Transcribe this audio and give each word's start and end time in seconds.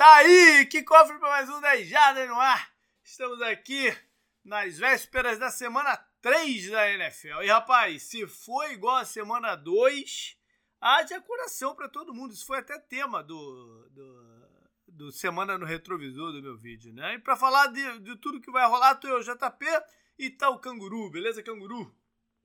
Tá 0.00 0.14
aí, 0.14 0.64
que 0.64 0.82
cofre 0.82 1.18
para 1.18 1.28
mais 1.28 1.50
um 1.50 1.60
10 1.60 1.86
Jardas 1.86 2.26
no 2.26 2.40
ar. 2.40 2.72
Estamos 3.04 3.42
aqui 3.42 3.94
nas 4.42 4.78
vésperas 4.78 5.38
da 5.38 5.50
semana 5.50 5.94
3 6.22 6.70
da 6.70 6.90
NFL. 6.90 7.42
E 7.42 7.48
rapaz, 7.48 8.04
se 8.04 8.26
foi 8.26 8.72
igual 8.72 8.96
a 8.96 9.04
semana 9.04 9.54
2, 9.56 10.38
haja 10.80 11.20
coração 11.20 11.74
para 11.74 11.86
todo 11.86 12.14
mundo. 12.14 12.32
Isso 12.32 12.46
foi 12.46 12.60
até 12.60 12.78
tema 12.78 13.22
do, 13.22 13.90
do, 13.90 14.58
do, 14.88 15.12
Semana 15.12 15.58
no 15.58 15.66
Retrovisor 15.66 16.32
do 16.32 16.40
meu 16.40 16.56
vídeo, 16.56 16.94
né? 16.94 17.16
E 17.16 17.18
para 17.18 17.36
falar 17.36 17.66
de, 17.66 17.98
de, 17.98 18.16
tudo 18.16 18.40
que 18.40 18.50
vai 18.50 18.66
rolar, 18.66 18.94
tô 18.94 19.06
eu, 19.06 19.20
JP, 19.20 19.66
e 20.18 20.30
tá 20.30 20.48
o 20.48 20.58
Canguru. 20.58 21.10
Beleza, 21.10 21.42
Canguru? 21.42 21.94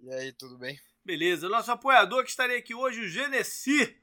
E 0.01 0.11
aí, 0.11 0.33
tudo 0.33 0.57
bem? 0.57 0.77
Beleza. 1.05 1.47
Nosso 1.47 1.71
apoiador 1.71 2.21
que 2.25 2.31
estaria 2.31 2.57
aqui 2.57 2.75
hoje, 2.75 2.99
o 2.99 3.07
Genesi 3.07 3.97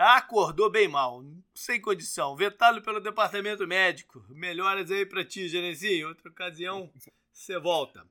acordou 0.00 0.70
bem 0.70 0.88
mal, 0.88 1.22
sem 1.54 1.80
condição, 1.80 2.34
vetado 2.34 2.80
pelo 2.80 3.00
departamento 3.00 3.66
médico. 3.66 4.24
Melhoras 4.30 4.90
aí 4.90 5.04
para 5.04 5.24
ti, 5.24 5.46
Genesi. 5.46 6.02
Outra 6.04 6.30
ocasião, 6.30 6.90
você 7.30 7.58
volta. 7.58 8.06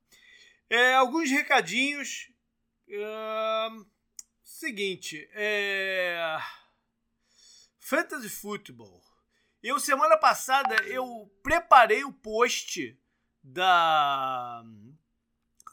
É, 0.69 0.93
alguns 0.93 1.31
recadinhos. 1.31 2.31
Seguinte, 4.43 5.27
é, 5.33 6.37
Fantasy 7.79 8.29
Football. 8.29 9.01
Eu, 9.63 9.79
semana 9.79 10.15
passada, 10.15 10.75
eu 10.83 11.31
preparei 11.41 12.03
o 12.03 12.13
post 12.13 12.97
da. 13.43 14.63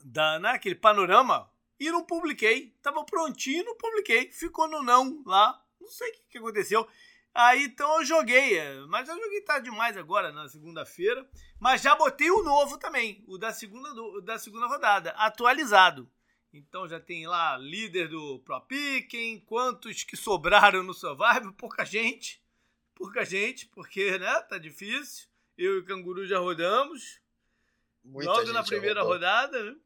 da 0.03 0.39
naquele 0.39 0.75
né, 0.75 0.81
panorama 0.81 1.51
e 1.79 1.91
não 1.91 2.05
publiquei. 2.05 2.75
Tava 2.83 3.05
prontinho, 3.05 3.65
não 3.65 3.77
publiquei. 3.77 4.33
Ficou 4.33 4.67
no 4.67 4.83
não 4.83 5.23
lá 5.27 5.66
não 5.87 5.93
sei 5.93 6.11
o 6.11 6.13
que, 6.13 6.25
que 6.31 6.39
aconteceu. 6.39 6.87
Aí 7.33 7.65
então 7.65 7.99
eu 7.99 8.05
joguei, 8.05 8.59
é, 8.59 8.81
mas 8.87 9.09
eu 9.09 9.17
joguei 9.17 9.41
tarde 9.43 9.71
demais 9.71 9.97
agora, 9.97 10.33
na 10.33 10.49
segunda-feira. 10.49 11.27
Mas 11.61 11.83
já 11.83 11.95
botei 11.95 12.31
o 12.31 12.43
novo 12.43 12.79
também, 12.79 13.23
o 13.27 13.39
da 13.39 13.53
segunda, 13.53 13.93
do, 13.95 14.21
da 14.21 14.39
segunda 14.39 14.67
rodada, 14.67 15.11
atualizado. 15.11 16.11
Então 16.53 16.89
já 16.89 16.99
tem 16.99 17.27
lá 17.27 17.57
líder 17.59 18.09
do 18.09 18.39
Pro 18.41 18.61
Picking, 18.63 19.41
quantos 19.41 20.03
que 20.03 20.17
sobraram 20.17 20.83
no 20.83 20.95
Survival, 20.95 21.53
pouca 21.53 21.85
gente. 21.85 22.43
Pouca 22.95 23.25
gente, 23.27 23.67
porque 23.67 24.19
né, 24.19 24.41
tá 24.41 24.57
difícil. 24.57 25.29
Eu 25.59 25.77
e 25.77 25.79
o 25.81 25.85
Canguru 25.85 26.27
já 26.27 26.39
rodamos. 26.39 27.21
Muita 28.03 28.33
Logo 28.33 28.53
na 28.53 28.63
primeira 28.63 29.03
rodada, 29.03 29.63
né? 29.63 29.77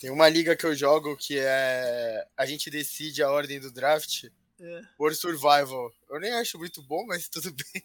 Tem 0.00 0.10
uma 0.10 0.28
liga 0.28 0.56
que 0.56 0.66
eu 0.66 0.74
jogo 0.74 1.16
que 1.16 1.38
é. 1.38 2.26
A 2.36 2.46
gente 2.46 2.70
decide 2.70 3.22
a 3.22 3.30
ordem 3.30 3.60
do 3.60 3.70
draft. 3.70 4.24
É. 4.60 4.82
War 4.98 5.14
Survival. 5.14 5.90
Eu 6.10 6.20
nem 6.20 6.32
acho 6.34 6.58
muito 6.58 6.82
bom, 6.82 7.06
mas 7.06 7.28
tudo 7.28 7.50
bem. 7.72 7.82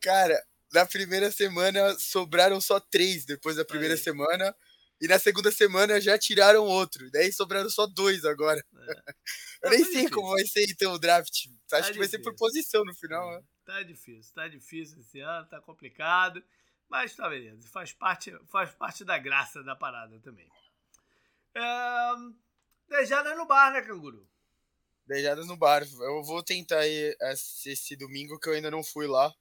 Cara, 0.00 0.40
na 0.72 0.86
primeira 0.86 1.30
semana 1.32 1.98
sobraram 1.98 2.60
só 2.60 2.78
três 2.78 3.24
depois 3.24 3.56
da 3.56 3.64
primeira 3.64 3.94
Aí. 3.94 4.00
semana. 4.00 4.54
E 5.00 5.08
na 5.08 5.18
segunda 5.18 5.50
semana 5.50 6.00
já 6.00 6.16
tiraram 6.16 6.64
outro. 6.64 7.10
Daí 7.10 7.32
sobraram 7.32 7.68
só 7.68 7.88
dois 7.88 8.24
agora. 8.24 8.64
É. 8.72 9.14
Eu 9.64 9.70
nem 9.70 9.80
tá 9.80 9.84
sei 9.86 9.94
difícil. 9.94 10.10
como 10.12 10.30
vai 10.30 10.46
ser 10.46 10.64
então 10.70 10.92
o 10.92 10.98
draft. 10.98 11.28
Acho 11.32 11.58
tá 11.68 11.76
que 11.76 11.82
difícil. 11.82 11.98
vai 11.98 12.08
ser 12.08 12.18
por 12.20 12.36
posição 12.36 12.84
no 12.84 12.94
final, 12.94 13.32
né? 13.32 13.42
Tá 13.64 13.82
difícil, 13.82 14.32
tá 14.32 14.46
difícil 14.46 15.00
esse 15.00 15.18
ano, 15.18 15.48
tá 15.48 15.60
complicado. 15.60 16.42
Mas 16.88 17.16
tá 17.16 17.28
beleza. 17.28 17.68
Faz 17.70 17.92
parte, 17.92 18.32
faz 18.48 18.70
parte 18.74 19.04
da 19.04 19.18
graça 19.18 19.62
da 19.64 19.74
parada 19.74 20.20
também. 20.20 20.48
É... 21.54 22.12
Dejada 22.88 23.34
no 23.34 23.46
bar, 23.46 23.72
né, 23.72 23.82
canguru? 23.82 24.28
Beijadas 25.06 25.46
no 25.46 25.56
bar. 25.56 25.82
Eu 25.82 26.22
vou 26.22 26.42
tentar 26.42 26.86
ir 26.86 27.16
esse 27.66 27.96
domingo 27.96 28.38
que 28.38 28.48
eu 28.48 28.54
ainda 28.54 28.70
não 28.70 28.82
fui 28.82 29.06
lá. 29.06 29.32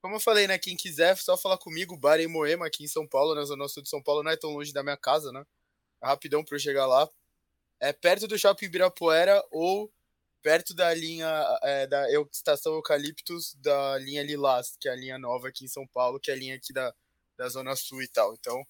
Como 0.00 0.16
eu 0.16 0.20
falei, 0.20 0.46
né? 0.46 0.58
Quem 0.58 0.76
quiser, 0.76 1.16
só 1.16 1.36
falar 1.36 1.58
comigo. 1.58 1.96
Bar 1.96 2.20
em 2.20 2.26
Moema, 2.26 2.66
aqui 2.66 2.84
em 2.84 2.88
São 2.88 3.06
Paulo, 3.06 3.34
na 3.34 3.44
Zona 3.44 3.68
Sul 3.68 3.82
de 3.82 3.88
São 3.88 4.02
Paulo. 4.02 4.22
Não 4.22 4.30
é 4.30 4.36
tão 4.36 4.50
longe 4.50 4.72
da 4.72 4.82
minha 4.82 4.96
casa, 4.96 5.30
né? 5.32 5.44
É 6.02 6.06
rapidão 6.06 6.44
pra 6.44 6.56
eu 6.56 6.60
chegar 6.60 6.86
lá. 6.86 7.08
É 7.78 7.92
perto 7.92 8.26
do 8.26 8.38
Shopping 8.38 8.66
Ibirapuera 8.66 9.44
ou 9.50 9.92
perto 10.42 10.74
da 10.74 10.92
linha 10.92 11.28
é, 11.62 11.86
da 11.86 12.06
Estação 12.32 12.74
Eucaliptus 12.74 13.54
da 13.54 13.96
linha 13.98 14.22
Lilás, 14.22 14.76
que 14.78 14.88
é 14.88 14.92
a 14.92 14.96
linha 14.96 15.18
nova 15.18 15.48
aqui 15.48 15.64
em 15.64 15.68
São 15.68 15.86
Paulo, 15.86 16.18
que 16.18 16.30
é 16.30 16.34
a 16.34 16.36
linha 16.36 16.56
aqui 16.56 16.72
da, 16.72 16.92
da 17.36 17.48
Zona 17.48 17.76
Sul 17.76 18.02
e 18.02 18.08
tal. 18.08 18.34
Então, 18.34 18.66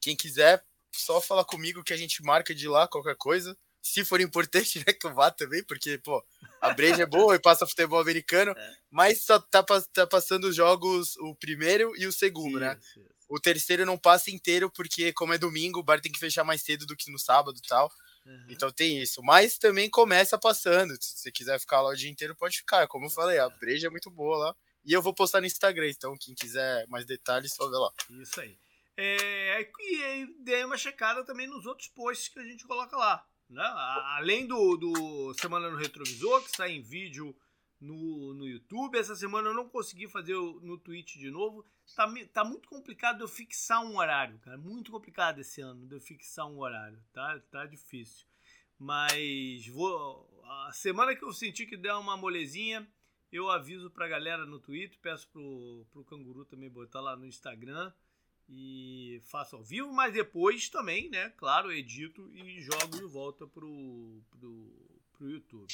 quem 0.00 0.14
quiser, 0.14 0.62
só 0.94 1.20
falar 1.20 1.44
comigo 1.44 1.82
que 1.82 1.94
a 1.94 1.96
gente 1.96 2.22
marca 2.22 2.54
de 2.54 2.68
lá 2.68 2.86
qualquer 2.86 3.16
coisa 3.16 3.56
se 3.84 4.02
for 4.02 4.18
importante, 4.20 4.78
né, 4.86 4.94
que 4.94 5.06
eu 5.06 5.14
vá 5.14 5.30
também, 5.30 5.62
porque, 5.62 5.98
pô, 5.98 6.24
a 6.60 6.72
breja 6.72 7.02
é 7.02 7.06
boa 7.06 7.36
e 7.36 7.38
passa 7.38 7.66
futebol 7.66 8.00
americano, 8.00 8.52
é. 8.56 8.76
mas 8.90 9.20
só 9.20 9.38
tá, 9.38 9.62
tá 9.92 10.06
passando 10.06 10.44
os 10.44 10.56
jogos 10.56 11.16
o 11.18 11.34
primeiro 11.34 11.92
e 11.96 12.06
o 12.06 12.12
segundo, 12.12 12.58
né? 12.58 12.80
O 13.28 13.38
terceiro 13.38 13.84
não 13.84 13.98
passa 13.98 14.30
inteiro, 14.30 14.70
porque 14.70 15.12
como 15.12 15.34
é 15.34 15.38
domingo, 15.38 15.80
o 15.80 15.82
bar 15.82 16.00
tem 16.00 16.10
que 16.10 16.18
fechar 16.18 16.44
mais 16.44 16.62
cedo 16.62 16.86
do 16.86 16.96
que 16.96 17.10
no 17.10 17.18
sábado 17.18 17.58
e 17.58 17.68
tal. 17.68 17.92
Uhum. 18.24 18.46
Então 18.48 18.70
tem 18.70 19.02
isso. 19.02 19.22
Mas 19.22 19.58
também 19.58 19.90
começa 19.90 20.38
passando. 20.38 20.94
Se 21.00 21.18
você 21.18 21.32
quiser 21.32 21.58
ficar 21.58 21.80
lá 21.80 21.90
o 21.90 21.96
dia 21.96 22.10
inteiro, 22.10 22.36
pode 22.36 22.58
ficar. 22.58 22.86
Como 22.86 23.06
eu 23.06 23.10
falei, 23.10 23.38
a 23.38 23.48
breja 23.48 23.88
é 23.88 23.90
muito 23.90 24.10
boa 24.10 24.36
lá. 24.36 24.56
E 24.84 24.92
eu 24.92 25.02
vou 25.02 25.14
postar 25.14 25.40
no 25.40 25.46
Instagram, 25.46 25.88
então 25.88 26.16
quem 26.20 26.34
quiser 26.34 26.86
mais 26.88 27.06
detalhes, 27.06 27.54
só 27.54 27.68
vê 27.68 27.76
lá. 27.76 27.90
Isso 28.20 28.40
aí. 28.40 28.56
É, 28.96 29.68
e 29.80 30.26
dê 30.40 30.62
uma 30.64 30.76
checada 30.76 31.24
também 31.24 31.46
nos 31.46 31.66
outros 31.66 31.88
posts 31.88 32.28
que 32.28 32.38
a 32.38 32.44
gente 32.44 32.64
coloca 32.66 32.96
lá. 32.96 33.26
Né? 33.54 33.62
Além 34.16 34.46
do, 34.46 34.76
do 34.76 35.32
Semana 35.34 35.70
no 35.70 35.76
Retrovisor, 35.76 36.42
que 36.42 36.56
sai 36.56 36.72
em 36.72 36.82
vídeo 36.82 37.34
no, 37.80 38.34
no 38.34 38.48
YouTube. 38.48 38.98
Essa 38.98 39.14
semana 39.14 39.48
eu 39.50 39.54
não 39.54 39.68
consegui 39.68 40.08
fazer 40.08 40.34
no 40.34 40.76
Twitch 40.76 41.16
de 41.16 41.30
novo. 41.30 41.64
Tá, 41.94 42.12
tá 42.32 42.44
muito 42.44 42.68
complicado 42.68 43.22
eu 43.22 43.28
fixar 43.28 43.84
um 43.84 43.96
horário, 43.96 44.40
cara. 44.40 44.58
Muito 44.58 44.90
complicado 44.90 45.38
esse 45.38 45.60
ano 45.60 45.86
de 45.86 45.94
eu 45.94 46.00
fixar 46.00 46.46
um 46.46 46.58
horário. 46.58 46.98
Tá, 47.12 47.38
tá 47.50 47.64
difícil. 47.64 48.26
Mas 48.76 49.68
vou. 49.68 50.28
A 50.66 50.72
semana 50.72 51.14
que 51.14 51.24
eu 51.24 51.32
senti 51.32 51.64
que 51.64 51.76
der 51.76 51.94
uma 51.94 52.16
molezinha, 52.16 52.86
eu 53.30 53.48
aviso 53.48 53.88
pra 53.88 54.08
galera 54.08 54.44
no 54.44 54.58
Twitter. 54.58 54.98
Peço 55.00 55.28
pro, 55.28 55.86
pro 55.92 56.04
Canguru 56.04 56.44
também 56.44 56.68
botar 56.68 57.00
lá 57.00 57.14
no 57.14 57.24
Instagram 57.24 57.92
e 58.48 59.20
faço 59.26 59.56
ao 59.56 59.64
vivo, 59.64 59.92
mas 59.92 60.12
depois 60.12 60.68
também, 60.68 61.08
né, 61.08 61.30
claro, 61.36 61.72
edito 61.72 62.30
e 62.34 62.60
jogo 62.60 62.96
de 62.96 63.04
volta 63.04 63.46
pro, 63.46 64.22
pro, 64.30 65.00
pro 65.12 65.30
YouTube. 65.30 65.72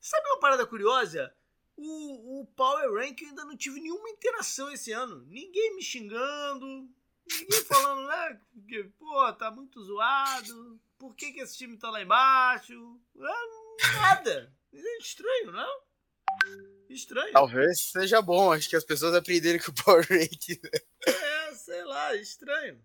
Sabe 0.00 0.26
uma 0.28 0.40
parada 0.40 0.66
curiosa? 0.66 1.34
O, 1.76 2.40
o 2.40 2.46
Power 2.46 2.92
Rank 2.94 3.22
eu 3.22 3.28
ainda 3.28 3.44
não 3.44 3.56
tive 3.56 3.80
nenhuma 3.80 4.10
interação 4.10 4.70
esse 4.70 4.92
ano. 4.92 5.24
Ninguém 5.26 5.76
me 5.76 5.82
xingando, 5.82 6.88
ninguém 7.30 7.64
falando, 7.64 8.06
né, 8.06 8.40
que, 8.68 8.84
pô, 8.98 9.32
tá 9.34 9.50
muito 9.50 9.82
zoado, 9.82 10.80
por 10.98 11.16
que, 11.16 11.32
que 11.32 11.40
esse 11.40 11.56
time 11.56 11.78
tá 11.78 11.90
lá 11.90 12.02
embaixo? 12.02 13.00
É, 13.16 13.94
nada. 13.94 14.54
É 14.72 14.98
estranho, 14.98 15.50
não? 15.50 16.79
Estranho. 16.90 17.32
Talvez 17.32 17.80
seja 17.80 18.20
bom, 18.20 18.52
acho 18.52 18.68
que 18.68 18.74
as 18.74 18.84
pessoas 18.84 19.14
aprenderem 19.14 19.60
com 19.60 19.70
o 19.70 19.74
Power 19.84 20.06
Rank. 20.08 20.60
É, 21.06 21.54
sei 21.54 21.84
lá, 21.84 22.14
estranho. 22.16 22.82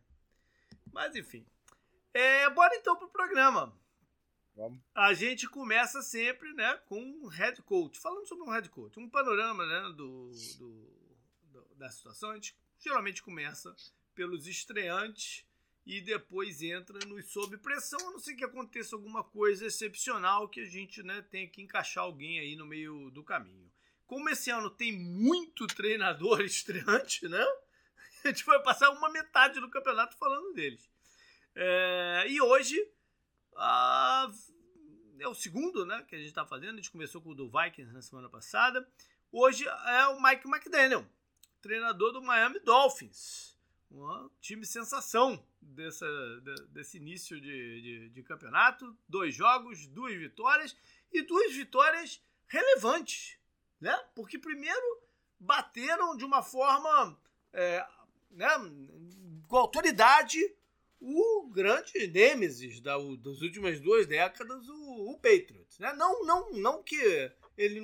Mas 0.93 1.16
enfim. 1.16 1.45
É, 2.13 2.47
bora 2.51 2.75
então 2.75 2.95
pro 2.95 3.09
programa. 3.09 3.75
Vamos. 4.55 4.79
A 4.94 5.13
gente 5.13 5.49
começa 5.49 6.01
sempre, 6.01 6.53
né, 6.53 6.79
com 6.85 7.01
um 7.01 7.27
head 7.27 7.61
coach. 7.63 7.99
Falando 7.99 8.27
sobre 8.27 8.45
um 8.45 8.51
head 8.51 8.69
coach, 8.69 8.97
um 8.99 9.09
panorama, 9.09 9.65
né, 9.65 9.94
do, 9.95 10.31
do, 10.57 10.88
do, 11.51 11.75
da 11.75 11.89
situação. 11.89 12.29
A 12.29 12.35
gente 12.35 12.55
geralmente 12.79 13.23
começa 13.23 13.75
pelos 14.13 14.47
estreantes 14.47 15.44
e 15.85 15.99
depois 15.99 16.61
entra 16.61 16.99
nos 17.05 17.31
sob 17.31 17.57
pressão, 17.57 17.99
a 18.07 18.11
não 18.11 18.19
ser 18.19 18.35
que 18.35 18.45
aconteça 18.45 18.95
alguma 18.95 19.23
coisa 19.23 19.65
excepcional 19.65 20.47
que 20.47 20.61
a 20.61 20.65
gente, 20.65 21.03
né, 21.03 21.21
tenha 21.29 21.47
que 21.47 21.61
encaixar 21.61 22.03
alguém 22.03 22.39
aí 22.39 22.55
no 22.55 22.65
meio 22.65 23.09
do 23.11 23.23
caminho. 23.23 23.69
Como 24.07 24.29
esse 24.29 24.49
ano 24.51 24.69
tem 24.69 24.91
muito 24.91 25.67
treinador 25.67 26.41
estreante, 26.45 27.27
né? 27.27 27.45
a 28.24 28.30
gente 28.30 28.45
vai 28.45 28.62
passar 28.62 28.89
uma 28.89 29.09
metade 29.09 29.59
do 29.59 29.69
campeonato 29.69 30.18
falando 30.18 30.53
deles. 30.53 30.89
É, 31.56 32.25
e 32.27 32.41
hoje 32.41 32.75
a, 33.56 34.30
é 35.19 35.27
o 35.27 35.35
segundo 35.35 35.85
né, 35.85 36.03
que 36.07 36.15
a 36.15 36.18
gente 36.18 36.30
está 36.30 36.45
fazendo. 36.45 36.74
A 36.74 36.77
gente 36.77 36.91
começou 36.91 37.21
com 37.21 37.30
o 37.30 37.35
do 37.35 37.50
Vikings 37.50 37.94
na 37.94 38.01
semana 38.01 38.30
passada. 38.30 38.88
Hoje 39.31 39.68
é 39.68 40.07
o 40.07 40.21
Mike 40.21 40.47
McDaniel, 40.47 41.06
treinador 41.62 42.12
do 42.12 42.21
Miami 42.21 42.59
Dolphins. 42.59 43.56
Um 43.91 44.30
time 44.41 44.65
sensação 44.65 45.41
dessa, 45.62 46.07
desse 46.69 46.97
início 46.97 47.39
de, 47.39 47.81
de, 47.81 48.09
de 48.09 48.24
campeonato. 48.24 48.97
Dois 49.07 49.33
jogos, 49.35 49.88
duas 49.88 50.15
vitórias 50.15 50.75
e 51.13 51.21
duas 51.21 51.53
vitórias 51.53 52.21
relevantes. 52.47 53.38
Né? 53.85 53.95
Porque 54.15 54.39
primeiro 54.39 54.99
bateram 55.39 56.17
de 56.17 56.25
uma 56.25 56.41
forma 56.41 57.15
é, 57.53 57.85
né, 58.31 58.49
com 59.47 59.57
autoridade 59.57 60.39
o 60.99 61.47
grande 61.51 62.07
Nêmesis 62.07 62.79
da, 62.79 62.97
das 63.19 63.41
últimas 63.43 63.79
duas 63.79 64.07
décadas, 64.07 64.67
o, 64.67 65.11
o 65.11 65.19
Patriots. 65.19 65.77
Né? 65.77 65.93
Não, 65.93 66.25
não, 66.25 66.51
não 66.53 66.81
que 66.81 66.97
ele 67.55 67.79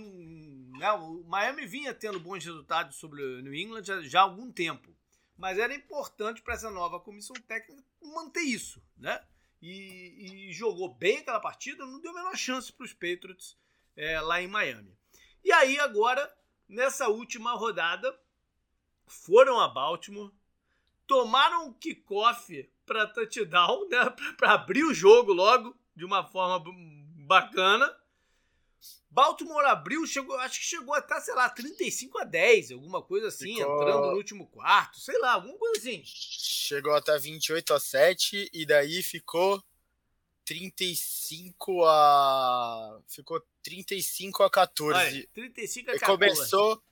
né, 0.75 0.91
o 0.93 1.23
Miami 1.25 1.67
vinha 1.67 1.93
tendo 1.93 2.19
bons 2.19 2.43
resultados 2.43 2.95
sobre 2.95 3.21
o 3.21 3.41
New 3.43 3.53
England 3.53 3.83
já, 3.83 4.01
já 4.01 4.21
há 4.21 4.23
algum 4.23 4.51
tempo. 4.51 4.97
Mas 5.37 5.59
era 5.59 5.71
importante 5.71 6.41
para 6.41 6.55
essa 6.55 6.71
nova 6.71 6.99
comissão 6.99 7.35
técnica 7.47 7.83
manter 8.01 8.41
isso, 8.41 8.81
né? 8.97 9.23
E, 9.61 10.47
e, 10.49 10.51
jogou 10.51 10.95
bem 10.95 11.19
aquela 11.19 11.39
partida, 11.39 11.85
não 11.85 12.01
deu 12.01 12.09
a 12.09 12.15
menor 12.15 12.35
chance 12.35 12.73
para 12.73 12.85
os 12.85 12.93
Patriots 12.93 13.55
é, 13.95 14.19
lá 14.19 14.41
em 14.41 14.47
Miami. 14.47 14.99
E 15.43 15.51
aí, 15.51 15.79
agora, 15.79 16.31
nessa 16.67 17.07
última 17.07 17.53
rodada, 17.53 18.17
foram 19.05 19.59
a 19.59 19.67
Baltimore, 19.67 20.31
tomaram 21.05 21.67
um 21.67 21.73
kickoff 21.73 22.69
para 22.85 23.07
touchdown, 23.07 23.87
né, 23.89 24.09
para 24.37 24.53
abrir 24.53 24.83
o 24.83 24.93
jogo 24.93 25.33
logo 25.33 25.75
de 25.95 26.05
uma 26.05 26.23
forma 26.23 26.63
bacana. 27.27 27.93
Baltimore 29.09 29.65
abriu, 29.65 30.07
chegou, 30.07 30.37
acho 30.37 30.59
que 30.59 30.65
chegou 30.65 30.93
até, 30.93 31.19
sei 31.19 31.33
lá, 31.33 31.49
35 31.49 32.17
a 32.19 32.23
10, 32.23 32.71
alguma 32.71 33.01
coisa 33.01 33.27
assim, 33.27 33.55
Ficou... 33.55 33.81
entrando 33.81 34.07
no 34.07 34.15
último 34.15 34.47
quarto, 34.47 34.99
sei 34.99 35.19
lá, 35.19 35.33
alguma 35.33 35.57
coisa 35.57 35.79
assim. 35.79 36.01
Chegou 36.05 36.93
até 36.93 37.17
28 37.17 37.73
a 37.73 37.79
7 37.79 38.49
e 38.53 38.65
daí 38.65 39.03
ficou 39.03 39.61
35 40.51 41.85
a 41.85 42.99
ficou 43.07 43.41
35 43.63 44.43
a 44.43 44.51
14. 44.51 44.99
Olha, 44.99 45.27
35 45.33 45.91
a 45.91 45.93
14. 45.93 46.03
E 46.03 46.05
começou 46.05 46.83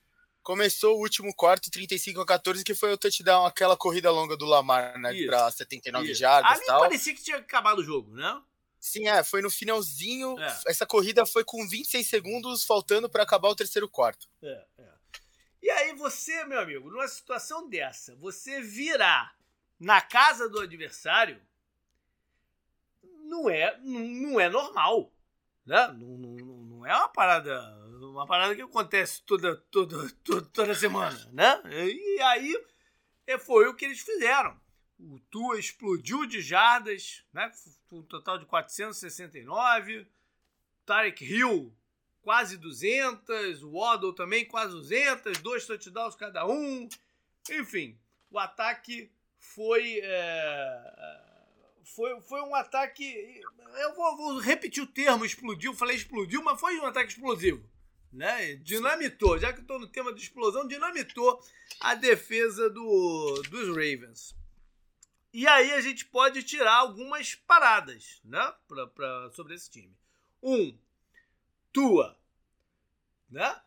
começou 0.41 0.95
o 0.95 1.01
último 1.01 1.35
quarto 1.35 1.69
35 1.69 2.21
a 2.21 2.25
14 2.25 2.63
que 2.63 2.73
foi 2.73 2.94
o 2.94 2.97
touchdown, 2.97 3.45
aquela 3.45 3.75
corrida 3.75 4.09
longa 4.09 4.38
do 4.38 4.45
Lamar, 4.45 4.97
né, 4.97 5.13
para 5.25 5.51
79 5.51 6.09
isso. 6.09 6.21
jardas 6.21 6.53
Ali 6.53 6.65
tal. 6.65 6.79
parecia 6.79 7.13
que 7.13 7.21
tinha 7.21 7.35
acabado 7.35 7.79
o 7.79 7.83
jogo, 7.83 8.15
né? 8.15 8.41
Sim, 8.79 9.09
é, 9.09 9.21
foi 9.25 9.41
no 9.41 9.51
finalzinho. 9.51 10.39
É. 10.39 10.61
Essa 10.67 10.85
corrida 10.85 11.25
foi 11.25 11.44
com 11.44 11.67
26 11.67 12.07
segundos 12.07 12.63
faltando 12.63 13.09
para 13.09 13.23
acabar 13.23 13.50
o 13.50 13.56
terceiro 13.56 13.89
quarto. 13.89 14.29
É, 14.41 14.65
é. 14.77 14.89
E 15.61 15.69
aí 15.69 15.94
você, 15.95 16.45
meu 16.45 16.61
amigo, 16.61 16.89
numa 16.89 17.09
situação 17.09 17.67
dessa, 17.67 18.15
você 18.15 18.61
virar 18.61 19.35
na 19.77 20.00
casa 20.00 20.47
do 20.47 20.61
adversário 20.61 21.41
não 23.30 23.50
é, 23.50 23.80
não 23.80 24.40
é 24.40 24.50
normal. 24.50 25.14
Né? 25.66 25.88
Não, 26.00 26.18
não, 26.18 26.36
não 26.66 26.86
é 26.86 26.96
uma 26.96 27.10
parada, 27.10 27.62
uma 28.02 28.26
parada 28.26 28.56
que 28.56 28.62
acontece 28.62 29.22
toda, 29.24 29.56
toda, 29.56 30.10
toda, 30.24 30.42
toda 30.48 30.76
semana. 30.76 31.18
Né? 31.31 31.62
E 31.66 32.22
aí 32.22 32.66
é, 33.28 33.38
foi 33.38 33.68
o 33.68 33.76
que 33.76 33.86
eles 33.86 34.00
fizeram. 34.00 34.60
O 35.00 35.20
Tua 35.31 35.58
explodiu 35.58 36.26
de 36.26 36.42
jardas, 36.42 37.24
né? 37.31 37.50
um 37.92 38.02
total 38.02 38.38
de 38.38 38.46
469. 38.46 40.08
Tarek 40.86 41.24
Hill, 41.24 41.74
quase 42.22 42.58
200. 42.58 43.64
O 43.64 43.78
Waddle 43.78 44.14
também, 44.14 44.46
quase 44.46 44.74
200. 44.74 45.38
Dois 45.40 45.66
touchdowns 45.66 46.16
cada 46.16 46.46
um. 46.46 46.90
Enfim, 47.50 47.98
o 48.30 48.38
ataque 48.38 49.10
foi. 49.38 50.02
É 50.04 51.29
foi, 51.95 52.19
foi 52.21 52.41
um 52.41 52.56
ataque. 52.56 53.41
Eu 53.81 53.95
vou, 53.95 54.18
vou, 54.18 54.39
repetir 54.39 54.83
o 54.83 54.88
termo 54.88 55.25
explodiu, 55.25 55.74
falei 55.74 55.95
explodiu, 55.95 56.44
mas 56.44 56.59
foi 56.59 56.80
um 56.80 56.86
ataque 56.86 57.12
explosivo. 57.12 57.63
Né? 58.12 58.56
Dinamitou, 58.56 59.38
já 59.38 59.53
que 59.53 59.62
estou 59.62 59.80
no 59.80 59.88
tema 59.88 60.13
de 60.13 60.21
explosão, 60.21 60.68
dinamitou 60.68 61.41
a 61.80 61.94
defesa 61.95 62.69
do, 62.69 63.41
dos 63.50 63.68
Ravens. 63.69 64.36
E 65.31 65.47
aí 65.47 65.74
a 65.74 65.81
gente 65.81 66.06
pode 66.06 66.41
tirar 66.41 66.74
algumas 66.74 67.36
paradas 67.36 68.19
né? 68.24 68.53
pra, 68.68 68.88
pra, 68.88 69.30
sobre 69.31 69.53
esse 69.53 69.69
time. 69.69 69.95
Um, 70.42 70.75
Tua. 71.71 72.18
Né? 73.30 73.62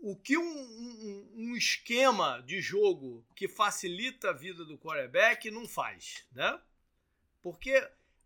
O, 0.00 0.16
que 0.16 0.38
um, 0.38 0.42
um, 0.42 1.32
um 1.36 1.56
esquema 1.56 2.42
de 2.46 2.60
jogo 2.60 3.22
que 3.34 3.46
facilita 3.46 4.30
a 4.30 4.32
vida 4.32 4.64
do 4.64 4.78
quarterback 4.78 5.50
não 5.50 5.68
faz. 5.68 6.24
Né? 6.32 6.58
Porque 7.42 7.74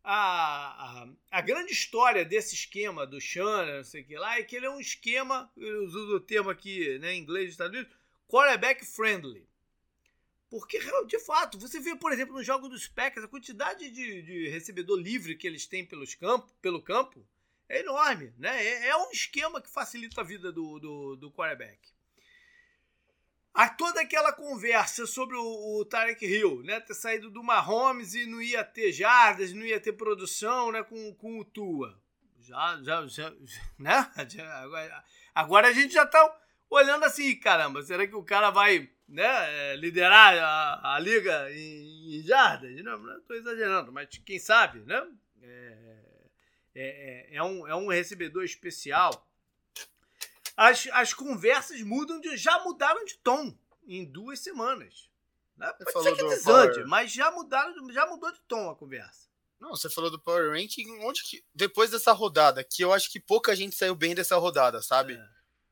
a, 0.02 1.02
a, 1.02 1.08
a, 1.30 1.40
grande 1.40 1.72
história 1.72 2.24
desse 2.24 2.54
esquema 2.54 3.06
do 3.06 3.20
Shannon, 3.20 3.76
não 3.76 3.84
sei 3.84 4.02
o 4.02 4.04
que 4.04 4.16
lá, 4.16 4.38
é 4.38 4.42
que 4.42 4.56
ele 4.56 4.66
é 4.66 4.70
um 4.70 4.80
esquema, 4.80 5.50
eu 5.56 5.84
uso 5.84 6.16
o 6.16 6.20
termo 6.20 6.50
aqui 6.50 6.98
né, 6.98 7.14
em 7.14 7.20
inglês 7.20 7.46
dos 7.46 7.54
Estados 7.54 7.76
Unidos, 7.76 7.96
quarterback 8.28 8.84
friendly. 8.84 9.46
Porque, 10.50 10.78
de 11.06 11.18
fato, 11.18 11.58
você 11.58 11.80
vê, 11.80 11.96
por 11.96 12.12
exemplo, 12.12 12.34
no 12.34 12.42
jogo 12.42 12.68
dos 12.68 12.86
Packers, 12.86 13.24
a 13.24 13.28
quantidade 13.28 13.90
de, 13.90 14.22
de 14.22 14.48
recebedor 14.48 14.98
livre 14.98 15.36
que 15.36 15.46
eles 15.46 15.66
têm 15.66 15.84
pelos 15.84 16.14
campo, 16.14 16.52
pelo 16.60 16.82
campo 16.82 17.26
é 17.68 17.80
enorme. 17.80 18.34
Né? 18.36 18.62
É, 18.62 18.88
é 18.88 18.96
um 18.96 19.10
esquema 19.10 19.62
que 19.62 19.70
facilita 19.70 20.20
a 20.20 20.24
vida 20.24 20.52
do, 20.52 20.78
do, 20.78 21.16
do 21.16 21.30
quarterback 21.30 21.78
a 23.54 23.68
toda 23.68 24.00
aquela 24.00 24.32
conversa 24.32 25.06
sobre 25.06 25.36
o, 25.36 25.80
o 25.80 25.84
Tarek 25.84 26.24
Hill, 26.24 26.62
né? 26.62 26.80
Ter 26.80 26.94
saído 26.94 27.30
do 27.30 27.42
Mahomes 27.42 28.14
e 28.14 28.26
não 28.26 28.40
ia 28.40 28.64
ter 28.64 28.92
jardas, 28.92 29.52
não 29.52 29.64
ia 29.64 29.78
ter 29.78 29.92
produção, 29.92 30.72
né? 30.72 30.82
Com, 30.82 31.14
com 31.14 31.38
o 31.38 31.44
Tua. 31.44 32.00
Já, 32.40 32.80
já, 32.82 33.06
já, 33.06 33.32
né? 33.78 34.10
Agora, 34.62 35.04
agora 35.34 35.68
a 35.68 35.72
gente 35.72 35.92
já 35.92 36.06
tá 36.06 36.38
olhando 36.70 37.04
assim, 37.04 37.36
caramba, 37.36 37.82
será 37.82 38.06
que 38.06 38.14
o 38.14 38.24
cara 38.24 38.50
vai 38.50 38.88
né, 39.06 39.76
liderar 39.76 40.34
a, 40.38 40.94
a 40.94 40.98
liga 40.98 41.50
em, 41.52 42.16
em 42.16 42.22
jardas? 42.22 42.74
Não, 42.82 42.98
não 42.98 43.20
tô 43.20 43.34
exagerando, 43.34 43.92
mas 43.92 44.08
quem 44.24 44.38
sabe, 44.38 44.80
né? 44.80 45.06
É, 45.42 45.76
é, 46.74 47.34
é, 47.34 47.36
é 47.36 47.42
um, 47.42 47.68
é 47.68 47.76
um 47.76 47.88
recebedor 47.88 48.44
especial 48.44 49.28
as, 50.56 50.88
as 50.92 51.14
conversas 51.14 51.80
mudam 51.82 52.20
de. 52.20 52.36
já 52.36 52.58
mudaram 52.64 53.04
de 53.04 53.16
tom 53.18 53.56
em 53.86 54.04
duas 54.04 54.40
semanas. 54.40 55.08
Né? 55.56 55.72
Pode 55.92 56.02
ser 56.02 56.16
que 56.16 56.28
desande, 56.28 56.84
mas 56.84 57.12
já 57.12 57.30
mudaram, 57.30 57.90
já 57.92 58.06
mudou 58.06 58.32
de 58.32 58.40
tom 58.48 58.70
a 58.70 58.76
conversa. 58.76 59.28
Não, 59.60 59.70
você 59.70 59.88
falou 59.88 60.10
do 60.10 60.18
Power 60.18 60.50
Ranking, 60.50 61.04
onde 61.04 61.22
que. 61.22 61.44
Depois 61.54 61.90
dessa 61.90 62.12
rodada, 62.12 62.64
que 62.64 62.82
eu 62.82 62.92
acho 62.92 63.10
que 63.10 63.20
pouca 63.20 63.54
gente 63.54 63.76
saiu 63.76 63.94
bem 63.94 64.14
dessa 64.14 64.36
rodada, 64.36 64.82
sabe? 64.82 65.14
É. 65.14 65.28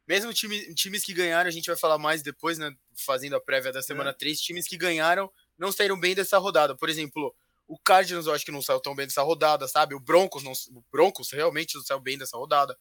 Mesmo 0.06 0.32
time, 0.32 0.75
times 0.75 1.05
que 1.05 1.12
ganharam, 1.12 1.49
a 1.49 1.53
gente 1.53 1.67
vai 1.67 1.77
falar 1.77 1.99
mais 1.99 2.23
depois, 2.23 2.59
né? 2.59 2.75
Fazendo 2.97 3.37
a 3.37 3.41
prévia 3.41 3.73
da 3.73 3.82
semana 3.82 4.11
é. 4.11 4.12
3, 4.12 4.41
times 4.41 4.67
que 4.67 4.77
ganharam 4.77 5.31
não 5.59 5.73
saíram 5.73 5.99
bem 5.99 6.15
dessa 6.15 6.38
rodada. 6.38 6.77
Por 6.77 6.88
exemplo, 6.88 7.35
o 7.67 7.79
Cardinals 7.79 8.27
eu 8.27 8.32
acho 8.32 8.44
que 8.44 8.53
não 8.53 8.62
saiu 8.62 8.81
tão 8.81 8.94
bem 8.94 9.06
dessa 9.06 9.23
rodada, 9.23 9.69
sabe? 9.69 9.94
O 9.94 10.00
Broncos, 10.00 10.43
não, 10.43 10.53
o 10.53 10.85
Broncos 10.91 11.31
realmente 11.31 11.77
não 11.77 11.82
saiu 11.82 12.00
bem 12.00 12.17
dessa 12.17 12.37
rodada 12.37 12.77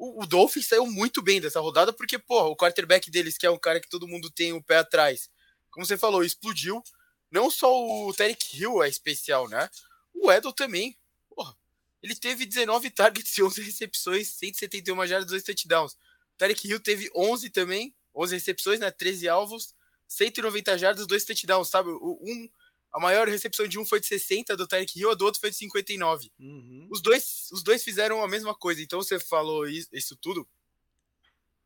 o, 0.00 0.22
o 0.22 0.26
Dolphins 0.26 0.66
saiu 0.66 0.86
muito 0.86 1.20
bem 1.20 1.40
dessa 1.40 1.60
rodada, 1.60 1.92
porque, 1.92 2.18
porra, 2.18 2.48
o 2.48 2.56
quarterback 2.56 3.10
deles, 3.10 3.36
que 3.36 3.44
é 3.46 3.50
um 3.50 3.58
cara 3.58 3.78
que 3.78 3.88
todo 3.88 4.08
mundo 4.08 4.30
tem 4.30 4.54
o 4.54 4.62
pé 4.62 4.78
atrás, 4.78 5.28
como 5.70 5.84
você 5.84 5.96
falou, 5.96 6.24
explodiu. 6.24 6.82
Não 7.30 7.50
só 7.50 7.70
o 7.70 8.12
Tarek 8.14 8.56
Hill 8.56 8.82
é 8.82 8.88
especial, 8.88 9.48
né? 9.48 9.68
O 10.14 10.32
Edel 10.32 10.52
também. 10.52 10.98
Porra, 11.28 11.54
ele 12.02 12.16
teve 12.16 12.46
19 12.46 12.90
targets 12.90 13.36
e 13.36 13.42
11 13.42 13.62
recepções, 13.62 14.28
171 14.28 15.06
jardas, 15.06 15.28
2 15.28 15.42
touchdowns. 15.42 15.92
O 15.92 16.38
Tarek 16.38 16.66
Hill 16.66 16.80
teve 16.80 17.10
11 17.14 17.50
também, 17.50 17.94
11 18.14 18.34
recepções, 18.34 18.80
né? 18.80 18.90
13 18.90 19.28
alvos, 19.28 19.74
190 20.08 20.78
jardas, 20.78 21.06
2 21.06 21.24
touchdowns, 21.24 21.68
sabe? 21.68 21.90
Um, 21.90 22.48
a 22.92 22.98
maior 22.98 23.28
recepção 23.28 23.68
de 23.68 23.78
um 23.78 23.84
foi 23.84 24.00
de 24.00 24.06
60 24.06 24.56
do 24.56 24.66
Tarek 24.66 24.98
Hill, 24.98 25.10
a 25.10 25.14
do 25.14 25.24
outro 25.24 25.40
foi 25.40 25.50
de 25.50 25.56
59. 25.56 26.30
Uhum. 26.38 26.88
Os, 26.90 27.00
dois, 27.00 27.48
os 27.52 27.62
dois 27.62 27.84
fizeram 27.84 28.22
a 28.22 28.28
mesma 28.28 28.54
coisa. 28.54 28.82
Então 28.82 29.00
você 29.00 29.18
falou 29.18 29.66
isso, 29.68 29.88
isso 29.92 30.16
tudo. 30.16 30.46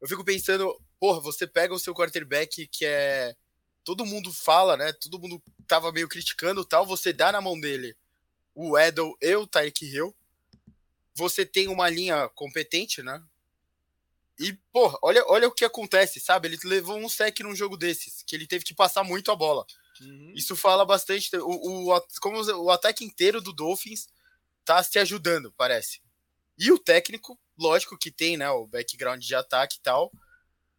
Eu 0.00 0.08
fico 0.08 0.24
pensando, 0.24 0.78
porra, 1.00 1.20
você 1.20 1.46
pega 1.46 1.72
o 1.72 1.78
seu 1.78 1.94
quarterback 1.94 2.66
que 2.66 2.84
é. 2.84 3.34
Todo 3.82 4.06
mundo 4.06 4.32
fala, 4.32 4.76
né? 4.76 4.92
Todo 4.94 5.18
mundo 5.18 5.42
tava 5.66 5.92
meio 5.92 6.08
criticando 6.08 6.64
tal. 6.64 6.86
Você 6.86 7.12
dá 7.12 7.30
na 7.32 7.40
mão 7.40 7.58
dele 7.58 7.96
o 8.54 8.78
Edel 8.78 9.14
e 9.20 9.34
o 9.34 9.46
Tyreek 9.46 9.84
Hill. 9.84 10.14
Você 11.14 11.44
tem 11.44 11.68
uma 11.68 11.88
linha 11.88 12.28
competente, 12.30 13.02
né? 13.02 13.22
E, 14.38 14.52
porra, 14.72 14.98
olha, 15.02 15.24
olha 15.28 15.48
o 15.48 15.52
que 15.52 15.64
acontece, 15.64 16.18
sabe? 16.18 16.48
Ele 16.48 16.58
levou 16.64 16.98
um 16.98 17.08
sec 17.08 17.38
num 17.40 17.54
jogo 17.54 17.76
desses, 17.76 18.22
que 18.26 18.34
ele 18.34 18.46
teve 18.46 18.64
que 18.64 18.74
passar 18.74 19.04
muito 19.04 19.30
a 19.30 19.36
bola. 19.36 19.64
Uhum. 20.02 20.32
Isso 20.34 20.56
fala 20.56 20.84
bastante. 20.84 21.34
O, 21.36 21.92
o, 21.92 22.00
como 22.20 22.42
o 22.42 22.70
ataque 22.70 23.04
inteiro 23.04 23.40
do 23.40 23.52
Dolphins 23.52 24.06
tá 24.64 24.82
se 24.82 24.98
ajudando, 24.98 25.52
parece. 25.56 26.00
E 26.58 26.72
o 26.72 26.78
técnico, 26.78 27.38
lógico 27.58 27.98
que 27.98 28.10
tem, 28.10 28.36
né? 28.36 28.48
O 28.50 28.66
background 28.66 29.22
de 29.22 29.34
ataque 29.34 29.76
e 29.78 29.82
tal. 29.82 30.10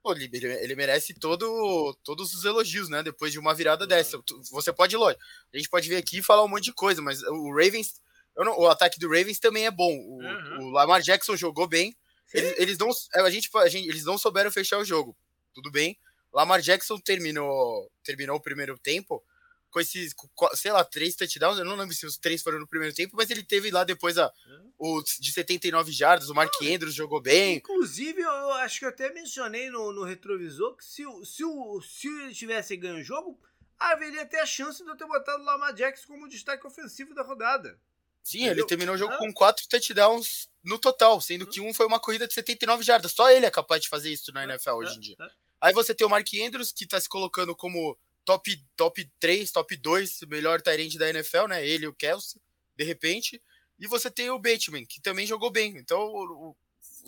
Pô, 0.01 0.13
ele, 0.13 0.29
ele 0.33 0.75
merece 0.75 1.13
todo, 1.13 1.97
todos 2.03 2.33
os 2.33 2.45
elogios, 2.45 2.89
né? 2.89 3.01
Depois 3.03 3.31
de 3.31 3.39
uma 3.39 3.53
virada 3.53 3.83
uhum. 3.83 3.89
dessa. 3.89 4.21
Você 4.51 4.71
pode, 4.71 4.95
lógico. 4.95 5.23
A 5.53 5.57
gente 5.57 5.69
pode 5.69 5.89
vir 5.89 5.95
aqui 5.95 6.19
e 6.19 6.23
falar 6.23 6.43
um 6.43 6.47
monte 6.47 6.65
de 6.65 6.73
coisa, 6.73 7.01
mas 7.01 7.21
o 7.23 7.49
Ravens. 7.49 8.01
Não, 8.37 8.59
o 8.59 8.67
ataque 8.67 8.99
do 8.99 9.07
Ravens 9.07 9.39
também 9.39 9.65
é 9.65 9.71
bom. 9.71 9.91
O, 9.91 10.21
uhum. 10.21 10.67
o 10.67 10.69
Lamar 10.71 11.01
Jackson 11.01 11.37
jogou 11.37 11.67
bem. 11.67 11.95
Eles, 12.33 12.59
eles, 12.59 12.77
não, 12.77 12.89
a 13.13 13.29
gente, 13.29 13.49
a 13.55 13.69
gente, 13.69 13.87
eles 13.87 14.03
não 14.03 14.17
souberam 14.17 14.51
fechar 14.51 14.77
o 14.77 14.85
jogo. 14.85 15.15
Tudo 15.53 15.71
bem. 15.71 15.97
Lamar 16.35 16.61
Jackson 16.61 16.99
terminou, 16.99 17.89
terminou 18.03 18.35
o 18.35 18.41
primeiro 18.41 18.77
tempo 18.77 19.23
com 19.71 19.79
esses, 19.79 20.13
sei 20.55 20.71
lá, 20.73 20.83
três 20.83 21.15
touchdowns. 21.15 21.57
Eu 21.57 21.63
não 21.63 21.77
lembro 21.77 21.95
se 21.95 22.05
os 22.05 22.17
três 22.17 22.43
foram 22.43 22.59
no 22.59 22.67
primeiro 22.67 22.93
tempo, 22.93 23.15
mas 23.15 23.29
ele 23.29 23.41
teve 23.41 23.71
lá 23.71 23.85
depois 23.85 24.17
a, 24.17 24.29
o 24.77 25.01
de 25.01 25.31
79 25.31 25.93
jardas. 25.93 26.29
O 26.29 26.35
Mark 26.35 26.51
ah, 26.61 26.65
Andrews 26.65 26.93
jogou 26.93 27.21
bem. 27.21 27.55
Inclusive, 27.55 28.21
eu 28.21 28.51
acho 28.55 28.79
que 28.79 28.85
eu 28.85 28.89
até 28.89 29.13
mencionei 29.13 29.69
no, 29.69 29.93
no 29.93 30.03
retrovisor 30.03 30.75
que 30.75 30.83
se, 30.83 31.03
se, 31.23 31.45
o, 31.45 31.81
se 31.81 32.07
ele 32.07 32.33
tivesse 32.33 32.75
ganho 32.75 32.97
o 32.97 33.03
jogo, 33.03 33.39
haveria 33.79 34.23
até 34.23 34.41
a 34.41 34.45
chance 34.45 34.83
de 34.83 34.89
eu 34.89 34.97
ter 34.97 35.07
botado 35.07 35.41
o 35.41 35.45
Lamar 35.45 35.73
Jackson 35.73 36.07
como 36.07 36.27
destaque 36.27 36.67
ofensivo 36.67 37.13
da 37.13 37.23
rodada. 37.23 37.79
Sim, 38.21 38.39
Entendeu? 38.39 38.63
ele 38.63 38.67
terminou 38.67 38.95
o 38.95 38.97
jogo 38.97 39.13
ah. 39.13 39.17
com 39.17 39.33
quatro 39.33 39.65
touchdowns 39.69 40.49
no 40.61 40.77
total, 40.77 41.21
sendo 41.21 41.47
que 41.47 41.61
um 41.61 41.73
foi 41.73 41.85
uma 41.85 41.99
corrida 41.99 42.27
de 42.27 42.33
79 42.33 42.83
jardas. 42.83 43.13
Só 43.13 43.29
ele 43.29 43.45
é 43.45 43.51
capaz 43.51 43.83
de 43.83 43.87
fazer 43.87 44.11
isso 44.11 44.33
na 44.33 44.43
NFL 44.43 44.71
hoje 44.71 44.97
em 44.97 44.99
dia. 44.99 45.15
Aí 45.61 45.73
você 45.73 45.93
tem 45.93 46.05
o 46.05 46.09
Mark 46.09 46.27
Andrews, 46.33 46.71
que 46.71 46.87
tá 46.87 46.99
se 46.99 47.09
colocando 47.09 47.55
como 47.55 47.97
top, 48.23 48.63
top 48.75 49.11
3, 49.19 49.51
top 49.51 49.77
2, 49.77 50.21
melhor 50.27 50.61
Tyrande 50.61 50.97
da 50.97 51.09
NFL, 51.09 51.47
né? 51.47 51.65
Ele 51.65 51.85
e 51.85 51.87
o 51.87 51.93
Kelsey, 51.93 52.41
de 52.75 52.83
repente. 52.83 53.41
E 53.79 53.87
você 53.87 54.09
tem 54.09 54.29
o 54.29 54.39
Bateman, 54.39 54.85
que 54.85 55.01
também 55.01 55.27
jogou 55.27 55.51
bem. 55.51 55.77
Então, 55.77 55.99
o, 55.99 56.49
o, 56.49 56.55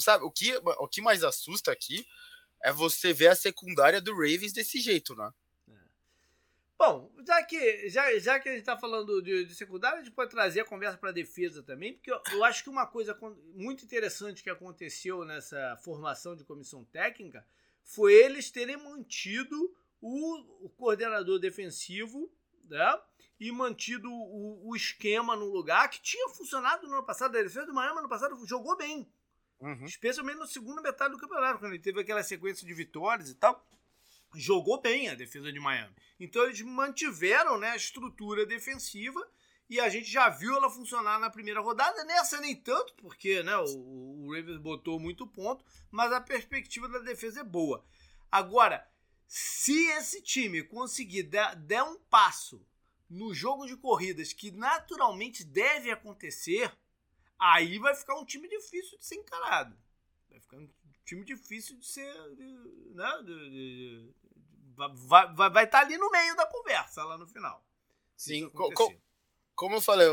sabe, 0.01 0.23
o 0.23 0.31
que, 0.31 0.55
o 0.55 0.87
que 0.87 1.01
mais 1.01 1.23
assusta 1.23 1.71
aqui 1.71 2.05
é 2.63 2.71
você 2.71 3.13
ver 3.13 3.27
a 3.27 3.35
secundária 3.35 4.01
do 4.01 4.13
Ravens 4.13 4.53
desse 4.53 4.79
jeito, 4.79 5.15
né? 5.15 5.31
Bom, 6.77 7.11
já 7.25 7.41
que, 7.43 7.89
já, 7.89 8.19
já 8.19 8.39
que 8.39 8.49
a 8.49 8.51
gente 8.51 8.61
está 8.61 8.77
falando 8.77 9.19
de, 9.19 9.45
de, 9.45 9.55
secundária, 9.55 9.99
a 9.99 10.03
gente 10.03 10.13
pode 10.13 10.29
trazer 10.29 10.59
a 10.59 10.65
conversa 10.65 10.95
para 10.95 11.09
a 11.09 11.13
defesa 11.13 11.63
também, 11.63 11.93
porque 11.93 12.11
eu, 12.11 12.21
eu, 12.31 12.43
acho 12.43 12.63
que 12.63 12.69
uma 12.69 12.85
coisa 12.85 13.17
muito 13.55 13.83
interessante 13.83 14.43
que 14.43 14.49
aconteceu 14.49 15.25
nessa 15.25 15.75
formação 15.83 16.35
de 16.35 16.43
comissão 16.43 16.85
técnica 16.85 17.43
foi 17.87 18.13
eles 18.13 18.51
terem 18.51 18.77
mantido 18.77 19.55
o, 19.99 20.65
o 20.65 20.69
coordenador 20.69 21.39
defensivo 21.39 22.31
né, 22.65 23.01
e 23.39 23.51
mantido 23.51 24.11
o, 24.11 24.69
o, 24.69 24.75
esquema 24.75 25.35
no 25.35 25.45
lugar 25.45 25.89
que 25.89 26.01
tinha 26.01 26.29
funcionado 26.29 26.85
no 26.85 26.93
ano 26.93 27.05
passado. 27.05 27.35
A 27.35 27.41
defesa 27.41 27.65
do 27.65 27.73
Miami 27.73 27.95
no 27.95 27.99
ano 28.01 28.09
passado 28.09 28.45
jogou 28.45 28.77
bem, 28.77 29.09
uhum. 29.59 29.85
especialmente 29.85 30.37
na 30.37 30.45
segunda 30.45 30.81
metade 30.81 31.13
do 31.13 31.19
campeonato, 31.19 31.59
quando 31.59 31.73
ele 31.73 31.81
teve 31.81 32.01
aquela 32.01 32.21
sequência 32.21 32.67
de 32.67 32.73
vitórias 32.73 33.29
e 33.29 33.35
tal 33.35 33.65
jogou 34.35 34.81
bem 34.81 35.09
a 35.09 35.15
defesa 35.15 35.51
de 35.51 35.59
Miami. 35.59 35.95
Então 36.19 36.43
eles 36.43 36.61
mantiveram 36.61 37.57
né, 37.57 37.71
a 37.71 37.75
estrutura 37.75 38.45
defensiva 38.45 39.25
e 39.69 39.79
a 39.79 39.89
gente 39.89 40.09
já 40.09 40.29
viu 40.29 40.55
ela 40.55 40.69
funcionar 40.69 41.19
na 41.19 41.29
primeira 41.29 41.59
rodada. 41.59 42.03
Nessa 42.05 42.39
nem 42.39 42.55
tanto, 42.55 42.93
porque 42.95 43.43
né, 43.43 43.57
o, 43.57 44.25
o 44.25 44.33
Ravens 44.33 44.57
botou 44.57 44.99
muito 44.99 45.27
ponto, 45.27 45.65
mas 45.91 46.11
a 46.11 46.21
perspectiva 46.21 46.87
da 46.87 46.99
defesa 46.99 47.41
é 47.41 47.43
boa. 47.43 47.83
Agora, 48.31 48.87
se 49.27 49.89
esse 49.91 50.21
time 50.21 50.63
conseguir 50.63 51.23
dar, 51.23 51.55
dar 51.55 51.83
um 51.83 51.99
passo 51.99 52.65
no 53.09 53.33
jogo 53.33 53.65
de 53.65 53.75
corridas 53.75 54.31
que 54.31 54.51
naturalmente 54.51 55.43
deve 55.43 55.91
acontecer, 55.91 56.71
aí 57.37 57.77
vai 57.77 57.93
ficar 57.93 58.15
um 58.15 58.25
time 58.25 58.47
difícil 58.47 58.97
de 58.97 59.05
ser 59.05 59.15
encarado. 59.15 59.77
Vai 60.29 60.39
ficar 60.39 60.57
um 60.57 60.69
time 61.03 61.25
difícil 61.25 61.77
de 61.77 61.85
ser. 61.85 62.13
Né, 62.35 63.21
de, 63.23 63.49
de, 63.49 64.13
vai, 64.75 64.89
vai, 65.33 65.49
vai 65.49 65.63
estar 65.65 65.79
tá 65.79 65.85
ali 65.85 65.97
no 65.97 66.09
meio 66.09 66.35
da 66.37 66.45
conversa, 66.45 67.03
lá 67.03 67.17
no 67.17 67.27
final. 67.27 67.65
Sim, 68.15 68.49
co 68.49 68.71
como 69.57 69.75
eu 69.75 69.81
falei, 69.81 70.07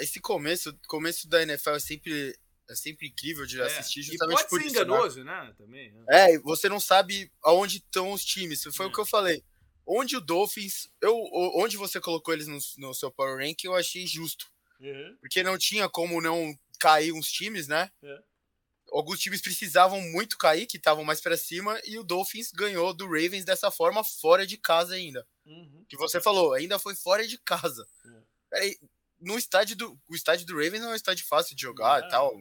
esse 0.00 0.20
começo, 0.20 0.76
começo 0.88 1.28
da 1.28 1.42
NFL 1.42 1.70
é 1.70 1.78
sempre, 1.78 2.38
é 2.68 2.74
sempre 2.74 3.08
incrível 3.08 3.46
de 3.46 3.60
é. 3.60 3.64
assistir, 3.64 4.02
justamente 4.02 4.32
e 4.32 4.36
pode 4.36 4.48
por 4.48 4.60
ser 4.60 4.66
isso. 4.66 4.74
Né? 4.74 4.82
enganoso, 4.82 5.24
né? 5.24 5.44
né? 5.44 5.54
Também, 5.56 5.92
né? 5.92 6.04
É, 6.08 6.38
você 6.38 6.68
não 6.68 6.80
sabe 6.80 7.30
aonde 7.44 7.76
estão 7.76 8.10
os 8.10 8.24
times. 8.24 8.64
Foi 8.74 8.86
é. 8.86 8.88
o 8.88 8.92
que 8.92 8.98
eu 8.98 9.06
falei. 9.06 9.44
Onde 9.86 10.16
o 10.16 10.20
Dolphins, 10.20 10.88
eu, 11.00 11.14
onde 11.54 11.76
você 11.76 12.00
colocou 12.00 12.34
eles 12.34 12.48
no, 12.48 12.58
no 12.78 12.94
seu 12.94 13.12
Power 13.12 13.38
Rank, 13.38 13.62
eu 13.62 13.74
achei 13.74 14.04
justo. 14.06 14.46
Uhum. 14.80 15.16
Porque 15.20 15.44
não 15.44 15.56
tinha 15.56 15.88
como 15.88 16.20
não 16.20 16.58
cair 16.80 17.12
uns 17.12 17.30
times, 17.30 17.68
né? 17.68 17.90
É 18.02 18.18
alguns 18.92 19.18
times 19.18 19.40
precisavam 19.40 20.00
muito 20.00 20.38
cair, 20.38 20.66
que 20.66 20.76
estavam 20.76 21.04
mais 21.04 21.20
para 21.20 21.36
cima, 21.36 21.80
e 21.84 21.98
o 21.98 22.04
Dolphins 22.04 22.50
ganhou 22.52 22.94
do 22.94 23.06
Ravens 23.06 23.44
dessa 23.44 23.70
forma, 23.70 24.04
fora 24.04 24.46
de 24.46 24.56
casa 24.56 24.94
ainda. 24.94 25.26
Uhum. 25.44 25.84
Que 25.88 25.96
você 25.96 26.20
falou, 26.20 26.52
ainda 26.52 26.78
foi 26.78 26.94
fora 26.94 27.26
de 27.26 27.38
casa. 27.38 27.86
Uhum. 28.04 28.22
Peraí, 28.56 28.78
no 29.20 29.36
estádio 29.38 29.76
do. 29.76 29.98
O 30.08 30.14
estádio 30.14 30.46
do 30.46 30.54
Ravens 30.54 30.80
não 30.80 30.90
é 30.90 30.92
um 30.92 30.96
estádio 30.96 31.26
fácil 31.26 31.54
de 31.54 31.62
jogar 31.62 32.02
e 32.02 32.08
tal. 32.08 32.34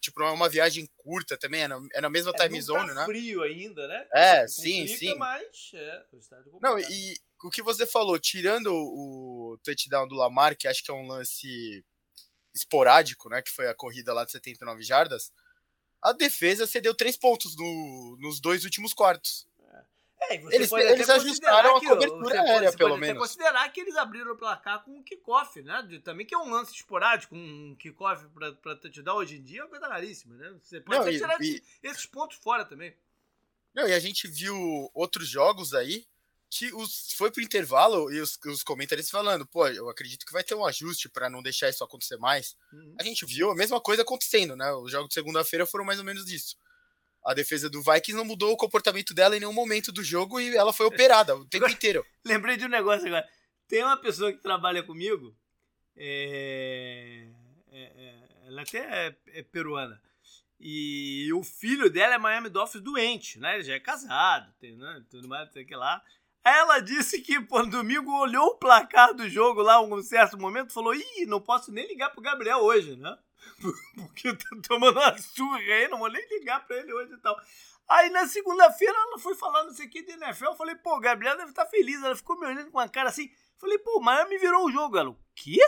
Tipo, 0.00 0.22
é 0.22 0.30
uma 0.30 0.48
viagem 0.48 0.88
curta 0.96 1.36
também, 1.36 1.62
é 1.62 1.68
na, 1.68 1.80
é 1.94 2.00
na 2.00 2.10
mesma 2.10 2.32
é, 2.34 2.38
time 2.38 2.60
zone, 2.60 2.88
tá 2.88 2.94
né? 2.94 3.04
frio 3.04 3.42
ainda, 3.42 3.86
né? 3.86 4.06
É, 4.12 4.46
sim, 4.46 4.86
sim. 4.86 5.14
Mas 5.16 5.70
é, 5.74 6.04
o 6.12 6.18
estádio 6.18 6.58
Não, 6.60 6.78
e 6.78 7.16
o 7.42 7.50
que 7.50 7.62
você 7.62 7.86
falou, 7.86 8.18
tirando 8.18 8.72
o 8.72 9.58
touchdown 9.62 10.06
do 10.06 10.14
Lamar, 10.14 10.56
que 10.56 10.68
acho 10.68 10.82
que 10.82 10.90
é 10.90 10.94
um 10.94 11.06
lance 11.06 11.84
esporádico, 12.54 13.28
né? 13.28 13.40
Que 13.42 13.50
foi 13.50 13.68
a 13.68 13.74
corrida 13.74 14.12
lá 14.12 14.24
de 14.24 14.32
79 14.32 14.82
jardas 14.82 15.32
a 16.02 16.12
defesa 16.12 16.66
cedeu 16.66 16.94
três 16.94 17.16
pontos 17.16 17.56
no, 17.56 18.16
nos 18.18 18.40
dois 18.40 18.64
últimos 18.64 18.92
quartos. 18.92 19.46
É, 20.28 20.36
eles 20.36 20.70
eles 20.72 21.10
ajustaram 21.10 21.76
a 21.76 21.80
cobertura 21.80 22.40
aérea, 22.42 22.72
pelo 22.72 22.96
menos. 22.96 23.20
considerar 23.20 23.68
que 23.70 23.80
eles 23.80 23.96
abriram 23.96 24.32
o 24.32 24.36
placar 24.36 24.84
com 24.84 24.98
o 24.98 25.02
kickoff, 25.02 25.60
né? 25.62 25.82
De, 25.82 25.98
também 25.98 26.24
que 26.26 26.34
é 26.34 26.38
um 26.38 26.50
lance 26.50 26.72
esporádico, 26.74 27.34
um 27.34 27.74
kickoff 27.78 28.26
pra, 28.28 28.52
pra 28.52 28.76
touchdown 28.76 29.16
hoje 29.16 29.36
em 29.36 29.42
dia 29.42 29.60
é 29.60 29.64
uma 29.64 29.70
coisa 29.70 29.88
raríssima, 29.88 30.36
né? 30.36 30.54
Você 30.62 30.80
pode 30.80 30.98
Não, 30.98 31.12
tirar 31.12 31.40
e, 31.40 31.62
esses 31.82 32.06
pontos 32.06 32.36
fora 32.38 32.64
também. 32.64 32.94
Não, 33.74 33.88
e 33.88 33.92
a 33.92 33.98
gente 33.98 34.28
viu 34.28 34.90
outros 34.94 35.28
jogos 35.28 35.74
aí 35.74 36.06
que 36.50 36.72
os, 36.74 37.14
foi 37.14 37.30
pro 37.30 37.42
intervalo 37.42 38.12
e 38.12 38.20
os, 38.20 38.38
os 38.44 38.62
comentários 38.62 39.08
falando, 39.08 39.46
pô, 39.46 39.66
eu 39.68 39.88
acredito 39.88 40.26
que 40.26 40.32
vai 40.32 40.44
ter 40.44 40.54
um 40.54 40.66
ajuste 40.66 41.08
para 41.08 41.30
não 41.30 41.42
deixar 41.42 41.70
isso 41.70 41.82
acontecer 41.82 42.18
mais. 42.18 42.54
Uhum. 42.70 42.94
A 43.00 43.02
gente 43.02 43.24
viu 43.24 43.50
a 43.50 43.54
mesma 43.54 43.80
coisa 43.80 44.02
acontecendo, 44.02 44.54
né? 44.54 44.70
Os 44.74 44.92
jogos 44.92 45.08
de 45.08 45.14
segunda-feira 45.14 45.64
foram 45.64 45.84
mais 45.84 45.98
ou 45.98 46.04
menos 46.04 46.30
isso. 46.30 46.58
A 47.24 47.34
defesa 47.34 47.70
do 47.70 47.82
Vikings 47.82 48.16
não 48.16 48.24
mudou 48.24 48.52
o 48.52 48.56
comportamento 48.56 49.14
dela 49.14 49.36
em 49.36 49.40
nenhum 49.40 49.52
momento 49.52 49.92
do 49.92 50.02
jogo 50.02 50.40
e 50.40 50.56
ela 50.56 50.72
foi 50.72 50.86
operada 50.86 51.36
o 51.36 51.44
tempo 51.44 51.68
inteiro. 51.68 52.04
Lembrei 52.24 52.56
de 52.56 52.64
um 52.64 52.68
negócio 52.68 53.06
agora. 53.06 53.28
Tem 53.68 53.82
uma 53.84 53.96
pessoa 53.96 54.32
que 54.32 54.42
trabalha 54.42 54.82
comigo, 54.82 55.34
é... 55.96 57.28
É, 57.70 57.82
é, 57.84 58.48
ela 58.48 58.62
até 58.62 59.06
é, 59.06 59.16
é 59.28 59.42
peruana. 59.42 60.00
E 60.60 61.32
o 61.32 61.42
filho 61.42 61.90
dela 61.90 62.14
é 62.14 62.18
Miami 62.18 62.48
Dolphins 62.48 62.82
doente, 62.82 63.40
né? 63.40 63.54
Ele 63.54 63.64
já 63.64 63.74
é 63.74 63.80
casado, 63.80 64.52
tem 64.60 64.76
né? 64.76 65.02
tudo 65.10 65.26
mais, 65.26 65.50
sei 65.52 65.64
que 65.64 65.74
lá. 65.74 66.02
Ela 66.44 66.80
disse 66.80 67.20
que, 67.20 67.38
no 67.38 67.66
domingo 67.66 68.10
olhou 68.18 68.48
o 68.48 68.56
placar 68.56 69.14
do 69.14 69.28
jogo 69.28 69.62
lá 69.62 69.80
um 69.80 70.02
certo 70.02 70.36
momento 70.36 70.72
falou: 70.72 70.94
Ih, 70.94 71.26
não 71.26 71.40
posso 71.40 71.70
nem 71.70 71.86
ligar 71.86 72.10
pro 72.10 72.20
Gabriel 72.20 72.58
hoje, 72.58 72.96
né? 72.96 73.16
Porque 73.96 74.34
tô 74.34 74.60
tomando 74.62 74.98
uma 74.98 75.16
surra 75.18 75.58
aí, 75.58 75.88
não 75.88 75.98
vou 75.98 76.10
nem 76.10 76.26
ligar 76.28 76.66
pra 76.66 76.76
ele 76.76 76.92
hoje 76.92 77.12
e 77.12 77.18
tal. 77.18 77.36
Aí 77.88 78.10
na 78.10 78.26
segunda-feira 78.26 78.96
ela 78.96 79.18
foi 79.18 79.34
falando 79.34 79.72
isso 79.72 79.82
aqui 79.82 80.02
de 80.02 80.12
NFL. 80.12 80.46
Eu 80.46 80.56
falei, 80.56 80.74
pô, 80.76 80.98
Gabriel 80.98 81.36
deve 81.36 81.50
estar 81.50 81.64
tá 81.64 81.70
feliz. 81.70 82.02
Ela 82.02 82.16
ficou 82.16 82.38
me 82.38 82.46
olhando 82.46 82.70
com 82.70 82.78
uma 82.78 82.88
cara 82.88 83.10
assim. 83.10 83.30
Falei, 83.58 83.78
pô, 83.78 84.00
Miami 84.00 84.38
virou 84.38 84.66
o 84.66 84.72
jogo. 84.72 84.96
Ela, 84.96 85.10
o 85.10 85.18
quê? 85.34 85.58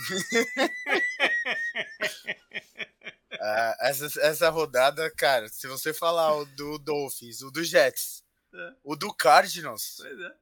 ah, 3.40 3.76
essa, 3.80 4.20
essa 4.20 4.50
rodada, 4.50 5.10
cara, 5.16 5.48
se 5.48 5.68
você 5.68 5.94
falar 5.94 6.34
o 6.34 6.44
do 6.44 6.78
Dolphins, 6.78 7.42
o 7.42 7.50
do 7.50 7.62
Jets, 7.62 8.23
é. 8.54 8.74
O 8.82 8.96
do 8.96 9.12
Cardinals. 9.12 9.96
Pois 9.98 10.20
é. 10.20 10.34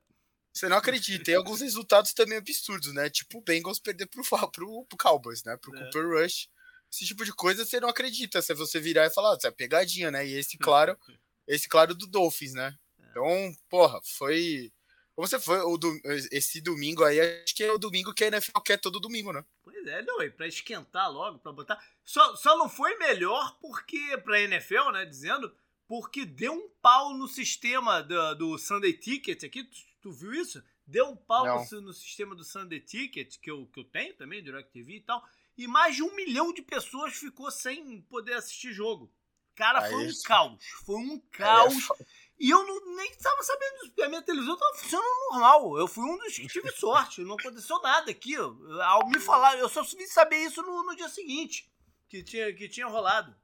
Você 0.53 0.69
não 0.69 0.77
acredita. 0.77 1.25
Tem 1.25 1.35
alguns 1.35 1.61
resultados 1.63 2.13
também 2.13 2.37
absurdos, 2.37 2.93
né? 2.93 3.09
Tipo 3.09 3.39
o 3.39 3.41
Bengals 3.41 3.81
perder 3.81 4.07
pro, 4.07 4.23
pro, 4.51 4.85
pro 4.85 4.99
Cowboys, 4.99 5.43
né? 5.45 5.57
Pro 5.57 5.75
é. 5.75 5.85
Cooper 5.85 6.09
Rush. 6.09 6.49
Esse 6.93 7.07
tipo 7.07 7.25
de 7.25 7.33
coisa 7.33 7.65
você 7.65 7.81
não 7.81 7.89
acredita. 7.89 8.43
Se 8.43 8.53
você 8.53 8.79
virar 8.79 9.07
e 9.07 9.11
falar, 9.11 9.33
ah, 9.33 9.39
é 9.49 9.51
pegadinha, 9.51 10.11
né? 10.11 10.27
E 10.27 10.35
esse, 10.35 10.59
claro, 10.59 10.97
esse, 11.49 11.67
claro, 11.69 11.95
do 11.95 12.07
Dolphins, 12.07 12.53
né? 12.53 12.77
É. 12.99 13.11
Então, 13.11 13.57
porra, 13.71 13.99
foi. 14.05 14.71
Como 15.15 15.27
você 15.27 15.39
foi, 15.39 15.61
o 15.61 15.77
do, 15.77 16.01
esse 16.31 16.61
domingo 16.61 17.05
aí, 17.05 17.21
acho 17.21 17.55
que 17.55 17.65
é 17.65 17.73
o 17.73 17.79
domingo 17.79 18.15
que 18.15 18.25
a 18.25 18.29
NFL 18.29 18.61
quer 18.61 18.79
todo 18.79 19.01
domingo, 19.01 19.33
né? 19.33 19.45
Pois 19.63 19.87
é, 19.87 20.03
não, 20.03 20.23
e 20.23 20.31
pra 20.31 20.47
esquentar 20.47 21.11
logo, 21.11 21.39
pra 21.39 21.53
botar. 21.53 21.83
Só, 22.05 22.35
só 22.37 22.57
não 22.57 22.69
foi 22.69 22.97
melhor 22.97 23.59
porque, 23.61 24.17
pra 24.25 24.41
NFL, 24.41 24.91
né, 24.91 25.05
dizendo, 25.05 25.55
porque 25.93 26.25
deu 26.25 26.55
um 26.55 26.71
pau 26.81 27.13
no 27.13 27.29
sistema 27.29 28.03
do, 28.03 28.35
do 28.37 28.59
Sunday 28.59 28.95
Ticket 28.95 29.45
aqui. 29.45 29.63
Tu, 29.63 29.77
tu, 30.01 30.11
viu 30.11 30.33
isso? 30.33 30.65
Deu 30.87 31.11
um 31.11 31.15
pau 31.15 31.45
no, 31.45 31.81
no, 31.83 31.93
sistema 31.93 32.35
do 32.35 32.43
Sunday 32.43 32.81
Ticket, 32.81 33.39
que 33.39 33.51
eu, 33.51 33.67
que 33.67 33.81
eu 33.81 33.85
tenho 33.85 34.15
também, 34.15 34.43
DirecTV 34.43 34.97
e 34.97 35.01
tal. 35.03 35.23
E 35.55 35.69
mais 35.69 35.95
de 35.95 36.03
um 36.03 36.17
milhão 36.17 36.51
de 36.51 36.63
pessoas 36.63 37.13
ficou 37.13 37.51
sem 37.51 38.01
poder 38.09 38.33
assistir 38.33 38.73
jogo. 38.73 39.13
Cara, 39.55 39.83
foi 39.83 40.07
um 40.07 40.23
caos. 40.25 40.65
Foi 40.87 40.97
um 40.97 41.17
é 41.17 41.37
caos. 41.37 41.91
É 42.01 42.05
e 42.41 42.49
eu 42.49 42.67
não, 42.67 42.97
nem 42.97 43.11
estava 43.11 43.43
sabendo 43.43 43.73
disso, 43.75 43.89
porque 43.89 44.03
a 44.03 44.09
minha 44.09 44.23
televisão 44.23 44.55
estava 44.55 44.75
funcionando 44.75 45.31
normal. 45.31 45.77
Eu 45.79 45.87
fui 45.87 46.05
um 46.05 46.17
dos 46.17 46.35
que 46.35 46.49
tive 46.49 46.71
sorte. 46.73 47.21
Não 47.21 47.35
aconteceu 47.35 47.79
nada 47.83 48.11
aqui. 48.11 48.35
Ao 48.35 49.07
me 49.11 49.21
falar, 49.21 49.59
eu 49.59 49.69
só 49.69 49.83
vim 49.83 50.07
saber 50.07 50.39
isso 50.39 50.63
no, 50.63 50.85
no 50.85 50.97
dia 50.97 51.11
seguinte. 51.11 51.71
Que 52.09 52.23
tinha, 52.23 52.51
que 52.55 52.67
tinha 52.67 52.87
rolado. 52.87 53.37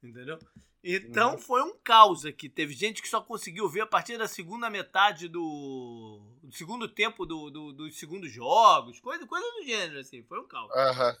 Entendeu? 0.00 0.38
Então 0.84 1.32
uhum. 1.32 1.38
foi 1.38 1.62
um 1.62 1.76
caos 1.82 2.26
aqui. 2.26 2.48
Teve 2.48 2.74
gente 2.74 3.00
que 3.00 3.08
só 3.08 3.20
conseguiu 3.20 3.68
ver 3.68 3.82
a 3.82 3.86
partir 3.86 4.18
da 4.18 4.26
segunda 4.26 4.68
metade 4.68 5.28
do, 5.28 6.20
segundo 6.50 6.88
tempo 6.88 7.24
do, 7.24 7.50
do, 7.50 7.72
dos 7.72 7.96
segundos 7.98 8.32
jogos, 8.32 8.98
coisa, 9.00 9.26
coisa 9.26 9.46
do 9.52 9.64
gênero, 9.64 10.00
assim, 10.00 10.22
foi 10.24 10.40
um 10.40 10.46
caos. 10.46 10.70
Aham. 10.72 11.16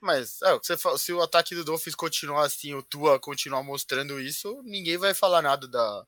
Mas, 0.00 0.42
é, 0.42 0.52
o 0.52 0.60
que 0.60 0.66
você 0.66 0.76
fala, 0.76 0.98
se 0.98 1.12
o 1.12 1.22
ataque 1.22 1.54
do 1.54 1.64
Dolphins 1.64 1.94
continuar 1.94 2.44
assim, 2.44 2.74
o 2.74 2.82
Tua 2.82 3.20
continuar 3.20 3.62
mostrando 3.62 4.20
isso, 4.20 4.60
ninguém 4.64 4.96
vai 4.96 5.14
falar 5.14 5.42
nada 5.42 5.68
da, 5.68 6.06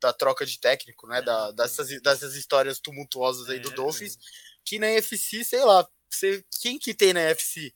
da 0.00 0.12
troca 0.14 0.46
de 0.46 0.58
técnico, 0.58 1.06
né? 1.06 1.20
Da, 1.20 1.50
dessas, 1.50 1.88
dessas 2.00 2.34
histórias 2.34 2.80
tumultuosas 2.80 3.48
aí 3.50 3.60
do 3.60 3.70
é, 3.70 3.74
Dolphins. 3.74 4.16
É. 4.16 4.18
Que 4.64 4.78
na 4.78 4.86
FC, 4.86 5.44
sei 5.44 5.62
lá, 5.62 5.86
você, 6.08 6.42
quem 6.62 6.78
que 6.78 6.94
tem 6.94 7.12
na 7.12 7.20
FC? 7.20 7.74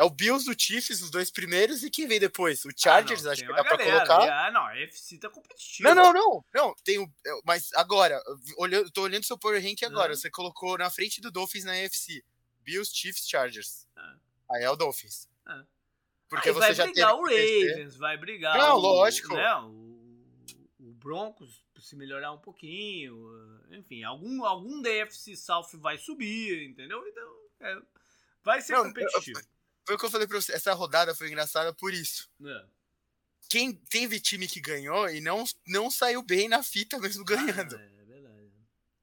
É 0.00 0.02
o 0.02 0.08
Bills 0.08 0.46
do 0.46 0.58
Chiefs, 0.58 1.02
os 1.02 1.10
dois 1.10 1.30
primeiros, 1.30 1.82
e 1.82 1.90
quem 1.90 2.08
vem 2.08 2.18
depois? 2.18 2.64
O 2.64 2.70
Chargers, 2.74 3.20
ah, 3.20 3.24
não, 3.24 3.32
acho 3.32 3.42
que 3.42 3.52
dá 3.52 3.62
pra 3.62 3.76
galera, 3.76 4.06
colocar. 4.06 4.46
Ah, 4.46 4.50
não, 4.50 4.64
a 4.64 4.74
FC 4.78 5.18
tá 5.18 5.28
competitivo. 5.28 5.86
Não, 5.86 5.94
não, 5.94 6.12
não. 6.14 6.44
Não, 6.54 6.74
tem 6.82 6.98
o. 6.98 7.06
Mas 7.44 7.70
agora, 7.74 8.18
olhando, 8.56 8.90
tô 8.90 9.02
olhando 9.02 9.26
seu 9.26 9.36
Power 9.36 9.62
Rank 9.62 9.82
agora. 9.82 10.16
Você 10.16 10.30
colocou 10.30 10.78
na 10.78 10.88
frente 10.88 11.20
do 11.20 11.30
Dolphins 11.30 11.64
na 11.64 11.76
FC. 11.76 12.24
Bills, 12.62 12.90
Chiefs, 12.96 13.28
Chargers. 13.28 13.86
Ah. 13.94 14.16
Aí 14.52 14.62
é 14.62 14.70
o 14.70 14.74
Dolphins. 14.74 15.28
Ah. 15.44 15.66
Porque 16.30 16.48
Aí 16.48 16.54
você 16.54 16.60
vai 16.60 16.74
já 16.74 16.84
brigar 16.86 17.14
o 17.14 17.24
Ravens, 17.24 17.96
vai 17.98 18.16
brigar. 18.16 18.56
Não, 18.56 18.76
o, 18.76 18.80
lógico. 18.80 19.34
Né, 19.34 19.54
o, 19.56 20.24
o 20.78 20.94
Broncos, 20.94 21.62
se 21.78 21.94
melhorar 21.94 22.32
um 22.32 22.38
pouquinho. 22.38 23.20
Enfim, 23.70 24.02
algum, 24.02 24.46
algum 24.46 24.80
da 24.80 24.88
FC 24.88 25.36
South 25.36 25.68
vai 25.74 25.98
subir, 25.98 26.70
entendeu? 26.70 27.06
Então, 27.06 27.36
é, 27.60 27.82
vai 28.42 28.62
ser 28.62 28.72
não, 28.72 28.84
competitivo. 28.84 29.49
Foi 29.86 29.94
o 29.94 29.98
que 29.98 30.04
eu 30.04 30.10
falei 30.10 30.26
pra 30.26 30.40
você. 30.40 30.52
Essa 30.52 30.72
rodada 30.72 31.14
foi 31.14 31.28
engraçada 31.28 31.72
por 31.72 31.92
isso. 31.92 32.28
É. 32.44 32.64
Quem 33.48 33.72
teve 33.72 34.20
time 34.20 34.46
que 34.46 34.60
ganhou 34.60 35.08
e 35.08 35.20
não, 35.20 35.44
não 35.66 35.90
saiu 35.90 36.22
bem 36.22 36.48
na 36.48 36.62
fita 36.62 36.98
mesmo 36.98 37.24
ganhando. 37.24 37.76
Ah, 37.76 37.82
é, 37.82 38.04
verdade, 38.04 38.52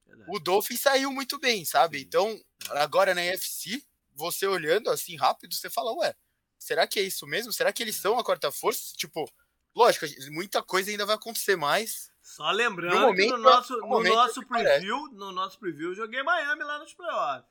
verdade. 0.06 0.30
O 0.30 0.38
Dolphin 0.38 0.76
saiu 0.76 1.12
muito 1.12 1.38
bem, 1.38 1.64
sabe? 1.64 1.98
Sim. 1.98 2.04
Então, 2.04 2.44
agora 2.70 3.14
na 3.14 3.20
UFC, 3.20 3.82
você 4.14 4.46
olhando 4.46 4.90
assim 4.90 5.16
rápido, 5.16 5.54
você 5.54 5.68
fala, 5.68 5.92
ué, 5.98 6.14
será 6.58 6.86
que 6.86 6.98
é 6.98 7.02
isso 7.02 7.26
mesmo? 7.26 7.52
Será 7.52 7.72
que 7.72 7.82
eles 7.82 7.96
são 7.96 8.18
a 8.18 8.24
quarta 8.24 8.50
força? 8.50 8.94
Tipo, 8.96 9.30
lógico, 9.74 10.06
muita 10.30 10.62
coisa 10.62 10.90
ainda 10.90 11.04
vai 11.04 11.16
acontecer 11.16 11.56
mais. 11.56 12.10
Só 12.22 12.50
lembrando 12.50 12.94
no 12.94 13.00
momento, 13.06 13.26
que 13.26 13.30
no 13.32 13.38
nosso, 13.38 13.76
no, 13.76 13.88
no 13.88 14.02
nosso 14.02 14.46
preview, 14.46 15.08
no 15.12 15.32
nosso 15.32 15.58
preview, 15.58 15.90
eu 15.90 15.94
joguei 15.94 16.22
Miami 16.22 16.64
lá 16.64 16.78
nos 16.78 16.94
playoffs. 16.94 17.48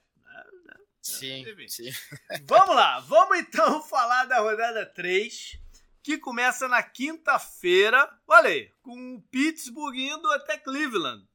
Né? 1.08 1.18
Sim, 1.18 1.68
sim. 1.68 1.92
Vamos 2.46 2.76
lá, 2.76 3.00
vamos 3.02 3.40
então 3.40 3.82
falar 3.88 4.26
da 4.26 4.40
rodada 4.40 4.86
3, 4.86 5.58
que 6.04 6.18
começa 6.18 6.68
na 6.68 6.84
quinta-feira, 6.84 8.10
olha 8.28 8.50
aí, 8.50 8.72
com 8.82 9.16
o 9.16 9.22
Pittsburgh 9.24 9.96
indo 9.96 10.30
até 10.32 10.58
Cleveland. 10.58 11.28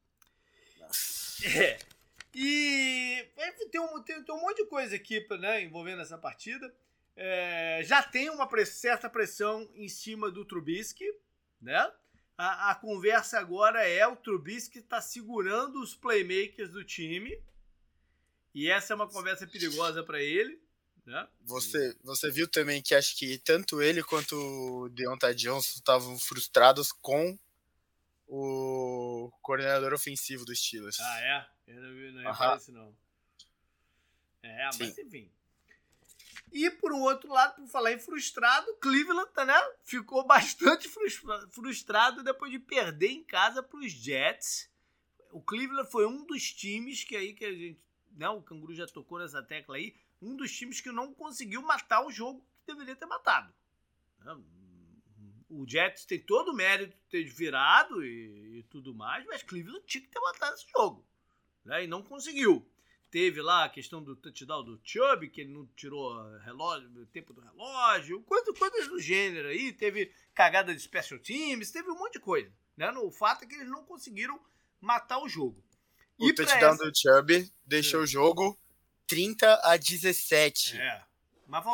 Nossa. 0.79 1.47
É. 1.49 1.79
E 2.35 3.29
tem 3.71 3.81
um, 3.81 4.03
tem, 4.03 4.23
tem 4.23 4.35
um 4.35 4.41
monte 4.41 4.63
de 4.63 4.69
coisa 4.69 4.97
aqui 4.97 5.27
né, 5.39 5.63
envolvendo 5.63 6.03
essa 6.03 6.17
partida. 6.17 6.75
É, 7.15 7.83
já 7.85 8.03
tem 8.03 8.31
uma 8.31 8.49
certa 8.65 9.09
pressão 9.11 9.69
em 9.75 9.89
cima 9.89 10.31
do 10.31 10.45
Trubisky, 10.45 11.05
né? 11.61 11.93
A, 12.37 12.71
a 12.71 12.75
conversa 12.75 13.39
agora 13.39 13.87
é 13.87 14.07
o 14.07 14.17
Trubisky 14.17 14.79
está 14.79 15.01
segurando 15.01 15.81
os 15.81 15.95
playmakers 15.95 16.71
do 16.71 16.83
time 16.83 17.39
e 18.55 18.69
essa 18.69 18.93
é 18.93 18.97
uma 18.97 19.09
conversa 19.09 19.47
perigosa 19.47 20.03
para 20.03 20.21
ele. 20.21 20.61
Né? 21.05 21.29
Você, 21.41 21.97
você 22.03 22.31
viu 22.31 22.47
também 22.47 22.81
que 22.81 22.95
acho 22.95 23.17
que 23.17 23.39
tanto 23.39 23.83
ele 23.83 24.03
quanto 24.03 24.37
o 24.37 24.89
Deontay 24.91 25.35
Johnson 25.35 25.79
estavam 25.79 26.19
frustrados 26.19 26.93
com 26.93 27.37
o 28.29 29.31
coordenador 29.43 29.93
ofensivo 29.93 30.45
dos 30.45 30.59
Steelers. 30.61 31.01
Ah, 31.01 31.21
é? 31.21 31.47
Eu 31.67 31.83
não, 31.83 31.95
vi, 31.95 32.13
não 32.13 32.23
ia 32.23 32.57
isso, 32.57 32.73
não. 32.73 32.97
É, 34.43 34.65
mas 34.79 34.95
Sim. 34.95 35.03
enfim. 35.03 35.31
E 36.53 36.71
por 36.71 36.93
um 36.93 37.01
outro 37.01 37.31
lado, 37.31 37.57
por 37.57 37.69
falar 37.69 37.93
em 37.93 37.99
frustrado, 37.99 38.75
Cleveland 38.77 39.31
né, 39.47 39.61
ficou 39.85 40.25
bastante 40.27 40.89
frustrado 41.51 42.23
depois 42.23 42.53
de 42.53 42.59
perder 42.59 43.09
em 43.09 43.25
casa 43.25 43.63
para 43.63 43.81
os 43.81 43.91
Jets. 43.91 44.71
O 45.31 45.41
Cleveland 45.41 45.91
foi 45.91 46.07
um 46.07 46.25
dos 46.27 46.53
times 46.53 47.05
que 47.05 47.17
aí 47.17 47.33
que 47.33 47.45
a 47.45 47.53
gente 47.53 47.81
né, 48.17 48.29
o 48.29 48.43
Canguru 48.43 48.75
já 48.75 48.87
tocou 48.87 49.19
nessa 49.19 49.43
tecla 49.43 49.77
aí, 49.77 49.95
um 50.21 50.37
dos 50.37 50.53
times 50.53 50.81
que 50.81 50.91
não 50.91 51.13
conseguiu 51.13 51.63
matar 51.63 52.05
o 52.05 52.11
jogo 52.11 52.45
que 52.61 52.73
deveria 52.73 52.97
ter 52.97 53.07
matado. 53.07 53.53
O 55.49 55.69
Jets 55.69 56.05
tem 56.05 56.21
todo 56.21 56.53
o 56.53 56.55
mérito 56.55 56.97
de 56.97 57.05
ter 57.11 57.25
virado 57.25 58.05
e, 58.05 58.59
e, 58.59 58.63
tudo 58.65 58.95
mais, 58.95 59.27
mas 59.27 59.43
Cleveland 59.43 59.85
tinha 59.87 60.03
que 60.03 60.09
ter 60.09 60.21
matado 60.21 60.55
esse 60.55 60.67
jogo. 60.71 61.05
Né? 61.65 61.85
E 61.85 61.87
não 61.87 62.03
conseguiu. 62.03 62.67
Teve 63.11 63.43
lá 63.43 63.67
a 63.67 63.69
questão 63.69 64.03
do 64.03 64.17
touchdown 64.17 64.65
do 64.65 64.81
Chubb, 64.83 65.29
que 65.29 65.43
ele 65.43 65.53
não 65.53 65.67
tirou 65.77 66.15
relógio, 66.39 66.89
o 67.03 67.07
tempo 67.07 67.35
do 67.35 67.43
relógio, 67.43 68.23
coisas, 68.23 68.59
coisas 68.59 68.89
do 68.89 68.99
gênero 68.99 69.49
aí. 69.49 69.71
Teve 69.71 70.11
cagada 70.33 70.75
de 70.75 70.81
special 70.81 71.21
teams, 71.21 71.71
teve 71.71 71.91
um 71.91 71.99
monte 71.99 72.15
de 72.15 72.21
coisa. 72.21 72.51
Né? 72.75 72.91
O 72.93 73.11
fato 73.11 73.45
é 73.45 73.47
que 73.47 73.55
eles 73.55 73.69
não 73.69 73.85
conseguiram 73.85 74.41
matar 74.81 75.19
o 75.19 75.29
jogo. 75.29 75.63
O 76.23 76.29
e 76.29 76.35
touchdown 76.35 76.77
do 76.77 76.93
Chubb 76.95 77.53
deixou 77.67 78.01
é. 78.01 78.03
o 78.05 78.07
jogo 78.07 78.59
30 79.07 79.61
a 79.65 79.77
17. 79.77 80.81
É. 80.81 81.03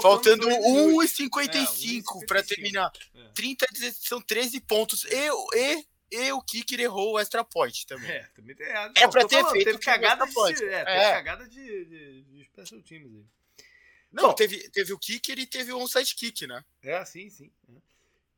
faltando 0.01 0.49
1,55 0.49 2.23
é, 2.23 2.27
para 2.27 2.43
terminar. 2.43 2.91
É. 3.15 3.29
30 3.35 3.65
a 3.65 3.73
17, 3.73 4.09
são 4.09 4.21
13 4.21 4.61
pontos. 4.61 5.05
E, 5.05 5.29
e, 5.55 5.87
e 6.11 6.33
o 6.33 6.41
Kicker 6.43 6.81
errou 6.81 7.13
o 7.13 7.19
extra 7.19 7.45
point 7.45 7.87
também. 7.87 8.11
É, 8.11 8.23
também 8.35 8.57
tem, 8.57 8.67
é, 8.67 8.93
é 8.97 9.09
pra 9.09 9.27
ter 9.27 9.37
falando, 9.37 9.53
feito 9.53 9.67
teve 9.67 9.79
cagada 9.79 10.27
de, 10.27 10.65
é, 10.65 10.85
teve 10.85 10.91
é. 10.91 11.13
cagada 11.13 11.49
de, 11.49 11.85
de, 11.85 12.23
de 12.23 12.45
special 12.45 12.83
teams 12.83 13.15
aí. 13.15 13.27
Não, 14.11 14.29
Bom, 14.29 14.33
teve, 14.33 14.69
teve 14.71 14.93
o 14.93 14.99
kicker 14.99 15.39
e 15.39 15.47
teve 15.47 15.73
o 15.73 15.79
onside 15.79 16.15
kick, 16.15 16.47
né? 16.47 16.65
É, 16.83 17.05
sim, 17.05 17.29
sim. 17.29 17.53
É. 17.69 17.73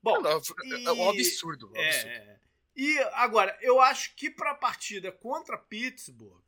Bom, 0.02 0.20
não, 0.20 0.40
e... 0.64 0.84
é 0.84 0.92
um 0.92 1.10
absurdo. 1.10 1.70
Um 1.70 1.76
é, 1.76 1.88
absurdo. 1.88 2.10
É, 2.10 2.36
e 2.76 2.98
agora, 3.14 3.56
eu 3.60 3.80
acho 3.80 4.14
que 4.14 4.30
para 4.30 4.52
a 4.52 4.54
partida 4.54 5.10
contra 5.10 5.58
Pittsburgh, 5.58 6.42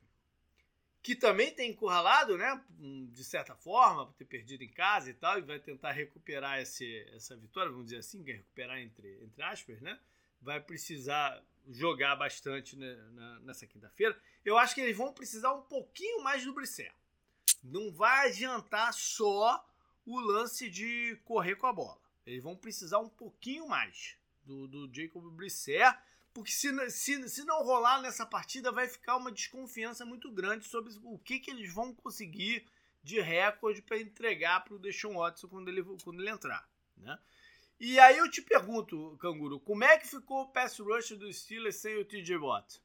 que 1.02 1.16
também 1.16 1.52
tem 1.52 1.70
encurralado, 1.70 2.38
né, 2.38 2.62
de 2.78 3.24
certa 3.24 3.56
forma, 3.56 4.06
por 4.06 4.14
ter 4.14 4.24
perdido 4.24 4.62
em 4.62 4.68
casa 4.68 5.11
e 5.11 5.14
tal, 5.14 5.38
e 5.38 5.42
vai 5.42 5.58
tentar 5.58 5.90
recuperar 5.90 6.61
esse, 6.61 7.04
essa 7.12 7.37
vitória, 7.37 7.70
vamos 7.70 7.87
dizer 7.87 7.98
assim, 7.98 8.22
recuperar 8.22 8.78
entre, 8.78 9.20
entre 9.24 9.42
aspas, 9.42 9.80
né, 9.80 9.98
vai 10.40 10.61
precisar 10.61 11.42
jogar 11.68 12.14
bastante 12.16 12.76
né, 12.76 12.94
na, 13.12 13.40
nessa 13.40 13.66
quinta-feira. 13.66 14.16
Eu 14.44 14.56
acho 14.56 14.74
que 14.74 14.80
eles 14.80 14.96
vão 14.96 15.12
precisar 15.12 15.52
um 15.52 15.62
pouquinho 15.62 16.22
mais 16.22 16.44
do 16.44 16.52
Brisset. 16.52 16.92
Não 17.62 17.92
vai 17.92 18.28
adiantar 18.28 18.92
só 18.92 19.64
o 20.04 20.20
lance 20.20 20.68
de 20.68 21.16
correr 21.24 21.56
com 21.56 21.66
a 21.66 21.72
bola. 21.72 22.00
Eles 22.26 22.42
vão 22.42 22.56
precisar 22.56 22.98
um 22.98 23.08
pouquinho 23.08 23.68
mais 23.68 24.16
do, 24.44 24.66
do 24.66 24.92
Jacob 24.92 25.24
Brisset 25.32 25.96
porque 26.33 26.51
se, 26.51 26.90
se, 26.90 27.29
se 27.29 27.45
não 27.45 27.62
rolar 27.62 28.01
nessa 28.01 28.25
partida, 28.25 28.73
vai 28.73 28.88
ficar 28.88 29.16
uma 29.16 29.33
desconfiança 29.33 30.05
muito 30.05 30.31
grande 30.31 30.66
sobre 30.66 30.92
o 31.03 31.18
que, 31.18 31.38
que 31.38 31.51
eles 31.51 31.73
vão 31.73 31.95
conseguir 31.95 32.66
de 33.03 33.21
recorde 33.21 33.83
para 33.83 33.99
entregar 33.99 34.64
para 34.64 34.75
o 34.75 34.79
Deshaun 34.79 35.16
Watson 35.16 35.49
quando 35.49 35.68
ele, 35.68 35.83
quando 35.83 36.21
ele 36.21 36.31
entrar. 36.31 36.68
Né? 36.97 37.18
E 37.81 37.99
aí 37.99 38.16
eu 38.16 38.31
te 38.31 38.40
pergunto, 38.40 39.16
Canguru, 39.21 39.59
como 39.59 39.83
é 39.85 39.99
que 39.99 40.07
ficou 40.07 40.42
o 40.42 40.49
pass 40.49 40.79
rush 40.79 41.11
do 41.11 41.33
Steelers 41.33 41.77
sem 41.77 41.99
o 41.99 42.05
TJ 42.05 42.37
Watt? 42.37 42.81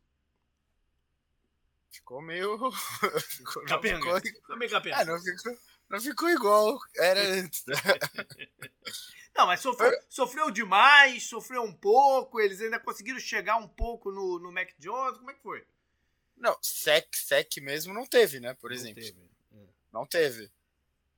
Ficou 1.91 2.21
meio. 2.21 2.57
ficou, 3.21 3.63
capenga. 3.65 3.99
Ficou... 3.99 4.21
ficou 4.21 4.57
meio 4.57 4.71
capenga. 4.71 4.97
Ah, 4.97 5.05
não 5.05 5.19
ficou, 5.19 5.59
não 5.89 6.01
ficou 6.01 6.29
igual 6.29 6.79
era 6.97 7.21
antes. 7.39 7.63
Não, 9.37 9.45
mas 9.45 9.59
sofreu, 9.59 9.91
sofreu 10.09 10.49
demais, 10.49 11.23
sofreu 11.27 11.61
um 11.61 11.71
pouco, 11.71 12.41
eles 12.41 12.59
ainda 12.59 12.79
conseguiram 12.79 13.19
chegar 13.19 13.57
um 13.57 13.67
pouco 13.67 14.11
no, 14.11 14.39
no 14.39 14.51
Mac 14.51 14.71
Jones, 14.79 15.19
como 15.19 15.29
é 15.29 15.33
que 15.35 15.43
foi? 15.43 15.63
Não, 16.35 16.57
sec, 16.59 17.07
sec 17.15 17.57
mesmo 17.57 17.93
não 17.93 18.05
teve, 18.05 18.39
né, 18.39 18.55
por 18.55 18.71
não 18.71 18.77
exemplo. 18.77 19.03
Teve. 19.03 19.29
É. 19.53 19.67
Não 19.93 20.07
teve. 20.07 20.51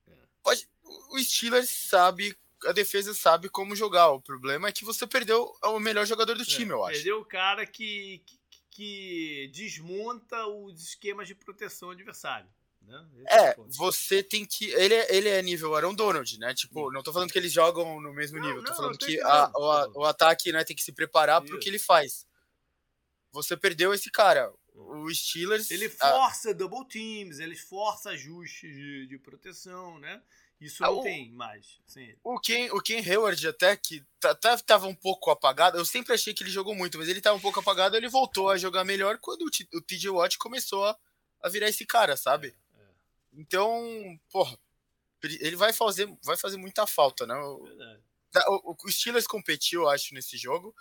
É. 0.05 0.13
Pode, 0.43 0.69
o 0.83 1.19
Steelers 1.19 1.69
sabe, 1.69 2.37
a 2.65 2.73
defesa 2.73 3.13
sabe 3.13 3.47
como 3.47 3.73
jogar, 3.73 4.09
o 4.09 4.21
problema 4.21 4.67
é 4.67 4.73
que 4.73 4.83
você 4.83 5.07
perdeu 5.07 5.55
o 5.63 5.79
melhor 5.79 6.05
jogador 6.05 6.35
do 6.35 6.43
é, 6.43 6.45
time, 6.45 6.71
eu 6.71 6.83
acho. 6.83 6.95
Perdeu 6.95 7.21
o 7.21 7.25
cara 7.25 7.65
que, 7.65 8.21
que, 8.25 8.39
que 8.69 9.51
desmonta 9.53 10.45
os 10.45 10.81
esquemas 10.81 11.25
de 11.25 11.35
proteção 11.35 11.91
adversário. 11.91 12.49
Né? 12.81 13.05
É, 13.27 13.45
é 13.49 13.55
você 13.67 14.23
tem 14.23 14.45
que. 14.45 14.71
Ele 14.71 14.93
é, 14.93 15.15
ele 15.15 15.29
é 15.29 15.41
nível 15.41 15.75
Aaron 15.75 15.93
Donald, 15.93 16.39
né? 16.39 16.53
Tipo, 16.53 16.91
não 16.91 17.03
tô 17.03 17.13
falando 17.13 17.31
que 17.31 17.37
eles 17.37 17.51
jogam 17.51 17.99
no 18.01 18.13
mesmo 18.13 18.39
não, 18.39 18.47
nível, 18.47 18.63
tô 18.63 18.75
falando 18.75 18.97
que 18.97 19.21
a, 19.21 19.51
o, 19.55 19.99
o, 20.01 20.05
ataque 20.05 20.51
né, 20.51 20.63
tem 20.63 20.75
que 20.75 20.83
se 20.83 20.91
preparar 20.91 21.41
Isso. 21.41 21.51
pro 21.51 21.59
que 21.59 21.69
ele 21.69 21.79
faz. 21.79 22.25
Você 23.31 23.55
perdeu 23.55 23.93
esse 23.93 24.09
cara. 24.09 24.51
O 24.73 25.13
Steelers. 25.13 25.69
Ele 25.71 25.89
força 25.89 26.51
a... 26.51 26.53
double 26.53 26.87
teams, 26.87 27.39
ele 27.39 27.55
força 27.55 28.11
ajustes 28.11 28.73
de, 28.73 29.07
de 29.07 29.17
proteção, 29.17 29.99
né? 29.99 30.21
Isso 30.59 30.83
não 30.83 30.89
ah, 30.89 30.91
o, 30.91 31.01
tem 31.01 31.31
mais. 31.31 31.79
Sim. 31.87 32.13
O 32.23 32.37
Ken, 32.39 32.69
o 32.73 32.81
Ken 32.81 32.99
Hayward 32.99 33.47
até 33.47 33.77
que 33.77 34.05
tava 34.65 34.87
um 34.87 34.95
pouco 34.95 35.31
apagado. 35.31 35.77
Eu 35.77 35.85
sempre 35.85 36.13
achei 36.13 36.33
que 36.33 36.43
ele 36.43 36.51
jogou 36.51 36.75
muito, 36.75 36.97
mas 36.97 37.07
ele 37.07 37.21
tava 37.21 37.37
um 37.37 37.41
pouco 37.41 37.61
apagado. 37.61 37.95
Ele 37.95 38.09
voltou 38.09 38.49
a 38.49 38.57
jogar 38.57 38.83
melhor 38.83 39.17
quando 39.19 39.43
o, 39.43 39.77
o 39.77 39.81
TJ 39.81 40.09
Watt 40.09 40.37
começou 40.37 40.85
a, 40.85 40.97
a 41.41 41.49
virar 41.49 41.69
esse 41.69 41.85
cara, 41.85 42.17
sabe? 42.17 42.49
É. 42.49 42.53
Então, 43.33 44.19
porra, 44.31 44.57
ele 45.23 45.55
vai 45.55 45.73
fazer, 45.73 46.07
vai 46.23 46.37
fazer 46.37 46.57
muita 46.57 46.87
falta, 46.87 47.25
né? 47.27 47.35
O, 47.35 48.71
o, 48.71 48.75
o 48.85 48.91
Steelers 48.91 49.27
competiu, 49.27 49.81
eu 49.81 49.89
acho, 49.89 50.13
nesse 50.13 50.37
jogo. 50.37 50.75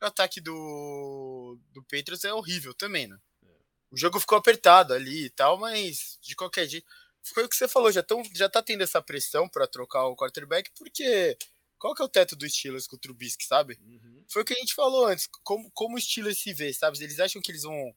O 0.00 0.06
ataque 0.06 0.40
do, 0.40 1.58
do 1.72 1.82
Patriots 1.84 2.24
é 2.24 2.32
horrível 2.32 2.74
também, 2.74 3.06
né? 3.06 3.18
É. 3.44 3.48
O 3.90 3.96
jogo 3.96 4.20
ficou 4.20 4.36
apertado 4.36 4.92
ali 4.92 5.26
e 5.26 5.30
tal, 5.30 5.58
mas 5.58 6.18
de 6.20 6.34
qualquer 6.34 6.68
jeito. 6.68 6.86
Foi 7.22 7.44
o 7.44 7.48
que 7.48 7.56
você 7.56 7.66
falou, 7.66 7.90
já, 7.90 8.02
tão, 8.02 8.22
já 8.34 8.48
tá 8.48 8.62
tendo 8.62 8.82
essa 8.82 9.00
pressão 9.00 9.48
para 9.48 9.66
trocar 9.66 10.06
o 10.06 10.16
quarterback, 10.16 10.70
porque 10.76 11.38
qual 11.78 11.94
que 11.94 12.02
é 12.02 12.04
o 12.04 12.08
teto 12.08 12.36
do 12.36 12.48
Steelers 12.48 12.86
com 12.86 12.96
o 12.96 12.98
Trubisky, 12.98 13.46
sabe? 13.46 13.78
Uhum. 13.82 14.24
Foi 14.28 14.42
o 14.42 14.44
que 14.44 14.52
a 14.52 14.58
gente 14.58 14.74
falou 14.74 15.06
antes, 15.06 15.26
como, 15.42 15.70
como 15.70 15.96
o 15.96 16.00
Steelers 16.00 16.38
se 16.38 16.52
vê, 16.52 16.72
sabe? 16.72 17.02
Eles 17.02 17.20
acham 17.20 17.40
que 17.40 17.50
eles 17.50 17.62
vão, 17.62 17.94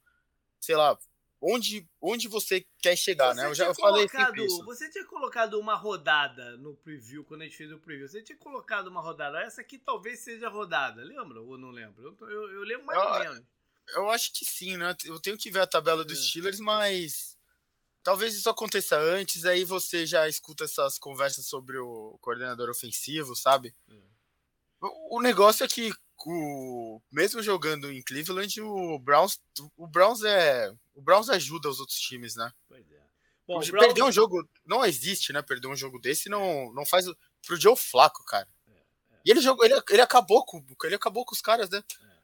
sei 0.60 0.76
lá, 0.76 0.98
onde, 1.42 1.88
onde 2.02 2.28
você 2.28 2.66
quer 2.80 2.96
chegar, 2.96 3.34
você 3.34 3.42
né? 3.42 3.48
Eu 3.48 3.56
já 3.56 3.74
falei 3.74 4.08
colocado, 4.08 4.44
isso. 4.44 4.66
Você 4.66 4.90
tinha 4.90 5.06
colocado 5.06 5.60
uma 5.60 5.76
rodada 5.76 6.58
no 6.58 6.76
preview, 6.76 7.24
quando 7.24 7.42
a 7.42 7.46
gente 7.46 7.58
fez 7.58 7.72
o 7.72 7.80
preview. 7.80 8.08
Você 8.08 8.22
tinha 8.22 8.38
colocado 8.38 8.88
uma 8.88 9.02
rodada. 9.02 9.42
Essa 9.42 9.62
aqui 9.62 9.78
talvez 9.78 10.20
seja 10.20 10.50
rodada, 10.50 11.04
lembra 11.04 11.42
ou 11.42 11.58
não 11.58 11.70
lembro? 11.70 12.04
Eu, 12.04 12.30
eu, 12.30 12.50
eu 12.52 12.64
lembro 12.64 12.86
mais 12.86 13.00
eu, 13.00 13.06
ou 13.06 13.20
menos. 13.20 13.48
Eu 13.90 14.10
acho 14.10 14.34
que 14.34 14.46
sim, 14.46 14.78
né? 14.78 14.96
Eu 15.06 15.20
tenho 15.20 15.38
que 15.38 15.52
ver 15.52 15.62
a 15.62 15.68
tabela 15.68 16.04
dos 16.04 16.20
é. 16.20 16.22
Steelers, 16.22 16.60
mas 16.60 17.38
talvez 18.04 18.36
isso 18.36 18.50
aconteça 18.50 18.98
antes, 18.98 19.46
aí 19.46 19.64
você 19.64 20.06
já 20.06 20.28
escuta 20.28 20.64
essas 20.64 20.98
conversas 20.98 21.46
sobre 21.46 21.78
o 21.78 22.18
coordenador 22.22 22.70
ofensivo, 22.70 23.36
sabe? 23.36 23.76
É. 23.90 24.18
O 25.10 25.20
negócio 25.22 25.64
é 25.64 25.68
que 25.68 25.92
o, 26.26 27.02
mesmo 27.12 27.42
jogando 27.42 27.92
em 27.92 28.02
Cleveland, 28.02 28.62
o 28.62 28.98
Browns, 28.98 29.40
o 29.76 29.88
Browns 29.88 30.24
é, 30.24 30.74
o 30.96 31.02
Browns 31.02 31.30
ajuda 31.30 31.70
os 31.70 31.80
outros 31.80 32.00
times, 32.00 32.36
né? 32.36 32.52
Pois 32.68 32.92
é. 32.92 33.02
Bom, 33.48 33.60
Browns... 33.60 33.72
Perder 33.72 34.04
um 34.04 34.12
jogo, 34.12 34.48
não 34.66 34.84
existe, 34.86 35.32
né? 35.32 35.42
Perder 35.42 35.68
um 35.68 35.76
jogo 35.76 36.00
desse 36.00 36.30
não, 36.30 36.74
não 36.74 36.86
faz 36.86 37.06
pro 37.46 37.60
Joe 37.60 37.78
Flaco, 37.78 38.26
cara. 38.26 38.48
É, 38.68 38.72
é. 38.72 39.20
E 39.26 39.32
ele 39.32 39.42
jogou, 39.42 39.64
ele, 39.64 39.76
ele 39.90 40.02
acabou 40.02 40.46
com, 40.46 40.66
ele 40.84 40.96
acabou 40.96 41.24
com 41.24 41.36
os 41.36 41.42
caras, 41.42 41.70
né? 41.70 41.84
É. 42.02 42.18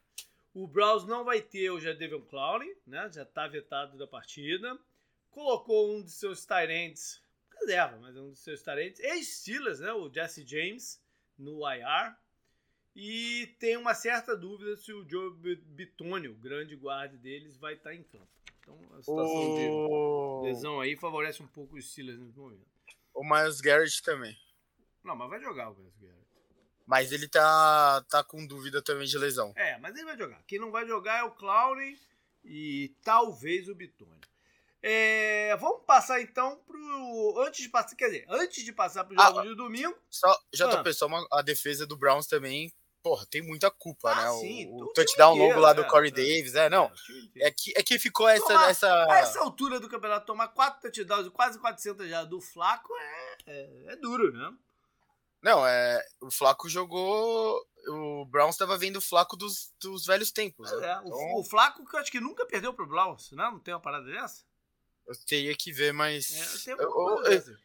O 0.54 0.68
Browns 0.68 1.06
não 1.06 1.24
vai 1.24 1.42
ter 1.42 1.72
o 1.72 1.80
Jadavion 1.80 2.22
Clowney, 2.22 2.76
né? 2.86 3.10
Já 3.12 3.26
tá 3.26 3.48
vetado 3.48 3.98
da 3.98 4.06
partida. 4.06 4.78
Colocou 5.32 5.96
um 5.96 6.04
de 6.04 6.12
seus 6.12 6.46
Tyrants, 6.46 7.22
reserva, 7.60 7.98
mas 8.00 8.16
um 8.16 8.30
dos 8.30 8.40
seus 8.44 8.62
Tyrants, 8.62 9.00
ex-Steelers, 9.00 9.80
né? 9.80 9.92
O 9.94 10.12
Jesse 10.14 10.46
James 10.46 11.02
no 11.38 11.62
IR. 11.68 12.16
E 12.96 13.48
tem 13.60 13.76
uma 13.76 13.96
certa 13.96 14.36
dúvida 14.36 14.78
se 14.78 14.94
o 14.94 15.08
Joe 15.10 15.32
Bitonio, 15.66 16.32
o 16.32 16.36
grande 16.36 16.76
guarda 16.76 17.18
deles, 17.18 17.58
vai 17.58 17.74
estar 17.74 17.94
em 17.94 18.04
campo. 18.04 18.28
Então 18.60 18.78
a 18.94 19.02
situação 19.02 19.52
o... 19.52 20.42
de 20.42 20.48
lesão 20.48 20.80
aí 20.80 20.96
favorece 20.96 21.42
um 21.42 21.48
pouco 21.48 21.76
os 21.76 21.90
Steelers 21.90 22.20
nesse 22.20 22.38
momento. 22.38 22.66
O 23.14 23.24
Miles 23.24 23.62
Garrett 23.62 24.02
também. 24.02 24.38
Não, 25.04 25.16
mas 25.16 25.30
vai 25.30 25.40
jogar 25.42 25.70
o 25.70 25.76
Miles 25.76 25.98
Garrett. 26.00 26.24
Mas 26.86 27.12
ele 27.12 27.28
tá, 27.28 28.06
tá 28.10 28.24
com 28.24 28.46
dúvida 28.46 28.82
também 28.82 29.08
de 29.08 29.18
lesão. 29.18 29.54
É, 29.56 29.78
mas 29.80 29.96
ele 29.96 30.06
vai 30.06 30.18
jogar. 30.18 30.44
Quem 30.46 30.60
não 30.60 30.70
vai 30.70 30.86
jogar 30.86 31.20
é 31.20 31.24
o 31.24 31.32
Clowney 31.32 31.98
e 32.44 32.94
talvez 33.04 33.68
o 33.70 33.76
Bitonio. 33.76 34.22
É, 34.82 35.56
vamos 35.58 35.84
passar 35.86 36.22
então 36.22 36.62
pro. 36.68 37.42
Antes 37.48 37.64
de 37.64 37.70
passar. 37.70 37.96
Quer 37.96 38.08
dizer, 38.08 38.26
antes 38.28 38.64
de 38.66 38.74
passar 38.74 39.06
pro 39.06 39.16
jogo 39.16 39.40
ah, 39.40 39.44
de 39.44 39.56
domingo. 39.56 39.98
Só, 40.10 40.38
já 40.52 40.68
tô 40.70 40.76
ah. 40.76 40.84
pensando, 40.84 41.26
a 41.32 41.42
defesa 41.42 41.88
do 41.88 41.96
Browns 41.96 42.28
também 42.28 42.72
porra, 43.04 43.26
tem 43.26 43.42
muita 43.42 43.70
culpa, 43.70 44.12
ah, 44.12 44.16
né? 44.16 44.40
Sim, 44.40 44.68
o, 44.70 44.86
o 44.86 44.94
touchdown 44.94 45.36
longo 45.36 45.60
lá 45.60 45.74
do 45.74 45.82
né? 45.82 45.90
Corey 45.90 46.10
é, 46.10 46.14
Davis, 46.14 46.56
é, 46.56 46.70
não. 46.70 46.90
É 47.36 47.52
que, 47.52 47.74
é 47.76 47.84
que 47.84 48.00
ficou 48.00 48.28
essa, 48.30 48.48
tomar, 48.48 48.70
essa. 48.70 49.12
A 49.12 49.20
essa 49.20 49.40
altura 49.42 49.80
do 49.80 49.90
campeonato, 49.90 50.26
tomar 50.26 50.48
quatro 50.48 50.82
touchdowns, 50.82 51.28
quase 51.30 51.60
400 51.60 52.10
já 52.10 52.24
do 52.24 52.40
Flaco 52.40 52.94
é, 52.96 53.38
é, 53.46 53.84
é, 53.94 53.96
duro, 53.98 54.32
né? 54.32 54.52
Não, 55.42 55.68
é. 55.68 56.02
O 56.22 56.32
Flaco 56.32 56.70
jogou. 56.70 57.62
O 57.86 58.26
Browns 58.26 58.56
estava 58.56 58.78
vendo 58.78 58.96
o 58.96 59.02
Flaco 59.02 59.36
dos, 59.36 59.74
dos 59.78 60.06
velhos 60.06 60.32
tempos. 60.32 60.72
Né? 60.72 60.88
É, 60.88 61.02
então... 61.06 61.12
o, 61.12 61.42
o 61.42 61.44
Flaco 61.44 61.86
que 61.86 61.94
eu 61.94 62.00
acho 62.00 62.10
que 62.10 62.22
nunca 62.22 62.46
perdeu 62.46 62.74
pro 62.74 62.88
Browns, 62.88 63.32
né? 63.34 63.44
Não 63.52 63.60
tem 63.60 63.74
uma 63.74 63.82
parada 63.82 64.06
dessa? 64.06 64.46
Eu 65.06 65.14
teria 65.26 65.54
que 65.54 65.74
ver, 65.74 65.92
mas. 65.92 66.66
É, 66.66 66.72
eu, 66.72 66.78
eu, 66.78 67.24
eu, 67.26 67.58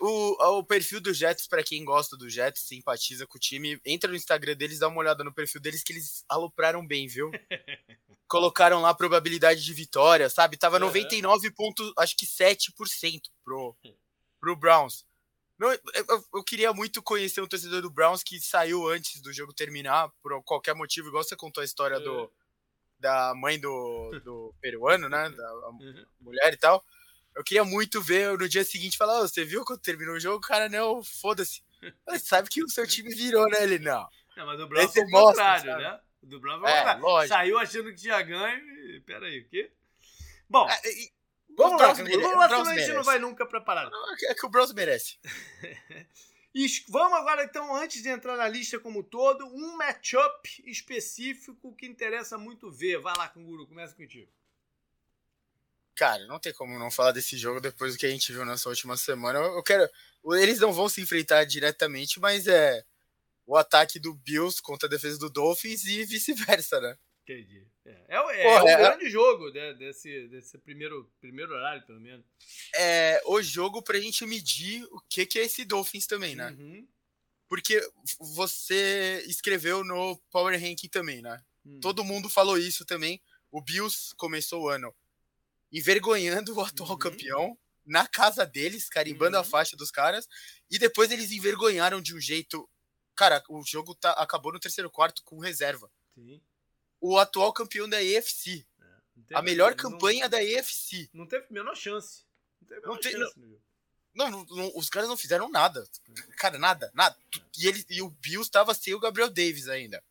o, 0.00 0.58
o 0.58 0.64
perfil 0.64 1.00
do 1.00 1.12
Jets, 1.12 1.46
para 1.46 1.62
quem 1.62 1.84
gosta 1.84 2.16
do 2.16 2.28
Jets, 2.28 2.62
simpatiza 2.62 3.26
com 3.26 3.36
o 3.36 3.40
time, 3.40 3.80
entra 3.84 4.10
no 4.10 4.16
Instagram 4.16 4.54
deles, 4.54 4.78
dá 4.78 4.88
uma 4.88 5.00
olhada 5.00 5.24
no 5.24 5.32
perfil 5.32 5.60
deles 5.60 5.82
que 5.82 5.92
eles 5.92 6.24
alopraram 6.28 6.86
bem, 6.86 7.06
viu? 7.06 7.30
Colocaram 8.28 8.80
lá 8.80 8.90
a 8.90 8.94
probabilidade 8.94 9.64
de 9.64 9.72
vitória, 9.74 10.30
sabe? 10.30 10.56
Tava 10.56 10.78
99 10.78 11.50
pontos, 11.52 11.92
acho 11.98 12.16
que 12.16 12.26
7% 12.26 13.22
pro, 13.44 13.76
pro 14.40 14.56
Browns. 14.56 15.04
Não, 15.58 15.70
eu, 15.70 16.24
eu, 16.34 16.42
queria 16.42 16.72
muito 16.72 17.02
conhecer 17.02 17.42
um 17.42 17.46
torcedor 17.46 17.82
do 17.82 17.90
Browns 17.90 18.22
que 18.22 18.40
saiu 18.40 18.88
antes 18.88 19.20
do 19.20 19.30
jogo 19.30 19.52
terminar, 19.52 20.10
por 20.22 20.42
qualquer 20.42 20.74
motivo, 20.74 21.08
igual 21.08 21.22
você 21.22 21.36
contou 21.36 21.60
a 21.60 21.64
história 21.64 22.00
do, 22.00 22.24
é. 22.24 22.28
da 22.98 23.34
mãe 23.34 23.60
do, 23.60 24.20
do 24.24 24.54
peruano, 24.60 25.08
né? 25.08 25.28
Da 25.36 25.54
uhum. 25.68 26.06
mulher 26.20 26.54
e 26.54 26.56
tal. 26.56 26.82
Eu 27.34 27.44
queria 27.44 27.64
muito 27.64 28.02
ver 28.02 28.36
no 28.36 28.48
dia 28.48 28.64
seguinte 28.64 28.98
falar, 28.98 29.20
oh, 29.20 29.28
você 29.28 29.44
viu 29.44 29.64
quando 29.64 29.80
terminou 29.80 30.16
o 30.16 30.20
jogo? 30.20 30.38
O 30.38 30.40
cara, 30.40 30.68
não, 30.68 31.02
foda-se. 31.02 31.62
Sabe 32.18 32.48
que 32.48 32.62
o 32.62 32.68
seu 32.68 32.86
time 32.86 33.14
virou, 33.14 33.48
né? 33.48 33.62
Ele, 33.62 33.78
não. 33.78 34.06
É, 34.36 34.44
mas 34.44 34.60
o 34.60 34.66
Brown 34.66 34.88
foi 34.88 35.02
o 35.02 35.10
contrário, 35.10 35.76
né? 35.76 36.00
O 36.22 36.26
do 36.26 36.40
Brown 36.40 36.60
foi 36.60 36.70
é, 36.70 36.94
lógico. 36.94 37.34
Saiu 37.34 37.58
achando 37.58 37.90
que 37.90 38.00
tinha 38.00 38.20
ganho 38.22 38.58
e... 38.58 39.00
Pera 39.00 39.26
aí, 39.26 39.40
o 39.40 39.48
quê? 39.48 39.70
Bom... 40.48 40.68
É, 40.68 40.88
e... 40.88 41.12
Vamos 41.56 41.80
lá, 41.80 41.92
vamos 41.92 42.36
lá, 42.36 42.48
senão 42.48 42.70
a 42.70 42.78
gente 42.78 42.92
não 42.92 43.02
vai 43.02 43.18
nunca 43.18 43.44
preparado. 43.44 43.90
É 44.24 44.34
que 44.34 44.46
o 44.46 44.48
Browns 44.48 44.72
merece. 44.72 45.18
e 46.54 46.66
vamos 46.88 47.18
agora, 47.18 47.44
então, 47.44 47.74
antes 47.74 48.02
de 48.02 48.08
entrar 48.08 48.36
na 48.36 48.48
lista 48.48 48.78
como 48.78 49.02
todo, 49.02 49.44
um 49.46 49.76
matchup 49.76 50.62
específico 50.64 51.74
que 51.74 51.86
interessa 51.86 52.38
muito 52.38 52.70
ver. 52.70 53.00
Vai 53.00 53.16
lá, 53.16 53.28
Canguru, 53.28 53.66
começa 53.66 53.94
contigo. 53.94 54.30
Cara, 56.00 56.26
não 56.26 56.38
tem 56.38 56.50
como 56.54 56.78
não 56.78 56.90
falar 56.90 57.12
desse 57.12 57.36
jogo 57.36 57.60
depois 57.60 57.92
do 57.92 57.98
que 57.98 58.06
a 58.06 58.08
gente 58.08 58.32
viu 58.32 58.42
nessa 58.46 58.70
última 58.70 58.96
semana. 58.96 59.38
Eu 59.38 59.62
quero. 59.62 59.86
Eles 60.32 60.58
não 60.58 60.72
vão 60.72 60.88
se 60.88 60.98
enfrentar 61.02 61.44
diretamente, 61.44 62.18
mas 62.18 62.46
é 62.46 62.82
o 63.46 63.54
ataque 63.54 63.98
do 63.98 64.14
Bills 64.14 64.62
contra 64.62 64.86
a 64.86 64.90
defesa 64.90 65.18
do 65.18 65.28
Dolphins 65.28 65.84
e 65.84 66.02
vice-versa, 66.06 66.80
né? 66.80 66.96
Entendi. 67.22 67.66
É, 67.84 67.90
é, 67.90 68.16
é, 68.16 68.42
Porra, 68.44 68.60
é 68.60 68.62
o 68.62 68.68
é, 68.68 68.76
grande 68.78 69.10
jogo 69.10 69.50
né, 69.50 69.74
desse, 69.74 70.26
desse 70.28 70.56
primeiro, 70.56 71.06
primeiro 71.20 71.52
horário, 71.52 71.82
pelo 71.86 72.00
menos. 72.00 72.24
É 72.74 73.20
o 73.26 73.42
jogo 73.42 73.82
pra 73.82 74.00
gente 74.00 74.24
medir 74.24 74.82
o 74.92 75.02
que, 75.06 75.26
que 75.26 75.38
é 75.38 75.44
esse 75.44 75.66
Dolphins 75.66 76.06
também, 76.06 76.34
né? 76.34 76.56
Uhum. 76.58 76.88
Porque 77.46 77.78
você 78.18 79.22
escreveu 79.26 79.84
no 79.84 80.16
Power 80.30 80.58
Ranking 80.58 80.88
também, 80.88 81.20
né? 81.20 81.44
Hum. 81.62 81.78
Todo 81.78 82.02
mundo 82.02 82.30
falou 82.30 82.56
isso 82.56 82.86
também. 82.86 83.20
O 83.52 83.60
Bills 83.60 84.14
começou 84.16 84.62
o 84.62 84.68
ano 84.70 84.94
envergonhando 85.72 86.54
o 86.54 86.60
atual 86.60 86.90
uhum. 86.90 86.98
campeão 86.98 87.58
na 87.84 88.06
casa 88.06 88.46
deles, 88.46 88.88
carimbando 88.88 89.36
uhum. 89.36 89.42
a 89.42 89.44
faixa 89.44 89.76
dos 89.76 89.90
caras, 89.90 90.28
e 90.70 90.78
depois 90.78 91.10
eles 91.10 91.30
envergonharam 91.32 92.00
de 92.00 92.14
um 92.14 92.20
jeito. 92.20 92.68
Cara, 93.14 93.42
o 93.48 93.62
jogo 93.64 93.94
tá, 93.94 94.12
acabou 94.12 94.52
no 94.52 94.60
terceiro 94.60 94.90
quarto 94.90 95.22
com 95.24 95.38
reserva. 95.38 95.90
Sim. 96.14 96.40
O 97.00 97.18
atual 97.18 97.52
campeão 97.52 97.88
da 97.88 98.02
EFC. 98.02 98.66
É, 99.30 99.36
a 99.36 99.42
melhor 99.42 99.74
campanha 99.74 100.24
não, 100.24 100.30
da 100.30 100.42
EFC. 100.42 101.08
Não 101.12 101.26
teve 101.26 101.46
a 101.46 101.52
menor 101.52 101.74
chance. 101.74 102.24
Não 102.60 102.68
teve 102.68 102.80
a 102.80 102.88
menor 102.88 102.96
não 102.96 103.02
chance, 103.02 103.60
não, 104.14 104.30
não, 104.30 104.44
não, 104.44 104.72
os 104.74 104.88
caras 104.88 105.08
não 105.08 105.16
fizeram 105.16 105.48
nada. 105.48 105.84
Cara, 106.36 106.58
nada, 106.58 106.90
nada. 106.94 107.16
E, 107.56 107.66
ele, 107.66 107.84
e 107.88 108.02
o 108.02 108.10
Bills 108.10 108.48
estava 108.48 108.74
sem 108.74 108.94
o 108.94 109.00
Gabriel 109.00 109.30
Davis 109.30 109.68
ainda. 109.68 110.02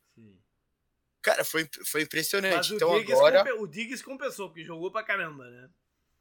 Cara, 1.22 1.44
foi, 1.44 1.70
foi 1.86 2.04
impressionante. 2.04 2.56
Mas 2.56 2.72
então 2.72 2.92
o 2.92 3.00
Diggs 3.00 3.14
agora. 3.14 3.62
o 3.62 3.68
Diggs 3.68 4.04
compensou, 4.04 4.50
porque 4.50 4.64
jogou 4.64 4.92
pra 4.92 5.04
caramba, 5.04 5.50
né? 5.50 5.70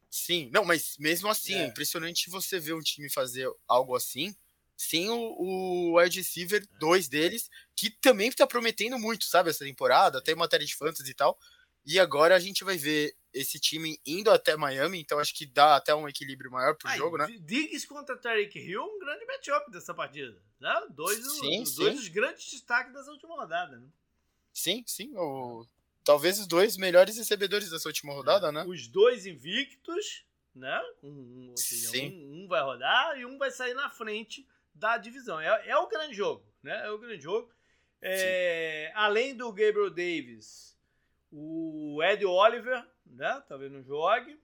Sim, 0.09 0.49
não, 0.51 0.65
mas 0.65 0.95
mesmo 0.97 1.29
assim, 1.29 1.53
é, 1.53 1.63
é 1.63 1.67
impressionante 1.67 2.29
você 2.29 2.59
ver 2.59 2.73
um 2.73 2.81
time 2.81 3.09
fazer 3.11 3.47
algo 3.67 3.95
assim 3.95 4.35
sem 4.79 5.09
o, 5.09 5.35
o 5.37 5.99
wide 5.99 6.19
receiver, 6.19 6.63
é. 6.63 6.79
dois 6.79 7.09
deles, 7.09 7.49
que 7.75 7.89
também 7.89 8.31
tá 8.31 8.47
prometendo 8.47 8.97
muito, 8.97 9.25
sabe, 9.25 9.49
essa 9.49 9.65
temporada, 9.65 10.19
até 10.19 10.33
matéria 10.33 10.65
de 10.65 10.73
fantasy 10.73 11.11
e 11.11 11.13
tal. 11.13 11.37
E 11.85 11.99
agora 11.99 12.33
a 12.33 12.39
gente 12.39 12.63
vai 12.63 12.77
ver 12.77 13.13
esse 13.33 13.59
time 13.59 13.99
indo 14.05 14.31
até 14.31 14.55
Miami, 14.55 15.01
então 15.01 15.19
acho 15.19 15.35
que 15.35 15.45
dá 15.45 15.75
até 15.75 15.93
um 15.93 16.07
equilíbrio 16.07 16.49
maior 16.49 16.75
pro 16.77 16.87
Aí, 16.87 16.97
jogo, 16.97 17.17
né? 17.17 17.27
Diggs 17.41 17.85
contra 17.85 18.15
Tarek 18.17 18.57
Hill, 18.57 18.81
um 18.81 18.99
grande 18.99 19.25
matchup 19.25 19.69
dessa 19.69 19.93
partida. 19.93 20.41
Né? 20.61 20.87
Dois, 20.91 21.17
sim, 21.17 21.57
dois 21.57 21.69
sim. 21.69 21.95
dos 21.95 22.07
grandes 22.07 22.49
destaques 22.49 22.93
dessa 22.93 23.11
última 23.11 23.35
rodada, 23.35 23.77
né? 23.77 23.87
Sim, 24.59 24.83
sim. 24.85 25.15
O... 25.15 25.65
Talvez 26.03 26.37
os 26.37 26.47
dois 26.47 26.75
melhores 26.75 27.17
recebedores 27.17 27.69
dessa 27.69 27.87
última 27.87 28.13
rodada, 28.13 28.51
né? 28.51 28.65
Os 28.67 28.87
dois 28.87 29.25
invictos, 29.25 30.25
né? 30.53 30.81
Um, 31.01 31.51
um, 31.51 31.57
seja, 31.57 32.13
um, 32.13 32.43
um, 32.43 32.47
vai 32.47 32.61
rodar 32.61 33.17
e 33.17 33.25
um 33.25 33.37
vai 33.37 33.51
sair 33.51 33.73
na 33.73 33.89
frente 33.89 34.45
da 34.73 34.97
divisão. 34.97 35.39
É, 35.39 35.69
é 35.69 35.77
o 35.77 35.87
grande 35.87 36.13
jogo, 36.13 36.45
né? 36.61 36.85
É 36.85 36.91
o 36.91 36.97
grande 36.97 37.23
jogo. 37.23 37.49
É, 38.01 38.91
além 38.95 39.35
do 39.35 39.47
Gabriel 39.51 39.89
Davis, 39.89 40.77
o 41.31 42.01
Ed 42.03 42.25
Oliver, 42.25 42.85
né? 43.05 43.41
Talvez 43.47 43.71
não 43.71 43.81
jogue. 43.81 44.37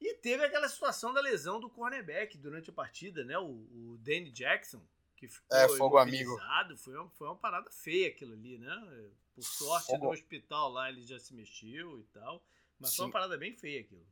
E 0.00 0.14
teve 0.14 0.44
aquela 0.44 0.68
situação 0.68 1.12
da 1.12 1.20
lesão 1.20 1.60
do 1.60 1.70
cornerback 1.70 2.36
durante 2.36 2.70
a 2.70 2.72
partida, 2.72 3.24
né? 3.24 3.38
O, 3.38 3.46
o 3.46 3.98
Danny 4.00 4.30
Jackson, 4.30 4.82
que 5.18 5.28
ficou 5.28 5.58
é, 5.58 5.68
fogo 5.76 5.98
amigo. 5.98 6.38
Foi 6.76 6.94
uma, 6.96 7.10
foi 7.10 7.26
uma 7.26 7.36
parada 7.36 7.68
feia 7.70 8.08
aquilo 8.08 8.34
ali, 8.34 8.56
né? 8.56 9.10
Por 9.34 9.42
sorte, 9.42 9.86
fogo. 9.86 10.06
no 10.06 10.12
hospital 10.12 10.70
lá 10.70 10.88
ele 10.88 11.04
já 11.04 11.18
se 11.18 11.34
mexeu 11.34 11.98
e 11.98 12.04
tal. 12.04 12.42
Mas 12.78 12.90
Sim. 12.90 12.96
foi 12.96 13.06
uma 13.06 13.12
parada 13.12 13.36
bem 13.36 13.52
feia 13.52 13.80
aquilo. 13.80 14.06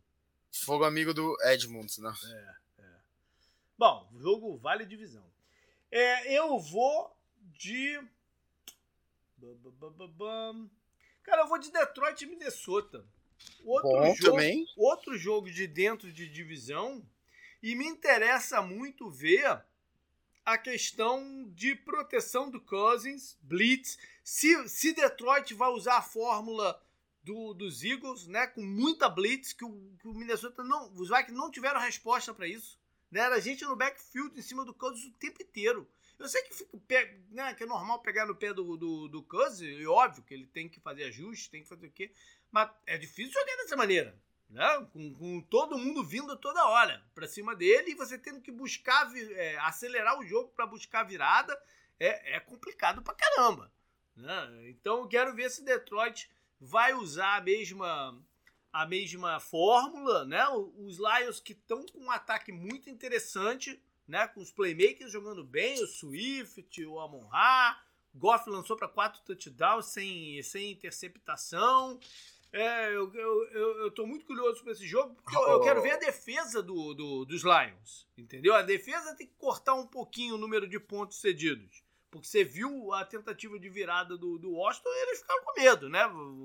Fogo 0.52 0.84
amigo 0.84 1.14
do 1.14 1.36
Edmonds, 1.42 1.98
né? 1.98 2.12
É, 2.24 2.82
é. 2.82 2.94
Bom, 3.78 4.10
jogo 4.16 4.56
vale 4.58 4.84
divisão. 4.84 5.24
É, 5.90 6.32
eu 6.36 6.58
vou 6.58 7.16
de. 7.38 8.00
Cara, 11.22 11.42
eu 11.42 11.48
vou 11.48 11.58
de 11.58 11.70
Detroit 11.70 12.22
e 12.22 12.26
Minnesota. 12.26 13.06
Outro 13.64 13.90
Bom, 13.90 14.14
jogo, 14.14 14.36
também. 14.36 14.66
outro 14.76 15.16
jogo 15.16 15.50
de 15.50 15.66
dentro 15.68 16.12
de 16.12 16.28
divisão. 16.28 17.06
E 17.62 17.74
me 17.74 17.86
interessa 17.86 18.60
muito 18.60 19.10
ver 19.10 19.64
a 20.46 20.56
questão 20.56 21.50
de 21.52 21.74
proteção 21.74 22.48
do 22.48 22.60
Cousins, 22.60 23.36
Blitz. 23.42 23.98
Se, 24.22 24.68
se 24.68 24.92
Detroit 24.92 25.52
vai 25.54 25.70
usar 25.70 25.96
a 25.96 26.02
fórmula 26.02 26.80
do, 27.20 27.52
dos 27.52 27.82
Eagles, 27.82 28.28
né, 28.28 28.46
com 28.46 28.62
muita 28.62 29.08
Blitz, 29.08 29.52
que 29.52 29.64
o, 29.64 29.96
que 29.98 30.06
o 30.06 30.14
Minnesota 30.14 30.62
não. 30.62 30.92
Os 30.94 31.08
Vikings 31.08 31.32
não 31.32 31.50
tiveram 31.50 31.80
resposta 31.80 32.32
para 32.32 32.46
isso. 32.46 32.78
Né? 33.10 33.20
Era 33.20 33.40
gente 33.40 33.64
no 33.64 33.74
backfield 33.74 34.38
em 34.38 34.42
cima 34.42 34.64
do 34.64 34.72
Cousins 34.72 35.06
o 35.06 35.18
tempo 35.18 35.42
inteiro. 35.42 35.90
Eu 36.16 36.28
sei 36.28 36.40
que, 36.42 36.54
fica, 36.54 36.70
né, 37.30 37.52
que 37.52 37.64
é 37.64 37.66
normal 37.66 38.00
pegar 38.00 38.24
no 38.24 38.34
pé 38.34 38.54
do, 38.54 38.76
do, 38.76 39.08
do 39.08 39.22
Cousins, 39.24 39.80
e 39.80 39.86
óbvio 39.86 40.22
que 40.22 40.32
ele 40.32 40.46
tem 40.46 40.68
que 40.68 40.80
fazer 40.80 41.04
ajustes, 41.04 41.48
tem 41.48 41.62
que 41.62 41.68
fazer 41.68 41.88
o 41.88 41.92
quê. 41.92 42.12
Mas 42.52 42.70
é 42.86 42.96
difícil 42.96 43.32
jogar 43.32 43.56
dessa 43.56 43.76
maneira. 43.76 44.16
Né? 44.48 44.86
Com, 44.92 45.12
com 45.14 45.40
todo 45.42 45.78
mundo 45.78 46.04
vindo 46.04 46.36
toda 46.36 46.68
hora 46.68 47.02
para 47.14 47.26
cima 47.26 47.54
dele 47.54 47.90
e 47.90 47.94
você 47.94 48.16
tendo 48.16 48.40
que 48.40 48.52
buscar, 48.52 49.10
é, 49.14 49.56
acelerar 49.58 50.18
o 50.18 50.24
jogo 50.24 50.50
para 50.54 50.66
buscar 50.66 51.02
virada, 51.02 51.60
é, 51.98 52.36
é 52.36 52.40
complicado 52.40 53.02
pra 53.02 53.14
caramba. 53.14 53.72
Né? 54.16 54.68
Então 54.70 55.00
eu 55.00 55.08
quero 55.08 55.34
ver 55.34 55.50
se 55.50 55.64
Detroit 55.64 56.30
vai 56.60 56.94
usar 56.94 57.36
a 57.36 57.40
mesma 57.40 58.18
a 58.72 58.84
mesma 58.84 59.40
fórmula, 59.40 60.26
né? 60.26 60.46
Os 60.50 60.98
Lions 60.98 61.40
que 61.40 61.54
estão 61.54 61.86
com 61.86 61.98
um 61.98 62.10
ataque 62.10 62.52
muito 62.52 62.90
interessante, 62.90 63.82
né? 64.06 64.28
Com 64.28 64.42
os 64.42 64.52
playmakers 64.52 65.10
jogando 65.10 65.42
bem, 65.42 65.82
o 65.82 65.86
Swift, 65.86 66.84
o 66.84 67.00
Amon 67.00 67.26
Ra, 67.26 67.80
Goff 68.14 68.48
lançou 68.48 68.76
para 68.76 68.88
quatro 68.88 69.22
touchdowns 69.22 69.86
sem, 69.86 70.42
sem 70.42 70.72
interceptação. 70.72 71.98
É, 72.52 72.88
eu, 72.88 73.12
eu, 73.12 73.44
eu, 73.50 73.78
eu 73.80 73.90
tô 73.90 74.06
muito 74.06 74.24
curioso 74.24 74.62
para 74.62 74.72
esse 74.72 74.86
jogo, 74.86 75.14
porque 75.14 75.36
eu, 75.36 75.42
eu, 75.42 75.60
quero 75.60 75.82
ver 75.82 75.92
a 75.92 75.98
defesa 75.98 76.62
do, 76.62 76.94
do, 76.94 77.24
dos 77.24 77.42
Lions. 77.42 78.06
Entendeu? 78.16 78.54
A 78.54 78.62
defesa 78.62 79.14
tem 79.14 79.26
que 79.26 79.34
cortar 79.34 79.74
um 79.74 79.86
pouquinho 79.86 80.36
o 80.36 80.38
número 80.38 80.66
de 80.66 80.80
pontos 80.80 81.20
cedidos. 81.20 81.84
Porque 82.10 82.28
você 82.28 82.44
viu 82.44 82.92
a 82.92 83.04
tentativa 83.04 83.58
de 83.58 83.68
virada 83.68 84.16
do, 84.16 84.38
do 84.38 84.52
Washington 84.52 84.88
e 84.88 85.02
eles 85.02 85.20
ficaram 85.20 85.44
com 85.44 85.60
medo, 85.60 85.88
né? 85.88 86.00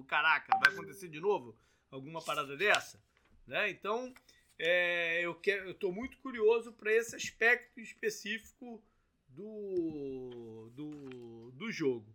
Caraca, 0.07 0.59
vai 0.63 0.73
acontecer 0.73 1.07
de 1.07 1.19
novo 1.19 1.55
alguma 1.89 2.21
parada 2.21 2.57
dessa? 2.57 3.01
Né? 3.47 3.69
Então, 3.69 4.13
é, 4.57 5.21
eu, 5.23 5.33
tô 5.75 5.91
muito 5.91 6.17
curioso 6.17 6.71
para 6.73 6.91
esse 6.93 7.15
aspecto 7.15 7.79
específico 7.79 8.83
do, 9.27 10.69
do, 10.73 11.51
do 11.51 11.71
jogo. 11.71 12.10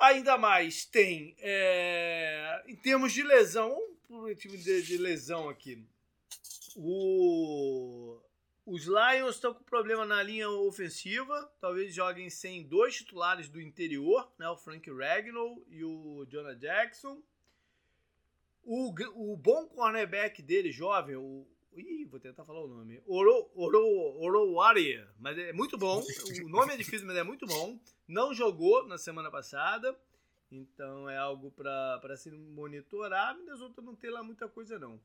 Ainda 0.00 0.38
mais 0.38 0.86
tem, 0.86 1.36
é, 1.40 2.64
em 2.66 2.74
termos 2.74 3.12
de 3.12 3.22
lesão, 3.22 3.78
um 4.08 4.34
tipo 4.34 4.56
de, 4.56 4.82
de 4.82 4.96
lesão 4.96 5.50
aqui. 5.50 5.86
O, 6.74 8.18
os 8.64 8.84
Lions 8.84 9.34
estão 9.34 9.52
com 9.52 9.62
problema 9.62 10.06
na 10.06 10.22
linha 10.22 10.48
ofensiva. 10.48 11.52
Talvez 11.60 11.94
joguem 11.94 12.30
sem 12.30 12.62
dois 12.62 12.94
titulares 12.94 13.50
do 13.50 13.60
interior, 13.60 14.32
né? 14.38 14.48
o 14.48 14.56
Frank 14.56 14.90
Ragnall 14.90 15.62
e 15.68 15.84
o 15.84 16.24
Jonah 16.30 16.54
Jackson. 16.54 17.22
O, 18.64 18.94
o 19.14 19.36
bom 19.36 19.66
cornerback 19.66 20.40
dele, 20.40 20.72
jovem, 20.72 21.16
o, 21.16 21.46
Ih, 21.74 22.04
vou 22.06 22.18
tentar 22.18 22.44
falar 22.44 22.64
o 22.64 22.68
nome. 22.68 23.02
Oro, 23.06 23.50
Oro. 23.54 24.54
Mas 25.18 25.38
é 25.38 25.52
muito 25.52 25.78
bom. 25.78 26.02
O 26.44 26.48
nome 26.48 26.74
é 26.74 26.76
difícil, 26.76 27.06
mas 27.06 27.16
é 27.16 27.22
muito 27.22 27.46
bom. 27.46 27.78
Não 28.08 28.34
jogou 28.34 28.86
na 28.86 28.98
semana 28.98 29.30
passada. 29.30 29.96
Então 30.50 31.08
é 31.08 31.16
algo 31.16 31.50
para 31.52 32.16
se 32.16 32.30
monitorar. 32.30 33.36
Minnesota 33.36 33.80
não 33.80 33.94
tem 33.94 34.10
lá 34.10 34.22
muita 34.22 34.48
coisa, 34.48 34.78
não. 34.78 35.00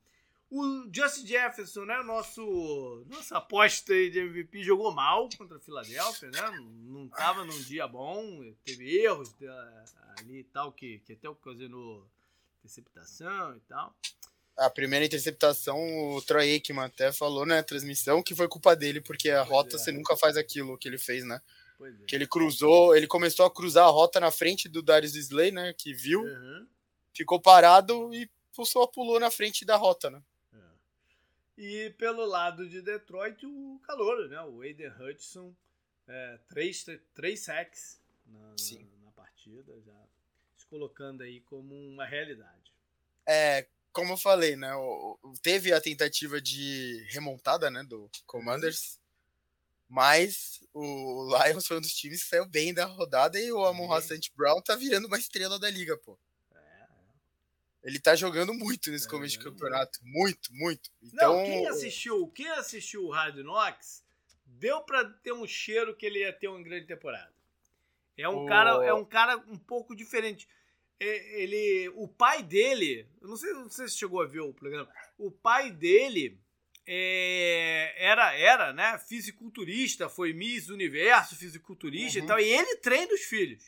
O 0.50 0.88
Justin 0.92 1.26
Jefferson, 1.26 1.86
né? 1.86 2.02
Nosso, 2.04 3.04
nossa 3.08 3.38
aposta 3.38 3.94
de 3.94 4.20
MVP 4.20 4.64
jogou 4.64 4.92
mal 4.92 5.28
contra 5.38 5.58
a 5.58 5.60
Filadélfia, 5.60 6.30
né? 6.30 6.42
Não 6.86 7.06
estava 7.06 7.44
num 7.44 7.62
dia 7.62 7.88
bom, 7.88 8.42
teve 8.64 9.02
erros 9.02 9.36
ali 10.18 10.40
e 10.40 10.44
tal, 10.46 10.72
que, 10.72 11.00
que 11.00 11.14
até 11.14 11.28
ocasionou 11.28 12.08
interceptação 12.60 13.56
e 13.56 13.60
tal. 13.62 13.96
A 14.58 14.70
primeira 14.70 15.06
interceptação, 15.06 15.78
o 16.16 16.22
Troy 16.22 16.54
Aikman 16.54 16.86
até 16.86 17.12
falou 17.12 17.46
na 17.46 17.62
transmissão 17.62 18.24
que 18.24 18.34
foi 18.34 18.48
culpa 18.48 18.76
dele, 18.76 19.02
porque 19.02 19.30
a 19.30 19.40
pois 19.40 19.50
rota 19.50 19.76
é. 19.76 19.80
você 19.80 19.92
nunca 19.92 20.16
faz 20.16 20.38
aquilo 20.38 20.78
que 20.78 20.88
ele 20.88 20.98
fez, 20.98 21.26
né? 21.26 21.42
É. 21.82 22.06
Que 22.08 22.16
ele 22.16 22.26
cruzou, 22.26 22.96
ele 22.96 23.08
começou 23.08 23.46
a 23.46 23.52
cruzar 23.52 23.86
a 23.86 23.90
rota 23.90 24.20
na 24.20 24.32
frente 24.32 24.70
do 24.70 24.82
Darius 24.82 25.16
Slay, 25.16 25.52
né? 25.52 25.74
Que 25.74 25.94
viu, 25.94 26.22
uhum. 26.22 26.68
ficou 27.14 27.40
parado 27.42 28.14
e 28.14 28.30
só 28.64 28.88
pulou 28.88 29.20
na 29.20 29.30
frente 29.30 29.66
da 29.66 29.76
rota, 29.76 30.10
né? 30.10 30.24
É. 30.54 31.62
E 31.62 31.90
pelo 31.92 32.26
lado 32.26 32.70
de 32.70 32.82
Detroit, 32.82 33.46
o 33.46 33.80
calor, 33.84 34.30
né? 34.30 34.40
O 34.42 34.62
Aiden 34.62 34.92
Hudson, 35.00 35.54
é, 36.08 36.40
três, 36.48 36.86
três 37.14 37.42
sacks 37.42 38.00
na, 38.26 38.40
na, 38.40 39.06
na 39.06 39.12
partida, 39.12 39.74
já 39.82 40.06
se 40.56 40.66
colocando 40.68 41.24
aí 41.24 41.42
como 41.42 41.76
uma 41.76 42.06
realidade. 42.06 42.74
É, 43.28 43.68
como 43.96 44.12
eu 44.12 44.18
falei, 44.18 44.58
né? 44.58 44.70
Teve 45.42 45.72
a 45.72 45.80
tentativa 45.80 46.42
de 46.42 47.08
remontada, 47.12 47.72
né? 47.72 47.82
Do 47.82 48.12
Commanders. 48.28 49.00
Mas 49.88 50.60
o 50.74 51.30
Lions 51.38 51.66
foi 51.66 51.78
um 51.78 51.82
dos 51.82 51.94
times 51.94 52.22
que 52.22 52.30
saiu 52.30 52.46
bem 52.46 52.74
da 52.74 52.86
rodada 52.86 53.40
e 53.40 53.52
o 53.52 53.66
Amon 53.66 53.92
Hassan 53.94 54.20
Brown 54.36 54.62
tá 54.62 54.76
virando 54.76 55.08
uma 55.08 55.18
estrela 55.18 55.58
da 55.58 55.70
liga, 55.70 55.96
pô. 55.98 56.20
É, 56.54 56.58
é. 56.58 56.88
Ele 57.84 58.00
tá 58.00 58.16
jogando 58.16 58.54
muito 58.54 58.92
nesse 58.92 59.06
tá 59.06 59.12
começo 59.12 59.38
de 59.38 59.44
campeonato. 59.44 60.00
Muito, 60.04 60.54
muito. 60.54 60.92
Então, 61.02 61.38
Não, 61.38 61.46
quem 61.46 61.68
assistiu, 61.68 62.28
quem 62.30 62.50
assistiu 62.50 63.06
o 63.06 63.12
Hard 63.12 63.38
Knocks 63.38 64.04
deu 64.46 64.82
para 64.82 65.06
ter 65.06 65.32
um 65.32 65.48
cheiro 65.48 65.96
que 65.96 66.06
ele 66.06 66.20
ia 66.20 66.34
ter 66.34 66.50
uma 66.50 66.62
grande 66.62 66.88
temporada. 66.88 67.34
É 68.18 68.28
um, 68.28 68.44
o... 68.44 68.46
cara, 68.46 68.86
é 68.86 68.94
um 68.94 69.06
cara 69.06 69.38
um 69.48 69.58
pouco 69.58 69.96
diferente. 69.96 70.50
É, 71.00 71.42
ele, 71.42 71.90
o 71.96 72.08
pai 72.08 72.42
dele, 72.42 73.08
eu 73.22 73.28
não 73.28 73.36
sei, 73.36 73.52
não 73.54 73.70
sei 73.70 73.88
se 73.88 73.98
chegou 73.98 74.22
a 74.22 74.26
ver 74.26 74.42
o 74.42 74.54
programa. 74.54 74.90
O 75.18 75.30
pai 75.30 75.72
dele 75.72 76.40
é, 76.88 77.94
era, 77.98 78.34
era, 78.34 78.74
né, 78.74 78.98
fisiculturista, 79.00 80.08
foi 80.08 80.34
Miss 80.34 80.70
Universo, 80.70 81.36
fisiculturista 81.36 82.20
uhum. 82.20 82.26
e 82.26 82.28
tal, 82.28 82.40
e 82.40 82.46
ele 82.46 82.78
treina 82.78 83.14
os 83.14 83.22
filhos. 83.22 83.64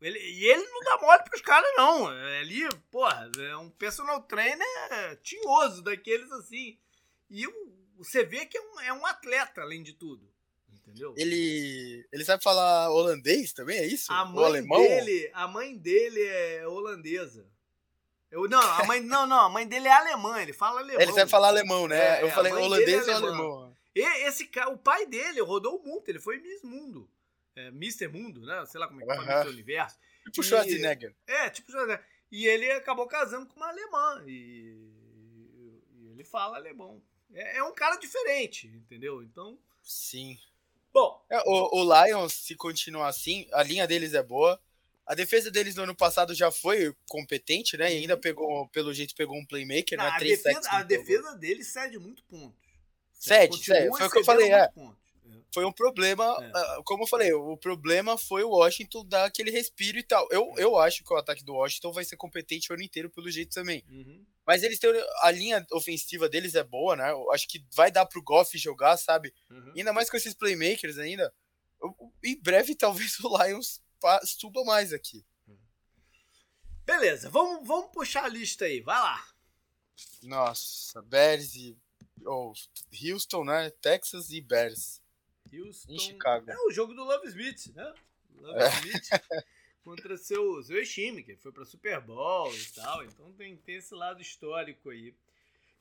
Ele, 0.00 0.18
e 0.18 0.46
ele 0.46 0.62
não 0.62 0.80
dá 0.80 0.98
mole 0.98 1.22
pros 1.24 1.42
caras, 1.42 1.70
não. 1.76 2.10
É 2.10 2.40
ali, 2.40 2.66
porra, 2.90 3.30
é 3.38 3.56
um 3.56 3.68
personal 3.70 4.22
trainer 4.22 4.66
tinhoso, 5.22 5.82
daqueles 5.82 6.30
assim. 6.32 6.78
E 7.28 7.46
você 7.96 8.24
vê 8.24 8.46
que 8.46 8.56
é 8.56 8.60
um, 8.60 8.80
é 8.80 8.92
um 8.94 9.04
atleta, 9.04 9.60
além 9.60 9.82
de 9.82 9.92
tudo. 9.92 10.29
Entendeu? 10.90 11.14
Ele, 11.16 12.06
ele 12.12 12.24
sabe 12.24 12.42
falar 12.42 12.90
holandês 12.90 13.52
também, 13.52 13.78
é 13.78 13.86
isso? 13.86 14.12
A 14.12 14.24
mãe 14.24 14.44
alemão? 14.44 14.82
dele, 14.82 15.30
a 15.32 15.46
mãe 15.46 15.76
dele 15.76 16.22
é 16.22 16.66
holandesa. 16.66 17.46
Eu, 18.30 18.48
não, 18.48 18.60
a 18.60 18.84
mãe, 18.84 19.00
não, 19.00 19.26
não, 19.26 19.40
a 19.40 19.48
mãe 19.48 19.66
dele 19.66 19.88
é 19.88 19.92
alemã, 19.92 20.40
ele 20.40 20.52
fala 20.52 20.80
alemão. 20.80 21.00
Ele 21.02 21.12
sabe 21.12 21.30
falar 21.30 21.48
alemão, 21.48 21.88
né? 21.88 22.20
É, 22.20 22.22
eu 22.22 22.30
falei 22.30 22.52
holandês 22.52 23.08
é 23.08 23.10
ou 23.10 23.16
alemão. 23.16 23.76
E 23.94 24.00
esse 24.26 24.46
cara, 24.46 24.70
o 24.70 24.78
pai 24.78 25.04
dele 25.06 25.40
rodou 25.40 25.76
o 25.76 25.82
mundo, 25.84 26.04
ele 26.06 26.20
foi 26.20 26.38
Miss 26.38 26.62
Mundo. 26.62 27.10
É, 27.56 27.68
Mr. 27.68 28.06
Mundo, 28.06 28.42
né? 28.42 28.64
Sei 28.66 28.78
lá 28.78 28.86
como 28.86 29.02
é 29.02 29.04
que 29.04 29.14
fala, 29.14 29.32
Mr. 29.40 29.48
Universo. 29.50 29.98
Tipo 30.26 30.42
Schwarzenegger. 30.44 31.14
É, 31.26 31.50
tipo 31.50 31.70
Schwarzenegger. 31.72 32.04
E 32.30 32.46
ele 32.46 32.70
acabou 32.70 33.08
casando 33.08 33.46
com 33.46 33.56
uma 33.56 33.68
alemã. 33.68 34.22
E, 34.26 34.76
e 35.96 36.08
ele 36.12 36.22
fala 36.22 36.56
alemão. 36.56 37.02
É, 37.32 37.58
é 37.58 37.64
um 37.64 37.74
cara 37.74 37.96
diferente, 37.96 38.68
entendeu? 38.68 39.22
Então. 39.22 39.58
Sim. 39.82 40.38
Bom. 40.92 41.24
É, 41.30 41.40
o, 41.46 41.82
o 41.82 42.04
Lions, 42.04 42.32
se 42.32 42.54
continuar 42.54 43.08
assim, 43.08 43.46
a 43.52 43.62
linha 43.62 43.86
deles 43.86 44.14
é 44.14 44.22
boa. 44.22 44.60
A 45.06 45.14
defesa 45.14 45.50
deles 45.50 45.74
no 45.74 45.82
ano 45.82 45.94
passado 45.94 46.34
já 46.34 46.52
foi 46.52 46.94
competente, 47.08 47.76
né? 47.76 47.92
E 47.92 47.98
ainda 47.98 48.14
uhum. 48.14 48.20
pegou, 48.20 48.68
pelo 48.68 48.94
jeito, 48.94 49.14
pegou 49.14 49.36
um 49.36 49.44
playmaker, 49.44 49.98
Não, 49.98 50.04
né? 50.04 50.12
A 50.14 50.18
defesa, 50.18 50.70
a 50.70 50.82
defesa 50.82 51.36
deles 51.36 51.66
cede 51.68 51.98
muito 51.98 52.22
pontos. 52.24 52.58
Cede, 53.12 53.58
cede. 53.58 53.88
Foi 53.88 54.06
o 54.06 54.10
que 54.10 54.18
eu 54.18 54.24
falei, 54.24 54.52
é. 54.52 54.68
Foi 55.52 55.64
um 55.64 55.72
problema, 55.72 56.24
é. 56.24 56.50
Ah, 56.54 56.82
como 56.84 57.02
eu 57.02 57.08
falei, 57.08 57.32
o 57.32 57.56
problema 57.56 58.16
foi 58.16 58.44
o 58.44 58.50
Washington 58.50 59.04
dar 59.04 59.24
aquele 59.24 59.50
respiro 59.50 59.98
e 59.98 60.02
tal. 60.02 60.26
Eu, 60.30 60.52
eu 60.56 60.76
acho 60.78 61.02
que 61.02 61.12
o 61.12 61.16
ataque 61.16 61.44
do 61.44 61.54
Washington 61.54 61.92
vai 61.92 62.04
ser 62.04 62.16
competente 62.16 62.70
o 62.70 62.74
ano 62.74 62.82
inteiro 62.82 63.10
pelo 63.10 63.30
jeito 63.30 63.52
também. 63.52 63.84
Uhum. 63.88 64.24
Mas 64.46 64.62
eles 64.62 64.78
têm 64.78 64.90
a 65.22 65.30
linha 65.30 65.66
ofensiva 65.72 66.28
deles 66.28 66.54
é 66.54 66.62
boa, 66.62 66.96
né? 66.96 67.10
Eu 67.10 67.30
acho 67.32 67.48
que 67.48 67.64
vai 67.72 67.90
dar 67.90 68.06
pro 68.06 68.22
Goff 68.22 68.56
jogar, 68.58 68.96
sabe? 68.96 69.34
Uhum. 69.50 69.72
Ainda 69.76 69.92
mais 69.92 70.08
com 70.08 70.16
esses 70.16 70.34
playmakers 70.34 70.98
ainda. 70.98 71.32
Eu, 71.82 71.94
em 72.24 72.40
breve 72.40 72.74
talvez 72.76 73.18
o 73.20 73.36
Lions 73.42 73.80
suba 74.24 74.64
mais 74.64 74.92
aqui. 74.92 75.24
Beleza, 76.84 77.30
vamos, 77.30 77.66
vamos 77.66 77.92
puxar 77.92 78.24
a 78.24 78.28
lista 78.28 78.64
aí, 78.64 78.80
vai 78.80 78.98
lá. 78.98 79.24
Nossa, 80.22 81.00
Bears 81.02 81.54
e. 81.54 81.76
Oh, 82.26 82.52
Houston, 83.02 83.44
né? 83.44 83.70
Texas 83.80 84.30
e 84.30 84.40
Bears. 84.40 85.00
Houston. 85.52 85.92
Em 85.92 85.98
Chicago. 85.98 86.50
É 86.50 86.56
o 86.66 86.70
jogo 86.70 86.94
do 86.94 87.04
Love 87.04 87.26
Smith, 87.28 87.74
né? 87.74 87.94
Love 88.40 88.60
é. 88.60 88.68
Smith 88.68 89.08
contra 89.84 90.16
seu, 90.16 90.62
seu 90.62 90.84
time, 90.84 91.22
que 91.22 91.36
foi 91.36 91.52
pra 91.52 91.64
Super 91.64 92.00
Bowl 92.00 92.54
e 92.54 92.72
tal. 92.74 93.04
Então 93.04 93.32
tem, 93.32 93.56
tem 93.56 93.76
esse 93.76 93.94
lado 93.94 94.20
histórico 94.20 94.90
aí. 94.90 95.14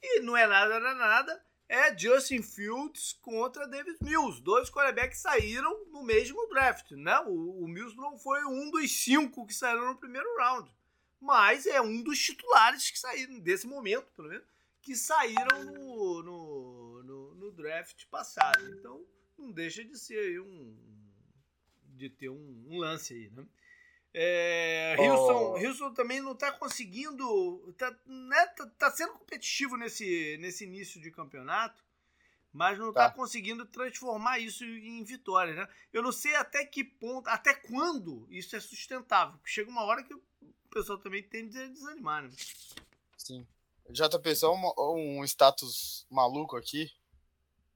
E 0.02 0.22
não 0.22 0.36
é 0.36 0.48
nada, 0.48 0.80
não 0.80 0.90
é 0.90 0.96
nada. 0.96 1.46
É 1.68 1.96
Justin 1.96 2.42
Fields 2.42 3.14
contra 3.22 3.68
David 3.68 3.98
Mills. 4.02 4.42
Dois 4.42 4.72
quarterbacks 4.72 5.20
saíram 5.20 5.86
no 5.92 6.02
mesmo 6.02 6.48
draft, 6.48 6.92
né? 6.92 7.20
O, 7.28 7.64
o 7.64 7.68
Mills 7.68 7.96
não 7.96 8.18
foi 8.18 8.44
um 8.46 8.72
dos 8.72 8.92
cinco 8.92 9.46
que 9.46 9.54
saíram 9.54 9.86
no 9.86 9.96
primeiro 9.96 10.28
round. 10.38 10.72
Mas 11.22 11.68
é 11.68 11.80
um 11.80 12.02
dos 12.02 12.18
titulares 12.18 12.90
que 12.90 12.98
saíram, 12.98 13.40
desse 13.40 13.68
momento, 13.68 14.08
pelo 14.16 14.30
menos, 14.30 14.46
que 14.82 14.96
saíram 14.96 15.66
no, 15.66 16.24
no, 16.24 17.04
no, 17.04 17.36
no 17.36 17.52
draft 17.52 18.06
passado. 18.08 18.68
Então, 18.70 19.06
não 19.40 19.52
deixa 19.52 19.84
de 19.84 19.98
ser 19.98 20.20
aí 20.20 20.40
um. 20.40 20.78
de 21.96 22.10
ter 22.10 22.30
um, 22.30 22.66
um 22.68 22.78
lance 22.78 23.14
aí, 23.14 23.30
né? 23.32 23.46
É, 24.14 24.96
Houston, 24.98 25.54
oh. 25.54 25.68
Houston 25.68 25.94
também 25.94 26.20
não 26.20 26.32
está 26.34 26.52
conseguindo. 26.52 27.64
Está 27.70 27.96
né, 28.06 28.46
tá, 28.48 28.68
tá, 28.78 28.92
sendo 28.92 29.14
competitivo 29.14 29.78
nesse, 29.78 30.38
nesse 30.40 30.66
início 30.66 31.00
de 31.00 31.12
campeonato, 31.12 31.84
mas 32.52 32.80
não 32.80 32.90
está 32.90 33.10
tá. 33.10 33.16
conseguindo 33.16 33.66
transformar 33.66 34.40
isso 34.40 34.64
em 34.66 35.04
vitória. 35.04 35.54
Né? 35.54 35.68
Eu 35.94 36.02
não 36.02 36.12
sei 36.12 36.36
até 36.36 36.66
que 36.66 36.84
ponto, 36.84 37.28
até 37.28 37.54
quando 37.54 38.28
isso 38.32 38.56
é 38.56 38.60
sustentável. 38.60 39.38
Porque 39.38 39.52
chega 39.52 39.70
uma 39.70 39.84
hora 39.84 40.04
que 40.04 40.14
o 40.14 40.22
pessoal 40.72 40.98
também 40.98 41.22
tende 41.22 41.60
a 41.60 41.68
desanimar. 41.68 42.24
Né? 42.24 42.32
Sim. 43.16 43.46
JP, 43.92 44.36
só 44.36 44.56
um, 44.56 45.20
um 45.20 45.24
status 45.24 46.06
maluco 46.10 46.56
aqui. 46.56 46.92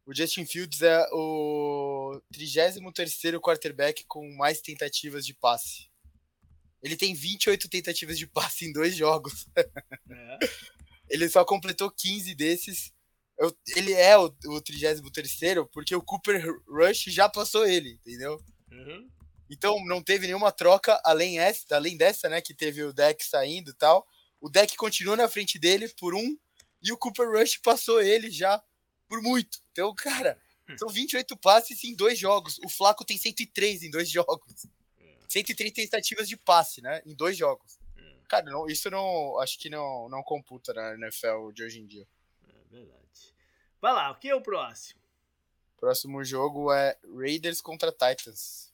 O 0.06 0.14
Justin 0.14 0.46
Fields 0.46 0.82
é 0.82 1.08
o 1.14 2.22
33 2.32 2.76
quarterback 3.42 4.04
com 4.06 4.30
mais 4.36 4.60
tentativas 4.60 5.26
de 5.26 5.34
passe. 5.34 5.90
Ele 6.82 6.98
tem 6.98 7.14
28 7.14 7.70
tentativas 7.70 8.18
de 8.18 8.28
passe 8.28 8.66
em 8.66 8.74
dois 8.74 8.96
jogos. 8.96 9.48
É. 9.58 10.38
ele 11.10 11.30
só 11.30 11.46
completou 11.46 11.90
15 11.90 12.36
desses. 12.36 12.92
Eu, 13.40 13.56
ele 13.76 13.94
é 13.94 14.18
o, 14.18 14.26
o 14.48 14.62
33 14.62 15.66
porque 15.72 15.96
o 15.96 16.02
Cooper 16.02 16.44
Rush 16.68 17.06
já 17.08 17.30
passou 17.30 17.66
ele, 17.66 17.92
entendeu? 17.92 18.38
Uhum. 18.70 19.10
Então 19.50 19.84
não 19.86 20.04
teve 20.04 20.28
nenhuma 20.28 20.52
troca 20.52 21.00
além, 21.06 21.40
essa, 21.40 21.76
além 21.76 21.96
dessa, 21.96 22.28
né? 22.28 22.42
Que 22.42 22.54
teve 22.54 22.84
o 22.84 22.92
deck 22.92 23.24
saindo 23.24 23.72
e 23.72 23.76
tal. 23.76 24.06
O 24.42 24.50
deck 24.50 24.76
continua 24.76 25.16
na 25.16 25.30
frente 25.30 25.58
dele 25.58 25.88
por 25.98 26.14
um. 26.14 26.38
E 26.82 26.92
o 26.92 26.98
Cooper 26.98 27.30
Rush 27.30 27.60
passou 27.64 28.02
ele 28.02 28.30
já 28.30 28.62
por 29.14 29.22
muito. 29.22 29.60
Então, 29.72 29.94
cara, 29.94 30.40
são 30.76 30.90
28 30.90 31.38
passes 31.38 31.84
em 31.84 31.94
dois 31.94 32.18
jogos. 32.18 32.58
O 32.66 32.70
Flaco 32.70 33.06
tem 33.06 33.16
103 33.16 33.84
em 33.84 33.92
dois 33.92 34.10
jogos. 34.10 34.66
130 35.28 35.76
tentativas 35.76 36.28
de 36.28 36.36
passe, 36.36 36.82
né? 36.82 37.00
Em 37.06 37.14
dois 37.14 37.38
jogos. 37.38 37.78
É. 37.96 38.16
Cara, 38.28 38.46
não, 38.46 38.68
isso 38.68 38.90
não. 38.90 39.40
Acho 39.40 39.60
que 39.60 39.70
não, 39.70 40.10
não 40.10 40.24
computa 40.24 40.74
na 40.74 40.96
NFL 40.96 41.52
de 41.54 41.64
hoje 41.64 41.80
em 41.80 41.86
dia. 41.86 42.08
É 42.48 42.76
verdade. 42.76 43.36
Vai 43.80 43.94
lá, 43.94 44.10
o 44.10 44.16
que 44.16 44.30
é 44.30 44.36
o 44.36 44.42
próximo? 44.42 45.00
Próximo 45.78 46.24
jogo 46.24 46.74
é 46.74 46.98
Raiders 47.16 47.62
contra 47.62 47.92
Titans. 47.92 48.74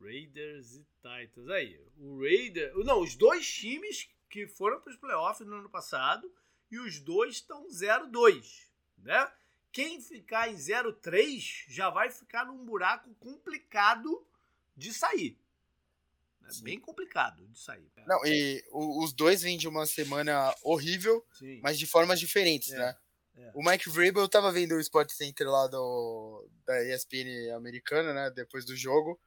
Raiders 0.00 0.76
e 0.76 0.86
Titans. 1.02 1.48
Aí, 1.48 1.80
o 1.98 2.20
Raiders. 2.20 2.72
Não, 2.84 3.00
os 3.00 3.16
dois 3.16 3.44
times 3.52 4.08
que 4.28 4.46
foram 4.46 4.80
para 4.80 4.92
os 4.92 4.96
playoffs 4.96 5.46
no 5.48 5.56
ano 5.56 5.68
passado 5.68 6.32
e 6.70 6.78
os 6.78 7.00
dois 7.00 7.36
estão 7.36 7.66
0-2, 7.66 8.68
né? 8.98 9.32
Quem 9.72 10.00
ficar 10.00 10.48
em 10.48 10.56
0-3 10.56 11.64
já 11.68 11.90
vai 11.90 12.10
ficar 12.10 12.44
num 12.44 12.64
buraco 12.64 13.14
complicado 13.16 14.26
de 14.76 14.92
sair. 14.92 15.38
É 16.44 16.62
bem 16.62 16.80
complicado 16.80 17.46
de 17.46 17.58
sair. 17.58 17.88
Cara. 17.94 18.08
Não, 18.08 18.26
e 18.26 18.64
os 18.72 19.12
dois 19.12 19.42
vêm 19.42 19.56
de 19.56 19.68
uma 19.68 19.86
semana 19.86 20.52
horrível, 20.62 21.24
Sim. 21.38 21.60
mas 21.62 21.78
de 21.78 21.86
formas 21.86 22.18
diferentes, 22.18 22.72
é. 22.72 22.78
né? 22.78 22.96
É. 23.36 23.50
O 23.54 23.62
Mike 23.62 23.88
Vrabel, 23.88 24.22
eu 24.22 24.28
tava 24.28 24.50
vendo 24.50 24.74
o 24.74 24.80
Sport 24.80 25.10
Center 25.10 25.48
lá 25.48 25.66
do, 25.68 26.48
da 26.66 26.82
ESPN 26.82 27.54
americana, 27.54 28.12
né? 28.12 28.30
Depois 28.30 28.64
do 28.64 28.76
jogo. 28.76 29.18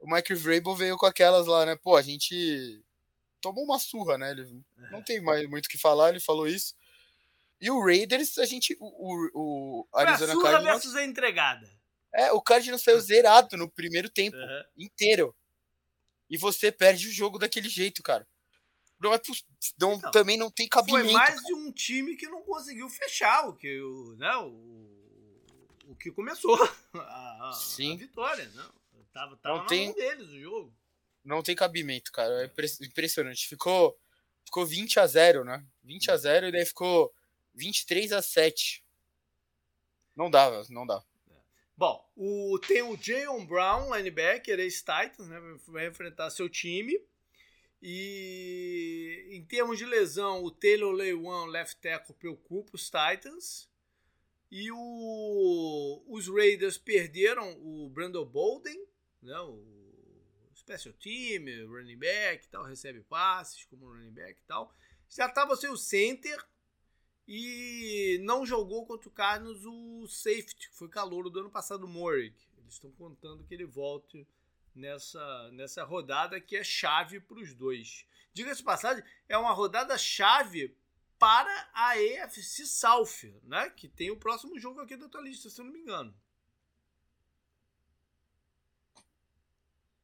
O 0.00 0.10
Mike 0.10 0.34
Vrabel 0.34 0.74
veio 0.74 0.96
com 0.96 1.06
aquelas 1.06 1.46
lá, 1.46 1.66
né? 1.66 1.76
Pô, 1.76 1.96
a 1.96 2.02
gente 2.02 2.82
tomou 3.40 3.64
uma 3.64 3.78
surra, 3.78 4.16
né? 4.16 4.30
Ele 4.30 4.64
não 4.90 5.00
é. 5.00 5.02
tem 5.02 5.20
mais 5.20 5.48
muito 5.48 5.66
o 5.66 5.68
que 5.68 5.78
falar, 5.78 6.08
ele 6.08 6.20
falou 6.20 6.48
isso. 6.48 6.74
E 7.62 7.70
o 7.70 7.80
Raiders, 7.80 8.38
a 8.38 8.44
gente. 8.44 8.76
O, 8.80 8.86
o, 8.86 9.88
o 9.92 9.96
Arizona 9.96 10.32
Cardinals. 10.32 10.42
surra 10.42 10.60
versus 10.60 10.96
a 10.96 11.04
entregada. 11.04 11.70
É, 12.12 12.32
o 12.32 12.42
Cardinals 12.42 12.82
saiu 12.82 13.00
zerado 13.00 13.56
no 13.56 13.70
primeiro 13.70 14.10
tempo 14.10 14.36
uhum. 14.36 14.64
inteiro 14.76 15.34
e 16.28 16.36
você 16.36 16.72
perde 16.72 17.06
o 17.06 17.12
jogo 17.12 17.38
daquele 17.38 17.68
jeito, 17.68 18.02
cara. 18.02 18.26
Não 18.98 19.14
é 19.14 19.20
não, 19.80 19.90
não, 19.92 20.10
também 20.10 20.36
não 20.36 20.50
tem 20.50 20.68
cabimento. 20.68 21.04
Foi 21.04 21.12
mais 21.12 21.40
de 21.40 21.54
um 21.54 21.70
time 21.70 22.16
que 22.16 22.26
não 22.26 22.42
conseguiu 22.42 22.88
fechar 22.88 23.48
o 23.48 23.54
que 23.54 23.80
o, 23.80 24.16
né, 24.16 24.36
o, 24.38 25.88
o 25.88 25.96
que 25.96 26.10
começou 26.10 26.56
a, 26.94 27.48
a, 27.48 27.52
Sim. 27.52 27.94
a 27.94 27.96
vitória, 27.96 28.50
não. 28.54 28.72
Tava, 29.12 29.36
tava 29.36 29.58
não 29.58 29.66
tem, 29.66 29.92
deles 29.92 30.28
o 30.30 30.40
jogo. 30.40 30.74
Não 31.24 31.42
tem 31.42 31.54
cabimento, 31.54 32.10
cara. 32.10 32.44
É 32.44 32.84
impressionante. 32.84 33.46
Ficou 33.46 33.96
ficou 34.44 34.66
20 34.66 34.98
a 34.98 35.06
0, 35.06 35.44
né? 35.44 35.64
20 35.84 36.10
a 36.10 36.16
0 36.16 36.48
e 36.48 36.52
daí 36.52 36.66
ficou 36.66 37.12
23 37.54 38.12
a 38.12 38.22
7. 38.22 38.84
Não 40.14 40.30
dava, 40.30 40.64
não 40.70 40.86
dá. 40.86 41.02
Bom, 41.76 42.08
o, 42.14 42.58
tem 42.60 42.82
o 42.82 42.96
Jayon 42.96 43.44
Brown, 43.46 43.94
linebacker, 43.96 44.60
ex-Titans, 44.60 45.28
né? 45.28 45.40
Vai 45.66 45.88
enfrentar 45.88 46.30
seu 46.30 46.48
time. 46.48 47.00
E 47.80 49.28
em 49.32 49.44
termos 49.44 49.78
de 49.78 49.84
lesão, 49.84 50.44
o 50.44 50.50
Taylor 50.50 50.92
Lewan, 50.92 51.46
left 51.46 51.80
tackle, 51.80 52.14
preocupa 52.14 52.76
os 52.76 52.88
Titans. 52.88 53.68
E 54.50 54.70
o, 54.70 56.04
os 56.06 56.28
Raiders 56.28 56.78
perderam 56.78 57.58
o 57.58 57.88
Brandon 57.88 58.24
Bolden, 58.24 58.86
né? 59.22 59.36
o 59.40 60.52
special 60.54 60.94
team, 60.94 61.44
running 61.66 61.98
back 61.98 62.46
tal, 62.48 62.62
recebe 62.62 63.00
passes 63.00 63.64
como 63.64 63.88
running 63.88 64.12
back 64.12 64.38
e 64.38 64.46
tal. 64.46 64.72
Já 65.08 65.26
estava 65.26 65.56
sem 65.56 65.70
o 65.70 65.76
center, 65.76 66.38
e 67.34 68.18
não 68.18 68.44
jogou 68.44 68.84
contra 68.84 69.08
o 69.08 69.10
Cardinals 69.12 69.64
o 69.64 70.06
safety, 70.06 70.68
que 70.68 70.76
foi 70.76 70.86
calouro 70.86 71.30
do 71.30 71.40
ano 71.40 71.50
passado, 71.50 71.84
o 71.84 71.88
Morick. 71.88 72.36
Eles 72.58 72.74
estão 72.74 72.90
contando 72.90 73.42
que 73.42 73.54
ele 73.54 73.64
volte 73.64 74.28
nessa, 74.74 75.50
nessa 75.52 75.82
rodada 75.82 76.38
que 76.38 76.54
é 76.54 76.62
chave 76.62 77.20
para 77.20 77.38
os 77.38 77.54
dois. 77.54 78.04
Diga-se 78.34 78.62
passagem, 78.62 79.02
é 79.30 79.38
uma 79.38 79.52
rodada 79.52 79.96
chave 79.96 80.76
para 81.18 81.70
a 81.72 81.98
EFC 81.98 82.66
South, 82.66 83.40
né? 83.44 83.70
Que 83.70 83.88
tem 83.88 84.10
o 84.10 84.16
próximo 84.18 84.58
jogo 84.58 84.80
aqui 84.80 84.94
da 84.94 85.08
tua 85.08 85.22
lista, 85.22 85.48
se 85.48 85.58
eu 85.58 85.64
não 85.64 85.72
me 85.72 85.80
engano. 85.80 86.14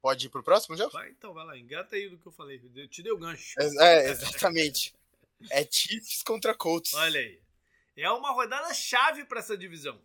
Pode 0.01 0.29
ir 0.29 0.31
pro 0.31 0.43
próximo 0.43 0.79
já? 0.79 0.89
Vai, 0.89 1.11
então 1.11 1.35
vai 1.35 1.45
lá, 1.45 1.59
engata 1.59 1.95
aí 1.95 2.09
do 2.09 2.17
que 2.17 2.27
eu 2.27 2.33
falei. 2.33 2.59
Eu 2.75 2.89
te 2.89 3.03
dei 3.03 3.13
o 3.13 3.19
gancho. 3.19 3.55
É, 3.61 4.07
é 4.07 4.11
exatamente. 4.13 4.95
É 5.51 5.67
Chiefs 5.71 6.23
contra 6.23 6.55
Colts. 6.55 6.95
Olha 6.95 7.21
aí. 7.21 7.41
É 7.97 8.11
uma 8.11 8.31
rodada 8.31 8.73
chave 8.75 9.25
para 9.25 9.41
essa 9.41 9.57
divisão. 9.57 10.01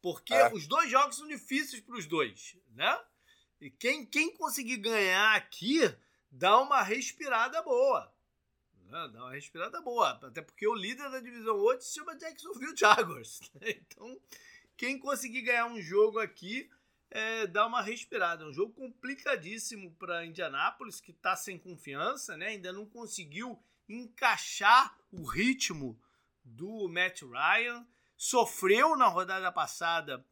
Porque 0.00 0.34
é. 0.34 0.52
os 0.52 0.66
dois 0.66 0.90
jogos 0.90 1.16
são 1.16 1.26
difíceis 1.26 1.82
para 1.82 1.96
os 1.96 2.06
dois, 2.06 2.56
né? 2.70 3.00
E 3.60 3.70
quem, 3.70 4.06
quem 4.06 4.34
conseguir 4.36 4.76
ganhar 4.78 5.34
aqui 5.34 5.80
dá 6.30 6.60
uma 6.60 6.82
respirada 6.82 7.60
boa. 7.62 8.12
Né? 8.86 9.10
Dá 9.12 9.24
uma 9.24 9.32
respirada 9.32 9.80
boa. 9.80 10.10
Até 10.22 10.40
porque 10.40 10.66
o 10.66 10.74
líder 10.74 11.10
da 11.10 11.20
divisão 11.20 11.56
hoje 11.56 11.84
se 11.84 11.94
chama 11.94 12.16
Jacksonville 12.16 12.76
Jaguars. 12.76 13.40
Né? 13.60 13.70
Então, 13.70 14.20
quem 14.76 14.98
conseguir 14.98 15.42
ganhar 15.42 15.66
um 15.66 15.80
jogo 15.80 16.20
aqui 16.20 16.70
é, 17.10 17.46
dá 17.46 17.66
uma 17.66 17.82
respirada. 17.82 18.44
É 18.44 18.46
um 18.46 18.52
jogo 18.52 18.72
complicadíssimo 18.74 19.92
para 19.94 20.24
Indianápolis, 20.24 21.00
que 21.00 21.10
está 21.10 21.34
sem 21.34 21.58
confiança, 21.58 22.36
né? 22.36 22.48
ainda 22.48 22.72
não 22.72 22.86
conseguiu 22.86 23.60
encaixar 23.88 24.96
o 25.10 25.24
ritmo 25.24 25.98
do 26.44 26.88
Matt 26.88 27.22
Ryan. 27.22 27.86
Sofreu 28.16 28.96
na 28.96 29.06
rodada 29.06 29.50
passada 29.52 30.24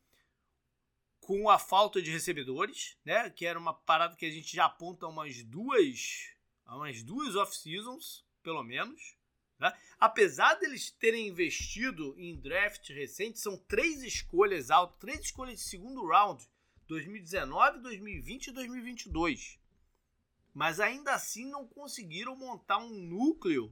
com 1.20 1.48
a 1.48 1.58
falta 1.58 2.00
de 2.00 2.10
recebedores, 2.10 2.96
né? 3.04 3.30
Que 3.30 3.46
era 3.46 3.58
uma 3.58 3.74
parada 3.74 4.16
que 4.16 4.26
a 4.26 4.30
gente 4.30 4.54
já 4.54 4.66
aponta 4.66 5.06
umas 5.06 5.42
duas, 5.42 6.30
umas 6.66 7.02
duas 7.02 7.34
off-seasons, 7.34 8.24
pelo 8.42 8.62
menos. 8.62 9.16
Né? 9.58 9.72
Apesar 9.98 10.54
deles 10.54 10.90
terem 10.90 11.28
investido 11.28 12.14
em 12.18 12.38
draft 12.38 12.88
recente, 12.90 13.38
são 13.38 13.56
três 13.56 14.02
escolhas 14.02 14.70
altas, 14.70 14.98
três 14.98 15.20
escolhas 15.20 15.56
de 15.56 15.62
segundo 15.62 16.06
round, 16.06 16.46
2019, 16.86 17.80
2020 17.80 18.46
e 18.48 18.52
2022. 18.52 19.58
Mas 20.56 20.80
ainda 20.80 21.12
assim 21.12 21.44
não 21.44 21.68
conseguiram 21.68 22.34
montar 22.34 22.78
um 22.78 22.88
núcleo 22.88 23.70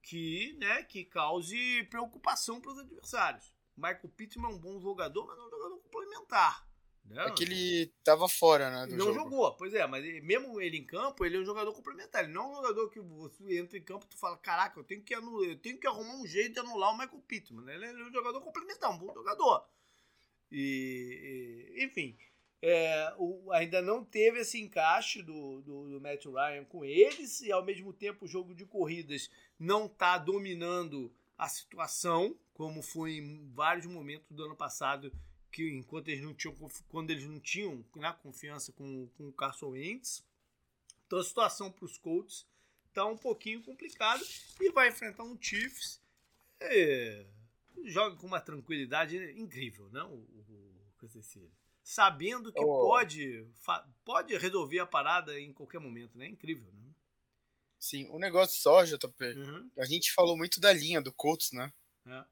que, 0.00 0.56
né, 0.58 0.82
que 0.84 1.04
cause 1.04 1.84
preocupação 1.90 2.58
para 2.58 2.72
os 2.72 2.78
adversários. 2.78 3.52
Michael 3.76 4.08
Pittman 4.16 4.50
é 4.50 4.54
um 4.54 4.58
bom 4.58 4.80
jogador, 4.80 5.26
mas 5.26 5.36
é 5.36 5.42
um 5.42 5.50
jogador 5.50 5.78
complementar. 5.78 6.66
Né? 7.04 7.22
É 7.22 7.30
que 7.32 7.44
ele 7.44 7.92
tava 8.02 8.26
fora, 8.30 8.70
né? 8.70 8.96
não 8.96 9.08
jogo. 9.08 9.20
jogou, 9.20 9.56
pois 9.58 9.74
é, 9.74 9.86
mas 9.86 10.02
ele, 10.06 10.22
mesmo 10.22 10.58
ele 10.58 10.78
em 10.78 10.86
campo, 10.86 11.22
ele 11.22 11.36
é 11.36 11.40
um 11.40 11.44
jogador 11.44 11.74
complementar. 11.74 12.24
Ele 12.24 12.32
não 12.32 12.44
é 12.44 12.48
um 12.48 12.54
jogador 12.54 12.88
que 12.88 12.98
você 12.98 13.58
entra 13.58 13.76
em 13.76 13.84
campo 13.84 14.06
e 14.06 14.08
tu 14.08 14.16
fala: 14.16 14.38
caraca, 14.38 14.80
eu 14.80 14.84
tenho, 14.84 15.02
que 15.02 15.12
anular, 15.12 15.50
eu 15.50 15.58
tenho 15.58 15.78
que 15.78 15.86
arrumar 15.86 16.16
um 16.16 16.26
jeito 16.26 16.54
de 16.54 16.60
anular 16.60 16.94
o 16.94 16.96
Michael 16.96 17.22
Pittman. 17.28 17.68
Ele 17.74 17.84
é 17.84 17.92
um 17.92 18.10
jogador 18.10 18.40
complementar, 18.40 18.90
um 18.90 18.98
bom 18.98 19.12
jogador. 19.12 19.68
E, 20.50 21.74
e 21.76 21.84
enfim, 21.84 22.16
é, 22.68 23.14
o, 23.16 23.52
ainda 23.52 23.80
não 23.80 24.04
teve 24.04 24.40
esse 24.40 24.60
encaixe 24.60 25.22
do, 25.22 25.60
do, 25.62 25.88
do, 25.88 26.00
Matt 26.00 26.24
Ryan 26.24 26.64
com 26.64 26.84
eles, 26.84 27.40
e 27.40 27.52
ao 27.52 27.64
mesmo 27.64 27.92
tempo 27.92 28.24
o 28.24 28.28
jogo 28.28 28.52
de 28.56 28.66
corridas 28.66 29.30
não 29.56 29.86
está 29.86 30.18
dominando 30.18 31.14
a 31.38 31.48
situação, 31.48 32.36
como 32.54 32.82
foi 32.82 33.18
em 33.18 33.48
vários 33.54 33.86
momentos 33.86 34.26
do 34.32 34.46
ano 34.46 34.56
passado 34.56 35.12
que 35.52 35.70
enquanto 35.70 36.08
eles 36.08 36.24
não 36.24 36.34
tinham 36.34 36.56
quando 36.88 37.12
eles 37.12 37.24
não 37.24 37.38
tinham 37.38 37.84
né, 37.94 38.12
confiança 38.20 38.72
com, 38.72 39.06
com 39.16 39.28
o 39.28 39.32
Carson 39.32 39.68
Wentz. 39.68 40.24
Então 41.06 41.20
a 41.20 41.24
situação 41.24 41.70
para 41.70 41.84
os 41.84 41.96
Colts 41.96 42.44
está 42.88 43.06
um 43.06 43.16
pouquinho 43.16 43.62
complicada 43.62 44.24
e 44.60 44.72
vai 44.72 44.88
enfrentar 44.88 45.22
um 45.22 45.40
Chiefs 45.40 46.02
é, 46.58 47.26
joga 47.84 48.16
com 48.16 48.26
uma 48.26 48.40
tranquilidade 48.40 49.16
incrível, 49.40 49.88
né? 49.90 50.02
O, 50.02 50.16
o, 50.16 50.82
o 50.88 50.92
sabendo 51.86 52.52
que 52.52 52.64
oh. 52.64 52.88
pode 52.88 53.46
pode 54.04 54.36
resolver 54.36 54.80
a 54.80 54.86
parada 54.86 55.38
em 55.38 55.52
qualquer 55.52 55.78
momento, 55.78 56.18
né? 56.18 56.26
Incrível, 56.26 56.68
né? 56.72 56.90
Sim, 57.78 58.08
o 58.10 58.18
negócio 58.18 58.60
só, 58.60 58.82
JP, 58.82 59.24
uhum. 59.24 59.70
a 59.78 59.84
gente 59.84 60.12
falou 60.12 60.36
muito 60.36 60.58
da 60.58 60.72
linha 60.72 61.00
do 61.00 61.12
Colts, 61.12 61.52
né? 61.52 61.72
É. 62.04 62.24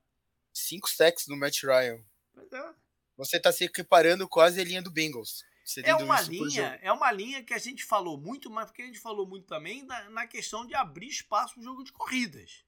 Cinco 0.53 0.91
sacks 0.91 1.29
no 1.29 1.37
Matt 1.37 1.63
Ryan. 1.63 2.05
Pois 2.33 2.53
é. 2.53 2.75
Você 3.17 3.37
está 3.37 3.53
se 3.53 3.63
equiparando 3.63 4.29
quase 4.29 4.61
a 4.61 4.65
linha 4.65 4.83
do 4.83 4.91
Bengals. 4.91 5.45
É 5.85 5.95
uma 5.95 6.21
linha, 6.21 6.79
é 6.83 6.93
uma 6.93 7.13
linha 7.13 7.43
que 7.45 7.55
a 7.55 7.59
gente 7.59 7.85
falou 7.85 8.19
muito, 8.19 8.51
mas 8.51 8.73
que 8.73 8.83
a 8.83 8.87
gente 8.87 8.99
falou 8.99 9.25
muito 9.25 9.47
também 9.47 9.85
na, 9.85 10.11
na 10.11 10.27
questão 10.27 10.67
de 10.67 10.75
abrir 10.75 11.07
espaço 11.07 11.57
no 11.59 11.63
jogo 11.65 11.85
de 11.85 11.93
corridas. 11.93 12.65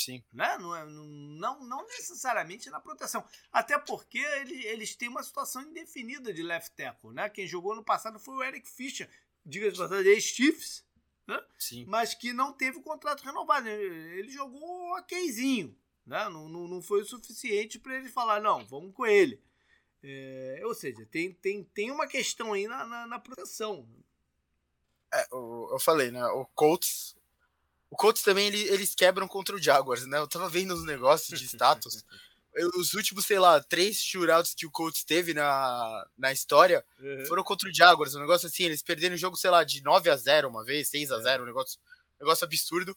Sim. 0.00 0.24
Né? 0.32 0.56
Não, 0.58 0.74
é, 0.74 0.86
não, 0.86 1.62
não 1.62 1.86
necessariamente 1.86 2.70
na 2.70 2.80
proteção. 2.80 3.22
Até 3.52 3.78
porque 3.78 4.18
eles, 4.18 4.64
eles 4.64 4.96
têm 4.96 5.10
uma 5.10 5.22
situação 5.22 5.60
indefinida 5.62 6.32
de 6.32 6.42
left 6.42 6.74
tackle. 6.74 7.12
Né? 7.12 7.28
Quem 7.28 7.46
jogou 7.46 7.76
no 7.76 7.84
passado 7.84 8.18
foi 8.18 8.34
o 8.34 8.42
Eric 8.42 8.66
Fischer, 8.66 9.10
diga-se 9.44 9.72
de 9.72 9.78
passagem, 9.78 10.10
ex-Chiefs, 10.10 10.86
né? 11.26 11.38
mas 11.86 12.14
que 12.14 12.32
não 12.32 12.50
teve 12.50 12.78
o 12.78 12.82
contrato 12.82 13.22
renovado. 13.22 13.68
Ele 13.68 14.30
jogou 14.30 14.96
okzinho. 14.96 15.76
Né? 16.06 16.28
Não, 16.30 16.48
não, 16.48 16.66
não 16.66 16.80
foi 16.80 17.02
o 17.02 17.06
suficiente 17.06 17.78
para 17.78 17.96
ele 17.96 18.08
falar, 18.08 18.40
não, 18.40 18.66
vamos 18.66 18.94
com 18.94 19.04
ele. 19.04 19.42
É, 20.02 20.62
ou 20.64 20.74
seja, 20.74 21.04
tem, 21.10 21.34
tem, 21.34 21.62
tem 21.62 21.90
uma 21.90 22.06
questão 22.06 22.54
aí 22.54 22.66
na, 22.66 22.86
na, 22.86 23.06
na 23.06 23.18
proteção. 23.18 23.86
É, 25.12 25.28
eu, 25.30 25.68
eu 25.72 25.78
falei, 25.78 26.10
né? 26.10 26.24
O 26.28 26.46
Colts. 26.46 27.19
O 27.90 27.96
Colts 27.96 28.22
também 28.22 28.46
ele, 28.46 28.62
eles 28.68 28.94
quebram 28.94 29.26
contra 29.26 29.56
o 29.56 29.62
Jaguars, 29.62 30.06
né? 30.06 30.18
Eu 30.18 30.28
tava 30.28 30.48
vendo 30.48 30.72
os 30.72 30.84
negócios 30.84 31.38
de 31.38 31.46
status. 31.46 32.04
os 32.76 32.94
últimos, 32.94 33.26
sei 33.26 33.38
lá, 33.38 33.60
três 33.62 34.02
shootouts 34.02 34.54
que 34.54 34.66
o 34.66 34.70
Colts 34.70 35.04
teve 35.04 35.32
na, 35.32 36.06
na 36.18 36.32
história 36.32 36.84
uhum. 36.98 37.26
foram 37.26 37.44
contra 37.44 37.68
o 37.68 37.74
Jaguars. 37.74 38.14
Um 38.14 38.20
negócio 38.20 38.46
assim, 38.46 38.64
eles 38.64 38.82
perderam 38.82 39.14
o 39.14 39.18
jogo, 39.18 39.36
sei 39.36 39.50
lá, 39.50 39.62
de 39.64 39.82
9 39.82 40.10
a 40.10 40.16
0 40.16 40.48
uma 40.48 40.64
vez, 40.64 40.88
6 40.88 41.12
a 41.12 41.20
0 41.20 41.40
é. 41.40 41.42
um 41.42 41.46
negócio, 41.46 41.78
um 42.20 42.24
negócio 42.24 42.44
absurdo. 42.44 42.96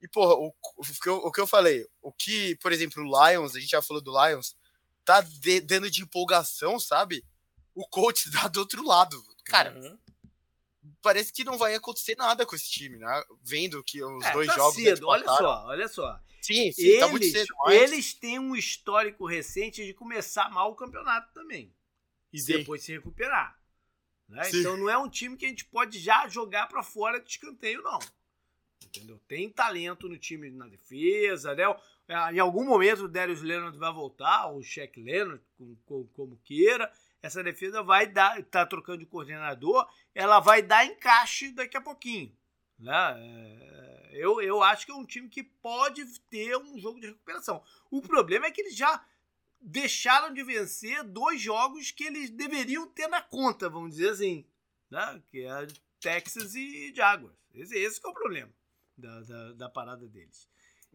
E, 0.00 0.08
porra, 0.08 0.34
o, 0.34 0.52
o, 0.76 0.82
que 1.00 1.08
eu, 1.08 1.16
o 1.16 1.32
que 1.32 1.40
eu 1.40 1.46
falei, 1.46 1.86
o 2.02 2.12
que, 2.12 2.56
por 2.56 2.72
exemplo, 2.72 3.02
o 3.02 3.06
Lions, 3.06 3.54
a 3.54 3.60
gente 3.60 3.70
já 3.70 3.80
falou 3.80 4.02
do 4.02 4.12
Lions, 4.26 4.56
tá 5.04 5.20
de, 5.20 5.60
dando 5.60 5.90
de 5.90 6.02
empolgação, 6.02 6.78
sabe? 6.78 7.24
O 7.74 7.86
coach 7.88 8.28
dá 8.30 8.48
do 8.48 8.60
outro 8.60 8.84
lado. 8.84 9.22
Cara, 9.44 9.72
uhum. 9.74 9.98
Parece 11.02 11.32
que 11.32 11.44
não 11.44 11.58
vai 11.58 11.74
acontecer 11.74 12.16
nada 12.16 12.46
com 12.46 12.54
esse 12.54 12.70
time, 12.70 12.96
né? 12.96 13.24
Vendo 13.42 13.82
que 13.82 14.02
os 14.02 14.24
é, 14.24 14.32
dois 14.32 14.46
tá 14.46 14.54
jogos. 14.54 14.74
Cedo, 14.74 15.08
olha 15.08 15.24
só, 15.24 15.66
olha 15.66 15.88
só. 15.88 16.20
Sim, 16.40 16.72
sim, 16.72 16.82
eles, 16.82 17.00
tá 17.00 17.08
muito 17.08 17.26
cedo. 17.26 17.54
Mas... 17.64 17.82
Eles 17.82 18.14
têm 18.14 18.38
um 18.38 18.56
histórico 18.56 19.26
recente 19.26 19.84
de 19.84 19.92
começar 19.92 20.50
mal 20.50 20.70
o 20.70 20.76
campeonato 20.76 21.32
também. 21.32 21.72
E 22.32 22.38
sim. 22.38 22.58
depois 22.58 22.82
se 22.82 22.92
recuperar. 22.92 23.60
Né? 24.28 24.42
Então 24.54 24.76
não 24.76 24.88
é 24.88 24.96
um 24.96 25.08
time 25.08 25.36
que 25.36 25.44
a 25.44 25.48
gente 25.48 25.64
pode 25.66 25.98
já 25.98 26.26
jogar 26.28 26.66
para 26.66 26.82
fora 26.82 27.20
de 27.20 27.30
escanteio, 27.30 27.82
não. 27.82 27.98
Entendeu? 28.82 29.20
Tem 29.28 29.48
talento 29.48 30.08
no 30.08 30.18
time 30.18 30.50
na 30.50 30.66
defesa, 30.66 31.54
né? 31.54 31.64
É, 32.08 32.34
em 32.34 32.38
algum 32.38 32.64
momento 32.64 33.04
o 33.04 33.08
Darius 33.08 33.42
Leonard 33.42 33.78
vai 33.78 33.92
voltar, 33.92 34.46
ou 34.46 34.58
o 34.58 34.62
Shaq 34.62 35.00
Leonard, 35.00 35.42
como, 35.86 36.08
como 36.08 36.40
queira. 36.44 36.90
Essa 37.22 37.42
defesa 37.42 37.82
vai 37.82 38.06
dar, 38.06 38.42
tá 38.44 38.66
trocando 38.66 38.98
de 38.98 39.06
coordenador, 39.06 39.88
ela 40.14 40.40
vai 40.40 40.60
dar 40.60 40.84
encaixe 40.84 41.52
daqui 41.52 41.76
a 41.76 41.80
pouquinho. 41.80 42.36
Né? 42.78 43.14
É, 43.16 44.10
eu, 44.14 44.40
eu 44.42 44.62
acho 44.62 44.84
que 44.84 44.92
é 44.92 44.94
um 44.94 45.06
time 45.06 45.28
que 45.28 45.42
pode 45.42 46.04
ter 46.28 46.56
um 46.56 46.78
jogo 46.78 47.00
de 47.00 47.06
recuperação. 47.06 47.62
O 47.90 48.02
problema 48.02 48.46
é 48.46 48.50
que 48.50 48.60
eles 48.60 48.76
já 48.76 49.04
deixaram 49.60 50.34
de 50.34 50.42
vencer 50.42 51.04
dois 51.04 51.40
jogos 51.40 51.92
que 51.92 52.04
eles 52.04 52.28
deveriam 52.30 52.88
ter 52.88 53.06
na 53.06 53.22
conta, 53.22 53.68
vamos 53.68 53.92
dizer 53.92 54.10
assim. 54.10 54.44
Né? 54.90 55.22
Que 55.30 55.46
é 55.46 55.66
Texas 56.00 56.56
e 56.56 56.92
Jaguars. 56.94 57.36
Esse, 57.54 57.78
esse 57.78 58.00
é 58.04 58.08
o 58.08 58.12
problema 58.14 58.52
da, 58.96 59.20
da, 59.20 59.52
da 59.52 59.68
parada 59.68 60.06
deles. 60.08 60.48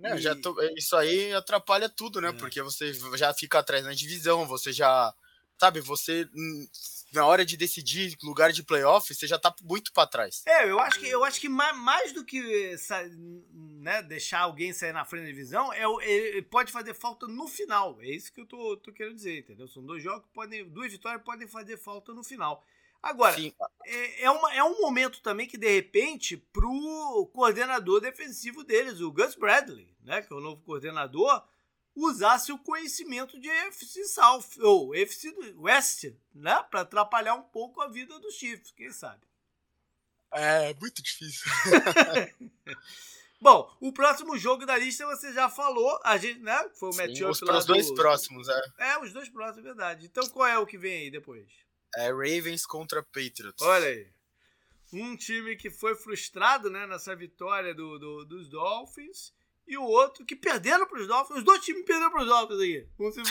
É, 0.03 0.15
e... 0.15 0.17
já 0.19 0.35
tô, 0.35 0.55
isso 0.75 0.95
aí 0.95 1.33
atrapalha 1.33 1.89
tudo, 1.89 2.21
né? 2.21 2.29
É. 2.29 2.33
Porque 2.33 2.61
você 2.61 2.93
já 3.15 3.33
fica 3.33 3.59
atrás 3.59 3.83
na 3.83 3.93
divisão, 3.93 4.45
você 4.45 4.71
já. 4.71 5.13
Sabe, 5.59 5.81
você. 5.81 6.29
Hum, 6.35 6.67
na 7.13 7.25
hora 7.25 7.45
de 7.45 7.55
decidir 7.55 8.17
lugar 8.21 8.51
de 8.51 8.63
playoff, 8.63 9.13
você 9.13 9.25
já 9.25 9.39
tá 9.39 9.53
muito 9.63 9.93
para 9.93 10.07
trás. 10.07 10.43
É, 10.45 10.69
eu 10.69 10.79
acho 10.79 10.99
que, 10.99 11.07
eu 11.07 11.23
acho 11.23 11.39
que 11.39 11.47
mais, 11.47 11.75
mais 11.77 12.13
do 12.13 12.23
que 12.23 12.75
né, 13.53 14.01
deixar 14.03 14.41
alguém 14.41 14.73
sair 14.73 14.91
na 14.91 15.05
frente 15.05 15.23
da 15.23 15.29
divisão, 15.29 15.71
é, 15.71 15.83
é, 16.03 16.41
pode 16.41 16.71
fazer 16.71 16.93
falta 16.93 17.27
no 17.27 17.47
final. 17.47 17.97
É 18.01 18.09
isso 18.09 18.31
que 18.31 18.41
eu 18.41 18.45
tô, 18.45 18.77
tô 18.77 18.91
querendo 18.91 19.15
dizer, 19.15 19.39
entendeu? 19.39 19.67
São 19.67 19.83
dois 19.85 20.03
jogos 20.03 20.25
que 20.27 20.33
podem. 20.33 20.67
Duas 20.69 20.91
vitórias 20.91 21.23
podem 21.23 21.47
fazer 21.47 21.77
falta 21.77 22.13
no 22.13 22.23
final. 22.23 22.63
Agora, 23.01 23.35
é, 23.85 24.23
é, 24.23 24.31
uma, 24.31 24.53
é 24.53 24.63
um 24.63 24.81
momento 24.81 25.21
também 25.21 25.47
que, 25.47 25.57
de 25.57 25.71
repente, 25.71 26.35
pro 26.35 27.29
coordenador 27.31 28.01
defensivo 28.01 28.63
deles, 28.63 28.99
o 28.99 29.11
Gus 29.11 29.35
Bradley, 29.35 29.87
né, 30.03 30.21
que 30.21 30.33
é 30.33 30.35
o 30.35 30.41
novo 30.41 30.61
coordenador, 30.63 31.43
usasse 31.97 32.51
o 32.51 32.59
conhecimento 32.59 33.39
de 33.39 33.49
FC 33.49 34.05
South 34.05 34.45
ou 34.59 34.95
FC 34.95 35.35
West, 35.55 36.05
né, 36.33 36.63
para 36.69 36.81
atrapalhar 36.81 37.33
um 37.33 37.41
pouco 37.41 37.81
a 37.81 37.87
vida 37.87 38.19
dos 38.19 38.35
Chiefs, 38.35 38.71
quem 38.71 38.91
sabe. 38.91 39.25
É, 40.31 40.73
muito 40.75 41.01
difícil. 41.01 41.49
Bom, 43.41 43.71
o 43.79 43.91
próximo 43.93 44.37
jogo 44.37 44.65
da 44.65 44.77
lista 44.77 45.05
você 45.05 45.31
já 45.31 45.49
falou, 45.49 45.99
a 46.03 46.17
gente, 46.17 46.39
né? 46.39 46.69
Foi 46.75 46.89
o 46.89 46.95
matchup 46.95 47.31
os, 47.31 47.41
lá. 47.41 47.57
Os 47.57 47.65
dois 47.65 47.87
do... 47.87 47.95
próximos, 47.95 48.47
é. 48.49 48.61
É, 48.79 48.99
os 48.99 49.13
dois 49.13 49.29
próximos, 49.29 49.59
é 49.59 49.67
verdade. 49.67 50.05
Então 50.05 50.27
qual 50.29 50.47
é 50.47 50.57
o 50.57 50.65
que 50.65 50.77
vem 50.77 51.03
aí 51.03 51.11
depois? 51.11 51.47
É 51.95 52.09
Ravens 52.09 52.65
contra 52.65 53.01
Patriots. 53.01 53.61
Olha 53.61 53.87
aí. 53.87 54.11
Um 54.91 55.15
time 55.15 55.55
que 55.55 55.69
foi 55.69 55.95
frustrado 55.95 56.69
né, 56.69 56.87
nessa 56.87 57.15
vitória 57.15 57.73
do, 57.73 57.99
do 57.99 58.25
dos 58.25 58.49
Dolphins 58.49 59.33
e 59.67 59.77
o 59.77 59.83
outro 59.83 60.25
que 60.25 60.35
perderam 60.35 60.87
para 60.87 61.01
os 61.01 61.07
Dolphins. 61.07 61.39
Os 61.39 61.43
dois 61.43 61.63
times 61.63 61.85
perderam 61.85 62.09
para 62.09 62.21
os 62.21 62.27
Dolphins 62.27 62.59
aqui. 62.59 62.87
Vão 62.97 63.11
se, 63.11 63.21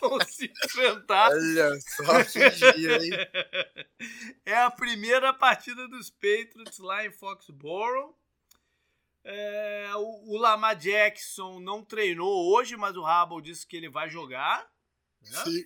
vão 0.00 0.20
se 0.26 0.52
enfrentar. 0.64 1.30
Olha 1.30 1.80
só 1.80 2.24
que 2.24 2.50
dia, 2.50 2.96
hein? 2.96 3.10
É 4.46 4.56
a 4.56 4.70
primeira 4.70 5.34
partida 5.34 5.86
dos 5.88 6.08
Patriots 6.08 6.78
lá 6.78 7.04
em 7.04 7.10
Foxborough. 7.10 8.16
É, 9.22 9.90
o, 9.96 10.32
o 10.32 10.38
Lamar 10.38 10.74
Jackson 10.76 11.60
não 11.60 11.84
treinou 11.84 12.50
hoje, 12.54 12.76
mas 12.76 12.96
o 12.96 13.04
Hubble 13.04 13.42
disse 13.42 13.66
que 13.66 13.76
ele 13.76 13.90
vai 13.90 14.08
jogar. 14.08 14.66
Né? 15.20 15.44
Sim. 15.44 15.64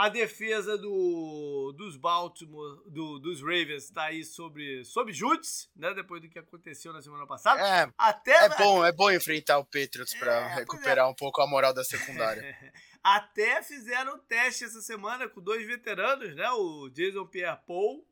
A 0.00 0.08
defesa 0.08 0.78
do, 0.78 1.74
dos 1.76 1.94
Baltimore, 1.94 2.80
do, 2.86 3.18
dos 3.18 3.42
Ravens, 3.42 3.84
está 3.84 4.04
aí 4.04 4.24
sobre, 4.24 4.82
sobre 4.82 5.12
júdice, 5.12 5.68
né? 5.76 5.92
Depois 5.92 6.22
do 6.22 6.28
que 6.30 6.38
aconteceu 6.38 6.90
na 6.90 7.02
semana 7.02 7.26
passada. 7.26 7.60
É, 7.60 7.92
Até, 7.98 8.46
é 8.46 8.48
bom, 8.56 8.82
é 8.82 8.92
bom 8.92 9.10
enfrentar 9.10 9.58
o 9.58 9.64
Patriots 9.66 10.14
para 10.14 10.32
é, 10.32 10.54
recuperar 10.54 11.06
é. 11.06 11.10
um 11.10 11.14
pouco 11.14 11.42
a 11.42 11.46
moral 11.46 11.74
da 11.74 11.84
secundária. 11.84 12.42
Até 13.04 13.62
fizeram 13.62 14.18
teste 14.20 14.64
essa 14.64 14.80
semana 14.80 15.28
com 15.28 15.42
dois 15.42 15.66
veteranos, 15.66 16.34
né? 16.34 16.50
O 16.52 16.88
Jason 16.88 17.26
Pierre-Paul 17.26 18.02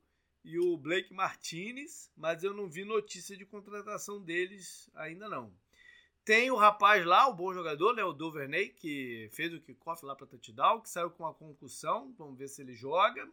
e 0.45 0.59
o 0.59 0.77
Blake 0.77 1.15
Martinez, 1.15 2.11
mas 2.15 2.45
eu 2.45 2.53
não 2.53 2.69
vi 2.69 2.85
notícia 2.85 3.35
de 3.35 3.47
contratação 3.47 4.23
deles 4.23 4.91
ainda 4.95 5.27
não. 5.27 5.51
Tem 6.29 6.51
o 6.51 6.57
rapaz 6.57 7.07
lá, 7.07 7.27
o 7.27 7.33
bom 7.33 7.55
jogador, 7.55 7.95
né, 7.95 8.05
o 8.05 8.13
Duvernay, 8.13 8.69
que 8.69 9.31
fez 9.33 9.51
o 9.55 9.63
kickoff 9.63 10.05
lá 10.05 10.15
para 10.15 10.27
touchdown, 10.27 10.79
que 10.79 10.91
saiu 10.91 11.11
com 11.11 11.23
uma 11.23 11.33
concussão, 11.33 12.15
vamos 12.19 12.37
ver 12.37 12.49
se 12.49 12.61
ele 12.61 12.75
joga. 12.75 13.27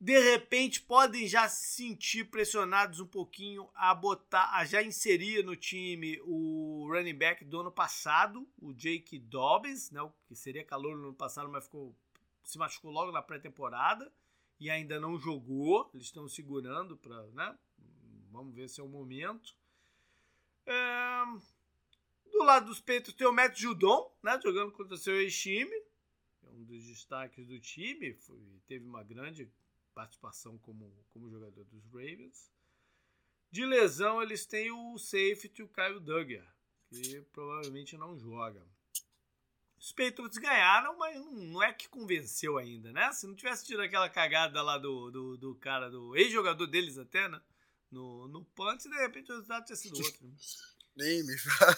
De 0.00 0.18
repente 0.18 0.82
podem 0.82 1.28
já 1.28 1.48
se 1.48 1.76
sentir 1.76 2.24
pressionados 2.24 2.98
um 2.98 3.06
pouquinho 3.06 3.70
a 3.72 3.94
botar, 3.94 4.50
a 4.52 4.64
já 4.64 4.82
inserir 4.82 5.44
no 5.44 5.54
time 5.54 6.20
o 6.24 6.88
running 6.90 7.14
back 7.14 7.44
do 7.44 7.60
ano 7.60 7.70
passado, 7.70 8.48
o 8.60 8.72
Jake 8.72 9.16
Dobbins, 9.20 9.92
né, 9.92 10.00
que 10.26 10.34
seria 10.34 10.64
calor 10.64 10.96
no 10.96 11.04
ano 11.04 11.14
passado, 11.14 11.48
mas 11.48 11.62
ficou 11.62 11.94
se 12.42 12.58
machucou 12.58 12.90
logo 12.90 13.12
na 13.12 13.22
pré-temporada 13.22 14.12
e 14.58 14.68
ainda 14.68 14.98
não 14.98 15.16
jogou. 15.16 15.88
Eles 15.94 16.06
estão 16.06 16.28
segurando 16.28 16.96
para, 16.96 17.22
né? 17.28 17.56
Vamos 18.32 18.56
ver 18.56 18.68
se 18.68 18.80
é 18.80 18.82
o 18.82 18.88
momento. 18.88 19.54
É... 20.66 21.59
Do 22.30 22.44
lado 22.44 22.66
dos 22.66 22.80
peitos 22.80 23.14
tem 23.14 23.26
o 23.26 23.32
Matt 23.32 23.58
Judon, 23.58 24.16
né, 24.22 24.38
jogando 24.42 24.72
contra 24.72 24.96
seu 24.96 25.20
ex-time. 25.20 25.74
É 26.42 26.48
um 26.50 26.64
dos 26.64 26.84
destaques 26.84 27.46
do 27.46 27.58
time. 27.60 28.14
Foi, 28.14 28.38
teve 28.66 28.84
uma 28.84 29.02
grande 29.02 29.50
participação 29.94 30.56
como, 30.58 30.92
como 31.10 31.30
jogador 31.30 31.64
dos 31.64 31.84
Ravens. 31.86 32.50
De 33.50 33.66
lesão, 33.66 34.22
eles 34.22 34.46
têm 34.46 34.70
o 34.70 34.96
safety, 34.96 35.62
o 35.62 35.68
Kyle 35.68 36.00
Duggar, 36.00 36.54
que 36.88 37.20
provavelmente 37.32 37.96
não 37.96 38.16
joga. 38.16 38.64
Os 39.76 39.92
Patriots 39.92 40.38
ganharam, 40.38 40.96
mas 40.98 41.16
não 41.16 41.62
é 41.62 41.72
que 41.72 41.88
convenceu 41.88 42.58
ainda, 42.58 42.92
né? 42.92 43.12
Se 43.12 43.26
não 43.26 43.34
tivesse 43.34 43.66
tido 43.66 43.80
aquela 43.80 44.08
cagada 44.08 44.62
lá 44.62 44.78
do, 44.78 45.10
do, 45.10 45.36
do 45.36 45.54
cara, 45.56 45.90
do 45.90 46.14
ex-jogador 46.16 46.66
deles 46.66 46.98
até, 46.98 47.28
né? 47.28 47.40
No, 47.90 48.28
no 48.28 48.44
punt, 48.44 48.82
de 48.82 48.96
repente 48.96 49.32
o 49.32 49.34
resultado 49.34 49.64
tinha 49.64 49.76
sido 49.76 49.96
outro. 49.96 50.26
Né? 50.26 50.34
Nem 50.96 51.24
me 51.24 51.36
fala. 51.38 51.76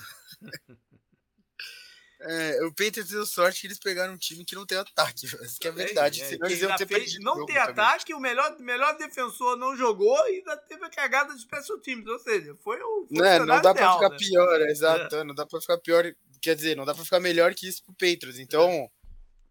É, 2.25 2.65
o 2.65 2.71
Patriots 2.71 3.11
deu 3.11 3.27
sorte 3.27 3.63
que 3.63 3.67
eles 3.67 3.79
pegaram 3.79 4.15
um 4.15 4.17
time 4.17 4.45
que 4.45 4.55
não 4.55 4.65
tem 4.65 4.79
ataque. 4.79 5.27
Isso 5.27 5.59
que 5.59 5.67
é 5.67 5.73
verdade. 5.73 6.23
É, 6.23 6.25
Senão 6.27 6.47
eles 6.47 6.63
iam 6.63 6.77
ter 6.77 6.87
fez, 6.87 7.19
Não 7.19 7.45
tem 7.45 7.57
ataque, 7.57 8.15
o 8.15 8.21
melhor, 8.21 8.57
melhor 8.61 8.97
defensor 8.97 9.57
não 9.57 9.77
jogou 9.77 10.17
e 10.29 10.37
ainda 10.37 10.57
teve 10.57 10.85
a 10.85 10.91
cagada 10.91 11.35
de 11.35 11.41
special 11.41 11.79
teams. 11.81 12.07
Ou 12.07 12.19
seja, 12.21 12.57
foi 12.63 12.81
o. 12.81 13.09
Não, 13.11 13.25
é, 13.25 13.39
não 13.41 13.61
dá 13.61 13.75
pra 13.75 13.95
ficar 13.95 14.11
né? 14.11 14.17
pior, 14.17 14.61
exato. 14.63 15.17
É. 15.17 15.25
Não 15.25 15.35
dá 15.35 15.45
pra 15.45 15.61
ficar 15.61 15.79
pior. 15.79 16.05
Quer 16.41 16.55
dizer, 16.55 16.77
não 16.77 16.85
dá 16.85 16.95
pra 16.95 17.05
ficar 17.05 17.21
melhor 17.21 17.55
que 17.55 17.67
isso 17.67 17.83
pro 17.85 17.95
Patriots. 17.95 18.39
Então. 18.39 18.71
É. 18.71 18.89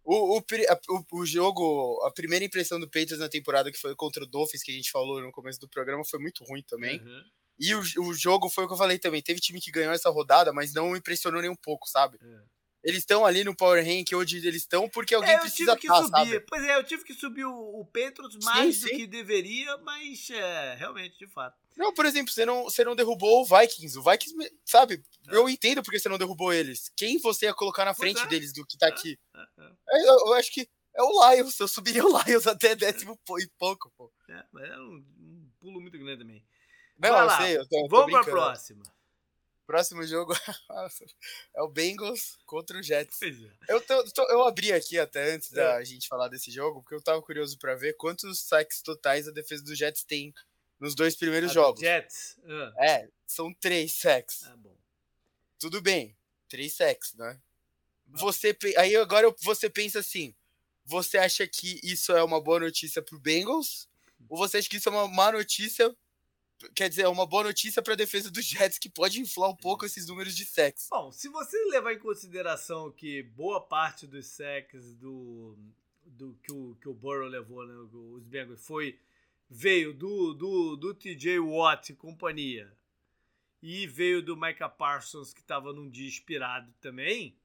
O, 0.03 0.39
o, 0.39 0.39
o, 0.39 1.19
o, 1.19 1.25
jogo, 1.27 2.01
a 2.03 2.11
primeira 2.11 2.43
impressão 2.43 2.79
do 2.79 2.87
Patriots 2.87 3.19
na 3.19 3.29
temporada, 3.29 3.71
que 3.71 3.77
foi 3.77 3.95
contra 3.95 4.23
o 4.23 4.27
Dolphins, 4.27 4.63
que 4.63 4.71
a 4.71 4.73
gente 4.73 4.89
falou 4.89 5.21
no 5.21 5.31
começo 5.31 5.59
do 5.59 5.69
programa, 5.69 6.03
foi 6.03 6.19
muito 6.19 6.43
ruim 6.43 6.63
também. 6.63 6.99
Uhum. 6.99 7.23
E 7.61 7.75
o, 7.75 7.81
o 8.07 8.13
jogo 8.15 8.49
foi 8.49 8.63
o 8.63 8.67
que 8.67 8.73
eu 8.73 8.77
falei 8.77 8.97
também. 8.97 9.21
Teve 9.21 9.39
time 9.39 9.61
que 9.61 9.69
ganhou 9.69 9.93
essa 9.93 10.09
rodada, 10.09 10.51
mas 10.51 10.73
não 10.73 10.95
impressionou 10.95 11.41
nem 11.41 11.49
um 11.49 11.55
pouco, 11.55 11.87
sabe? 11.87 12.17
É. 12.19 12.41
Eles 12.83 12.99
estão 12.99 13.23
ali 13.23 13.43
no 13.43 13.55
Power 13.55 13.85
Rank 13.85 14.07
onde 14.15 14.37
eles 14.37 14.63
estão 14.63 14.89
porque 14.89 15.13
alguém 15.13 15.35
é, 15.35 15.39
precisa 15.39 15.73
estar, 15.73 15.87
tá, 15.87 15.97
subir. 15.97 16.09
Sabe? 16.09 16.39
Pois 16.49 16.63
é, 16.63 16.75
eu 16.75 16.83
tive 16.83 17.03
que 17.03 17.13
subir 17.13 17.45
o, 17.45 17.79
o 17.79 17.85
Petros 17.85 18.35
mais 18.43 18.77
sim, 18.77 18.81
do 18.81 18.87
sim. 18.87 18.97
que 18.97 19.07
deveria, 19.07 19.77
mas 19.77 20.27
é, 20.31 20.75
realmente, 20.75 21.19
de 21.19 21.27
fato. 21.27 21.55
Não, 21.77 21.93
por 21.93 22.07
exemplo, 22.07 22.33
você 22.33 22.43
não, 22.43 22.63
você 22.63 22.83
não 22.83 22.95
derrubou 22.95 23.41
o 23.41 23.45
Vikings. 23.45 23.99
O 23.99 24.03
Vikings, 24.03 24.35
sabe, 24.65 25.03
é. 25.29 25.35
eu 25.35 25.47
entendo 25.47 25.83
porque 25.83 25.99
você 25.99 26.09
não 26.09 26.17
derrubou 26.17 26.51
eles. 26.51 26.91
Quem 26.97 27.19
você 27.19 27.45
ia 27.45 27.53
colocar 27.53 27.85
na 27.85 27.93
frente 27.93 28.21
é. 28.23 28.27
deles 28.27 28.51
do 28.51 28.65
que 28.65 28.75
tá 28.75 28.87
é, 28.87 28.89
aqui? 28.89 29.19
É, 29.35 29.39
é. 29.39 30.07
Eu, 30.07 30.27
eu, 30.27 30.33
acho 30.33 30.51
que 30.51 30.67
é 30.95 31.03
o 31.03 31.29
Lions. 31.29 31.59
Eu 31.59 31.67
subiria 31.67 32.03
o 32.03 32.23
Lions 32.23 32.47
até 32.47 32.75
décimo 32.75 33.19
e 33.39 33.47
pouco, 33.59 33.91
pô. 33.95 34.11
É, 34.27 34.43
mas 34.51 34.63
é 34.63 34.77
um, 34.77 35.05
um 35.19 35.51
pulo 35.59 35.79
muito 35.79 35.99
grande 35.99 36.23
também. 36.23 36.43
Não, 37.01 37.09
Vai 37.09 37.25
lá. 37.25 37.37
Sei, 37.41 37.57
eu 37.57 37.67
tô, 37.67 37.87
Vamos 37.87 38.11
pra 38.11 38.23
próxima. 38.23 38.83
Próximo 39.65 40.05
jogo 40.05 40.33
é 41.55 41.61
o 41.61 41.67
Bengals 41.67 42.37
contra 42.45 42.77
o 42.77 42.83
Jets. 42.83 43.21
É. 43.21 43.73
Eu, 43.73 43.81
tô, 43.81 44.03
tô, 44.11 44.23
eu 44.29 44.43
abri 44.45 44.71
aqui 44.71 44.99
até 44.99 45.33
antes 45.33 45.49
da 45.51 45.81
é. 45.81 45.85
gente 45.85 46.07
falar 46.07 46.27
desse 46.27 46.51
jogo, 46.51 46.81
porque 46.81 46.93
eu 46.93 47.01
tava 47.01 47.21
curioso 47.21 47.57
para 47.57 47.73
ver 47.73 47.93
quantos 47.93 48.39
saques 48.39 48.81
totais 48.81 49.27
a 49.27 49.31
defesa 49.31 49.63
do 49.63 49.73
Jets 49.73 50.03
tem 50.03 50.33
nos 50.79 50.93
dois 50.93 51.15
primeiros 51.15 51.51
a 51.51 51.53
jogos. 51.53 51.79
Jets? 51.79 52.37
Uh. 52.43 52.83
É, 52.83 53.07
são 53.25 53.53
três 53.53 53.93
sacks. 53.93 54.43
Ah, 54.43 54.55
bom. 54.57 54.75
Tudo 55.57 55.81
bem, 55.81 56.15
três 56.49 56.73
sacks, 56.73 57.13
né? 57.13 57.39
Você, 58.07 58.55
aí 58.77 58.95
agora 58.97 59.33
você 59.41 59.69
pensa 59.69 59.99
assim, 59.99 60.35
você 60.83 61.17
acha 61.17 61.47
que 61.47 61.79
isso 61.81 62.11
é 62.11 62.21
uma 62.21 62.41
boa 62.41 62.59
notícia 62.59 63.01
pro 63.01 63.19
Bengals? 63.19 63.87
Ou 64.27 64.37
você 64.37 64.57
acha 64.57 64.69
que 64.69 64.77
isso 64.77 64.89
é 64.89 64.91
uma 64.91 65.07
má 65.07 65.31
notícia 65.31 65.95
quer 66.75 66.89
dizer, 66.89 67.03
é 67.03 67.07
uma 67.07 67.25
boa 67.25 67.43
notícia 67.43 67.81
para 67.81 67.93
a 67.93 67.97
defesa 67.97 68.29
dos 68.29 68.45
Jets 68.45 68.77
que 68.77 68.89
pode 68.89 69.19
inflar 69.19 69.49
um 69.49 69.55
pouco 69.55 69.85
esses 69.85 70.07
números 70.07 70.35
de 70.35 70.45
sacks. 70.45 70.87
Bom, 70.89 71.11
se 71.11 71.29
você 71.29 71.57
levar 71.65 71.93
em 71.93 71.99
consideração 71.99 72.91
que 72.91 73.23
boa 73.23 73.61
parte 73.61 74.05
dos 74.07 74.27
sacks 74.27 74.93
do, 74.95 75.57
do 76.05 76.37
que 76.43 76.51
o 76.51 76.75
que 76.81 76.89
o 76.89 76.93
Burrow 76.93 77.27
levou, 77.27 77.65
né, 77.65 77.73
os 78.13 78.23
Bengals 78.23 78.65
foi 78.65 78.99
veio 79.49 79.93
do 79.93 80.33
do, 80.33 80.75
do 80.77 80.93
TJ 80.93 81.39
Watt 81.39 81.91
e 81.91 81.95
companhia 81.95 82.71
e 83.61 83.85
veio 83.85 84.21
do 84.21 84.35
Micah 84.35 84.69
Parsons 84.69 85.33
que 85.33 85.41
estava 85.41 85.73
num 85.73 85.89
dia 85.89 86.07
inspirado 86.07 86.73
também. 86.79 87.37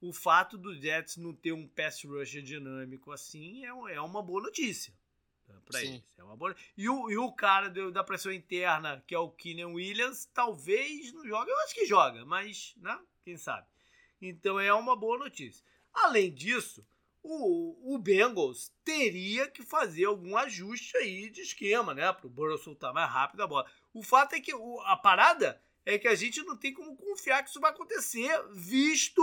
O 0.00 0.12
fato 0.12 0.58
do 0.58 0.74
Jets 0.74 1.16
não 1.16 1.32
ter 1.32 1.52
um 1.52 1.66
pass 1.66 2.04
rusher 2.04 2.42
dinâmico 2.42 3.10
assim 3.10 3.64
é, 3.64 3.94
é 3.94 4.00
uma 4.00 4.22
boa 4.22 4.42
notícia 4.42 4.92
para 5.64 5.82
eles. 5.82 6.02
É 6.16 6.22
uma 6.22 6.36
boa... 6.36 6.54
e, 6.76 6.88
o, 6.88 7.10
e 7.10 7.16
o 7.16 7.32
cara 7.32 7.68
do, 7.68 7.90
da 7.90 8.04
pressão 8.04 8.32
interna, 8.32 9.02
que 9.06 9.14
é 9.14 9.18
o 9.18 9.30
Keenan 9.30 9.68
Williams, 9.68 10.26
talvez 10.32 11.12
não 11.12 11.26
jogue. 11.26 11.50
Eu 11.50 11.58
acho 11.60 11.74
que 11.74 11.86
joga, 11.86 12.24
mas, 12.24 12.74
né? 12.78 12.98
Quem 13.22 13.36
sabe? 13.36 13.66
Então 14.20 14.58
é 14.58 14.72
uma 14.72 14.96
boa 14.96 15.18
notícia. 15.18 15.64
Além 15.92 16.32
disso, 16.32 16.86
o, 17.22 17.94
o 17.94 17.98
Bengals 17.98 18.72
teria 18.84 19.48
que 19.48 19.62
fazer 19.62 20.04
algum 20.04 20.36
ajuste 20.36 20.96
aí 20.96 21.28
de 21.28 21.40
esquema, 21.40 21.94
né? 21.94 22.12
Para 22.12 22.26
o 22.26 22.30
Burrow 22.30 22.58
soltar 22.58 22.92
mais 22.92 23.10
rápido 23.10 23.42
a 23.42 23.46
bola. 23.46 23.70
O 23.92 24.02
fato 24.02 24.34
é 24.34 24.40
que 24.40 24.54
o, 24.54 24.80
a 24.82 24.96
parada 24.96 25.60
é 25.84 25.98
que 25.98 26.08
a 26.08 26.14
gente 26.14 26.42
não 26.42 26.56
tem 26.56 26.72
como 26.72 26.96
confiar 26.96 27.42
que 27.42 27.50
isso 27.50 27.60
vai 27.60 27.70
acontecer, 27.70 28.30
visto 28.52 29.22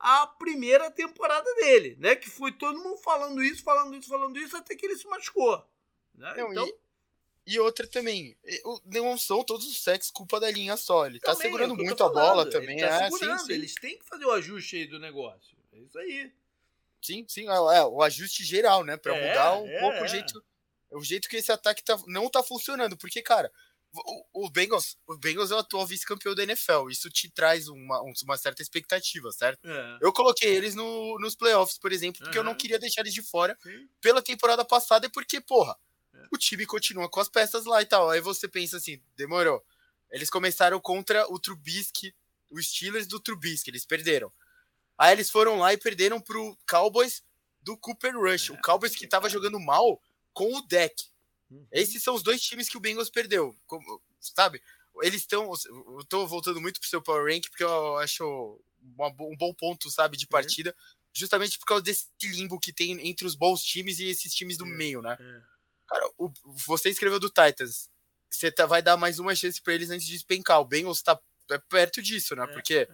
a 0.00 0.26
primeira 0.26 0.90
temporada 0.90 1.54
dele, 1.56 1.94
né? 2.00 2.16
Que 2.16 2.30
foi 2.30 2.50
todo 2.52 2.82
mundo 2.82 2.96
falando 2.96 3.44
isso, 3.44 3.62
falando 3.62 3.94
isso, 3.94 4.08
falando 4.08 4.38
isso, 4.38 4.56
até 4.56 4.74
que 4.74 4.86
ele 4.86 4.96
se 4.96 5.06
machucou. 5.06 5.62
Né? 6.14 6.34
Não, 6.38 6.50
então... 6.50 6.66
E, 7.46 7.54
e, 7.54 7.60
outra 7.60 7.86
também, 7.86 8.34
não 8.86 9.18
são 9.18 9.44
todos 9.44 9.66
os 9.66 9.82
sexos 9.82 10.10
culpa 10.10 10.40
da 10.40 10.50
linha 10.50 10.76
só. 10.76 11.06
Ele 11.06 11.20
tá 11.20 11.32
também, 11.32 11.38
tá 11.38 11.42
segurando 11.42 11.76
muito 11.76 12.02
a 12.02 12.08
bola 12.08 12.48
também. 12.48 12.78
Ele 12.78 12.88
tá 12.88 13.04
é, 13.04 13.10
sim, 13.10 13.38
sim. 13.38 13.52
Eles 13.52 13.74
têm 13.74 13.98
que 13.98 14.04
fazer 14.06 14.24
o 14.24 14.32
ajuste 14.32 14.76
aí 14.76 14.86
do 14.86 14.98
negócio. 14.98 15.56
É 15.72 15.78
isso 15.78 15.98
aí. 15.98 16.32
Sim, 17.02 17.26
sim, 17.28 17.48
é, 17.48 17.52
é 17.52 17.84
o 17.84 18.02
ajuste 18.02 18.42
geral, 18.42 18.84
né? 18.84 18.96
Pra 18.96 19.14
é, 19.14 19.28
mudar 19.28 19.58
um 19.58 19.66
é, 19.66 19.80
pouco 19.80 20.00
o 20.00 20.04
é. 20.04 20.08
jeito, 20.08 20.44
o 20.92 21.02
jeito 21.02 21.28
que 21.28 21.36
esse 21.36 21.52
ataque 21.52 21.82
tá, 21.82 21.98
não 22.06 22.30
tá 22.30 22.42
funcionando. 22.42 22.96
Porque, 22.96 23.20
cara, 23.20 23.52
o, 23.92 24.44
o, 24.46 24.50
Bengals, 24.50 24.96
o 25.06 25.16
Bengals 25.16 25.50
é 25.50 25.54
o 25.54 25.58
atual 25.58 25.86
vice-campeão 25.86 26.34
da 26.34 26.42
NFL. 26.42 26.88
Isso 26.90 27.10
te 27.10 27.28
traz 27.28 27.68
uma, 27.68 28.00
uma 28.00 28.36
certa 28.36 28.62
expectativa, 28.62 29.30
certo? 29.32 29.68
É. 29.68 29.98
Eu 30.00 30.12
coloquei 30.12 30.54
eles 30.54 30.74
no, 30.74 31.18
nos 31.18 31.34
playoffs, 31.34 31.78
por 31.78 31.92
exemplo, 31.92 32.22
porque 32.22 32.38
uhum. 32.38 32.44
eu 32.44 32.48
não 32.50 32.54
queria 32.54 32.78
deixar 32.78 33.00
eles 33.00 33.14
de 33.14 33.22
fora 33.22 33.58
Sim. 33.62 33.88
pela 34.00 34.22
temporada 34.22 34.64
passada 34.64 35.06
e 35.06 35.10
porque, 35.10 35.40
porra, 35.40 35.76
é. 36.14 36.22
o 36.32 36.38
time 36.38 36.64
continua 36.66 37.08
com 37.08 37.20
as 37.20 37.28
peças 37.28 37.64
lá 37.64 37.82
e 37.82 37.86
tal. 37.86 38.10
Aí 38.10 38.20
você 38.20 38.46
pensa 38.46 38.76
assim, 38.76 39.02
demorou. 39.16 39.64
Eles 40.10 40.30
começaram 40.30 40.80
contra 40.80 41.26
o 41.32 41.38
Trubisky, 41.38 42.14
os 42.50 42.68
Steelers 42.68 43.06
do 43.06 43.20
Trubisky, 43.20 43.70
eles 43.70 43.84
perderam. 43.84 44.32
Aí 44.96 45.12
eles 45.12 45.30
foram 45.30 45.58
lá 45.58 45.72
e 45.72 45.78
perderam 45.78 46.20
pro 46.20 46.56
Cowboys 46.68 47.22
do 47.62 47.76
Cooper 47.76 48.16
Rush. 48.16 48.50
É, 48.50 48.52
o 48.52 48.60
Cowboys 48.60 48.94
que 48.94 49.06
tava 49.06 49.28
jogando 49.28 49.58
mal 49.58 50.00
com 50.32 50.56
o 50.56 50.62
deck. 50.62 51.09
Uhum. 51.50 51.66
Esses 51.72 52.02
são 52.02 52.14
os 52.14 52.22
dois 52.22 52.40
times 52.40 52.68
que 52.68 52.76
o 52.76 52.80
Bengals 52.80 53.10
perdeu. 53.10 53.56
Como, 53.66 54.00
sabe? 54.20 54.62
Eles 55.02 55.22
estão. 55.22 55.50
Eu 55.68 56.04
tô 56.08 56.26
voltando 56.26 56.60
muito 56.60 56.80
pro 56.80 56.88
seu 56.88 57.02
Power 57.02 57.32
Rank, 57.32 57.48
porque 57.48 57.64
eu 57.64 57.96
acho 57.98 58.60
uma, 58.96 59.08
um 59.08 59.36
bom 59.36 59.52
ponto, 59.54 59.90
sabe, 59.90 60.16
de 60.16 60.24
uhum. 60.24 60.30
partida. 60.30 60.70
Uhum. 60.70 61.00
Justamente 61.12 61.58
por 61.58 61.66
causa 61.66 61.82
desse 61.82 62.08
limbo 62.22 62.58
que 62.60 62.72
tem 62.72 63.08
entre 63.08 63.26
os 63.26 63.34
bons 63.34 63.62
times 63.62 63.98
e 63.98 64.06
esses 64.06 64.32
times 64.32 64.56
do 64.56 64.64
uhum. 64.64 64.70
meio, 64.70 65.02
né? 65.02 65.16
Uhum. 65.18 65.42
Cara, 65.88 66.10
o, 66.18 66.32
você 66.66 66.88
escreveu 66.88 67.18
do 67.18 67.28
Titans. 67.28 67.90
Você 68.30 68.50
tá, 68.50 68.64
vai 68.64 68.80
dar 68.80 68.96
mais 68.96 69.18
uma 69.18 69.34
chance 69.34 69.60
para 69.60 69.74
eles 69.74 69.90
antes 69.90 70.06
de 70.06 70.12
despencar. 70.12 70.60
O 70.60 70.64
Bengals 70.64 71.02
tá 71.02 71.20
é 71.50 71.58
perto 71.58 72.00
disso, 72.00 72.36
né? 72.36 72.44
É. 72.44 72.46
Porque 72.46 72.88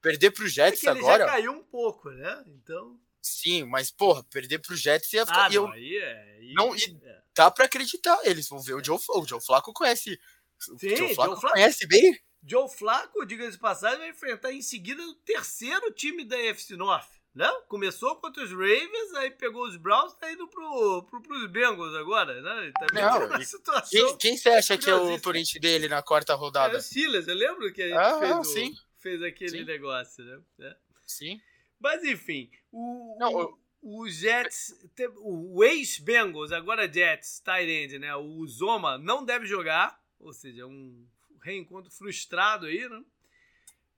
perder 0.00 0.30
pro 0.30 0.48
Jets 0.48 0.82
é 0.84 0.88
agora. 0.88 1.24
Já 1.24 1.30
caiu 1.30 1.52
um 1.52 1.62
pouco, 1.62 2.10
né? 2.10 2.42
Então. 2.46 2.98
Sim, 3.20 3.64
mas, 3.64 3.90
porra, 3.90 4.24
perder 4.24 4.58
pro 4.58 4.76
Jets 4.76 5.12
ia 5.12 5.26
ficar. 5.26 5.46
Ah, 5.46 5.48
não, 5.48 5.54
eu, 5.54 5.68
aí 5.68 5.96
é. 5.96 6.38
Não, 6.54 6.74
e, 6.74 6.98
é 7.02 7.18
dá 7.38 7.50
pra 7.50 7.66
acreditar. 7.66 8.18
Eles 8.24 8.48
vão 8.48 8.60
ver 8.60 8.74
o 8.74 8.84
Joe, 8.84 8.98
o 9.10 9.26
Joe 9.26 9.40
Flaco 9.40 9.72
conhece. 9.72 10.18
Sim, 10.58 10.92
o 10.92 10.96
Joe 10.96 11.14
Flaco, 11.14 11.40
Joe 11.40 11.50
conhece 11.52 11.86
bem. 11.86 12.18
Joe 12.44 12.68
Flaco, 12.68 13.24
diga-se 13.24 13.52
de 13.52 13.58
passagem, 13.58 13.98
vai 13.98 14.10
enfrentar 14.10 14.52
em 14.52 14.62
seguida 14.62 15.02
o 15.02 15.14
terceiro 15.14 15.92
time 15.92 16.24
da 16.24 16.36
FC 16.36 16.76
North. 16.76 17.08
né? 17.34 17.48
Começou 17.68 18.16
contra 18.16 18.42
os 18.42 18.50
Ravens, 18.50 19.14
aí 19.16 19.30
pegou 19.30 19.64
os 19.64 19.76
Browns, 19.76 20.14
tá 20.14 20.32
indo 20.32 20.48
pro, 20.48 21.04
pro, 21.04 21.22
pros 21.22 21.46
Bengals 21.50 21.94
agora, 21.94 22.40
né? 22.40 22.72
Tá 22.72 22.86
Não, 22.92 23.44
situação 23.44 24.16
quem, 24.16 24.36
você 24.36 24.48
acha 24.50 24.76
que 24.76 24.90
é 24.90 24.94
o 24.94 25.14
oponente 25.14 25.58
dele 25.60 25.88
na 25.88 26.02
quarta 26.02 26.34
rodada? 26.34 26.74
É 26.74 26.78
o 26.78 26.82
Silas, 26.82 27.28
eu 27.28 27.34
lembro 27.34 27.72
que 27.72 27.82
a 27.82 27.88
gente 27.88 27.98
ah, 27.98 28.42
fez, 28.42 28.70
o, 28.70 28.72
fez 28.98 29.22
aquele 29.22 29.58
sim. 29.58 29.64
negócio, 29.64 30.24
né? 30.24 30.40
É. 30.60 30.76
Sim. 31.06 31.40
Mas 31.80 32.02
enfim, 32.04 32.50
o, 32.72 33.16
Não, 33.18 33.58
o, 33.82 34.00
o 34.00 34.08
Jets, 34.08 34.74
o 35.18 35.62
ex-Bengals, 35.64 36.52
agora 36.52 36.92
Jets, 36.92 37.42
end, 37.46 37.98
né? 37.98 38.14
O 38.16 38.46
Zoma 38.46 38.98
não 38.98 39.24
deve 39.24 39.46
jogar, 39.46 40.00
ou 40.18 40.32
seja, 40.32 40.66
um 40.66 41.06
reencontro 41.42 41.90
frustrado 41.90 42.66
aí, 42.66 42.88
né? 42.88 43.02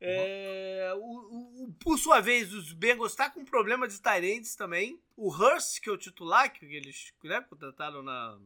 É, 0.03 0.93
o, 0.97 1.67
o, 1.67 1.75
por 1.75 1.99
sua 1.99 2.21
vez, 2.21 2.55
os 2.55 2.73
Bengals 2.73 3.13
estão 3.13 3.27
tá 3.27 3.33
com 3.33 3.45
problema 3.45 3.87
de 3.87 4.01
Tyrants 4.01 4.57
também. 4.57 4.99
O 5.15 5.29
Hurst, 5.29 5.81
que 5.81 5.91
é 5.91 5.93
o 5.93 5.99
titular, 5.99 6.51
que 6.51 6.65
eles 6.65 7.13
né, 7.23 7.43
contrataram 7.43 8.03
na, 8.03 8.39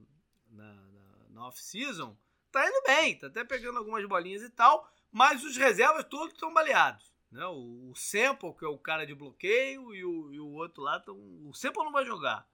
na, 0.51 0.75
na, 0.75 1.29
na 1.31 1.47
off-season, 1.47 2.19
tá 2.51 2.69
indo 2.69 2.83
bem, 2.85 3.17
tá 3.17 3.29
até 3.29 3.45
pegando 3.45 3.79
algumas 3.79 4.05
bolinhas 4.09 4.43
e 4.43 4.51
tal, 4.51 4.91
mas 5.13 5.45
os 5.45 5.57
reservas 5.57 6.05
todos 6.07 6.35
estão 6.35 6.53
baleados. 6.53 7.14
Né? 7.35 7.45
O, 7.47 7.91
o 7.91 7.95
Sample, 7.95 8.55
que 8.55 8.65
é 8.65 8.69
o 8.69 8.79
cara 8.79 9.05
de 9.05 9.15
bloqueio, 9.15 9.95
e 9.95 10.05
o, 10.05 10.33
e 10.33 10.41
o 10.41 10.53
outro 10.53 10.83
lá, 10.83 10.99
tão, 11.01 11.17
o 11.45 11.53
Sample 11.53 11.85
não 11.85 11.93
vai 11.93 12.07
jogar. 12.07 12.49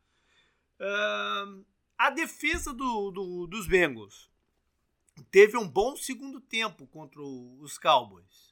Uh, 0.81 1.65
a 1.99 2.11
defesa 2.11 2.73
do, 2.73 3.11
do, 3.11 3.47
dos 3.47 3.69
Bengals 3.69 4.31
teve 5.31 5.57
um 5.57 5.69
bom 5.69 5.95
segundo 5.95 6.41
tempo 6.41 6.87
contra 6.87 7.21
os 7.21 7.77
Cowboys 7.77 8.51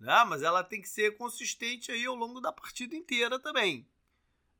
né? 0.00 0.24
mas 0.26 0.42
ela 0.42 0.64
tem 0.64 0.80
que 0.80 0.88
ser 0.88 1.16
consistente 1.16 1.92
aí 1.92 2.06
ao 2.06 2.14
longo 2.14 2.40
da 2.40 2.50
partida 2.50 2.96
inteira 2.96 3.38
também. 3.38 3.86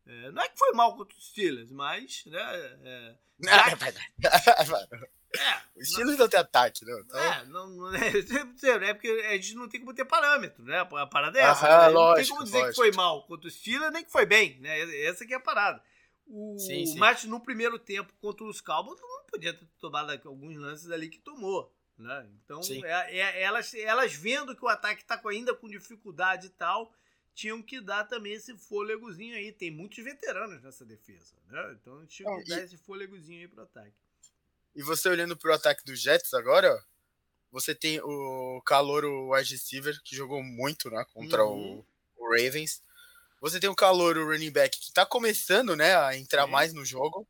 É, 0.07 0.31
não 0.31 0.43
é 0.43 0.49
que 0.49 0.59
foi 0.59 0.73
mal 0.73 0.97
contra 0.97 1.17
os 1.17 1.29
Steelers, 1.29 1.71
mas. 1.71 2.25
Né, 2.27 2.39
é, 2.85 3.17
é, 5.37 5.81
os 5.81 5.89
Steelers 5.89 6.19
não, 6.19 6.25
não 6.25 6.29
tem 6.29 6.41
ataque, 6.41 6.85
não. 6.85 6.99
Então... 7.01 7.21
É, 7.21 7.45
não, 7.47 7.69
não 7.69 7.95
é, 7.95 8.09
é 8.09 8.95
porque 8.95 9.09
a 9.09 9.33
gente 9.37 9.55
não 9.55 9.69
tem 9.69 9.81
como 9.81 9.95
ter 9.95 10.05
parâmetro, 10.05 10.65
né? 10.65 10.81
A 10.81 11.07
parada 11.07 11.39
é 11.39 11.43
essa. 11.43 11.67
Aham, 11.67 11.87
né? 11.87 11.93
Não 11.95 12.15
tem 12.15 12.29
como 12.29 12.45
dizer 12.45 12.59
lógico. 12.59 12.71
que 12.71 12.89
foi 12.89 12.93
mal 12.97 13.23
contra 13.27 13.49
os 13.49 13.55
Steelers, 13.55 13.93
nem 13.93 14.05
que 14.05 14.11
foi 14.11 14.27
bem, 14.27 14.59
né? 14.61 15.05
Essa 15.05 15.25
que 15.25 15.33
é 15.33 15.37
a 15.37 15.41
parada. 15.41 15.83
O, 16.27 16.59
sim, 16.59 16.87
sim. 16.87 16.99
Mas 16.99 17.25
no 17.25 17.41
primeiro 17.41 17.79
tempo 17.79 18.13
contra 18.21 18.45
os 18.45 18.61
Cowboys 18.61 19.01
não 19.01 19.25
podia 19.27 19.53
ter 19.53 19.67
tomado 19.81 20.11
alguns 20.25 20.57
lances 20.57 20.91
ali 20.91 21.09
que 21.09 21.19
tomou. 21.19 21.73
Né? 21.99 22.27
Então, 22.43 22.61
é, 22.85 23.19
é, 23.19 23.43
elas, 23.43 23.75
elas 23.75 24.15
vendo 24.15 24.57
que 24.57 24.65
o 24.65 24.69
ataque 24.69 25.03
está 25.03 25.21
ainda 25.27 25.55
com 25.55 25.69
dificuldade 25.69 26.47
e 26.47 26.51
tal, 26.51 26.91
tinham 27.35 27.63
que 27.63 27.79
dar 27.81 28.05
também 28.05 28.33
esse 28.33 28.57
fôlegozinho 28.57 29.37
aí. 29.37 29.53
Tem 29.53 29.71
muitos 29.71 30.03
veteranos 30.03 30.63
nessa 30.63 30.85
defesa. 30.85 31.37
Né? 31.49 31.77
Então, 31.81 32.07
tinham 32.07 32.39
que 32.39 32.49
dar 32.49 32.63
esse 32.63 32.79
fôlegozinho 32.79 33.41
aí 33.41 33.49
pro 33.49 33.63
ataque. 33.63 33.95
E 34.75 34.83
você 34.83 35.09
olhando 35.09 35.37
pro 35.37 35.53
ataque 35.53 35.85
dos 35.85 36.01
Jets 36.01 36.33
agora, 36.35 36.79
você 37.51 37.75
tem 37.75 38.01
o 38.01 38.63
calor, 38.65 39.05
o 39.05 39.35
wide 39.35 39.53
receiver, 39.53 40.01
que 40.05 40.15
jogou 40.15 40.43
muito 40.43 40.89
né, 40.91 41.05
contra 41.13 41.45
uhum. 41.45 41.85
o, 42.17 42.25
o, 42.25 42.31
Ravens. 42.31 42.83
Você 43.41 43.59
tem 43.59 43.69
o 43.69 43.75
calor, 43.75 44.17
o 44.17 44.27
running 44.27 44.53
back, 44.53 44.79
que 44.79 44.87
está 44.87 45.05
começando 45.05 45.75
né, 45.75 45.97
a 45.97 46.17
entrar 46.17 46.45
Sim. 46.45 46.51
mais 46.51 46.73
no 46.73 46.85
jogo 46.85 47.27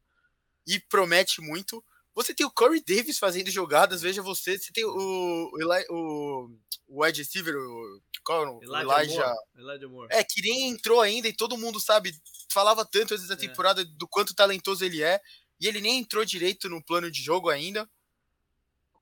e 0.67 0.79
promete 0.79 1.41
muito. 1.41 1.83
Você 2.15 2.35
tem 2.35 2.45
o 2.45 2.51
Corey 2.51 2.83
Davis 2.87 3.19
fazendo 3.19 3.51
jogadas, 3.51 4.03
veja 4.03 4.21
você. 4.21 4.59
Você 4.59 4.73
tem 4.73 4.85
o, 4.85 4.91
o, 4.91 5.51
o, 5.91 6.51
o 6.89 7.05
wide 7.05 7.23
receiver, 7.23 7.57
o, 7.57 8.03
qual 8.23 8.45
é 8.45 8.51
o 8.51 8.63
Elijah, 8.63 9.03
Elijah, 9.03 9.35
Elijah 9.57 9.89
Moore. 9.89 10.09
É, 10.11 10.23
que 10.23 10.43
nem 10.43 10.69
entrou 10.69 11.01
ainda 11.01 11.29
e 11.29 11.33
todo 11.33 11.57
mundo 11.57 11.81
sabe, 11.81 12.13
falava 12.53 12.85
tanto 12.85 13.15
antes 13.15 13.29
da 13.29 13.35
é. 13.35 13.39
temporada 13.39 13.83
é. 13.83 13.85
do 13.85 14.07
quanto 14.07 14.35
talentoso 14.35 14.85
ele 14.85 15.03
é. 15.03 15.21
E 15.61 15.69
ele 15.69 15.81
nem 15.81 15.99
entrou 15.99 16.25
direito 16.25 16.69
no 16.69 16.83
plano 16.83 17.11
de 17.11 17.23
jogo 17.23 17.51
ainda. 17.51 17.89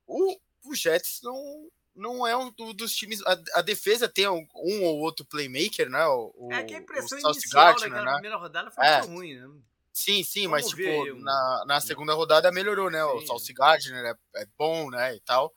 O, 0.06 0.38
o 0.64 0.74
Jets 0.74 1.20
não, 1.22 1.70
não 1.94 2.26
é 2.26 2.36
um 2.36 2.50
dos 2.74 2.94
times. 2.94 3.22
A, 3.26 3.38
a, 3.54 3.62
defesa 3.62 4.08
tem 4.08 4.28
um, 4.28 4.46
um, 4.56 4.84
ou 4.84 4.98
outro 4.98 5.24
playmaker, 5.24 5.88
né? 5.88 6.04
O, 6.06 6.48
é 6.50 6.64
que 6.64 6.74
a 6.74 6.78
impressão 6.78 7.18
inicial 7.18 7.74
daquela 7.74 8.04
né? 8.04 8.12
primeira 8.14 8.36
rodada 8.36 8.70
foi 8.70 8.84
é. 8.84 8.98
muito 8.98 9.10
ruim, 9.12 9.34
né? 9.36 9.48
Sim, 9.92 10.22
sim, 10.22 10.46
Vamos 10.46 10.62
mas 10.62 10.68
tipo, 10.68 11.14
na, 11.16 11.64
na 11.66 11.80
segunda 11.80 12.14
rodada 12.14 12.52
melhorou, 12.52 12.88
né? 12.88 13.02
Sim. 13.02 13.08
O 13.08 13.26
Salsi 13.26 13.52
Gardner 13.52 14.04
é, 14.04 14.42
é 14.42 14.46
bom, 14.56 14.90
né? 14.90 15.16
E 15.16 15.20
tal. 15.20 15.52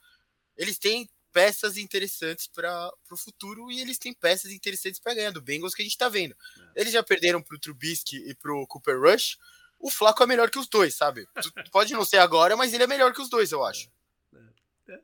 Eles 0.56 0.78
têm 0.78 1.08
peças 1.32 1.76
interessantes 1.76 2.46
para 2.46 2.92
o 3.10 3.16
futuro 3.16 3.70
e 3.70 3.80
eles 3.80 3.98
têm 3.98 4.12
peças 4.12 4.50
interessantes 4.50 5.00
para 5.00 5.14
ganhar 5.14 5.30
do 5.30 5.40
Bengals 5.40 5.74
que 5.74 5.82
a 5.82 5.84
gente 5.84 5.96
tá 5.96 6.08
vendo. 6.08 6.36
É. 6.74 6.80
Eles 6.80 6.92
já 6.92 7.02
perderam 7.02 7.40
pro 7.40 7.58
Trubisky 7.58 8.16
e 8.28 8.34
pro 8.34 8.66
Cooper 8.66 9.00
Rush. 9.00 9.38
O 9.82 9.90
Flaco 9.90 10.22
é 10.22 10.26
melhor 10.26 10.48
que 10.48 10.60
os 10.60 10.68
dois, 10.68 10.94
sabe? 10.94 11.26
Pode 11.72 11.92
não 11.92 12.04
ser 12.04 12.18
agora, 12.18 12.56
mas 12.56 12.72
ele 12.72 12.84
é 12.84 12.86
melhor 12.86 13.12
que 13.12 13.20
os 13.20 13.28
dois, 13.28 13.50
eu 13.50 13.64
acho. 13.64 13.90
É. 14.32 14.92
é. 14.92 15.02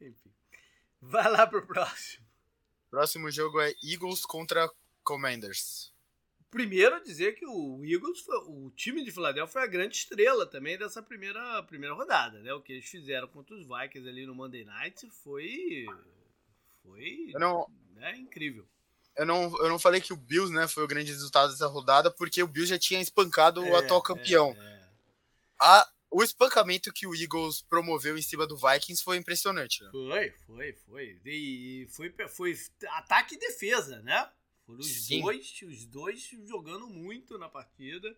Enfim. 0.00 0.32
Vai 1.02 1.30
lá 1.30 1.46
pro 1.46 1.66
próximo. 1.66 2.26
Próximo 2.90 3.30
jogo 3.30 3.60
é 3.60 3.74
Eagles 3.84 4.24
contra 4.24 4.70
Commanders. 5.04 5.92
Primeiro 6.50 7.02
dizer 7.04 7.34
que 7.34 7.44
o 7.44 7.84
Eagles, 7.84 8.20
foi, 8.20 8.38
o 8.46 8.70
time 8.70 9.04
de 9.04 9.12
Filadélfia 9.12 9.52
foi 9.52 9.62
a 9.62 9.66
grande 9.66 9.96
estrela 9.96 10.46
também 10.46 10.78
dessa 10.78 11.02
primeira, 11.02 11.62
primeira 11.64 11.94
rodada, 11.94 12.40
né? 12.40 12.54
O 12.54 12.62
que 12.62 12.72
eles 12.72 12.88
fizeram 12.88 13.28
contra 13.28 13.54
os 13.54 13.66
Vikings 13.66 14.08
ali 14.08 14.24
no 14.24 14.34
Monday 14.34 14.64
Night 14.64 15.10
foi 15.10 15.84
foi 16.82 17.32
não, 17.34 17.68
né, 17.94 18.16
incrível. 18.16 18.66
Eu 19.16 19.24
não, 19.24 19.44
eu 19.58 19.68
não 19.68 19.78
falei 19.78 20.00
que 20.00 20.12
o 20.12 20.16
Bills, 20.16 20.52
né, 20.52 20.68
foi 20.68 20.84
o 20.84 20.88
grande 20.88 21.10
resultado 21.10 21.50
dessa 21.50 21.66
rodada, 21.66 22.10
porque 22.10 22.42
o 22.42 22.46
Bills 22.46 22.68
já 22.68 22.78
tinha 22.78 23.00
espancado 23.00 23.64
é, 23.64 23.70
o 23.70 23.76
atual 23.76 24.02
campeão. 24.02 24.54
É, 24.58 24.64
é. 24.64 24.86
A, 25.58 25.88
o 26.10 26.22
espancamento 26.22 26.92
que 26.92 27.06
o 27.06 27.14
Eagles 27.14 27.62
promoveu 27.62 28.16
em 28.16 28.22
cima 28.22 28.46
do 28.46 28.56
Vikings 28.56 29.02
foi 29.02 29.16
impressionante. 29.16 29.82
Né? 29.82 29.90
Foi, 29.90 30.30
foi, 30.46 30.72
foi. 30.72 31.20
E 31.24 31.86
foi, 31.90 32.14
foi 32.28 32.56
ataque 32.90 33.34
e 33.34 33.38
defesa, 33.38 34.00
né? 34.02 34.30
Foram 34.64 34.80
os 34.80 35.06
Sim. 35.06 35.22
dois, 35.22 35.62
os 35.62 35.86
dois 35.86 36.30
jogando 36.44 36.86
muito 36.86 37.38
na 37.38 37.48
partida. 37.48 38.16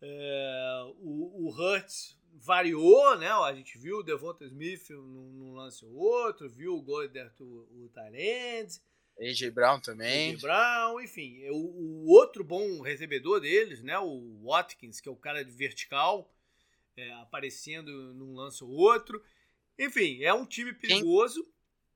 É, 0.00 0.92
o, 1.00 1.46
o 1.46 1.50
Hurts 1.50 2.16
variou, 2.34 3.16
né? 3.18 3.30
A 3.30 3.52
gente 3.54 3.76
viu 3.78 3.98
o 3.98 4.02
Devonta 4.02 4.44
Smith 4.44 4.90
num, 4.90 5.32
num 5.32 5.54
lance 5.54 5.84
ou 5.84 5.92
outro, 5.94 6.48
viu 6.48 6.74
o 6.74 6.82
Goddard, 6.82 7.34
o, 7.40 7.84
o. 7.84 7.90
AJ 9.20 9.50
Brown 9.50 9.80
também. 9.80 10.32
AJ 10.32 10.40
Brown, 10.40 11.00
enfim. 11.00 11.48
O, 11.50 11.56
o, 11.56 12.06
outro 12.06 12.44
bom 12.44 12.80
recebedor 12.80 13.40
deles, 13.40 13.82
né? 13.82 13.98
O 13.98 14.40
Watkins, 14.44 15.00
que 15.00 15.08
é 15.08 15.12
o 15.12 15.16
cara 15.16 15.44
de 15.44 15.50
vertical, 15.50 16.32
é, 16.96 17.12
aparecendo 17.14 17.90
num 18.14 18.34
lance 18.34 18.62
ou 18.62 18.70
outro. 18.70 19.22
Enfim, 19.78 20.22
é 20.22 20.32
um 20.32 20.44
time 20.44 20.72
perigoso. 20.72 21.42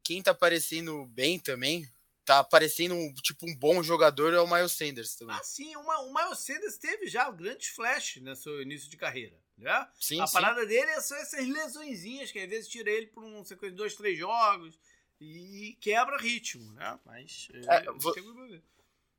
Quem, 0.04 0.16
quem 0.16 0.22
tá 0.22 0.32
aparecendo 0.32 1.04
bem 1.06 1.38
também, 1.38 1.88
tá 2.24 2.42
parecendo 2.42 2.94
um, 2.94 3.12
tipo 3.14 3.46
um 3.46 3.54
bom 3.56 3.82
jogador 3.82 4.32
é 4.32 4.40
o 4.40 4.46
Miles 4.46 4.72
Sanders 4.72 5.16
também. 5.16 5.36
Ah, 5.36 5.42
sim, 5.42 5.74
uma, 5.76 6.00
o 6.00 6.14
Miles 6.14 6.38
Sanders 6.38 6.76
teve 6.78 7.06
já 7.08 7.30
grandes 7.30 7.68
flash 7.68 8.16
no 8.16 8.34
seu 8.36 8.62
início 8.62 8.90
de 8.90 8.96
carreira. 8.96 9.40
Né? 9.56 9.88
Sim, 10.00 10.20
a 10.20 10.26
sim. 10.26 10.32
parada 10.32 10.66
dele 10.66 10.90
é 10.90 11.00
só 11.00 11.14
essas 11.16 11.46
lesõezinhas 11.46 12.32
que 12.32 12.38
às 12.38 12.48
vezes 12.48 12.68
tira 12.68 12.90
ele 12.90 13.06
por 13.06 13.22
um 13.22 13.44
sequência 13.44 13.70
de 13.70 13.76
dois, 13.76 13.94
três 13.94 14.18
jogos 14.18 14.78
e 15.22 15.76
quebra 15.80 16.18
ritmo, 16.18 16.72
né? 16.72 16.98
Mas 17.04 17.48
é, 17.68 17.76
é 17.76 17.92
vo 17.92 18.12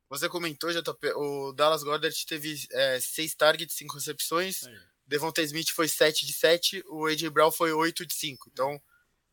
você 0.08 0.28
comentou, 0.28 0.70
JP, 0.70 1.12
o 1.16 1.52
Dallas 1.52 1.82
Goddard 1.82 2.26
teve 2.26 2.54
é, 2.70 3.00
seis 3.00 3.34
targets, 3.34 3.74
cinco 3.74 3.94
recepções. 3.94 4.64
É. 4.64 4.82
Devonta 5.06 5.42
Smith 5.42 5.70
foi 5.70 5.88
7 5.88 6.24
de 6.24 6.32
7, 6.32 6.84
o 6.86 7.06
AJ 7.06 7.28
Brown 7.28 7.50
foi 7.50 7.72
8 7.72 8.06
de 8.06 8.14
5. 8.14 8.48
Então, 8.52 8.80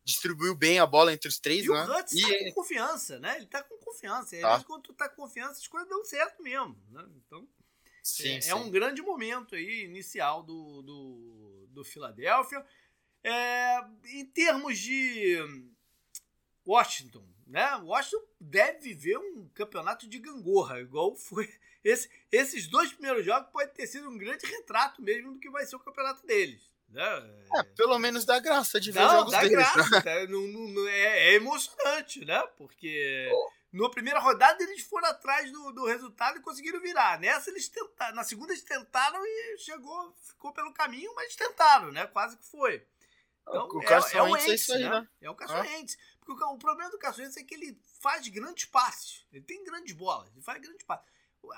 distribuiu 0.03 0.55
bem 0.55 0.79
a 0.79 0.85
bola 0.85 1.13
entre 1.13 1.29
os 1.29 1.39
três, 1.39 1.65
e 1.65 1.69
né? 1.69 1.85
O 1.85 1.99
Hutz 1.99 2.13
e 2.13 2.21
tá 2.21 2.45
com 2.45 2.53
confiança, 2.53 3.19
né? 3.19 3.37
Ele 3.37 3.45
tá 3.45 3.63
com 3.63 3.77
confiança. 3.77 4.39
Tá. 4.39 4.63
quando 4.63 4.83
tu 4.83 4.93
tá 4.93 5.07
com 5.07 5.21
confiança, 5.21 5.59
as 5.59 5.67
coisas 5.67 5.89
dão 5.89 6.03
certo 6.03 6.41
mesmo, 6.41 6.75
né? 6.89 7.05
Então, 7.25 7.47
sim, 8.01 8.37
é, 8.37 8.41
sim. 8.41 8.49
é, 8.49 8.55
um 8.55 8.69
grande 8.69 9.01
momento 9.01 9.55
aí, 9.55 9.83
inicial 9.83 10.43
do, 10.43 10.81
do, 10.81 11.67
do 11.69 11.83
Philadelphia. 11.83 12.65
É, 13.23 13.85
em 14.05 14.25
termos 14.25 14.79
de 14.79 15.37
Washington, 16.71 17.23
né? 17.45 17.75
Washington 17.83 18.23
deve 18.39 18.79
viver 18.79 19.17
um 19.17 19.49
campeonato 19.53 20.07
de 20.07 20.19
gangorra, 20.19 20.79
igual 20.79 21.15
foi. 21.15 21.47
Esse, 21.83 22.07
esses 22.31 22.67
dois 22.67 22.93
primeiros 22.93 23.25
jogos 23.25 23.49
pode 23.51 23.71
ter 23.71 23.87
sido 23.87 24.07
um 24.07 24.15
grande 24.15 24.45
retrato 24.45 25.01
mesmo 25.01 25.33
do 25.33 25.39
que 25.39 25.49
vai 25.49 25.65
ser 25.65 25.75
o 25.75 25.79
campeonato 25.79 26.23
deles. 26.27 26.71
Né? 26.87 27.03
É, 27.55 27.63
pelo 27.75 27.97
menos 27.97 28.23
dá 28.23 28.37
graça 28.37 28.79
de 28.79 28.91
ver 28.91 28.99
não, 28.99 29.09
jogos 29.09 29.31
dá 29.31 29.39
deles. 29.39 29.55
Graça, 29.55 29.89
né? 29.89 30.01
tá? 30.01 30.27
não, 30.27 30.41
não, 30.47 30.87
é, 30.87 31.29
é, 31.29 31.33
emocionante, 31.33 32.23
né? 32.23 32.39
Porque 32.55 33.31
oh. 33.33 33.51
na 33.73 33.89
primeira 33.89 34.19
rodada 34.19 34.61
eles 34.61 34.83
foram 34.83 35.07
atrás 35.07 35.51
do, 35.51 35.71
do 35.71 35.85
resultado 35.87 36.37
e 36.37 36.41
conseguiram 36.41 36.79
virar. 36.79 37.19
Nessa 37.19 37.49
eles 37.49 37.67
tentaram, 37.67 38.15
na 38.15 38.23
segunda 38.23 38.53
eles 38.53 38.63
tentaram 38.63 39.19
e 39.25 39.57
chegou, 39.57 40.13
ficou 40.21 40.53
pelo 40.53 40.71
caminho, 40.73 41.11
mas 41.15 41.35
tentaram, 41.35 41.91
né? 41.91 42.05
Quase 42.05 42.37
que 42.37 42.45
foi. 42.45 42.85
Então, 43.47 43.67
o 43.67 43.81
é, 43.81 44.17
é 44.17 44.21
o 44.21 44.37
Ents, 44.37 44.49
é 44.49 44.53
isso 44.53 44.73
aí, 44.73 44.83
né? 44.83 44.89
né? 44.89 45.07
É 45.21 45.29
o 45.29 45.35
Caçoentes. 45.35 45.95
É. 45.95 46.20
Porque 46.35 46.43
o, 46.43 46.57
problema 46.57 46.89
do 46.91 46.97
Caçoentes 46.97 47.37
é 47.37 47.43
que 47.43 47.53
ele 47.53 47.77
faz 47.99 48.27
grandes 48.27 48.65
passes. 48.65 49.25
Ele 49.31 49.43
tem 49.43 49.63
grandes 49.63 49.93
bolas, 49.95 50.29
ele 50.31 50.41
faz 50.41 50.61
grandes 50.61 50.85
passes. 50.85 51.05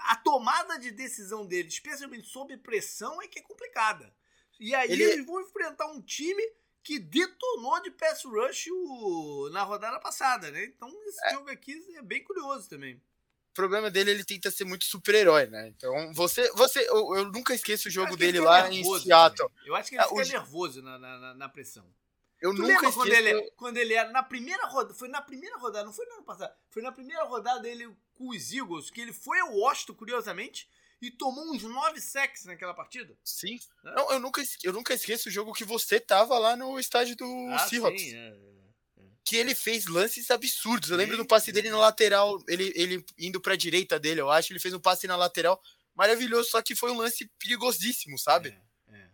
a 0.05 0.15
tomada 0.15 0.79
de 0.79 0.91
decisão 0.91 1.45
dele, 1.45 1.67
especialmente 1.67 2.25
sob 2.27 2.55
pressão, 2.57 3.21
é 3.21 3.27
que 3.27 3.39
é 3.39 3.41
complicada. 3.41 4.15
E 4.57 4.73
aí 4.73 4.89
Ele- 4.89 5.03
eles 5.03 5.25
vão 5.25 5.41
enfrentar 5.41 5.87
um 5.87 6.01
time 6.01 6.41
que 6.81 6.97
detonou 6.99 7.81
de 7.81 7.91
pass 7.91 8.23
rush 8.23 8.67
o- 8.71 9.49
na 9.51 9.63
rodada 9.63 9.99
passada, 9.99 10.49
né? 10.51 10.63
Então 10.65 10.89
esse 11.05 11.31
jogo 11.31 11.49
aqui 11.49 11.73
é 11.97 12.01
bem 12.01 12.23
curioso 12.23 12.69
também. 12.69 12.95
O 12.95 13.53
problema 13.53 13.91
dele, 13.91 14.11
ele 14.11 14.23
tenta 14.23 14.49
ser 14.49 14.63
muito 14.63 14.85
super-herói, 14.85 15.47
né? 15.47 15.67
Então, 15.67 16.13
você. 16.13 16.49
você 16.53 16.79
eu, 16.89 17.15
eu 17.15 17.31
nunca 17.31 17.53
esqueço 17.53 17.87
o 17.89 17.91
jogo 17.91 18.15
dele 18.15 18.39
lá 18.39 18.71
em 18.71 18.83
Seattle. 18.83 19.49
também. 19.49 19.67
Eu 19.67 19.75
acho 19.75 19.89
que 19.89 19.95
ele 19.95 20.01
Ah, 20.03 20.07
fica 20.07 20.21
o- 20.21 20.25
nervoso 20.25 20.81
na, 20.81 20.97
na- 20.97 21.33
na 21.35 21.49
pressão. 21.49 21.85
Eu 22.43 22.53
Tu 22.53 22.61
nunca 22.61 22.73
lembra 22.73 22.91
quando 22.91 23.13
ele, 23.13 23.51
quando 23.51 23.77
ele 23.77 23.93
era 23.93 24.11
na 24.11 24.21
primeira 24.21 24.65
rodada? 24.67 24.93
Foi 24.93 25.07
na 25.07 25.21
primeira 25.21 25.57
rodada, 25.57 25.85
não 25.85 25.93
foi 25.93 26.05
no 26.07 26.15
ano 26.15 26.23
passado. 26.23 26.53
Foi 26.69 26.81
na 26.83 26.91
primeira 26.91 27.23
rodada 27.23 27.61
dele 27.61 27.89
com 28.13 28.27
os 28.31 28.51
Eagles, 28.51 28.89
que 28.89 28.99
ele 28.99 29.13
foi 29.13 29.39
ao 29.39 29.53
Washington, 29.55 29.93
curiosamente, 29.93 30.67
e 31.01 31.09
tomou 31.09 31.45
uns 31.53 31.63
9 31.63 32.01
sacks 32.01 32.43
naquela 32.43 32.73
partida. 32.73 33.17
Sim. 33.23 33.57
né? 33.81 33.93
Não, 33.95 34.11
eu 34.11 34.19
nunca, 34.19 34.43
eu 34.61 34.73
nunca 34.73 34.93
esqueço 34.93 35.29
o 35.29 35.31
jogo 35.31 35.53
que 35.53 35.63
você 35.63 36.01
tava 36.01 36.37
lá 36.37 36.57
no 36.57 36.77
estádio 36.77 37.15
do 37.15 37.25
Ah, 37.53 37.59
Seahawks. 37.59 38.01
sim, 38.01 38.13
é, 38.13 38.27
é. 38.27 39.03
Que 39.23 39.37
ele 39.37 39.55
fez 39.55 39.87
lances 39.87 40.29
absurdos. 40.29 40.89
Eu 40.89 40.97
lembro 40.97 41.15
do 41.15 41.25
passe 41.25 41.49
dele 41.49 41.69
na 41.69 41.77
lateral, 41.77 42.43
ele, 42.45 42.73
ele 42.75 43.05
indo 43.17 43.39
pra 43.39 43.55
direita 43.55 43.97
dele, 43.97 44.19
eu 44.19 44.29
acho. 44.29 44.51
Ele 44.51 44.59
fez 44.59 44.73
um 44.73 44.81
passe 44.81 45.07
na 45.07 45.15
lateral 45.15 45.61
maravilhoso, 45.95 46.49
só 46.49 46.61
que 46.61 46.75
foi 46.75 46.91
um 46.91 46.97
lance 46.97 47.25
perigosíssimo, 47.39 48.19
sabe? 48.19 48.49
É, 48.49 48.51
é. 48.51 48.61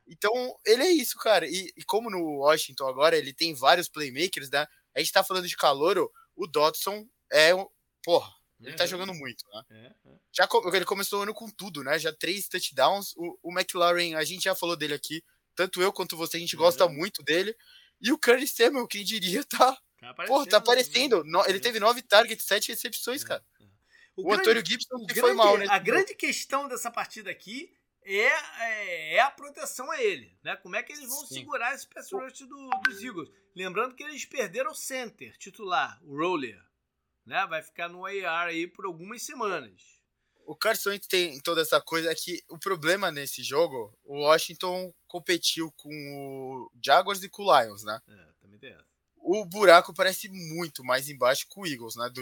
Então, 0.10 0.34
ele 0.66 0.84
é 0.84 0.90
isso, 0.92 1.18
cara. 1.20 1.48
E, 1.48 1.72
e 1.78 1.84
como 1.84 2.10
no 2.10 2.40
Washington 2.40 2.88
agora 2.88 3.16
ele 3.18 3.32
tem 3.34 3.54
vários 3.54 3.88
playmakers, 3.88 4.50
né? 4.50 4.66
A 4.96 5.00
gente 5.00 5.12
tá 5.12 5.24
falando 5.24 5.48
de 5.48 5.56
calor, 5.56 6.12
o 6.36 6.48
Dodson 6.48 7.08
é 7.32 7.54
um. 7.54 7.68
Porra, 8.04 8.32
ele 8.60 8.76
tá 8.76 8.84
Uhum. 8.86 8.90
jogando 8.90 9.14
muito, 9.14 9.46
né? 9.54 9.64
É, 9.72 10.10
é. 10.10 10.16
Já 10.34 10.48
ele 10.74 10.86
começou 10.86 11.20
o 11.20 11.24
ano 11.24 11.34
com 11.34 11.50
tudo, 11.50 11.84
né? 11.84 12.00
Já 12.00 12.12
três 12.12 12.48
touchdowns. 12.48 13.14
O, 13.16 13.38
o 13.44 13.52
McLaren, 13.58 14.16
a 14.16 14.24
gente 14.24 14.44
já 14.44 14.56
falou 14.56 14.76
dele 14.76 14.94
aqui. 14.96 15.24
Tanto 15.56 15.82
eu 15.82 15.94
quanto 15.94 16.18
você, 16.18 16.38
a 16.38 16.40
gente 16.40 16.56
gosta 16.56 16.86
Uhum. 16.86 16.94
muito 16.94 17.22
dele. 17.24 17.56
E 18.02 18.12
o 18.12 18.18
Curtis 18.18 18.52
Samuel, 18.54 18.88
quem 18.88 19.04
diria, 19.04 19.44
tá. 19.44 19.78
Tá 20.00 20.14
Porra, 20.26 20.46
tá 20.48 20.58
aparecendo, 20.58 21.18
aparecendo. 21.18 21.24
No- 21.26 21.46
ele 21.46 21.60
teve 21.60 21.80
nove 21.80 22.02
targets, 22.02 22.46
sete 22.46 22.70
recepções, 22.70 23.24
cara. 23.24 23.44
O, 24.16 24.22
O, 24.22 24.24
grande- 24.30 24.42
Antônio 24.42 24.66
Gibson 24.66 24.96
o 24.96 25.00
que 25.06 25.14
grande- 25.14 25.20
foi 25.22 25.34
mal, 25.34 25.58
né? 25.58 25.66
A 25.70 25.78
grande 25.78 26.16
questão 26.16 26.68
dessa 26.68 26.90
partida 26.90 27.30
aqui 27.30 27.74
é, 28.18 28.32
é, 28.62 29.16
é 29.16 29.20
a 29.22 29.32
proteção 29.32 29.90
a 29.92 30.02
ele, 30.02 30.38
né? 30.44 30.56
Como 30.58 30.76
é 30.76 30.84
que 30.84 30.94
eles 30.94 31.08
vão 31.08 31.26
Sim. 31.26 31.36
segurar 31.36 31.74
esse 31.76 31.88
pass 31.88 32.12
rush 32.12 32.40
do, 32.40 32.70
dos 32.86 33.04
Eagles? 33.04 33.30
Lembrando 33.56 33.96
que 33.96 34.04
eles 34.04 34.26
perderam 34.26 34.72
o 34.72 34.76
center 34.76 35.38
titular, 35.38 36.00
o 36.04 36.18
Roller, 36.18 36.62
né? 37.26 37.46
Vai 37.48 37.62
ficar 37.62 37.90
no 37.90 38.06
AR 38.06 38.48
aí 38.48 38.68
por 38.68 38.86
algumas 38.86 39.22
semanas. 39.24 40.00
O 40.46 40.56
Carson 40.56 40.98
tem 41.08 41.40
toda 41.42 41.62
essa 41.62 41.80
coisa 41.80 42.12
é 42.12 42.16
que 42.16 42.44
o 42.50 42.58
problema 42.58 43.12
nesse 43.12 43.44
jogo, 43.44 43.96
o 44.04 44.22
Washington 44.22 44.92
competiu 45.08 45.72
com 45.74 45.90
o 45.90 46.72
Jaguars 46.84 47.22
e 47.22 47.30
com 47.30 47.44
o 47.44 47.62
Lions, 47.62 47.84
né? 47.84 48.02
É, 48.08 48.32
também 48.42 48.58
tem 48.58 48.72
essa. 48.72 48.88
O 49.18 49.46
buraco 49.46 49.94
parece 49.94 50.28
muito 50.28 50.84
mais 50.84 51.08
embaixo 51.08 51.46
que 51.48 51.60
o 51.60 51.68
Eagles, 51.68 51.96
né? 51.96 52.10
Do, 52.10 52.22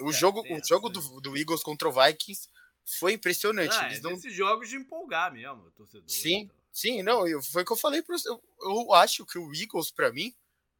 o 0.00 0.10
É, 0.10 0.12
jogo, 0.12 0.40
o 0.40 0.64
jogo 0.66 0.88
né? 0.88 0.94
do, 0.94 1.20
do 1.20 1.36
Eagles 1.36 1.62
contra 1.62 1.88
o 1.88 1.92
Vikings 1.92 2.48
foi 2.84 3.12
impressionante. 3.14 3.74
Ah, 3.74 3.86
Eles 3.86 3.98
é 3.98 4.02
não 4.02 4.14
desses 4.14 4.34
jogos 4.34 4.68
de 4.68 4.76
empolgar 4.76 5.32
mesmo, 5.32 5.70
torcedor. 5.72 6.08
Sim. 6.08 6.42
e 6.44 6.48
tal. 6.48 6.56
Sim, 6.72 7.02
não, 7.02 7.28
eu, 7.28 7.42
foi 7.42 7.62
o 7.62 7.66
que 7.66 7.72
eu 7.72 7.76
falei 7.76 8.02
para 8.02 8.16
eu, 8.26 8.42
eu 8.62 8.94
acho 8.94 9.26
que 9.26 9.38
o 9.38 9.52
Eagles, 9.54 9.90
pra 9.90 10.10
mim, 10.12 10.34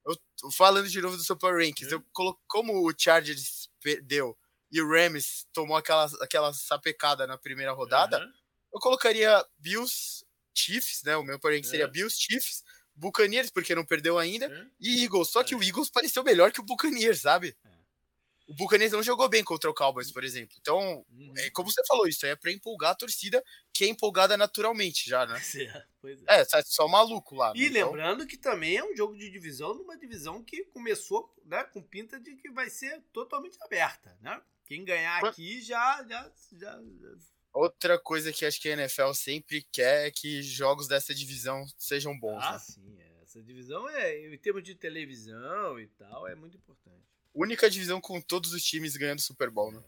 eu, 0.06 0.16
tô 0.38 0.50
falando 0.50 0.88
de 0.88 1.00
novo 1.02 1.16
do 1.16 1.22
Super 1.22 1.52
Rankings, 1.54 1.88
Sim. 1.90 1.94
eu 1.96 2.04
colo, 2.12 2.40
como 2.48 2.88
o 2.88 2.92
Chargers 2.96 3.68
perdeu 3.80 4.36
e 4.70 4.80
o 4.80 4.88
Rams 4.88 5.46
tomou 5.52 5.76
aquela, 5.76 6.06
aquela 6.22 6.52
sapecada 6.54 7.26
na 7.26 7.36
primeira 7.36 7.72
rodada, 7.72 8.16
Aham. 8.16 8.32
eu 8.72 8.80
colocaria 8.80 9.44
Bills, 9.58 10.24
Chiefs, 10.54 11.02
né? 11.04 11.14
O 11.16 11.22
meu 11.22 11.38
Ranking 11.42 11.62
seria 11.62 11.84
É. 11.84 11.88
Bills, 11.88 12.16
Chiefs, 12.18 12.64
Buccaneers, 12.94 13.50
porque 13.50 13.74
não 13.74 13.84
perdeu 13.84 14.18
ainda, 14.18 14.46
É. 14.46 14.66
e 14.80 15.04
Eagles. 15.04 15.28
Só 15.28 15.44
que 15.44 15.52
É. 15.52 15.56
o 15.56 15.62
Eagles 15.62 15.90
pareceu 15.90 16.24
melhor 16.24 16.50
que 16.52 16.60
o 16.60 16.64
Buccaneers, 16.64 17.20
sabe? 17.20 17.54
É. 17.64 17.81
O 18.52 18.54
Buccaneers 18.54 18.92
não 18.92 19.02
jogou 19.02 19.28
bem 19.28 19.42
contra 19.42 19.70
o 19.70 19.74
Cowboys, 19.74 20.10
por 20.12 20.22
exemplo. 20.22 20.54
Então, 20.60 21.04
Uhum. 21.10 21.32
é, 21.38 21.48
como 21.50 21.70
você 21.70 21.82
falou, 21.86 22.06
isso 22.06 22.24
aí 22.26 22.32
é 22.32 22.36
pra 22.36 22.52
empolgar 22.52 22.90
a 22.90 22.94
torcida, 22.94 23.42
que 23.72 23.84
é 23.84 23.88
empolgada 23.88 24.36
naturalmente 24.36 25.08
já, 25.08 25.24
né? 25.26 25.34
Pois 25.34 25.54
é, 25.76 25.86
pois 26.00 26.22
é. 26.26 26.40
É, 26.40 26.44
só- 26.44 26.62
só 26.64 26.88
maluco 26.88 27.34
lá. 27.34 27.52
E 27.56 27.70
né? 27.70 27.78
Então, 27.80 27.88
lembrando 27.92 28.26
que 28.26 28.36
também 28.36 28.76
é 28.76 28.84
um 28.84 28.94
jogo 28.96 29.16
de 29.16 29.30
divisão, 29.30 29.74
numa 29.74 29.96
divisão 29.96 30.42
que 30.44 30.64
começou 30.66 31.34
né, 31.46 31.64
com 31.64 31.82
pinta 31.82 32.20
de 32.20 32.36
que 32.36 32.50
vai 32.50 32.68
ser 32.68 33.00
totalmente 33.12 33.56
aberta. 33.62 34.16
Né? 34.20 34.40
Quem 34.66 34.84
ganhar 34.84 35.24
aqui 35.24 35.60
já, 35.62 36.04
já, 36.08 36.30
já, 36.52 36.80
já- 37.00 37.16
outra 37.52 37.98
coisa 37.98 38.32
que 38.32 38.44
acho 38.46 38.60
que 38.60 38.68
a 38.68 38.72
NFL 38.72 39.12
sempre 39.14 39.62
quer 39.72 40.06
é 40.06 40.10
que 40.10 40.42
jogos 40.42 40.86
dessa 40.88 41.14
divisão 41.14 41.64
sejam 41.78 42.18
bons, 42.18 42.42
Ah, 42.42 42.52
né? 42.52 42.58
sim. 42.58 42.96
é. 43.00 43.12
Essa 43.22 43.42
divisão, 43.42 43.88
é, 43.88 44.26
em 44.34 44.36
termos 44.36 44.62
de 44.62 44.74
televisão 44.74 45.80
e 45.80 45.86
tal, 45.86 46.28
é 46.28 46.34
muito 46.34 46.56
importante. 46.58 47.00
Única 47.34 47.70
divisão 47.70 48.00
com 48.00 48.20
todos 48.20 48.52
os 48.52 48.62
times 48.62 48.96
ganhando 48.96 49.20
Super 49.20 49.50
Bowl, 49.50 49.72
né? 49.72 49.82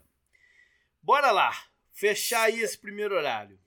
Bora 1.02 1.30
lá. 1.30 1.52
Fechar 1.92 2.44
aí 2.44 2.60
esse 2.60 2.78
primeiro 2.78 3.14
horário. 3.14 3.60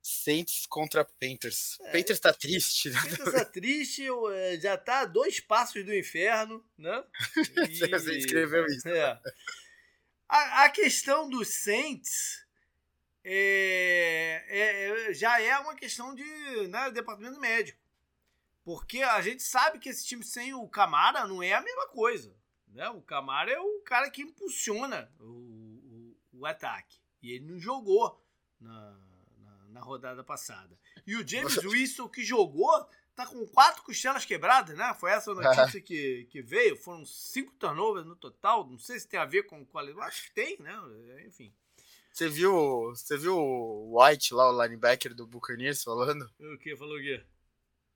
Saints 0.00 0.66
contra 0.66 1.04
Panthers. 1.04 1.78
É. 1.80 1.92
Panthers 1.92 2.20
tá 2.20 2.32
triste, 2.32 2.90
né? 2.90 2.98
Quem 3.02 3.32
tá 3.32 3.44
triste, 3.44 4.06
é, 4.34 4.60
já 4.60 4.76
tá 4.76 5.00
a 5.00 5.04
dois 5.06 5.40
passos 5.40 5.84
do 5.84 5.94
inferno, 5.94 6.64
né? 6.76 7.02
Você 7.90 8.18
escreveu 8.18 8.66
isso. 8.66 8.86
É. 8.88 9.18
A, 10.28 10.64
a 10.64 10.68
questão 10.68 11.28
dos 11.28 11.48
Saints 11.48 12.44
é, 13.24 14.44
é- 14.46 15.08
é- 15.10 15.14
já 15.14 15.40
é 15.40 15.58
uma 15.58 15.74
questão 15.74 16.14
de 16.14 16.22
né, 16.68 16.90
departamento 16.90 17.40
médico. 17.40 17.80
Porque 18.62 19.02
a 19.02 19.20
gente 19.22 19.42
sabe 19.42 19.78
que 19.78 19.88
esse 19.88 20.06
time 20.06 20.22
sem 20.22 20.52
o 20.54 20.68
Camara 20.68 21.26
não 21.26 21.42
é 21.42 21.54
a 21.54 21.62
mesma 21.62 21.88
coisa. 21.88 22.34
Né? 22.74 22.88
O 22.90 23.00
Camara 23.00 23.50
é 23.50 23.58
o 23.58 23.80
cara 23.80 24.10
que 24.10 24.20
impulsiona 24.22 25.10
o, 25.20 25.24
o- 25.24 26.16
o 26.40 26.46
ataque. 26.46 26.98
E 27.22 27.30
ele 27.32 27.46
não 27.46 27.58
jogou 27.58 28.20
na, 28.60 28.98
na, 29.38 29.68
na 29.68 29.80
rodada 29.80 30.22
passada. 30.24 30.76
E 31.06 31.16
o 31.16 31.26
James 31.26 31.56
Wilson, 31.64 32.08
que 32.08 32.22
jogou, 32.24 32.70
tá 33.14 33.26
com 33.26 33.46
quatro 33.46 33.82
costelas 33.84 34.24
quebradas, 34.24 34.76
né? 34.76 34.92
Foi 34.98 35.10
essa 35.12 35.30
a 35.30 35.34
notícia 35.34 35.80
que, 35.80 36.26
que 36.30 36.42
veio. 36.42 36.76
Foram 36.76 37.06
cinco 37.06 37.52
turnovers 37.54 38.04
no 38.06 38.16
total. 38.16 38.66
Não 38.68 38.78
sei 38.78 38.98
se 38.98 39.06
tem 39.08 39.18
a 39.20 39.24
ver 39.24 39.44
com 39.44 39.64
qualidade. 39.64 40.06
Acho 40.08 40.24
que 40.24 40.34
tem, 40.34 40.58
né? 40.58 40.76
Enfim. 41.26 41.54
Você 42.12 42.28
viu, 42.28 42.90
você 42.90 43.16
viu 43.16 43.36
o 43.38 44.00
White 44.00 44.34
lá, 44.34 44.50
o 44.50 44.62
linebacker 44.62 45.14
do 45.14 45.26
Buccaneers, 45.26 45.82
falando? 45.82 46.30
O 46.40 46.58
que? 46.58 46.76
Falou 46.76 46.96
o 46.96 47.00
quê? 47.00 47.24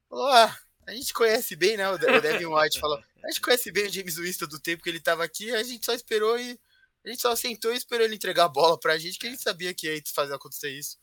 Falou, 0.08 0.26
ah, 0.28 0.58
a 0.88 0.94
gente 0.94 1.12
conhece 1.12 1.54
bem, 1.56 1.76
né? 1.76 1.88
O 1.90 1.98
De- 1.98 2.06
o 2.06 2.20
Devin 2.20 2.46
White 2.46 2.78
falou, 2.80 3.02
a 3.22 3.28
gente 3.28 3.40
conhece 3.40 3.70
bem 3.70 3.86
o 3.86 3.90
James 3.92 4.16
Winston 4.16 4.46
do 4.46 4.58
tempo 4.60 4.82
que 4.82 4.88
ele 4.88 5.00
tava 5.00 5.24
aqui, 5.24 5.54
a 5.54 5.62
gente 5.62 5.84
só 5.84 5.92
esperou 5.94 6.38
e. 6.38 6.58
A 7.04 7.10
gente 7.10 7.22
só 7.22 7.34
sentou 7.36 7.72
e 7.72 7.76
esperou 7.76 8.04
ele 8.04 8.16
entregar 8.16 8.44
a 8.44 8.48
bola 8.48 8.78
pra 8.78 8.98
gente, 8.98 9.18
que 9.18 9.26
a 9.26 9.30
gente 9.30 9.40
sabia 9.42 9.72
que 9.72 9.86
ia 9.86 10.02
fazer 10.12 10.34
acontecer 10.34 10.70
isso. 10.70 10.98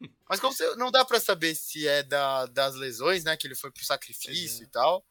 Mas 0.28 0.40
como 0.40 0.52
você, 0.52 0.74
não 0.76 0.90
dá 0.90 1.04
pra 1.04 1.18
saber 1.20 1.54
se 1.54 1.86
é 1.86 2.02
da, 2.02 2.46
das 2.46 2.74
lesões, 2.74 3.24
né? 3.24 3.36
Que 3.36 3.46
ele 3.46 3.54
foi 3.54 3.70
pro 3.70 3.84
sacrifício 3.84 4.62
é. 4.62 4.64
e 4.64 4.66
tal. 4.68 5.06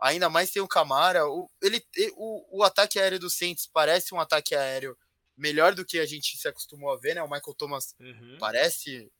Ainda 0.00 0.30
mais 0.30 0.50
tem 0.50 0.62
o 0.62 0.68
Camara. 0.68 1.26
O, 1.28 1.50
ele, 1.60 1.84
o, 2.16 2.58
o 2.60 2.62
ataque 2.62 2.98
aéreo 2.98 3.18
do 3.18 3.28
Saints 3.28 3.66
parece 3.66 4.14
um 4.14 4.20
ataque 4.20 4.54
aéreo 4.54 4.96
melhor 5.36 5.74
do 5.74 5.84
que 5.84 5.98
a 5.98 6.06
gente 6.06 6.38
se 6.38 6.46
acostumou 6.48 6.90
a 6.92 6.96
ver, 6.96 7.14
né? 7.14 7.22
O 7.22 7.28
Michael 7.30 7.54
Thomas 7.54 7.94
Uhum. 8.00 8.36
parece 8.38 9.10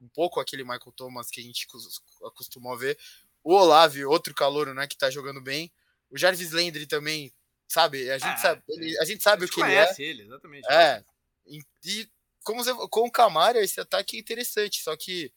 um 0.00 0.08
pouco 0.08 0.40
aquele 0.40 0.62
Michael 0.62 0.92
Thomas 0.96 1.28
que 1.28 1.40
a 1.40 1.44
gente 1.44 1.66
cos- 1.66 2.00
acostumou 2.24 2.72
a 2.72 2.76
ver. 2.76 2.98
O 3.44 3.54
Olave, 3.54 4.04
outro 4.06 4.34
calouro, 4.34 4.72
né, 4.74 4.86
que 4.88 4.96
tá 4.96 5.10
jogando 5.10 5.40
bem. 5.40 5.70
O 6.10 6.16
Jarvis 6.18 6.50
Landry 6.52 6.86
também, 6.86 7.32
sabe? 7.68 8.10
A 8.10 8.18
gente 8.18 8.32
Ah, 8.32 8.36
sabe, 8.38 8.62
ele- 8.68 8.98
a 8.98 9.04
gente 9.04 9.22
sabe 9.22 9.42
A 9.42 9.44
o 9.44 9.46
gente 9.46 9.54
que 9.54 9.60
ele 9.60 9.74
é. 9.74 9.94
ele, 9.98 10.22
exatamente. 10.22 10.66
É. 10.72 11.04
E, 11.46 12.08
como 12.42 12.64
você, 12.64 12.72
com 12.88 13.00
o 13.06 13.10
Camara, 13.12 13.62
esse 13.62 13.78
ataque 13.80 14.16
é 14.16 14.20
interessante, 14.20 14.82
só 14.82 14.96
que 14.96 15.30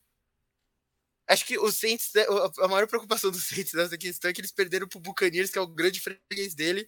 acho 1.28 1.45
que 1.45 1.60
os 1.60 1.76
Saints, 1.76 2.12
né, 2.16 2.24
a- 2.62 2.68
maior 2.68 2.88
preocupação 2.88 3.30
dos 3.32 3.43
Saints 3.66 3.74
nessa 3.74 3.97
questão 3.97 4.30
é 4.32 4.34
que 4.34 4.39
eles 4.41 4.51
perderam 4.51 4.88
pro 4.88 4.99
Buccaneers, 4.99 5.49
que 5.49 5.58
é 5.58 5.62
o 5.62 5.68
grande 5.68 5.99
freguês 5.99 6.55
dele, 6.55 6.88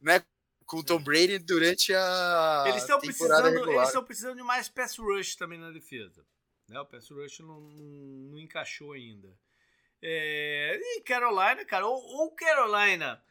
né, 0.00 0.24
com 0.66 0.78
o 0.78 0.84
Tom 0.84 1.02
Brady 1.02 1.38
durante 1.38 1.92
a 1.94 2.64
Eles 2.68 2.82
estão 2.82 2.98
precisando, 2.98 3.44
regular. 3.50 3.74
eles 3.76 3.88
estão 3.88 4.04
precisando 4.04 4.36
de 4.36 4.42
mais 4.42 4.68
pass 4.68 4.96
rush 4.96 5.36
também 5.36 5.58
na 5.58 5.70
defesa. 5.70 6.24
Né? 6.68 6.80
O 6.80 6.86
pass 6.86 7.10
rush 7.10 7.40
não, 7.40 7.60
não, 7.60 7.84
não 8.32 8.38
encaixou 8.40 8.92
ainda. 8.92 9.28
É, 10.06 10.78
e 10.82 11.00
Carolina, 11.00 11.64
cara, 11.64 11.86
ou, 11.86 11.96
ou 11.96 12.30
Carolina 12.32 13.24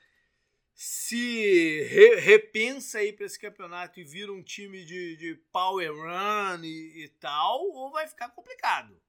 se 0.74 1.84
re- 1.84 2.16
repensa 2.16 2.98
aí 2.98 3.14
para 3.14 3.28
esse 3.28 3.38
campeonato 3.40 4.00
e 4.00 4.04
vira 4.04 4.34
um 4.34 4.42
time 4.42 4.84
de, 4.84 5.16
de 5.18 5.36
power 5.52 5.92
run 5.94 6.64
e, 6.64 7.04
e 7.04 7.10
tal, 7.20 7.62
ou 7.62 7.92
vai 7.92 8.08
ficar 8.08 8.30
complicado. 8.30 9.00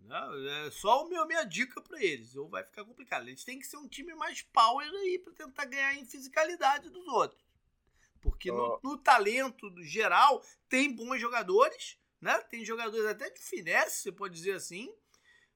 Né? 0.00 0.20
É 0.66 0.70
só 0.72 1.04
o 1.04 1.08
meu, 1.08 1.24
minha 1.24 1.44
dica 1.44 1.80
para 1.80 2.02
eles, 2.02 2.34
ou 2.34 2.48
vai 2.48 2.64
ficar 2.64 2.84
complicado. 2.84 3.28
Eles 3.28 3.44
têm 3.44 3.60
que 3.60 3.68
ser 3.68 3.76
um 3.76 3.86
time 3.86 4.12
mais 4.16 4.42
power 4.42 4.84
aí 4.90 5.20
para 5.20 5.32
tentar 5.32 5.64
ganhar 5.66 5.94
em 5.94 6.04
fisicalidade 6.04 6.90
dos 6.90 7.06
outros. 7.06 7.40
Porque 8.20 8.50
no, 8.50 8.58
Ó. 8.58 8.80
no 8.82 8.98
talento 8.98 9.70
do 9.70 9.84
geral 9.84 10.44
tem 10.68 10.92
bons 10.92 11.20
jogadores, 11.20 11.96
né? 12.20 12.36
Tem 12.50 12.64
jogadores 12.64 13.06
até 13.06 13.30
de 13.30 13.40
finesse, 13.40 14.02
você 14.02 14.10
pode 14.10 14.34
dizer 14.34 14.54
assim. 14.54 14.92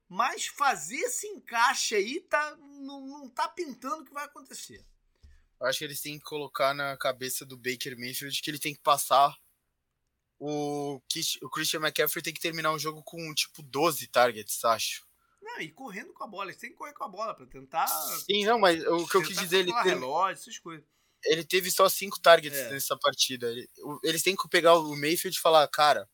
Mas 0.08 0.46
fazer 0.46 0.96
esse 0.96 1.26
encaixe 1.26 1.94
aí 1.94 2.20
tá, 2.20 2.56
não, 2.56 3.00
não 3.06 3.28
tá 3.28 3.48
pintando 3.48 4.02
o 4.02 4.04
que 4.04 4.14
vai 4.14 4.24
acontecer. 4.24 4.84
Eu 5.60 5.66
acho 5.66 5.78
que 5.78 5.84
eles 5.84 6.00
têm 6.00 6.18
que 6.18 6.24
colocar 6.24 6.74
na 6.74 6.96
cabeça 6.96 7.44
do 7.44 7.56
Baker 7.56 7.98
Mayfield 7.98 8.40
que 8.40 8.50
ele 8.50 8.58
tem 8.58 8.74
que 8.74 8.82
passar 8.82 9.36
o, 10.38 11.00
o 11.42 11.50
Christian 11.50 11.80
McCaffrey 11.80 12.22
tem 12.22 12.34
que 12.34 12.40
terminar 12.40 12.72
um 12.72 12.78
jogo 12.78 13.02
com 13.02 13.34
tipo 13.34 13.62
12 13.62 14.06
targets, 14.08 14.64
acho. 14.64 15.06
Não, 15.40 15.60
e 15.60 15.70
correndo 15.70 16.12
com 16.12 16.24
a 16.24 16.26
bola, 16.26 16.50
eles 16.50 16.60
têm 16.60 16.70
que 16.70 16.76
correr 16.76 16.92
com 16.92 17.04
a 17.04 17.08
bola 17.08 17.34
para 17.34 17.46
tentar. 17.46 17.86
Sim, 17.86 18.44
não, 18.44 18.58
mas 18.58 18.84
o 18.84 19.06
que 19.06 19.16
eu 19.16 19.22
quis 19.22 19.38
dizer, 19.38 19.60
ele 19.60 19.72
teve, 19.72 19.88
relógio, 19.90 20.32
essas 20.32 20.58
coisas. 20.58 20.84
ele 21.24 21.44
teve 21.44 21.70
só 21.70 21.88
5 21.88 22.20
targets 22.20 22.58
é. 22.58 22.70
nessa 22.70 22.96
partida. 22.98 23.50
Eles 24.02 24.22
têm 24.22 24.36
que 24.36 24.48
pegar 24.48 24.74
o 24.74 24.96
Mayfield 24.96 25.36
e 25.36 25.40
falar, 25.40 25.66
cara. 25.68 26.08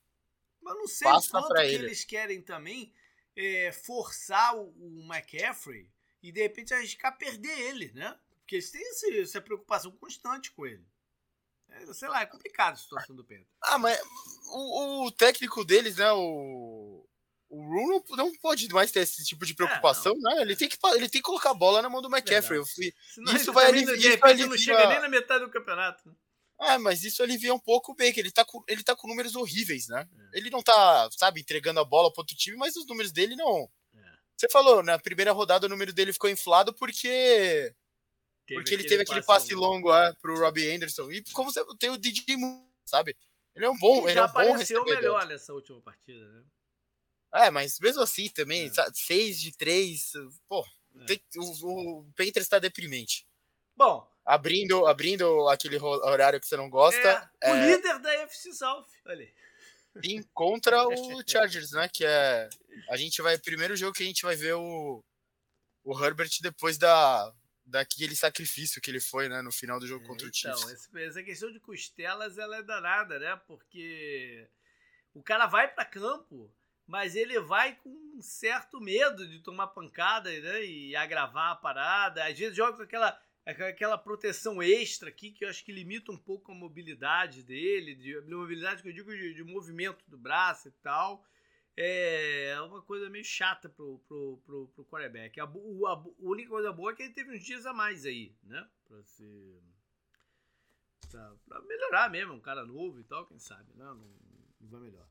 Mas 0.62 0.74
não 0.76 0.86
sei 0.86 1.08
passa 1.08 1.30
quanto 1.30 1.54
que 1.54 1.60
ele. 1.60 1.86
eles 1.86 2.04
querem 2.04 2.40
também 2.40 2.92
é, 3.36 3.72
forçar 3.72 4.56
o, 4.56 4.72
o 4.76 5.02
McCaffrey 5.12 5.88
e 6.22 6.30
de 6.30 6.40
repente 6.42 6.72
arriscar 6.72 7.16
perder 7.16 7.58
ele, 7.58 7.92
né? 7.92 8.16
Porque 8.38 8.56
eles 8.56 8.70
têm 8.70 8.82
esse, 8.82 9.20
essa 9.20 9.40
preocupação 9.40 9.90
constante 9.92 10.52
com 10.52 10.66
ele. 10.66 10.84
É, 11.68 11.92
sei 11.92 12.08
lá, 12.08 12.22
é 12.22 12.26
complicado 12.26 12.74
a 12.74 12.76
situação 12.76 13.16
do 13.16 13.24
Pedro. 13.24 13.46
Ah, 13.62 13.78
mas 13.78 13.98
o, 14.50 15.06
o 15.06 15.10
técnico 15.10 15.64
deles, 15.64 15.96
né, 15.96 16.12
o. 16.12 17.06
O 17.48 17.62
Rune 17.66 18.02
não, 18.08 18.16
não 18.16 18.32
pode 18.38 18.66
mais 18.70 18.90
ter 18.90 19.00
esse 19.00 19.22
tipo 19.26 19.44
de 19.44 19.54
preocupação, 19.54 20.14
é, 20.14 20.18
né? 20.18 20.40
Ele 20.40 20.56
tem, 20.56 20.70
que, 20.70 20.78
ele 20.94 21.06
tem 21.06 21.20
que 21.20 21.26
colocar 21.26 21.50
a 21.50 21.54
bola 21.54 21.82
na 21.82 21.90
mão 21.90 22.00
do 22.00 22.08
McCaffrey. 22.08 22.64
Fui, 22.64 22.94
isso 23.34 23.52
vai 23.52 23.66
aliviar. 23.66 23.98
De 23.98 24.08
repente 24.08 24.46
não 24.46 24.56
chega 24.56 24.88
nem 24.88 25.00
na 25.00 25.08
metade 25.10 25.44
do 25.44 25.50
campeonato. 25.50 26.16
É, 26.62 26.78
mas 26.78 27.02
isso 27.02 27.22
alivia 27.22 27.52
um 27.52 27.58
pouco 27.58 27.92
o 27.92 27.94
Baker. 27.94 28.18
Ele 28.18 28.30
tá 28.30 28.44
com, 28.44 28.62
ele 28.68 28.84
tá 28.84 28.94
com 28.94 29.08
números 29.08 29.34
horríveis, 29.34 29.88
né? 29.88 30.08
É. 30.32 30.38
Ele 30.38 30.48
não 30.48 30.62
tá, 30.62 31.08
sabe, 31.10 31.40
entregando 31.40 31.80
a 31.80 31.84
bola 31.84 32.12
pro 32.12 32.20
outro 32.20 32.36
time, 32.36 32.56
mas 32.56 32.76
os 32.76 32.86
números 32.86 33.10
dele 33.10 33.34
não. 33.34 33.68
É. 33.94 33.98
Você 34.36 34.48
falou, 34.48 34.82
na 34.82 34.98
primeira 34.98 35.32
rodada 35.32 35.66
o 35.66 35.68
número 35.68 35.92
dele 35.92 36.12
ficou 36.12 36.30
inflado 36.30 36.72
porque 36.74 37.74
Teve 38.46 38.60
porque 38.60 38.74
ele 38.74 38.84
teve 38.84 39.02
aquele 39.02 39.22
passe, 39.22 39.54
longo, 39.54 39.88
longo 39.88 39.94
é, 39.94 40.12
pro 40.14 40.38
Robbie 40.38 40.70
Anderson. 40.70 41.10
E 41.10 41.22
como 41.32 41.52
você 41.52 41.64
tem 41.78 41.90
o 41.90 41.96
DJ 41.96 42.36
sabe? 42.84 43.16
Ele 43.54 43.66
é 43.66 43.70
um 43.70 43.78
bom, 43.78 44.02
ele, 44.02 44.12
ele 44.12 44.18
é 44.20 44.24
um 44.24 44.32
bom 44.32 44.52
recebedor. 44.52 44.94
melhor 44.94 45.26
nessa 45.26 45.52
última 45.52 45.80
partida, 45.80 46.26
né? 46.28 46.44
É, 47.34 47.50
mas 47.50 47.78
mesmo 47.80 48.02
assim 48.02 48.28
também, 48.28 48.66
é. 48.66 48.92
6 48.92 49.40
de 49.40 49.56
3, 49.56 50.12
pô, 50.48 50.66
é. 51.00 51.04
tem, 51.06 51.22
o, 51.36 52.00
o 52.00 52.12
Panthers 52.14 52.48
tá 52.48 52.58
deprimente. 52.58 53.26
Bom, 53.74 54.06
abrindo, 54.24 54.86
abrindo 54.86 55.48
aquele 55.48 55.78
horário 55.80 56.40
que 56.40 56.46
você 56.46 56.56
não 56.56 56.70
gosta. 56.70 57.30
É, 57.42 57.50
é... 57.50 57.52
o 57.52 57.66
líder 57.66 57.98
da 57.98 58.12
FC 58.22 58.52
South, 58.52 58.86
olha 59.06 59.28
Sim, 60.02 60.22
contra 60.32 60.86
o 60.88 61.22
Chargers, 61.26 61.72
né? 61.72 61.88
Que 61.88 62.04
é. 62.04 62.48
A 62.88 62.96
gente 62.96 63.20
vai. 63.20 63.36
Primeiro 63.38 63.76
jogo 63.76 63.92
que 63.92 64.02
a 64.02 64.06
gente 64.06 64.22
vai 64.22 64.34
ver 64.34 64.54
o, 64.54 65.04
o 65.84 66.04
Herbert 66.04 66.30
depois 66.40 66.78
da, 66.78 67.32
daquele 67.64 68.16
sacrifício 68.16 68.80
que 68.80 68.90
ele 68.90 69.00
foi, 69.00 69.28
né, 69.28 69.42
no 69.42 69.52
final 69.52 69.78
do 69.78 69.86
jogo 69.86 70.06
contra 70.06 70.26
o 70.26 70.32
Chiefs. 70.32 70.88
Então, 70.88 71.00
essa 71.00 71.22
questão 71.22 71.52
de 71.52 71.60
costelas, 71.60 72.38
ela 72.38 72.56
é 72.56 72.62
danada, 72.62 73.18
né, 73.18 73.40
porque 73.46 74.48
o 75.14 75.22
cara 75.22 75.46
vai 75.46 75.68
para 75.68 75.84
campo, 75.84 76.52
mas 76.86 77.14
ele 77.14 77.38
vai 77.40 77.76
com 77.76 77.90
um 77.90 78.22
certo 78.22 78.80
medo 78.80 79.26
de 79.28 79.40
tomar 79.40 79.68
pancada, 79.68 80.30
né, 80.30 80.64
e 80.64 80.96
agravar 80.96 81.52
a 81.52 81.56
parada, 81.56 82.24
às 82.24 82.38
vezes 82.38 82.56
joga 82.56 82.76
com 82.76 82.82
aquela 82.82 83.18
aquela 83.44 83.98
proteção 83.98 84.62
extra 84.62 85.08
aqui 85.08 85.30
que 85.30 85.44
eu 85.44 85.48
acho 85.48 85.64
que 85.64 85.72
limita 85.72 86.12
um 86.12 86.16
pouco 86.16 86.52
a 86.52 86.54
mobilidade 86.54 87.42
dele, 87.42 87.94
de, 87.94 88.20
mobilidade 88.22 88.82
que 88.82 88.88
eu 88.88 88.92
digo 88.92 89.10
de, 89.10 89.34
de 89.34 89.42
movimento 89.44 90.04
do 90.08 90.16
braço 90.16 90.68
e 90.68 90.72
tal 90.82 91.24
é 91.76 92.54
uma 92.62 92.82
coisa 92.82 93.08
meio 93.08 93.24
chata 93.24 93.68
pro, 93.68 93.98
pro, 94.06 94.42
pro, 94.44 94.68
pro 94.68 94.84
quarterback. 94.84 95.40
A, 95.40 95.44
o, 95.46 95.86
a, 95.86 95.92
a, 95.92 96.04
única 96.18 96.50
coisa 96.50 96.72
boa 96.72 96.92
é 96.92 96.94
que 96.94 97.02
ele 97.02 97.14
teve 97.14 97.34
uns 97.34 97.42
dias 97.42 97.66
a 97.66 97.72
mais 97.72 98.04
aí, 98.04 98.36
né? 98.42 98.68
Pra 98.84 99.02
se. 99.04 99.62
Pra, 101.10 101.34
pra 101.46 101.60
melhorar 101.62 102.10
mesmo, 102.10 102.34
um 102.34 102.40
cara 102.40 102.64
novo 102.64 103.00
e 103.00 103.04
tal, 103.04 103.26
quem 103.26 103.38
sabe, 103.38 103.72
né? 103.74 103.84
Não, 103.84 103.94
não 104.60 104.68
vai 104.68 104.80
melhor. 104.80 105.06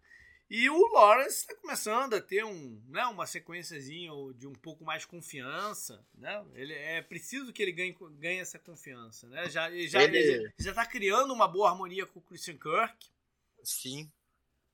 E 0.54 0.70
o 0.70 0.88
Lawrence 0.91 1.38
está 1.38 1.56
começando 1.56 2.14
a 2.14 2.20
ter 2.20 2.43
um, 2.43 2.84
né, 2.89 3.06
uma 3.06 3.26
sequenciazinha 3.26 4.12
de 4.36 4.45
um 4.45 4.52
pouco 4.52 4.84
mais 4.84 5.06
confiança, 5.06 6.06
né? 6.14 6.45
Ele 6.54 6.74
é 6.74 7.02
preciso 7.02 7.54
que 7.54 7.62
ele 7.62 7.72
ganhe, 7.72 7.95
ganhe 8.20 8.41
essa 8.41 8.60
confiança, 8.60 9.30
né? 9.30 9.49
Já 9.49 9.72
já 9.88 10.04
ele... 10.04 10.52
já 10.60 10.72
está 10.72 10.86
criando 10.86 11.34
uma 11.34 11.47
boa 11.47 11.70
harmonia 11.70 12.06
com 12.06 12.20
o 12.20 12.22
Christian 12.22 12.58
Kirk. 12.58 12.97
Sim. 13.64 14.12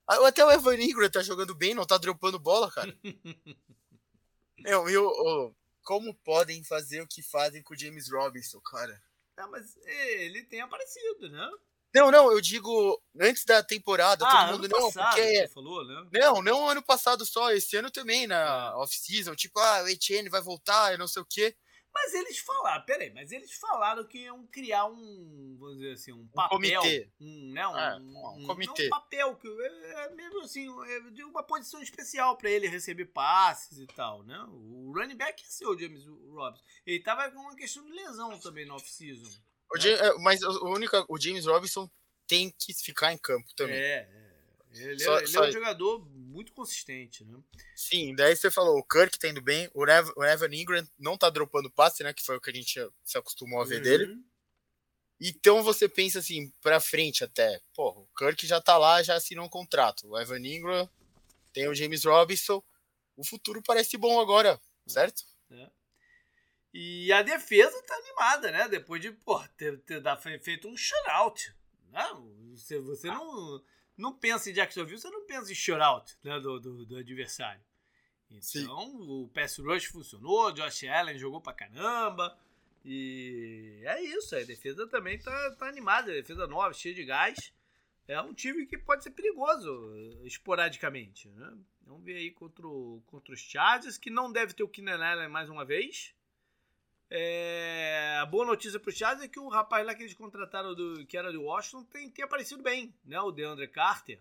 Ah, 0.08 0.28
até 0.28 0.44
o 0.44 0.50
Evan 0.50 0.78
Ingram 0.78 1.12
tá 1.12 1.22
jogando 1.22 1.54
bem, 1.54 1.76
não 1.76 1.86
tá 1.86 2.00
dropando 2.00 2.40
bola, 2.40 2.72
cara. 2.72 2.98
Meu, 4.58 4.90
eu, 4.90 5.04
eu, 5.04 5.56
como 5.84 6.12
podem 6.24 6.64
fazer 6.64 7.02
o 7.02 7.08
que 7.08 7.22
fazem 7.22 7.62
com 7.62 7.76
o 7.76 7.78
James 7.78 8.10
Robinson, 8.10 8.60
cara? 8.62 9.00
Ah, 9.38 9.46
mas 9.46 9.78
ele 9.86 10.42
tem 10.42 10.60
aparecido, 10.60 11.30
né? 11.30 11.52
Não, 11.94 12.12
não, 12.12 12.32
eu 12.32 12.42
digo 12.42 13.02
antes 13.20 13.44
da 13.46 13.64
temporada, 13.64 14.26
ah, 14.26 14.48
todo 14.48 14.54
mundo 14.54 14.68
não, 14.68 14.92
passado, 14.92 15.16
porque 15.16 15.48
falou, 15.48 15.86
né? 15.86 16.08
Não, 16.14 16.42
não 16.42 16.70
ano 16.70 16.84
passado 16.84 17.26
só, 17.26 17.52
esse 17.52 17.76
ano 17.76 17.90
também 17.90 18.28
na 18.28 18.72
é. 18.74 18.76
off-season, 18.76 19.36
tipo, 19.36 19.60
ah, 19.60 19.84
o 19.84 19.88
Etienne 19.88 20.30
vai 20.30 20.42
voltar, 20.42 20.92
eu 20.92 20.98
não 20.98 21.08
sei 21.08 21.22
o 21.22 21.26
quê. 21.26 21.56
Mas 21.98 22.14
eles 22.14 22.38
falaram, 22.38 22.86
peraí, 22.86 23.12
mas 23.12 23.32
eles 23.32 23.52
falaram 23.54 24.06
que 24.06 24.20
iam 24.20 24.46
criar 24.48 24.86
um, 24.86 25.58
vamos 25.60 25.78
dizer 25.78 25.94
assim, 25.94 26.12
um 26.12 26.28
papel. 26.28 26.46
Um 26.46 26.62
comitê. 26.62 27.12
Um, 27.20 27.52
né, 27.52 27.68
um, 27.68 27.78
é, 27.78 27.98
um, 27.98 28.38
um 28.38 28.46
comitê. 28.46 28.86
Um 28.86 28.90
papel, 28.90 29.36
que 29.36 29.48
é, 29.48 30.06
é 30.06 30.14
mesmo 30.14 30.42
assim, 30.42 30.68
é 30.90 31.00
de 31.10 31.24
uma 31.24 31.42
posição 31.42 31.82
especial 31.82 32.38
para 32.38 32.52
ele 32.52 32.68
receber 32.68 33.06
passes 33.06 33.80
e 33.80 33.88
tal, 33.88 34.22
né? 34.24 34.38
O 34.50 34.94
running 34.96 35.18
back 35.18 35.44
é 35.44 35.48
seu, 35.48 35.78
James 35.78 36.06
Robinson. 36.06 36.64
Ele 36.86 37.00
tava 37.02 37.32
com 37.32 37.40
uma 37.40 37.56
questão 37.56 37.84
de 37.84 37.92
lesão 37.92 38.38
também 38.38 38.68
no 38.68 38.76
off-season. 38.76 39.32
Né? 39.76 39.90
É, 39.92 40.14
mas 40.20 40.42
o, 40.42 40.66
único, 40.68 41.06
o 41.10 41.20
James 41.20 41.46
Robinson 41.46 41.90
tem 42.28 42.54
que 42.58 42.74
ficar 42.74 43.14
em 43.14 43.18
campo 43.18 43.48
também. 43.56 43.76
É, 43.76 44.10
é. 44.12 44.28
Ele, 44.72 45.00
só, 45.00 45.16
é, 45.16 45.20
ele 45.20 45.28
só... 45.28 45.46
é 45.46 45.50
um 45.50 45.52
jogador 45.52 46.06
muito 46.12 46.52
consistente, 46.54 47.24
né? 47.26 47.40
Sim, 47.76 48.14
daí 48.16 48.36
você 48.36 48.52
falou, 48.52 48.78
o 48.78 48.84
Kirk 48.84 49.18
tá 49.18 49.28
indo 49.28 49.42
bem, 49.42 49.70
o, 49.74 49.84
Evan, 49.88 50.14
o 50.16 50.24
Evan 50.24 50.54
Ingram 50.54 50.88
não 51.00 51.18
tá 51.18 51.30
dropando 51.30 51.72
passe, 51.72 52.04
né? 52.04 52.14
Que 52.14 52.24
foi 52.24 52.38
o 52.38 52.42
que 52.42 52.50
a 52.50 52.54
gente 52.54 52.80
se 53.04 53.18
acostumou 53.18 53.62
a 53.62 53.66
ver 53.66 53.78
uhum. 53.78 53.84
dele. 53.84 54.18
Então 55.20 55.64
você 55.64 55.90
pensa 55.90 56.20
assim, 56.20 56.52
pra 56.62 56.80
frente 56.80 57.24
até, 57.24 57.60
pô, 57.74 57.90
o 57.90 58.08
Kirk 58.16 58.46
já 58.46 58.62
tá 58.62 58.78
lá, 58.78 59.02
já 59.02 59.16
assinou 59.16 59.46
um 59.46 59.50
contrato. 59.50 60.08
O 60.08 60.20
Evan 60.20 60.40
Ingram, 60.40 60.88
tem 61.52 61.68
o 61.68 61.74
James 61.74 62.04
Robinson. 62.06 62.64
O 63.16 63.24
futuro 63.24 63.64
parece 63.64 63.98
bom 63.98 64.20
agora, 64.20 64.62
certo? 64.86 65.24
É. 65.50 65.72
E 66.80 67.12
a 67.12 67.24
defesa 67.24 67.82
tá 67.88 67.96
animada, 67.96 68.52
né? 68.52 68.68
Depois 68.68 69.02
de 69.02 69.12
pô, 69.12 69.44
ter, 69.58 69.80
ter 69.80 70.00
feito 70.40 70.68
um 70.68 70.78
shutout. 70.78 71.52
Não, 71.92 72.32
você, 72.52 72.78
você 72.78 73.08
não 73.08 73.64
não 73.98 74.14
pensa 74.14 74.52
em 74.52 74.54
Jacksonville, 74.54 75.00
você 75.00 75.10
não 75.10 75.26
pensa 75.26 75.52
em 75.52 75.56
shutout 75.56 76.16
né, 76.24 76.40
do, 76.40 76.60
do, 76.60 76.86
do, 76.86 76.98
adversário. 76.98 77.64
Então, 78.30 78.42
Sim. 78.44 78.68
o 78.70 79.28
pass 79.34 79.58
rush 79.58 79.86
funcionou, 79.86 80.52
Josh 80.52 80.84
Allen 80.84 81.18
jogou 81.18 81.42
pra 81.42 81.52
caramba. 81.52 82.38
E 82.86 83.82
é 83.84 84.00
isso, 84.04 84.36
a 84.36 84.44
defesa 84.44 84.88
também 84.88 85.18
tá, 85.18 85.56
tá 85.58 85.68
animada, 85.68 86.12
a 86.12 86.14
defesa 86.14 86.46
nova, 86.46 86.76
cheia 86.76 86.94
de 86.94 87.06
gás. 87.06 87.52
É 88.08 88.22
um 88.22 88.36
time 88.36 88.68
que 88.68 88.78
pode 88.78 89.04
ser 89.04 89.10
perigoso 89.10 89.96
esporadicamente. 90.24 91.28
Né? 91.30 91.58
Vamos 91.88 92.06
ver 92.06 92.18
aí 92.18 92.30
contra, 92.30 92.68
o, 92.68 93.02
contra 93.08 93.34
os 93.34 93.40
Chargers, 93.40 93.98
que 93.98 94.12
não 94.12 94.32
deve 94.32 94.54
ter 94.54 94.62
o 94.62 94.70
Keenan 94.70 95.04
Allen 95.04 95.28
mais 95.28 95.50
uma 95.50 95.66
vez. 95.66 96.16
É, 97.10 98.18
a 98.22 98.26
boa 98.26 98.46
notícia 98.46 98.80
para 98.80 98.90
os 98.90 98.96
Chargers 98.96 99.24
é 99.24 99.28
que 99.28 99.40
o 99.40 99.48
rapaz 99.48 99.86
lá 99.86 99.96
que 99.96 100.04
eles 100.04 100.14
contrataram, 100.14 100.76
do, 100.76 101.06
que 101.06 101.18
era 101.18 101.32
do 101.32 101.44
Washington, 101.44 101.84
tem, 101.86 102.10
tem 102.10 102.26
aparecido 102.26 102.62
bem, 102.62 102.94
né? 103.06 103.20
O 103.22 103.32
DeAndre 103.32 103.68
Carter. 103.68 104.20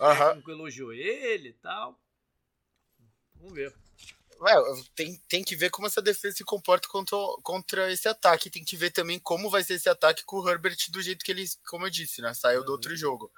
O 0.00 0.14
técnico 0.14 0.50
elogiou 0.50 0.92
ele 0.92 1.50
e 1.50 1.52
tal. 1.54 1.98
Vamos 3.34 3.54
ver. 3.54 3.74
Ué, 4.40 4.54
tem, 4.94 5.16
tem 5.28 5.44
que 5.44 5.56
ver 5.56 5.70
como 5.70 5.86
essa 5.86 6.02
defesa 6.02 6.36
se 6.36 6.44
comporta 6.44 6.88
contra, 6.88 7.16
contra 7.42 7.92
esse 7.92 8.08
ataque. 8.08 8.50
Tem 8.50 8.64
que 8.64 8.76
ver 8.76 8.90
também 8.90 9.18
como 9.18 9.50
vai 9.50 9.62
ser 9.62 9.74
esse 9.74 9.88
ataque 9.88 10.24
com 10.24 10.36
o 10.36 10.48
Herbert 10.48 10.76
do 10.90 11.02
jeito 11.02 11.24
que 11.24 11.32
ele, 11.32 11.44
como 11.68 11.86
eu 11.86 11.90
disse, 11.90 12.20
né? 12.22 12.32
Saiu 12.34 12.60
uhum. 12.60 12.66
do 12.66 12.72
outro 12.72 12.96
jogo. 12.96 13.30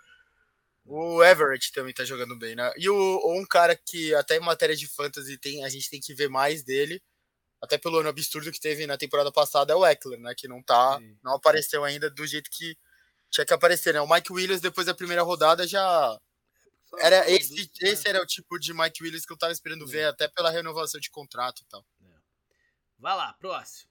O 0.84 1.22
Everett 1.22 1.72
também 1.72 1.92
tá 1.92 2.04
jogando 2.04 2.36
bem, 2.36 2.56
né? 2.56 2.72
E 2.76 2.88
o, 2.88 3.32
um 3.38 3.44
cara 3.44 3.76
que 3.76 4.14
até 4.14 4.36
em 4.36 4.40
matéria 4.40 4.74
de 4.74 4.88
fantasy 4.88 5.36
tem, 5.36 5.64
a 5.64 5.68
gente 5.68 5.90
tem 5.90 6.00
que 6.00 6.14
ver 6.14 6.28
mais 6.28 6.62
dele 6.62 7.02
até 7.60 7.76
pelo 7.76 7.98
ano 7.98 8.08
absurdo 8.08 8.52
que 8.52 8.60
teve 8.60 8.86
na 8.86 8.96
temporada 8.96 9.32
passada, 9.32 9.72
é 9.72 9.76
o 9.76 9.84
Eckler, 9.84 10.20
né? 10.20 10.34
Que 10.36 10.46
não 10.46 10.62
tá. 10.62 10.98
Sim. 10.98 11.18
Não 11.22 11.34
apareceu 11.34 11.84
ainda 11.84 12.08
do 12.08 12.26
jeito 12.26 12.48
que 12.50 12.76
tinha 13.30 13.44
que 13.44 13.52
aparecer, 13.52 13.94
né? 13.94 14.00
O 14.00 14.08
Mike 14.08 14.32
Williams, 14.32 14.60
depois 14.60 14.86
da 14.86 14.94
primeira 14.94 15.22
rodada, 15.22 15.66
já. 15.66 16.18
Era 16.98 17.30
esse, 17.30 17.70
esse 17.82 18.08
era 18.08 18.22
o 18.22 18.26
tipo 18.26 18.58
de 18.58 18.72
Mike 18.72 19.02
Williams 19.02 19.26
que 19.26 19.32
eu 19.32 19.36
tava 19.36 19.52
esperando 19.52 19.84
é. 19.84 19.88
ver, 19.88 20.04
até 20.04 20.26
pela 20.28 20.50
renovação 20.50 20.98
de 20.98 21.10
contrato 21.10 21.62
e 21.62 21.66
tal. 21.66 21.84
É. 22.02 22.18
Vai 22.98 23.14
lá, 23.14 23.32
próximo. 23.34 23.90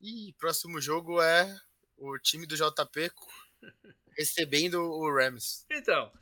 E 0.00 0.32
próximo 0.38 0.80
jogo 0.80 1.20
é 1.20 1.58
o 1.96 2.18
time 2.18 2.46
do 2.46 2.56
JP 2.56 3.10
recebendo 4.16 4.82
o 4.82 5.12
Rams. 5.12 5.64
Então, 5.70 6.12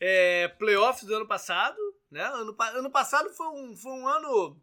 É, 0.00 0.46
playoffs 0.46 1.04
do 1.04 1.16
ano 1.16 1.26
passado, 1.26 1.76
né? 2.08 2.22
Ano, 2.22 2.56
ano 2.60 2.90
passado 2.90 3.30
foi 3.30 3.48
um, 3.48 3.76
foi 3.76 3.90
um 3.92 4.06
ano 4.06 4.62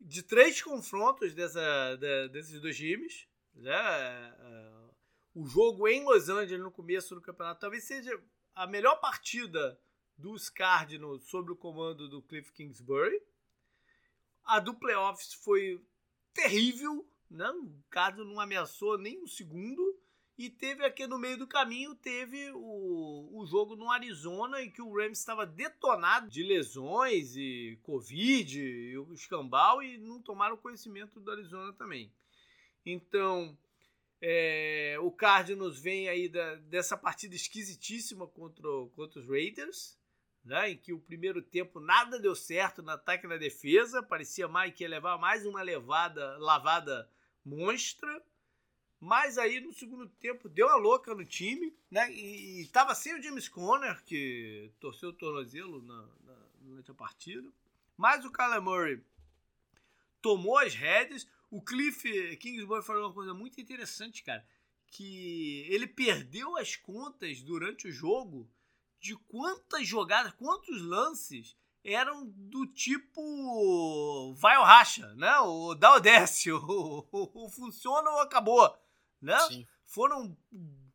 de 0.00 0.22
três 0.22 0.62
confrontos 0.62 1.34
dessa, 1.34 1.96
de, 1.96 2.28
desses 2.28 2.60
dois 2.60 2.76
times. 2.76 3.28
Né? 3.54 3.70
É, 3.70 4.34
é, 4.38 4.90
o 5.34 5.46
jogo 5.46 5.86
em 5.86 6.04
Los 6.04 6.28
Angeles 6.28 6.62
no 6.62 6.70
começo 6.70 7.14
do 7.14 7.20
campeonato 7.20 7.60
talvez 7.60 7.84
seja 7.84 8.20
a 8.54 8.66
melhor 8.66 8.96
partida 8.96 9.78
dos 10.16 10.48
Cardinals 10.48 11.24
sob 11.24 11.52
o 11.52 11.56
comando 11.56 12.08
do 12.08 12.22
Cliff 12.22 12.52
Kingsbury. 12.52 13.20
A 14.44 14.58
do 14.58 14.74
playoffs 14.74 15.34
foi 15.34 15.82
terrível, 16.32 17.08
né? 17.30 17.48
o 17.50 17.82
Cardinals 17.88 18.28
não 18.28 18.40
ameaçou 18.40 18.98
nem 18.98 19.22
um 19.22 19.26
segundo. 19.26 19.89
E 20.40 20.48
teve 20.48 20.82
aqui 20.86 21.06
no 21.06 21.18
meio 21.18 21.36
do 21.36 21.46
caminho, 21.46 21.94
teve 21.94 22.50
o, 22.52 23.28
o 23.30 23.44
jogo 23.44 23.76
no 23.76 23.90
Arizona, 23.90 24.62
em 24.62 24.70
que 24.70 24.80
o 24.80 24.90
Rams 24.90 25.18
estava 25.18 25.44
detonado 25.44 26.30
de 26.30 26.42
lesões 26.42 27.36
e 27.36 27.78
Covid, 27.82 28.58
e 28.58 28.96
o 28.96 29.12
escambau, 29.12 29.82
e 29.82 29.98
não 29.98 30.22
tomaram 30.22 30.56
conhecimento 30.56 31.20
do 31.20 31.30
Arizona 31.30 31.74
também. 31.74 32.10
Então, 32.86 33.54
é, 34.18 34.96
o 35.02 35.10
Cardinals 35.10 35.78
vem 35.78 36.08
aí 36.08 36.26
da, 36.26 36.54
dessa 36.54 36.96
partida 36.96 37.34
esquisitíssima 37.34 38.26
contra, 38.26 38.66
contra 38.96 39.20
os 39.20 39.28
Raiders, 39.28 39.98
né, 40.42 40.70
em 40.70 40.76
que 40.78 40.94
o 40.94 41.00
primeiro 41.00 41.42
tempo 41.42 41.80
nada 41.80 42.18
deu 42.18 42.34
certo 42.34 42.82
no 42.82 42.92
ataque 42.92 43.26
e 43.26 43.28
na 43.28 43.36
defesa, 43.36 44.02
parecia 44.02 44.48
mais 44.48 44.72
que 44.72 44.84
ia 44.84 44.88
levar 44.88 45.18
mais 45.18 45.44
uma 45.44 45.60
levada, 45.60 46.38
lavada 46.38 47.10
monstra. 47.44 48.24
Mas 49.00 49.38
aí 49.38 49.60
no 49.60 49.72
segundo 49.72 50.06
tempo 50.06 50.46
deu 50.46 50.68
a 50.68 50.76
louca 50.76 51.14
no 51.14 51.24
time, 51.24 51.74
né? 51.90 52.12
E 52.12 52.60
estava 52.60 52.94
sem 52.94 53.18
o 53.18 53.22
James 53.22 53.48
Conner, 53.48 54.04
que 54.04 54.70
torceu 54.78 55.08
o 55.08 55.14
tornozelo 55.14 55.80
na, 55.82 56.02
na, 56.22 56.36
durante 56.60 56.90
a 56.90 56.94
partida. 56.94 57.50
Mas 57.96 58.26
o 58.26 58.30
Kyler 58.30 58.60
Murray 58.60 59.02
tomou 60.20 60.58
as 60.58 60.74
rédeas. 60.74 61.26
O 61.50 61.62
Cliff 61.62 62.36
Kingsbury 62.36 62.84
falou 62.84 63.06
uma 63.06 63.14
coisa 63.14 63.32
muito 63.32 63.58
interessante, 63.58 64.22
cara. 64.22 64.46
Que 64.88 65.64
ele 65.70 65.86
perdeu 65.86 66.58
as 66.58 66.76
contas 66.76 67.40
durante 67.40 67.88
o 67.88 67.92
jogo 67.92 68.50
de 69.00 69.16
quantas 69.16 69.86
jogadas, 69.86 70.34
quantos 70.34 70.82
lances 70.82 71.56
eram 71.82 72.26
do 72.26 72.66
tipo 72.66 74.34
vai 74.34 74.58
ou 74.58 74.64
racha, 74.64 75.14
né? 75.14 75.38
O 75.38 75.74
dá 75.74 75.94
ou 75.94 76.00
desce, 76.00 76.52
o, 76.52 77.06
o, 77.10 77.46
o 77.46 77.48
funciona 77.48 78.10
ou 78.10 78.20
acabou 78.20 78.78
né? 79.20 79.38
Sim. 79.48 79.66
Foram 79.84 80.36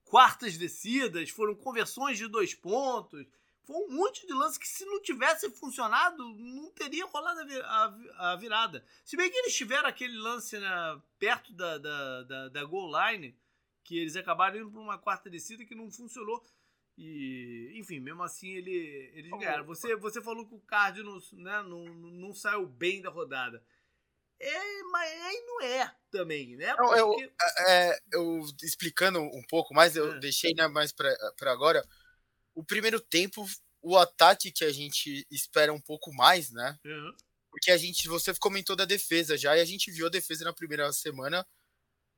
quartas 0.05 0.57
descidas, 0.57 1.29
foram 1.29 1.55
conversões 1.55 2.17
de 2.17 2.27
dois 2.27 2.53
pontos. 2.53 3.25
Foi 3.63 3.75
um 3.77 3.89
monte 3.89 4.25
de 4.27 4.33
lance 4.33 4.59
que, 4.59 4.67
se 4.67 4.85
não 4.85 5.01
tivesse 5.01 5.49
funcionado, 5.49 6.23
não 6.35 6.71
teria 6.71 7.05
rolado 7.05 7.41
a, 8.17 8.35
virada. 8.35 8.85
Se 9.03 9.17
bem 9.17 9.29
que 9.29 9.37
eles 9.37 9.55
tiveram 9.55 9.89
aquele 9.89 10.15
lance 10.17 10.59
né, 10.59 11.01
perto 11.17 11.51
da, 11.51 11.79
da, 11.79 12.23
da, 12.23 12.49
da 12.49 12.63
goal 12.63 12.91
line, 12.91 13.35
que 13.83 13.97
eles 13.97 14.15
acabaram 14.15 14.59
indo 14.59 14.71
para 14.71 14.79
uma 14.79 14.97
quarta 14.99 15.29
descida 15.29 15.65
que 15.65 15.73
não 15.73 15.91
funcionou. 15.91 16.45
E, 16.97 17.73
enfim, 17.75 17.99
mesmo 17.99 18.23
assim 18.23 18.49
ele, 18.53 18.71
eles 19.13 19.31
ganharam. 19.31 19.65
Você, 19.65 19.95
você 19.95 20.21
falou 20.21 20.47
que 20.47 20.55
o 20.55 20.59
Cardinals 20.59 21.31
né, 21.33 21.61
não, 21.63 21.85
não 21.85 22.33
saiu 22.33 22.67
bem 22.67 23.01
da 23.01 23.09
rodada. 23.09 23.63
É, 24.39 24.83
mas 24.91 25.21
aí 25.21 25.43
não 25.47 25.61
é 25.61 25.95
também, 26.11 26.55
né? 26.55 26.73
Porque... 26.75 26.99
eu, 26.99 27.15
é, 27.19 27.89
é, 27.89 27.99
eu, 28.13 28.45
explicando 28.63 29.19
um 29.19 29.43
pouco 29.47 29.73
mais, 29.73 29.95
eu 29.95 30.13
é. 30.13 30.19
deixei 30.19 30.53
né, 30.53 30.67
mais 30.67 30.91
para 30.91 31.51
agora. 31.51 31.85
O 32.53 32.63
primeiro 32.63 32.99
tempo, 32.99 33.45
o 33.81 33.97
ataque 33.97 34.51
que 34.51 34.63
a 34.63 34.71
gente 34.71 35.25
espera 35.31 35.73
um 35.73 35.81
pouco 35.81 36.13
mais, 36.13 36.51
né? 36.51 36.77
Uhum. 36.85 37.15
Porque 37.49 37.71
a 37.71 37.77
gente, 37.77 38.07
você 38.07 38.33
comentou 38.35 38.75
da 38.75 38.85
defesa 38.85 39.37
já, 39.37 39.57
e 39.57 39.61
a 39.61 39.65
gente 39.65 39.91
viu 39.91 40.07
a 40.07 40.09
defesa 40.09 40.43
na 40.43 40.53
primeira 40.53 40.91
semana 40.91 41.45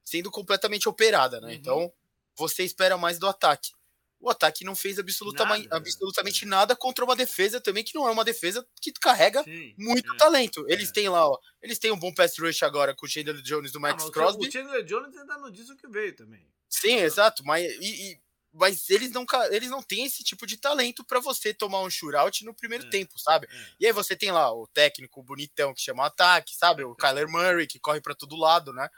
sendo 0.04 0.32
completamente 0.32 0.90
operada, 0.90 1.40
né? 1.40 1.48
Uhum. 1.48 1.54
Então, 1.54 1.94
você 2.36 2.64
espera 2.64 2.98
mais 2.98 3.20
do 3.20 3.28
ataque 3.28 3.77
o 4.20 4.30
ataque 4.30 4.64
não 4.64 4.76
fez 4.76 4.98
absolutamente 4.98 5.68
nada, 5.68 5.78
absolutamente 5.78 6.46
nada 6.46 6.76
contra 6.76 7.06
uma 7.06 7.16
defesa 7.16 7.62
também 7.62 7.84
que 7.84 7.96
não 7.96 8.08
é 8.08 8.12
uma 8.12 8.24
defesa 8.24 8.66
que 8.82 8.92
carrega 8.94 9.44
Sim, 9.44 9.74
muito 9.78 10.12
é, 10.14 10.18
talento. 10.18 10.66
Eles 10.68 10.90
é. 10.90 10.94
têm 10.94 11.10
lá, 11.10 11.28
ó, 11.28 11.38
eles 11.62 11.78
têm 11.78 11.92
um 11.92 12.00
bom 12.00 12.14
pass 12.14 12.38
rush 12.38 12.64
agora 12.64 12.96
com 12.96 13.06
o 13.06 13.10
Chandler 13.10 13.42
Jones 13.42 13.72
do 13.72 13.80
Max 13.80 14.04
ah, 14.04 14.12
Crosby. 14.12 14.48
O 14.48 14.52
Chandler 14.52 14.84
Jones 14.84 15.16
ainda 15.16 15.38
não 15.38 15.52
disse 15.52 15.72
o 15.72 15.78
que 15.78 15.88
veio 15.88 16.16
também. 16.16 16.46
Sim, 16.68 16.98
exato, 16.98 17.44
mas 17.46 17.64
e, 17.80 18.12
e, 18.12 18.20
mas 18.54 18.90
eles 18.90 19.12
não 19.12 19.26
eles 19.52 19.70
não 19.70 19.82
têm 19.82 20.06
esse 20.06 20.24
tipo 20.24 20.46
de 20.48 20.58
talento 20.58 21.04
para 21.06 21.20
você 21.20 21.54
tomar 21.54 21.82
um 21.82 21.90
shootout 21.90 22.44
no 22.44 22.54
primeiro 22.54 22.86
é, 22.86 22.90
tempo, 22.90 23.18
sabe? 23.20 23.48
É. 23.50 23.66
E 23.80 23.86
aí 23.86 23.94
você 23.94 24.16
tem 24.16 24.32
lá 24.32 24.52
o 24.52 24.68
técnico 24.68 25.24
bonitão 25.24 25.74
que 25.74 25.82
chama 25.82 26.04
o 26.04 26.06
ataque, 26.08 26.56
sabe? 26.56 26.84
O 26.84 26.96
Kyler 26.96 27.30
Murray 27.30 27.68
que 27.68 27.80
corre 27.80 28.02
para 28.02 28.16
todo 28.16 28.36
lado, 28.36 28.74
né? 28.74 28.90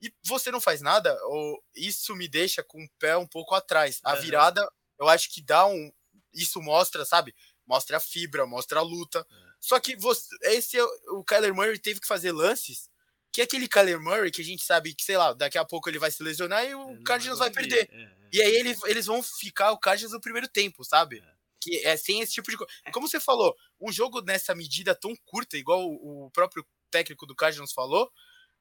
E 0.00 0.12
você 0.24 0.50
não 0.50 0.60
faz 0.60 0.80
nada, 0.80 1.16
ou 1.24 1.62
isso 1.74 2.14
me 2.14 2.28
deixa 2.28 2.62
com 2.62 2.82
o 2.82 2.90
pé 2.98 3.16
um 3.16 3.26
pouco 3.26 3.54
atrás. 3.54 4.00
A 4.04 4.14
virada, 4.14 4.68
eu 4.98 5.08
acho 5.08 5.32
que 5.32 5.42
dá 5.42 5.66
um. 5.66 5.92
Isso 6.32 6.60
mostra, 6.60 7.04
sabe? 7.04 7.34
Mostra 7.66 7.96
a 7.96 8.00
fibra, 8.00 8.46
mostra 8.46 8.78
a 8.78 8.82
luta. 8.82 9.26
É. 9.28 9.48
Só 9.60 9.80
que 9.80 9.96
você, 9.96 10.28
esse 10.42 10.78
é 10.78 10.84
o 10.84 11.24
Kyler 11.24 11.54
Murray 11.54 11.78
teve 11.78 12.00
que 12.00 12.06
fazer 12.06 12.32
lances. 12.32 12.88
Que 13.32 13.42
é 13.42 13.44
aquele 13.44 13.68
Kyler 13.68 14.00
Murray 14.00 14.30
que 14.30 14.40
a 14.40 14.44
gente 14.44 14.64
sabe 14.64 14.94
que, 14.94 15.04
sei 15.04 15.16
lá, 15.16 15.32
daqui 15.32 15.58
a 15.58 15.64
pouco 15.64 15.88
ele 15.88 15.98
vai 15.98 16.10
se 16.10 16.22
lesionar 16.22 16.64
e 16.64 16.74
o 16.74 16.92
é, 16.92 17.02
Cardinals 17.02 17.38
vai 17.38 17.50
perder. 17.50 17.88
É, 17.92 18.02
é, 18.02 18.10
e 18.32 18.42
aí 18.42 18.54
ele, 18.54 18.76
eles 18.86 19.06
vão 19.06 19.22
ficar 19.22 19.72
o 19.72 19.78
Cardinals 19.78 20.12
no 20.12 20.20
primeiro 20.20 20.48
tempo, 20.48 20.84
sabe? 20.84 21.18
É. 21.18 21.38
Que 21.60 21.86
é 21.86 21.96
sem 21.96 22.20
esse 22.20 22.32
tipo 22.32 22.50
de 22.50 22.56
coisa. 22.56 22.72
Como 22.92 23.08
você 23.08 23.20
falou, 23.20 23.54
um 23.80 23.92
jogo 23.92 24.22
nessa 24.22 24.54
medida 24.54 24.94
tão 24.94 25.14
curta, 25.26 25.56
igual 25.56 25.86
o, 25.86 26.26
o 26.26 26.30
próprio 26.30 26.64
técnico 26.90 27.26
do 27.26 27.34
Cardinals 27.34 27.72
falou, 27.72 28.10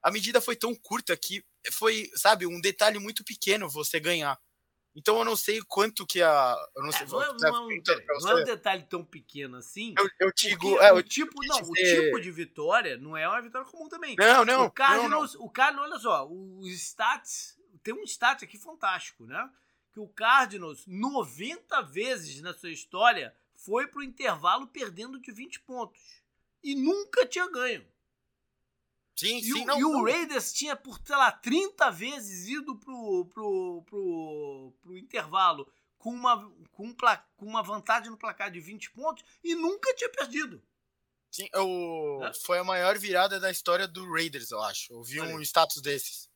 a 0.03 0.11
medida 0.11 0.41
foi 0.41 0.55
tão 0.55 0.73
curta 0.75 1.15
que 1.17 1.43
foi, 1.71 2.09
sabe, 2.15 2.45
um 2.45 2.61
detalhe 2.61 2.99
muito 2.99 3.23
pequeno 3.23 3.69
você 3.69 3.99
ganhar. 3.99 4.39
Então 4.97 5.19
eu 5.19 5.23
não 5.23 5.35
sei 5.35 5.61
quanto 5.67 6.07
que 6.07 6.23
a. 6.23 6.55
Não, 6.75 6.89
é, 6.89 6.91
sei, 6.91 7.05
não, 7.05 7.21
é, 7.21 7.27
não, 7.27 7.47
é 7.47 7.51
um, 7.51 7.67
não, 8.19 8.29
é, 8.31 8.41
um, 8.41 8.43
detalhe 8.43 8.83
tão 8.89 9.05
pequeno 9.05 9.57
assim. 9.57 9.93
Eu, 9.95 10.09
eu 10.19 10.31
digo. 10.35 10.79
É, 10.79 10.91
o 10.91 11.03
tipo, 11.03 11.45
não, 11.45 11.57
o 11.57 11.73
tipo 11.73 12.19
de 12.19 12.31
vitória 12.31 12.97
não 12.97 13.15
é 13.15 13.27
uma 13.27 13.39
vitória 13.39 13.67
comum 13.67 13.87
também. 13.87 14.15
Não, 14.17 14.43
não. 14.43 14.65
O 14.65 14.71
Cardinals, 14.71 15.33
não, 15.33 15.39
não. 15.39 15.45
o 15.45 15.51
Cardinals 15.51 15.91
olha 15.91 15.99
só, 15.99 16.27
os 16.27 16.71
stats. 16.71 17.55
Tem 17.83 17.93
um 17.93 18.03
stat 18.03 18.43
aqui 18.43 18.57
fantástico, 18.57 19.27
né? 19.27 19.47
Que 19.93 19.99
o 19.99 20.07
Cardinals, 20.07 20.83
90 20.87 21.79
vezes 21.83 22.41
na 22.41 22.55
sua 22.55 22.71
história, 22.71 23.35
foi 23.53 23.85
pro 23.85 24.01
intervalo 24.01 24.65
perdendo 24.65 25.19
de 25.19 25.31
20 25.31 25.59
pontos. 25.59 26.01
E 26.63 26.73
nunca 26.73 27.23
tinha 27.23 27.47
ganho. 27.51 27.85
Sim, 29.17 29.37
e 29.37 29.43
sim, 29.43 29.63
o, 29.63 29.65
não, 29.65 29.79
e 29.79 29.83
o 29.83 30.03
Raiders 30.03 30.53
tinha, 30.53 30.75
por, 30.75 30.99
sei 31.03 31.15
lá, 31.15 31.31
30 31.31 31.89
vezes 31.89 32.47
ido 32.47 32.75
pro, 32.77 33.25
pro, 33.25 33.83
pro, 33.87 34.73
pro 34.79 34.97
intervalo 34.97 35.67
com 35.97 36.11
uma, 36.11 36.39
com, 36.71 36.85
um, 36.85 36.95
com 37.35 37.45
uma 37.45 37.63
vantagem 37.63 38.11
no 38.11 38.17
placar 38.17 38.51
de 38.51 38.59
20 38.59 38.91
pontos 38.91 39.23
e 39.43 39.55
nunca 39.55 39.93
tinha 39.95 40.09
perdido. 40.09 40.61
Sim, 41.31 41.49
o, 41.55 42.23
é. 42.23 42.33
foi 42.33 42.59
a 42.59 42.63
maior 42.63 42.97
virada 42.97 43.39
da 43.39 43.49
história 43.49 43.87
do 43.87 44.09
Raiders, 44.11 44.51
eu 44.51 44.61
acho. 44.61 44.93
Eu 44.93 45.03
vi 45.03 45.19
um 45.19 45.41
status 45.41 45.81
desses. 45.81 46.29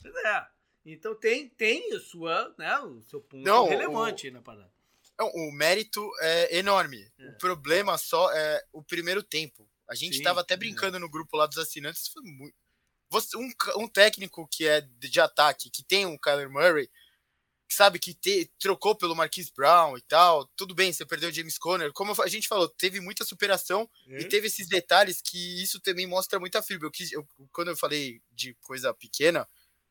Pois 0.00 0.14
é. 0.14 0.46
Então 0.84 1.14
tem, 1.14 1.48
tem 1.48 1.92
a 1.94 2.00
sua, 2.00 2.54
né, 2.58 2.78
o 2.78 3.00
seu 3.02 3.20
ponto 3.20 3.44
não, 3.44 3.66
relevante 3.66 4.28
o, 4.28 4.32
na 4.32 4.42
parada. 4.42 4.70
Não, 5.18 5.28
o 5.28 5.52
mérito 5.52 6.08
é 6.20 6.58
enorme. 6.58 7.10
É. 7.18 7.28
O 7.30 7.38
problema 7.38 7.96
só 7.96 8.30
é 8.32 8.62
o 8.72 8.82
primeiro 8.82 9.22
tempo. 9.22 9.68
A 9.88 9.94
gente 9.94 10.16
estava 10.16 10.40
até 10.40 10.56
brincando 10.56 10.96
é. 10.96 11.00
no 11.00 11.08
grupo 11.08 11.36
lá 11.36 11.46
dos 11.46 11.58
assinantes. 11.58 12.08
Foi 12.08 12.22
muito... 12.22 12.54
Você, 13.08 13.36
um, 13.36 13.50
um 13.76 13.88
técnico 13.88 14.48
que 14.50 14.66
é 14.66 14.80
de 14.80 15.20
ataque, 15.20 15.70
que 15.70 15.84
tem 15.84 16.06
um 16.06 16.18
Kyler 16.18 16.50
Murray, 16.50 16.90
que 17.68 17.74
sabe 17.74 17.98
que 17.98 18.14
te, 18.14 18.50
trocou 18.58 18.96
pelo 18.96 19.14
Marquise 19.14 19.52
Brown 19.54 19.96
e 19.96 20.00
tal. 20.02 20.46
Tudo 20.56 20.74
bem, 20.74 20.92
você 20.92 21.04
perdeu 21.04 21.30
o 21.30 21.32
James 21.32 21.58
Conner. 21.58 21.92
Como 21.92 22.20
a 22.20 22.28
gente 22.28 22.48
falou, 22.48 22.68
teve 22.68 23.00
muita 23.00 23.24
superação 23.24 23.88
e 24.06 24.24
é. 24.24 24.28
teve 24.28 24.48
esses 24.48 24.68
detalhes 24.68 25.20
que 25.22 25.62
isso 25.62 25.80
também 25.80 26.06
mostra 26.06 26.40
muita 26.40 26.62
fibra. 26.62 26.86
Eu 26.86 26.90
quis, 26.90 27.12
eu, 27.12 27.26
quando 27.52 27.68
eu 27.68 27.76
falei 27.76 28.20
de 28.32 28.54
coisa 28.54 28.92
pequena, 28.94 29.48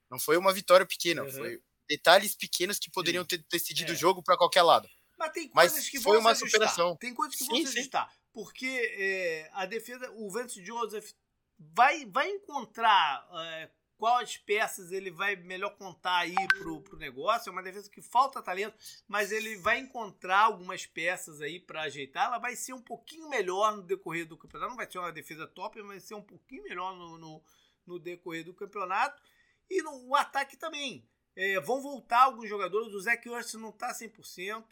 não 0.09 0.19
foi 0.19 0.37
uma 0.37 0.53
vitória 0.53 0.85
pequena, 0.85 1.23
uhum. 1.23 1.31
foi 1.31 1.61
detalhes 1.87 2.35
pequenos 2.35 2.79
que 2.79 2.89
poderiam 2.89 3.25
ter 3.25 3.45
decidido 3.49 3.91
é. 3.91 3.95
o 3.95 3.97
jogo 3.97 4.23
para 4.23 4.37
qualquer 4.37 4.63
lado. 4.63 4.89
Mas 5.17 5.31
tem 5.31 5.47
coisas 5.47 5.77
Mas 5.77 5.89
que 5.89 5.99
foi 6.01 6.17
uma 6.17 6.35
superação. 6.35 6.97
Tem 6.97 7.13
coisas 7.13 7.37
que 7.37 7.45
vão 7.45 7.55
sim, 7.57 7.65
se 7.65 7.79
ajustar 7.79 8.11
porque 8.35 8.67
é, 8.97 9.49
a 9.53 9.65
defesa, 9.65 10.11
o 10.11 10.29
Vance 10.29 10.61
Joseph 10.63 11.13
vai, 11.57 12.05
vai 12.05 12.29
encontrar 12.29 13.25
é, 13.31 13.71
quais 13.97 14.35
peças 14.35 14.91
ele 14.91 15.09
vai 15.09 15.37
melhor 15.37 15.69
contar 15.77 16.17
aí 16.17 16.35
pro, 16.49 16.81
pro 16.81 16.97
negócio. 16.97 17.47
É 17.47 17.51
uma 17.53 17.63
defesa 17.63 17.89
que 17.89 18.01
falta 18.01 18.43
talento, 18.43 18.77
mas 19.07 19.31
ele 19.31 19.55
vai 19.55 19.79
encontrar 19.79 20.39
algumas 20.39 20.85
peças 20.85 21.39
aí 21.39 21.61
para 21.61 21.83
ajeitar. 21.83 22.25
Ela 22.25 22.37
vai 22.37 22.57
ser 22.57 22.73
um 22.73 22.81
pouquinho 22.81 23.29
melhor 23.29 23.77
no 23.77 23.83
decorrer 23.83 24.27
do 24.27 24.37
campeonato. 24.37 24.69
Não 24.69 24.75
vai 24.75 24.91
ser 24.91 24.99
uma 24.99 25.13
defesa 25.13 25.47
top, 25.47 25.77
mas 25.77 25.87
vai 25.87 25.99
ser 26.01 26.15
um 26.15 26.21
pouquinho 26.21 26.63
melhor 26.63 26.93
no, 26.93 27.17
no, 27.17 27.41
no 27.87 27.97
decorrer 27.97 28.43
do 28.43 28.53
campeonato. 28.53 29.23
E 29.69 29.81
no 29.81 30.09
o 30.09 30.13
ataque 30.13 30.57
também. 30.57 31.09
É, 31.37 31.57
vão 31.61 31.81
voltar 31.81 32.23
alguns 32.23 32.49
jogadores. 32.49 32.93
O 32.93 32.99
Zach 32.99 33.25
Ertz 33.29 33.53
não 33.53 33.69
está 33.69 33.93
100%. 33.93 34.65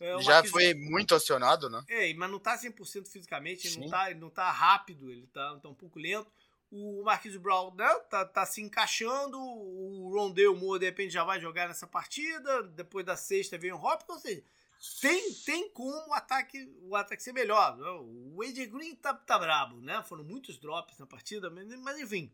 É, 0.00 0.20
já 0.22 0.44
foi 0.44 0.74
muito 0.74 1.14
acionado, 1.14 1.70
né? 1.70 1.82
É, 1.88 2.12
mas 2.14 2.30
não 2.30 2.38
tá 2.38 2.58
100% 2.58 3.06
fisicamente, 3.06 3.66
ele 3.66 3.80
não 3.80 3.88
tá, 3.88 4.10
ele 4.10 4.20
não 4.20 4.30
tá 4.30 4.50
rápido, 4.50 5.10
ele 5.10 5.26
tá, 5.28 5.58
tá 5.62 5.68
um 5.68 5.74
pouco 5.74 5.98
lento. 5.98 6.30
O 6.70 7.04
Marquis 7.04 7.36
Brown 7.36 7.72
né, 7.74 7.88
tá, 8.10 8.24
tá 8.24 8.44
se 8.44 8.60
encaixando, 8.60 9.38
o 9.38 10.10
Rondale 10.12 10.48
Moore 10.56 10.80
de 10.80 10.86
repente 10.86 11.12
já 11.12 11.22
vai 11.22 11.40
jogar 11.40 11.68
nessa 11.68 11.86
partida, 11.86 12.64
depois 12.64 13.06
da 13.06 13.16
sexta 13.16 13.56
vem 13.56 13.72
o 13.72 13.76
Hopkins, 13.76 14.16
ou 14.16 14.18
seja, 14.18 14.42
tem, 15.00 15.32
tem 15.46 15.68
como 15.70 16.08
o 16.08 16.12
ataque, 16.12 16.70
o 16.82 16.94
ataque 16.94 17.22
ser 17.22 17.32
melhor. 17.32 17.76
Né? 17.76 17.86
O 18.34 18.42
AJ 18.42 18.66
Green 18.66 18.94
tá, 18.96 19.14
tá 19.14 19.38
brabo, 19.38 19.80
né? 19.80 20.02
Foram 20.02 20.24
muitos 20.24 20.58
drops 20.58 20.98
na 20.98 21.06
partida, 21.06 21.50
mas, 21.50 21.66
mas 21.80 21.98
enfim. 21.98 22.30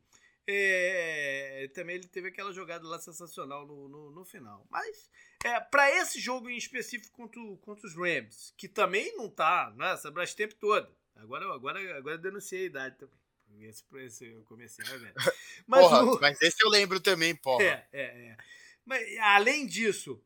É, 0.52 1.70
também 1.74 1.96
ele 1.96 2.06
teve 2.06 2.28
aquela 2.28 2.52
jogada 2.52 2.86
lá 2.86 2.98
sensacional 2.98 3.66
no, 3.66 3.88
no, 3.88 4.10
no 4.10 4.24
final. 4.24 4.66
Mas 4.70 5.10
é, 5.44 5.60
para 5.60 5.90
esse 5.96 6.20
jogo 6.20 6.50
em 6.50 6.56
específico 6.56 7.14
contra, 7.16 7.40
contra 7.62 7.86
os 7.86 7.94
Rams, 7.94 8.52
que 8.56 8.68
também 8.68 9.16
não 9.16 9.28
tá 9.28 9.72
né, 9.76 9.92
essa 9.92 10.10
Brás 10.10 10.34
tempo 10.34 10.54
todo. 10.56 10.88
Agora, 11.16 11.44
agora, 11.54 11.96
agora 11.96 12.14
eu 12.14 12.18
denunciei 12.18 12.62
a 12.62 12.66
idade 12.66 12.96
também. 12.98 13.20
Esse, 13.68 13.84
esse 13.96 14.26
eu 14.26 14.42
comecei 14.44 14.84
a 14.84 14.96
ver. 14.96 15.12
Mas, 15.66 15.80
porra, 15.82 16.04
o... 16.04 16.20
mas 16.20 16.40
esse 16.40 16.64
eu 16.64 16.68
lembro 16.68 16.98
também, 16.98 17.34
porra. 17.34 17.62
É, 17.62 17.86
é, 17.92 18.02
é. 18.02 18.36
Mas 18.84 19.18
além 19.18 19.66
disso, 19.66 20.22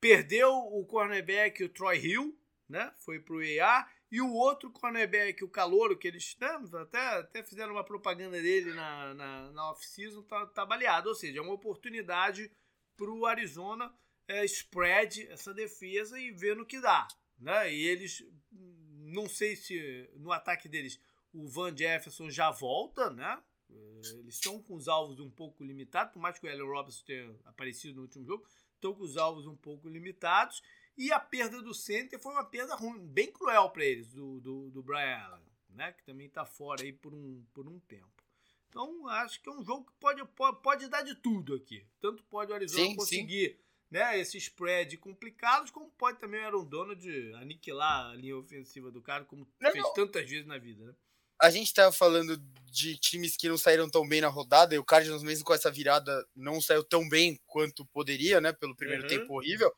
perdeu 0.00 0.50
o 0.52 0.84
cornerback, 0.84 1.62
o 1.62 1.68
Troy 1.68 1.98
Hill, 1.98 2.38
né? 2.68 2.92
Foi 2.98 3.18
pro 3.20 3.42
EA. 3.42 3.86
E 4.14 4.20
o 4.20 4.32
outro 4.32 4.70
cornerback, 4.70 5.42
o 5.42 5.48
Calouro, 5.48 5.98
que 5.98 6.06
eles 6.06 6.36
até, 6.72 7.04
até 7.18 7.42
fizeram 7.42 7.72
uma 7.72 7.82
propaganda 7.82 8.40
dele 8.40 8.72
na, 8.72 9.12
na, 9.12 9.50
na 9.50 9.70
off-season, 9.72 10.22
tá, 10.22 10.46
tá 10.46 10.64
baleado. 10.64 11.08
Ou 11.08 11.16
seja, 11.16 11.40
é 11.40 11.42
uma 11.42 11.54
oportunidade 11.54 12.48
para 12.96 13.10
o 13.10 13.26
Arizona 13.26 13.92
é, 14.28 14.44
spread 14.44 15.26
essa 15.32 15.52
defesa 15.52 16.16
e 16.16 16.30
ver 16.30 16.54
no 16.54 16.64
que 16.64 16.80
dá. 16.80 17.08
Né? 17.36 17.74
E 17.74 17.86
eles, 17.86 18.24
não 18.52 19.28
sei 19.28 19.56
se 19.56 20.08
no 20.14 20.30
ataque 20.30 20.68
deles 20.68 21.00
o 21.32 21.48
Van 21.48 21.76
Jefferson 21.76 22.30
já 22.30 22.52
volta, 22.52 23.10
né? 23.10 23.42
Eles 23.68 24.36
estão 24.36 24.62
com 24.62 24.76
os 24.76 24.86
alvos 24.86 25.18
um 25.18 25.28
pouco 25.28 25.64
limitados, 25.64 26.12
por 26.12 26.20
mais 26.20 26.38
que 26.38 26.46
o 26.46 26.48
Allen 26.48 26.62
Robinson 26.62 27.04
tenha 27.04 27.36
aparecido 27.46 27.96
no 27.96 28.02
último 28.02 28.24
jogo, 28.24 28.46
estão 28.74 28.94
com 28.94 29.02
os 29.02 29.16
alvos 29.16 29.44
um 29.48 29.56
pouco 29.56 29.88
limitados. 29.88 30.62
E 30.96 31.10
a 31.12 31.18
perda 31.18 31.60
do 31.60 31.74
center 31.74 32.20
foi 32.20 32.32
uma 32.32 32.44
perda 32.44 32.74
ruim, 32.76 33.04
bem 33.06 33.30
cruel 33.32 33.68
para 33.70 33.84
eles, 33.84 34.12
do, 34.12 34.40
do, 34.40 34.70
do, 34.70 34.82
Brian 34.82 35.16
Allen, 35.16 35.44
né? 35.70 35.92
que 35.92 36.04
também 36.04 36.28
está 36.28 36.44
fora 36.44 36.82
aí 36.82 36.92
por 36.92 37.12
um, 37.12 37.44
por 37.52 37.66
um 37.66 37.80
tempo. 37.80 38.22
Então, 38.68 39.08
acho 39.08 39.40
que 39.40 39.48
é 39.48 39.52
um 39.52 39.64
jogo 39.64 39.86
que 39.86 39.92
pode, 39.98 40.24
pode, 40.34 40.62
pode 40.62 40.88
dar 40.88 41.02
de 41.02 41.14
tudo 41.16 41.54
aqui. 41.54 41.84
Tanto 42.00 42.22
pode 42.24 42.50
o 42.50 42.54
Arizona 42.54 42.84
sim, 42.84 42.96
conseguir 42.96 43.50
sim. 43.50 43.64
Né, 43.90 44.18
esse 44.18 44.38
spread 44.38 44.96
complicados, 44.96 45.70
como 45.70 45.88
pode 45.90 46.18
também 46.18 46.40
o 46.40 46.44
Aaron 46.44 46.64
Donald 46.64 47.32
aniquilar 47.36 48.10
a 48.10 48.14
linha 48.14 48.36
ofensiva 48.36 48.90
do 48.90 49.00
cara, 49.00 49.24
como 49.24 49.46
não, 49.60 49.70
fez 49.70 49.84
não. 49.84 49.92
tantas 49.92 50.28
vezes 50.28 50.46
na 50.46 50.58
vida. 50.58 50.84
Né? 50.84 50.94
A 51.40 51.50
gente 51.50 51.66
estava 51.66 51.92
falando 51.92 52.36
de 52.64 52.96
times 52.96 53.36
que 53.36 53.48
não 53.48 53.56
saíram 53.56 53.88
tão 53.88 54.08
bem 54.08 54.20
na 54.20 54.28
rodada, 54.28 54.74
e 54.74 54.78
o 54.78 54.84
Cardinals, 54.84 55.22
mesmo 55.22 55.44
com 55.44 55.54
essa 55.54 55.70
virada, 55.70 56.26
não 56.34 56.60
saiu 56.60 56.82
tão 56.82 57.08
bem 57.08 57.40
quanto 57.46 57.86
poderia, 57.86 58.40
né? 58.40 58.52
Pelo 58.52 58.74
primeiro 58.74 59.04
uhum. 59.04 59.08
tempo 59.08 59.34
horrível 59.34 59.72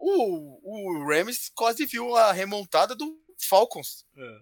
o, 0.00 0.60
o 0.62 1.06
Rams 1.06 1.50
quase 1.54 1.84
viu 1.84 2.16
a 2.16 2.32
remontada 2.32 2.96
do 2.96 3.20
Falcons. 3.38 4.06
É. 4.16 4.40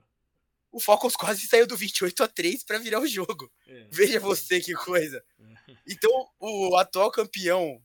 O 0.70 0.80
Falcons 0.80 1.16
quase 1.16 1.46
saiu 1.48 1.66
do 1.66 1.76
28 1.76 2.22
a 2.22 2.28
3 2.28 2.62
para 2.62 2.78
virar 2.78 3.00
o 3.00 3.06
jogo. 3.06 3.50
É. 3.66 3.88
Veja 3.90 4.20
você 4.20 4.60
que 4.60 4.72
coisa. 4.74 5.22
É. 5.40 5.74
Então, 5.86 6.10
o 6.38 6.76
atual 6.76 7.10
campeão 7.10 7.82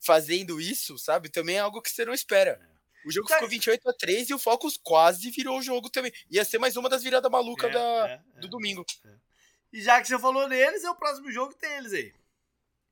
fazendo 0.00 0.60
isso, 0.60 0.98
sabe, 0.98 1.30
também 1.30 1.56
é 1.56 1.60
algo 1.60 1.80
que 1.80 1.90
você 1.90 2.04
não 2.04 2.12
espera. 2.12 2.60
É. 2.60 2.74
O 3.06 3.12
jogo 3.12 3.28
ficou 3.28 3.48
28 3.48 3.88
a 3.88 3.92
3 3.92 4.30
e 4.30 4.34
o 4.34 4.38
Falcons 4.38 4.78
quase 4.82 5.30
virou 5.30 5.58
o 5.58 5.62
jogo 5.62 5.90
também. 5.90 6.12
Ia 6.30 6.44
ser 6.44 6.58
mais 6.58 6.76
uma 6.76 6.88
das 6.88 7.02
viradas 7.02 7.30
malucas 7.30 7.70
é, 7.70 7.72
da, 7.72 8.08
é, 8.08 8.40
do 8.40 8.48
domingo. 8.48 8.84
E 9.72 9.82
já 9.82 10.00
que 10.00 10.08
você 10.08 10.18
falou 10.18 10.48
neles, 10.48 10.84
é 10.84 10.90
o 10.90 10.96
próximo 10.96 11.30
jogo 11.30 11.52
que 11.52 11.58
tem 11.58 11.72
eles 11.72 11.92
aí. 11.92 12.12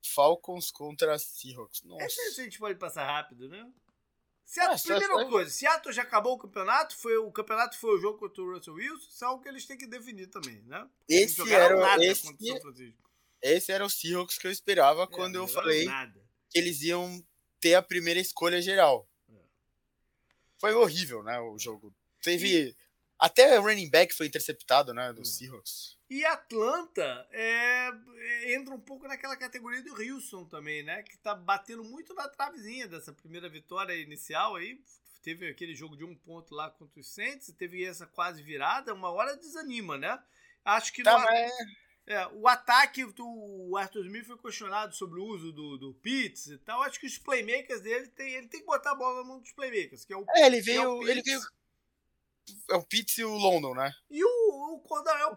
Falcons 0.03 0.71
contra 0.71 1.17
Seahawks. 1.17 1.83
Nossa. 1.83 2.05
Esse 2.05 2.41
a 2.41 2.43
gente 2.43 2.59
pode 2.59 2.77
passar 2.77 3.05
rápido, 3.05 3.47
né? 3.47 3.71
Seattle, 4.45 4.75
ah, 4.75 4.99
primeira 4.99 5.13
foi... 5.13 5.29
coisa, 5.29 5.49
Seattle 5.49 5.93
já 5.93 6.03
acabou 6.03 6.33
o 6.33 6.37
campeonato, 6.37 6.95
foi, 6.97 7.17
o 7.17 7.31
campeonato 7.31 7.77
foi 7.77 7.95
o 7.97 7.99
jogo 7.99 8.19
contra 8.19 8.43
o 8.43 8.53
Russell 8.53 8.73
Wilson, 8.73 9.07
isso 9.09 9.23
é 9.23 9.27
algo 9.27 9.41
que 9.41 9.49
eles 9.49 9.65
têm 9.65 9.77
que 9.77 9.87
definir 9.87 10.27
também, 10.27 10.61
né? 10.63 10.87
Esse 11.07 11.41
era, 11.51 12.03
esse, 12.03 12.95
esse 13.41 13.71
era 13.71 13.85
o 13.85 13.89
Seahawks 13.89 14.37
que 14.37 14.45
eu 14.45 14.51
esperava 14.51 15.03
é, 15.03 15.07
quando 15.07 15.35
eu 15.35 15.47
falei 15.47 15.85
nada. 15.85 16.21
que 16.49 16.59
eles 16.59 16.81
iam 16.81 17.25
ter 17.59 17.75
a 17.75 17.81
primeira 17.81 18.19
escolha 18.19 18.61
geral. 18.61 19.09
É. 19.29 19.39
Foi 20.59 20.73
horrível, 20.73 21.23
né, 21.23 21.39
o 21.39 21.57
jogo. 21.57 21.95
Teve... 22.21 22.67
E... 22.69 22.82
Até 23.23 23.57
o 23.57 23.63
running 23.63 23.89
back 23.89 24.13
foi 24.13 24.27
interceptado, 24.27 24.93
né, 24.93 25.13
do 25.13 25.21
hum. 25.21 25.25
Seahawks. 25.25 25.97
E 26.09 26.25
Atlanta 26.25 27.25
é, 27.31 27.89
é, 28.17 28.53
entra 28.53 28.75
um 28.75 28.79
pouco 28.81 29.07
naquela 29.07 29.37
categoria 29.37 29.81
do 29.81 29.93
Wilson 29.93 30.43
também, 30.43 30.83
né? 30.83 31.03
Que 31.03 31.17
tá 31.19 31.33
batendo 31.33 31.85
muito 31.85 32.13
na 32.13 32.27
travezinha 32.27 32.85
dessa 32.85 33.13
primeira 33.13 33.47
vitória 33.47 33.95
inicial 33.95 34.57
aí. 34.57 34.77
Teve 35.23 35.47
aquele 35.47 35.73
jogo 35.73 35.95
de 35.95 36.03
um 36.03 36.13
ponto 36.13 36.53
lá 36.53 36.69
contra 36.69 36.99
os 36.99 37.13
Saints, 37.13 37.55
teve 37.57 37.85
essa 37.85 38.05
quase 38.05 38.43
virada, 38.43 38.93
uma 38.93 39.09
hora 39.09 39.37
desanima, 39.37 39.97
né? 39.97 40.21
Acho 40.65 40.91
que 40.91 41.01
tá, 41.01 41.17
no, 41.17 41.23
mas... 41.23 41.51
é, 42.05 42.27
o 42.27 42.45
ataque 42.45 43.05
do 43.05 43.73
Arthur 43.77 44.05
Smith 44.05 44.25
foi 44.25 44.37
questionado 44.37 44.93
sobre 44.93 45.21
o 45.21 45.23
uso 45.23 45.53
do, 45.53 45.77
do 45.77 45.93
Pitts 45.93 46.47
e 46.47 46.57
tal. 46.57 46.83
Acho 46.83 46.99
que 46.99 47.07
os 47.07 47.17
playmakers 47.17 47.79
dele 47.79 48.07
tem, 48.09 48.33
ele 48.33 48.49
tem 48.49 48.59
que 48.59 48.65
botar 48.65 48.91
a 48.91 48.95
bola 48.95 49.21
na 49.21 49.27
mão 49.29 49.39
dos 49.39 49.53
playmakers, 49.53 50.03
que 50.03 50.11
é 50.11 50.17
o 50.17 50.25
É, 50.35 50.45
ele 50.45 50.59
veio, 50.59 50.81
é 50.81 50.87
o 50.89 51.07
ele 51.07 51.21
veio 51.21 51.39
é 52.69 52.75
o 52.75 52.83
Pitts 52.83 53.17
e 53.17 53.23
o 53.23 53.35
London, 53.35 53.73
né? 53.73 53.93
E 54.09 54.23
o, 54.23 54.73
o 54.73 54.79
Cordarel 54.79 55.35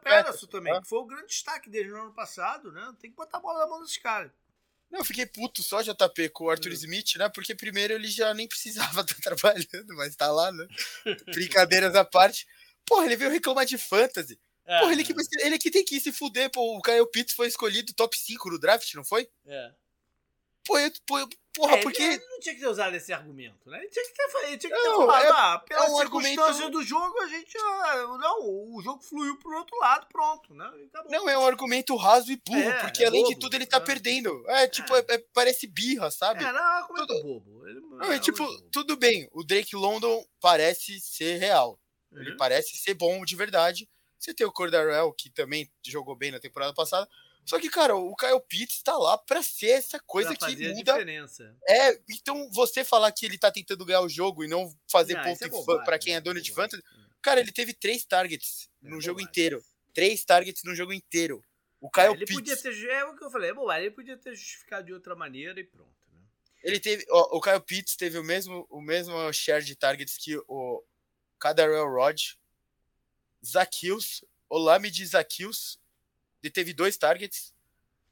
também, 0.50 0.72
é. 0.74 0.80
que 0.80 0.88
foi 0.88 0.98
o 0.98 1.06
grande 1.06 1.28
destaque 1.28 1.70
dele 1.70 1.90
no 1.90 2.02
ano 2.02 2.14
passado, 2.14 2.72
né? 2.72 2.94
Tem 3.00 3.10
que 3.10 3.16
botar 3.16 3.38
a 3.38 3.40
bola 3.40 3.60
na 3.60 3.66
mão 3.66 3.80
desses 3.80 3.98
caras. 3.98 4.30
Não, 4.90 5.00
eu 5.00 5.04
fiquei 5.04 5.26
puto 5.26 5.62
só 5.62 5.82
JP 5.82 6.28
com 6.30 6.44
o 6.44 6.50
Arthur 6.50 6.70
hum. 6.70 6.74
Smith, 6.74 7.16
né? 7.16 7.28
Porque 7.28 7.54
primeiro 7.54 7.94
ele 7.94 8.08
já 8.08 8.32
nem 8.32 8.46
precisava 8.46 9.00
estar 9.00 9.14
tá 9.16 9.20
trabalhando, 9.22 9.94
mas 9.96 10.16
tá 10.16 10.30
lá, 10.30 10.52
né? 10.52 10.66
Brincadeiras 11.26 11.94
à 11.94 12.04
parte. 12.04 12.46
Porra, 12.84 13.06
ele 13.06 13.16
veio 13.16 13.30
reclamar 13.30 13.66
de 13.66 13.76
fantasy. 13.76 14.38
É, 14.64 14.80
Porra, 14.80 14.92
ele 14.92 15.04
que, 15.04 15.14
ele 15.40 15.58
que 15.58 15.70
tem 15.70 15.84
que 15.84 16.00
se 16.00 16.12
fuder, 16.12 16.50
pô. 16.50 16.76
O 16.76 16.82
Kyle 16.82 17.08
Pitts 17.10 17.34
foi 17.34 17.46
escolhido 17.46 17.94
top 17.94 18.16
5 18.16 18.50
no 18.50 18.58
draft, 18.58 18.94
não 18.94 19.04
foi? 19.04 19.28
É. 19.46 19.72
Pô, 20.66 21.28
porra, 21.54 21.76
é, 21.76 21.82
porque. 21.82 22.02
Ele 22.02 22.24
não 22.28 22.40
tinha 22.40 22.54
que 22.54 22.60
ter 22.60 22.68
usado 22.68 22.94
esse 22.96 23.12
argumento, 23.12 23.70
né? 23.70 23.78
Ele 23.78 23.88
tinha 23.88 24.04
que 24.04 24.12
ter, 24.12 24.48
ele 24.48 24.58
tinha 24.58 24.74
que 24.74 24.82
ter 24.82 24.88
não, 24.88 25.06
falado, 25.06 25.24
é, 25.24 25.28
ah, 25.30 25.58
pela 25.66 25.84
é 25.84 25.88
um 25.88 25.96
circunstância 25.96 26.42
argumento... 26.42 26.70
do 26.70 26.82
jogo, 26.82 27.20
a 27.20 27.26
gente. 27.28 27.56
Ah, 27.58 27.96
não, 28.20 28.74
o 28.74 28.80
jogo 28.82 29.02
fluiu 29.02 29.38
pro 29.38 29.56
outro 29.56 29.78
lado, 29.78 30.06
pronto, 30.08 30.54
né? 30.54 30.70
Não, 31.08 31.28
é 31.28 31.38
um 31.38 31.46
argumento 31.46 31.96
raso 31.96 32.30
e 32.30 32.40
burro, 32.46 32.60
é, 32.60 32.80
porque 32.80 33.04
é 33.04 33.06
além 33.06 33.22
bobo, 33.22 33.34
de 33.34 33.40
tudo 33.40 33.54
ele 33.54 33.66
tá 33.66 33.80
perdendo. 33.80 34.44
É, 34.48 34.68
tipo, 34.68 34.94
é. 34.94 35.04
É, 35.08 35.18
parece 35.32 35.66
birra, 35.66 36.10
sabe? 36.10 36.44
É, 36.44 36.52
não, 36.52 36.58
é 36.58 36.62
um 36.62 36.82
argumento 36.82 37.06
tudo... 37.06 37.22
bobo. 37.22 37.68
Ele, 37.68 37.80
não, 37.80 38.12
é, 38.12 38.18
tipo, 38.18 38.62
tudo 38.70 38.96
bem, 38.96 39.28
o 39.32 39.42
Drake 39.44 39.74
London 39.76 40.24
parece 40.40 41.00
ser 41.00 41.38
real. 41.38 41.80
Uhum. 42.12 42.20
Ele 42.20 42.36
parece 42.36 42.76
ser 42.76 42.94
bom 42.94 43.24
de 43.24 43.36
verdade. 43.36 43.88
Você 44.18 44.34
tem 44.34 44.46
o 44.46 44.52
Cordarel, 44.52 45.12
que 45.12 45.30
também 45.30 45.70
jogou 45.84 46.16
bem 46.16 46.30
na 46.30 46.40
temporada 46.40 46.74
passada. 46.74 47.08
Só 47.46 47.60
que, 47.60 47.70
cara, 47.70 47.94
o 47.94 48.14
Kyle 48.16 48.40
Pitts 48.48 48.82
tá 48.82 48.96
lá 48.98 49.16
pra 49.16 49.40
ser 49.40 49.68
essa 49.68 50.00
coisa 50.00 50.34
pra 50.34 50.48
que 50.48 50.56
muda. 50.74 50.94
A 50.94 50.96
diferença. 50.96 51.56
É, 51.68 52.00
então 52.10 52.50
você 52.50 52.84
falar 52.84 53.12
que 53.12 53.24
ele 53.24 53.38
tá 53.38 53.52
tentando 53.52 53.84
ganhar 53.84 54.00
o 54.00 54.08
jogo 54.08 54.42
e 54.42 54.48
não 54.48 54.68
fazer 54.90 55.14
não, 55.14 55.22
ponto 55.22 55.44
é 55.44 55.84
para 55.84 55.96
quem 55.96 56.16
é 56.16 56.20
dono 56.20 56.40
de 56.40 56.52
fantasy. 56.52 56.82
Cara, 57.22 57.38
ele 57.38 57.52
teve 57.52 57.72
três 57.72 58.04
targets 58.04 58.68
é 58.82 58.88
no 58.88 59.00
jogo 59.00 59.20
inteiro. 59.20 59.64
Três 59.94 60.24
targets 60.24 60.64
no 60.64 60.74
jogo 60.74 60.92
inteiro. 60.92 61.40
O 61.80 61.88
Kyle 61.88 62.06
é, 62.06 62.10
ele 62.10 62.26
Pitts. 62.26 62.34
Podia 62.34 62.56
ter, 62.56 62.88
é 62.90 63.04
o 63.04 63.16
que 63.16 63.24
eu 63.24 63.30
falei, 63.30 63.50
é 63.50 63.54
bobagem. 63.54 63.86
Ele 63.86 63.94
podia 63.94 64.16
ter 64.16 64.34
justificado 64.34 64.84
de 64.84 64.92
outra 64.92 65.14
maneira 65.14 65.60
e 65.60 65.64
pronto. 65.64 65.94
Né? 66.12 66.20
Ele 66.64 66.80
teve. 66.80 67.06
Ó, 67.10 67.36
o 67.36 67.40
Kyle 67.40 67.60
Pitts 67.60 67.94
teve 67.94 68.18
o 68.18 68.24
mesmo, 68.24 68.66
o 68.68 68.80
mesmo 68.80 69.32
share 69.32 69.64
de 69.64 69.76
targets 69.76 70.16
que 70.16 70.36
o 70.48 70.82
Cadarel 71.38 71.88
Rod, 71.88 72.20
Zakius, 73.44 74.24
Olamide 74.48 75.06
Zakius 75.06 75.78
ele 76.42 76.50
teve 76.50 76.72
dois 76.72 76.96
targets. 76.96 77.54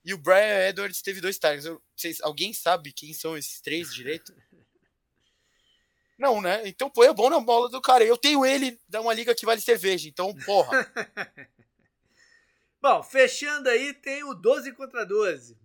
E 0.05 0.12
o 0.12 0.18
Brian 0.18 0.68
Edwards 0.68 1.01
teve 1.01 1.20
dois 1.20 1.38
targets. 1.38 1.64
Eu, 1.64 1.82
vocês, 1.96 2.20
alguém 2.20 2.52
sabe 2.52 2.92
quem 2.92 3.14
são 3.14 3.36
esses 3.36 3.60
três 3.60 3.92
direito? 3.94 4.34
Não, 6.18 6.40
né? 6.40 6.62
Então 6.66 6.90
põe 6.90 7.09
a 7.09 7.12
bom 7.12 7.28
na 7.28 7.40
bola 7.40 7.68
do 7.68 7.80
cara. 7.80 8.05
Eu 8.05 8.16
tenho 8.16 8.44
ele 8.44 8.78
da 8.88 9.01
uma 9.01 9.14
liga 9.14 9.34
que 9.34 9.46
vale 9.46 9.60
cerveja, 9.60 10.09
então, 10.09 10.34
porra. 10.44 10.70
bom, 12.80 13.02
fechando 13.02 13.68
aí, 13.68 13.92
tem 13.94 14.22
o 14.22 14.34
12 14.34 14.72
contra 14.74 15.05
12. 15.05 15.59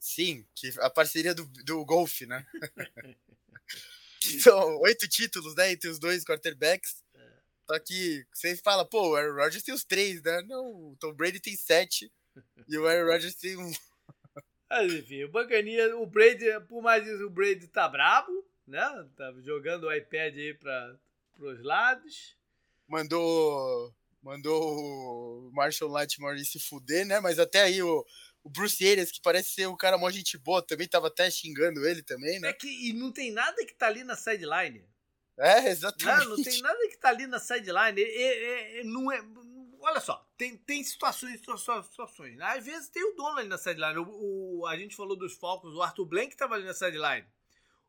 Sim, 0.00 0.46
que 0.54 0.72
a 0.80 0.90
parceria 0.90 1.34
do, 1.34 1.44
do 1.64 1.84
golfe, 1.84 2.24
né? 2.24 2.46
São 4.40 4.78
oito 4.82 5.08
títulos, 5.08 5.54
né? 5.54 5.72
Entre 5.72 5.88
os 5.88 5.98
dois 5.98 6.24
quarterbacks. 6.24 7.02
Só 7.70 7.78
que 7.78 8.26
você 8.32 8.56
fala, 8.56 8.84
pô, 8.84 9.10
o 9.10 9.16
Aaron 9.16 9.34
Rodgers 9.34 9.62
tem 9.62 9.74
os 9.74 9.84
três, 9.84 10.22
né? 10.22 10.40
Não, 10.42 10.64
o 10.64 10.96
Tom 10.98 11.12
Brady 11.12 11.38
tem 11.38 11.54
sete 11.54 12.10
e 12.66 12.78
o 12.78 12.86
Aaron 12.86 13.10
Rodgers 13.12 13.34
tem 13.34 13.56
um. 13.58 13.70
Mas 14.70 14.92
enfim, 14.92 15.24
o 15.24 15.30
Bacaninha, 15.30 15.96
o 15.96 16.06
Brady, 16.06 16.46
por 16.66 16.82
mais 16.82 17.06
isso, 17.06 17.26
o 17.26 17.30
Brady 17.30 17.68
tá 17.68 17.88
brabo, 17.88 18.46
né? 18.66 19.08
Tava 19.16 19.40
jogando 19.42 19.84
o 19.84 19.92
iPad 19.92 20.34
aí 20.34 20.54
para 20.54 20.98
os 21.38 21.62
lados. 21.62 22.36
Mandou 22.86 23.94
mandou 24.22 25.48
o 25.48 25.50
Marshall 25.52 25.90
Lattimore 25.90 26.44
se 26.44 26.58
fuder, 26.58 27.06
né? 27.06 27.20
Mas 27.20 27.38
até 27.38 27.62
aí 27.62 27.82
o, 27.82 28.04
o 28.42 28.50
Bruce 28.50 28.86
Arias, 28.86 29.10
que 29.10 29.20
parece 29.22 29.50
ser 29.50 29.68
um 29.68 29.76
cara 29.76 29.96
mó 29.96 30.10
gente 30.10 30.36
boa, 30.36 30.62
também 30.62 30.88
tava 30.88 31.08
até 31.08 31.30
xingando 31.30 31.86
ele 31.86 32.02
também, 32.02 32.40
né? 32.40 32.48
É 32.48 32.52
que 32.52 32.88
e 32.88 32.92
não 32.92 33.12
tem 33.12 33.30
nada 33.30 33.64
que 33.64 33.74
tá 33.74 33.86
ali 33.86 34.04
na 34.04 34.16
sideline. 34.16 34.84
É, 35.38 35.68
exatamente. 35.68 36.26
Não, 36.26 36.36
não 36.36 36.42
tem 36.42 36.60
nada 36.60 36.87
que 36.98 37.02
tá 37.02 37.08
ali 37.08 37.26
na 37.26 37.38
sideline. 37.38 38.00
É, 38.02 38.80
é, 38.80 38.84
não 38.84 39.10
é, 39.10 39.24
olha 39.80 40.00
só, 40.00 40.26
tem, 40.36 40.56
tem 40.56 40.82
situações, 40.82 41.38
situações, 41.38 41.86
situações. 41.86 42.36
Né? 42.36 42.44
Às 42.44 42.64
vezes 42.64 42.88
tem 42.88 43.02
o 43.02 43.14
dono 43.14 43.38
ali 43.38 43.48
na 43.48 43.56
sideline. 43.56 43.98
O, 43.98 44.60
o, 44.60 44.66
a 44.66 44.76
gente 44.76 44.96
falou 44.96 45.16
dos 45.16 45.34
Falcons, 45.34 45.74
o 45.74 45.82
Arthur 45.82 46.06
Blank 46.06 46.36
tava 46.36 46.56
ali 46.56 46.64
na 46.64 46.74
sideline. 46.74 47.26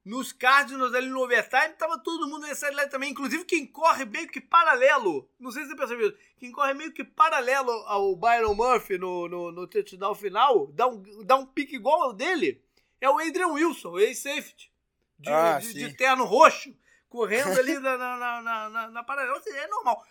Nos 0.05 0.31
Cardinals 0.31 0.93
ali 0.93 1.09
no 1.09 1.21
overtime, 1.21 1.75
tava 1.77 1.99
todo 1.99 2.27
mundo 2.27 2.43
nessa 2.43 2.67
sideline 2.67 2.89
também. 2.89 3.11
Inclusive 3.11 3.43
quem 3.43 3.67
corre 3.67 4.05
meio 4.05 4.29
que 4.29 4.39
paralelo. 4.39 5.29
Não 5.39 5.51
sei 5.51 5.63
se 5.63 5.69
você 5.69 5.75
percebeu. 5.75 6.15
Quem 6.37 6.51
corre 6.51 6.73
meio 6.73 6.93
que 6.93 7.03
paralelo 7.03 7.71
ao 7.85 8.15
Byron 8.15 8.55
Murphy 8.55 8.97
no, 8.97 9.27
no, 9.27 9.51
no 9.51 9.67
touchdown 9.67 10.15
final, 10.15 10.67
dá 10.67 10.87
um, 10.87 11.03
dá 11.25 11.35
um 11.35 11.45
pique 11.45 11.75
igual 11.75 12.03
ao 12.03 12.13
dele, 12.13 12.63
é 13.01 13.09
o 13.09 13.19
Adrian 13.19 13.49
Wilson, 13.49 13.99
ex-safety. 13.99 14.71
De, 15.19 15.29
ah, 15.29 15.59
de, 15.59 15.73
de, 15.73 15.93
terno 15.97 16.23
roxo, 16.23 16.73
correndo 17.09 17.59
ali 17.59 17.77
na, 17.79 17.97
na, 17.97 18.41
na, 18.41 18.69
na, 18.69 18.87
na 18.89 19.03
paralela. 19.03 19.41
É 19.45 19.67
normal. 19.67 20.05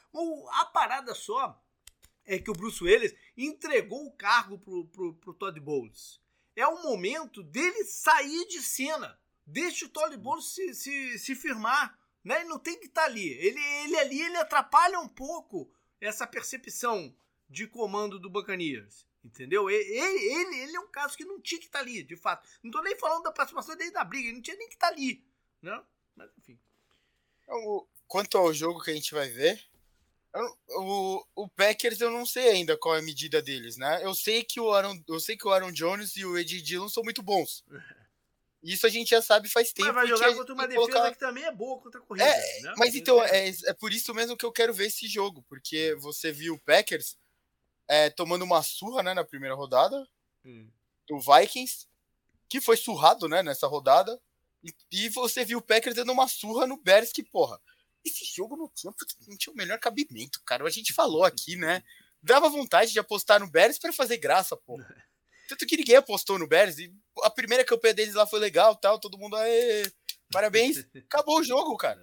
A 0.52 0.66
parada 0.66 1.14
só 1.14 1.62
é 2.26 2.38
que 2.38 2.50
o 2.50 2.54
Bruce 2.54 2.82
Willis 2.82 3.14
entregou 3.36 4.04
o 4.06 4.12
cargo 4.12 4.58
pro, 4.58 4.84
pro, 4.86 5.14
pro 5.14 5.34
Todd 5.34 5.58
Bowles. 5.60 6.20
É 6.54 6.66
o 6.66 6.82
momento 6.82 7.42
dele 7.42 7.84
sair 7.84 8.46
de 8.46 8.60
cena. 8.62 9.18
Deixa 9.46 9.86
o 9.86 9.88
Todd 9.88 10.14
Bowles 10.16 10.46
se, 10.46 10.74
se, 10.74 11.18
se 11.18 11.34
firmar. 11.34 11.98
Né? 12.22 12.40
Ele 12.40 12.48
não 12.48 12.58
tem 12.58 12.78
que 12.78 12.86
estar 12.86 13.02
tá 13.02 13.06
ali. 13.06 13.28
Ele, 13.28 13.58
ele 13.84 13.96
ali 13.96 14.20
ele 14.20 14.36
atrapalha 14.36 14.98
um 15.00 15.08
pouco 15.08 15.72
essa 16.00 16.26
percepção 16.26 17.14
de 17.48 17.66
comando 17.66 18.18
do 18.18 18.28
Buccaneers. 18.28 19.06
Entendeu? 19.24 19.70
Ele, 19.70 19.84
ele, 19.90 20.56
ele 20.60 20.76
é 20.76 20.80
um 20.80 20.88
caso 20.88 21.16
que 21.16 21.24
não 21.24 21.40
tinha 21.40 21.60
que 21.60 21.66
estar 21.66 21.80
tá 21.80 21.84
ali, 21.84 22.02
de 22.02 22.16
fato. 22.16 22.48
Não 22.62 22.68
estou 22.70 22.82
nem 22.82 22.98
falando 22.98 23.24
da 23.24 23.32
participação 23.32 23.76
dele 23.76 23.90
da 23.90 24.04
briga, 24.04 24.28
ele 24.28 24.36
não 24.36 24.42
tinha 24.42 24.56
nem 24.56 24.68
que 24.68 24.74
estar 24.74 24.88
tá 24.88 24.92
ali. 24.92 25.24
Né? 25.62 25.82
Mas 26.14 26.30
enfim. 26.38 26.58
Quanto 28.06 28.38
ao 28.38 28.52
jogo 28.52 28.82
que 28.82 28.90
a 28.90 28.94
gente 28.94 29.14
vai 29.14 29.28
ver, 29.28 29.62
o, 30.76 31.24
o 31.34 31.48
Packers 31.48 32.00
eu 32.00 32.10
não 32.10 32.24
sei 32.24 32.48
ainda 32.50 32.76
qual 32.76 32.96
é 32.96 32.98
a 32.98 33.02
medida 33.02 33.42
deles, 33.42 33.76
né? 33.76 34.00
Eu 34.02 34.14
sei 34.14 34.44
que 34.44 34.60
o 34.60 34.72
Aaron, 34.72 35.02
eu 35.08 35.20
sei 35.20 35.36
que 35.36 35.46
o 35.46 35.50
Aaron 35.50 35.72
Jones 35.72 36.16
e 36.16 36.24
o 36.24 36.38
Ed 36.38 36.62
Dillon 36.62 36.88
são 36.88 37.02
muito 37.02 37.22
bons. 37.22 37.64
Isso 38.62 38.86
a 38.86 38.90
gente 38.90 39.10
já 39.10 39.22
sabe 39.22 39.48
faz 39.48 39.72
tempo. 39.72 39.86
Mas 39.86 39.94
vai 39.94 40.06
jogar 40.06 40.34
contra 40.34 40.52
uma 40.52 40.66
defesa 40.66 40.86
colocar... 40.86 41.12
que 41.12 41.18
também 41.18 41.44
é 41.44 41.52
boa 41.52 41.80
contra 41.80 42.00
a 42.00 42.02
corrida. 42.02 42.26
É, 42.26 42.60
né? 42.62 42.74
Mas 42.76 42.94
então, 42.94 43.22
é, 43.22 43.48
é 43.48 43.72
por 43.72 43.92
isso 43.92 44.12
mesmo 44.12 44.36
que 44.36 44.44
eu 44.44 44.50
quero 44.50 44.74
ver 44.74 44.86
esse 44.86 45.06
jogo, 45.06 45.44
porque 45.48 45.94
você 46.00 46.32
viu 46.32 46.54
o 46.54 46.58
Packers 46.58 47.16
é, 47.86 48.10
tomando 48.10 48.42
uma 48.42 48.62
surra 48.62 49.02
né, 49.02 49.14
na 49.14 49.24
primeira 49.24 49.54
rodada 49.54 50.06
hum. 50.44 50.68
do 51.06 51.20
Vikings, 51.20 51.86
que 52.48 52.60
foi 52.60 52.76
surrado 52.76 53.28
né, 53.28 53.44
nessa 53.44 53.68
rodada, 53.68 54.20
e, 54.62 54.72
e 54.93 55.09
você 55.09 55.44
viu 55.44 55.59
o 55.59 55.62
Packers 55.62 55.97
dando 55.97 56.12
uma 56.12 56.28
surra 56.28 56.66
no 56.66 56.76
Bears, 56.76 57.12
que 57.12 57.22
porra 57.22 57.60
esse 58.09 58.24
jogo 58.24 58.56
não 58.56 58.68
tinha, 58.68 58.93
não 59.26 59.36
tinha 59.36 59.52
o 59.52 59.56
melhor 59.56 59.78
cabimento, 59.78 60.40
cara. 60.44 60.64
A 60.64 60.70
gente 60.70 60.93
falou 60.93 61.24
aqui, 61.24 61.56
né? 61.56 61.82
Dava 62.22 62.48
vontade 62.48 62.93
de 62.93 62.98
apostar 62.98 63.40
no 63.40 63.51
Bears 63.51 63.78
para 63.78 63.93
fazer 63.93 64.18
graça, 64.18 64.56
pô. 64.56 64.76
Tanto 65.48 65.66
que 65.66 65.76
ninguém 65.76 65.97
apostou 65.97 66.39
no 66.39 66.47
Bears. 66.47 66.78
E 66.78 66.93
a 67.22 67.30
primeira 67.30 67.64
campanha 67.64 67.94
deles 67.94 68.14
lá 68.14 68.26
foi 68.26 68.39
legal, 68.39 68.76
tal. 68.76 68.98
Todo 68.98 69.18
mundo, 69.18 69.36
aí, 69.36 69.90
parabéns. 70.30 70.78
Acabou 71.09 71.40
o 71.40 71.44
jogo, 71.44 71.76
cara. 71.76 72.01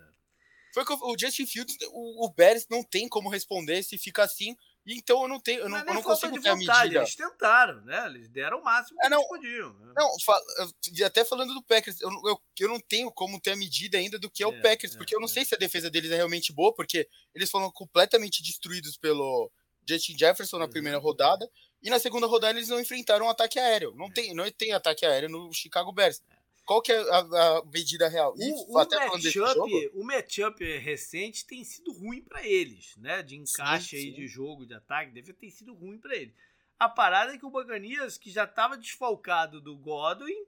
Foi 0.74 0.84
o 0.84 1.16
Justin 1.18 1.46
Fields, 1.46 1.78
o, 1.90 2.26
o 2.26 2.34
Bears 2.34 2.68
não 2.70 2.84
tem 2.84 3.08
como 3.08 3.30
responder 3.30 3.82
se 3.84 3.98
fica 3.98 4.24
assim. 4.24 4.58
Então 4.86 5.24
eu 5.24 5.28
não 5.28 5.40
tenho, 5.40 5.62
eu 5.62 5.70
não, 5.70 5.80
eu 5.80 5.94
não 5.94 6.02
consigo 6.04 6.40
ter 6.40 6.52
vontade, 6.52 6.70
a 6.70 6.84
medida. 6.84 7.00
Eles 7.00 7.16
tentaram, 7.16 7.82
né? 7.82 8.06
Eles 8.06 8.30
deram 8.30 8.60
o 8.60 8.64
máximo 8.64 9.00
que 9.00 9.06
é, 9.06 9.10
não, 9.10 9.18
eles 9.18 9.28
podiam. 9.28 9.74
Né? 9.74 9.94
Não, 9.98 11.06
até 11.06 11.26
falando 11.26 11.54
do 11.54 11.64
Packers, 11.64 12.00
eu, 12.02 12.10
eu, 12.26 12.42
eu 12.60 12.70
não 12.70 12.80
tenho 12.80 13.12
como 13.12 13.40
ter 13.40 13.52
a 13.52 13.56
medida 13.56 13.98
ainda 13.98 14.20
do 14.20 14.30
que 14.30 14.44
é, 14.44 14.46
é 14.46 14.48
o 14.48 14.62
Packers, 14.62 14.94
é, 14.94 14.98
porque 14.98 15.16
eu 15.16 15.20
não 15.20 15.26
é. 15.26 15.30
sei 15.30 15.44
se 15.44 15.56
a 15.56 15.58
defesa 15.58 15.90
deles 15.90 16.12
é 16.12 16.16
realmente 16.16 16.54
boa, 16.54 16.74
porque 16.74 17.10
eles 17.34 17.50
foram 17.50 17.72
completamente 17.72 18.44
destruídos 18.44 18.96
pelo 18.96 19.52
Justin 19.88 20.18
Jefferson 20.18 20.60
na 20.60 20.68
primeira 20.68 21.00
rodada, 21.00 21.50
e 21.82 21.90
na 21.90 22.00
segunda 22.00 22.28
rodada 22.28 22.58
eles 22.58 22.70
não 22.70 22.80
enfrentaram 22.80 23.26
um 23.26 23.30
ataque 23.30 23.60
aéreo. 23.60 23.94
Não 23.96 24.12
tem, 24.12 24.34
não 24.34 24.50
tem 24.52 24.72
ataque 24.72 25.06
aéreo 25.06 25.30
no 25.30 25.52
Chicago 25.52 25.92
Bears. 25.92 26.22
Qual 26.66 26.82
que 26.82 26.92
é 26.92 27.00
a, 27.12 27.20
a 27.20 27.66
medida 27.66 28.08
real? 28.08 28.34
E, 28.38 28.52
o, 28.52 28.72
o, 28.72 28.74
matchup, 28.74 29.92
o 29.94 30.04
matchup 30.04 30.78
recente 30.80 31.46
tem 31.46 31.64
sido 31.64 31.94
ruim 31.94 32.22
para 32.22 32.46
eles, 32.46 32.98
né? 32.98 33.22
De 33.22 33.36
encaixe 33.36 33.90
sim, 33.90 33.98
aí 33.98 34.10
sim. 34.10 34.14
de 34.14 34.28
jogo, 34.28 34.66
de 34.66 34.74
ataque, 34.74 35.12
deve 35.12 35.32
ter 35.32 35.52
sido 35.52 35.76
ruim 35.76 36.00
para 36.00 36.16
eles. 36.16 36.34
A 36.80 36.90
parada 36.90 37.34
é 37.34 37.38
que 37.38 37.46
o 37.46 37.52
Baganias, 37.52 38.18
que 38.18 38.32
já 38.32 38.46
estava 38.46 38.78
desfalcado 38.78 39.62
do 39.62 39.78
Godwin, 39.78 40.46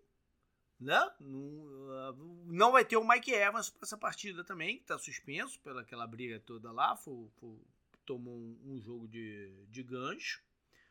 né? 0.80 1.07
Não, 1.19 2.15
não 2.48 2.72
vai 2.72 2.84
ter 2.84 2.98
o 2.98 3.07
Mike 3.07 3.31
Evans 3.31 3.69
para 3.69 3.84
essa 3.84 3.98
partida 3.98 4.44
também, 4.44 4.77
que 4.77 4.81
está 4.81 4.98
suspenso 4.98 5.60
pela 5.60 5.81
aquela 5.81 6.07
briga 6.07 6.39
toda 6.39 6.72
lá, 6.72 6.95
foi, 6.95 7.27
foi, 7.39 7.57
tomou 8.06 8.34
um, 8.34 8.60
um, 8.65 8.81
jogo 8.81 9.07
de, 9.07 9.53
de 9.69 9.84
gancho. 9.84 10.41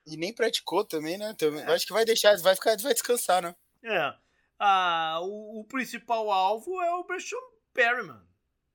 E 0.07 0.17
nem 0.17 0.33
praticou 0.33 0.85
também, 0.85 1.19
né? 1.19 1.31
Então, 1.31 1.53
é. 1.59 1.75
Acho 1.75 1.85
que 1.85 1.93
vai 1.93 2.05
deixar, 2.05 2.37
vai 2.39 2.55
ficar, 2.55 2.77
vai 2.81 2.95
descansar, 2.95 3.43
né? 3.43 3.57
É 3.83 4.26
ah, 4.59 5.19
o, 5.23 5.61
o, 5.61 5.65
principal 5.65 6.31
alvo 6.31 6.81
é 6.83 6.91
o 6.95 7.05
Brashon 7.05 7.37
Perryman, 7.73 8.23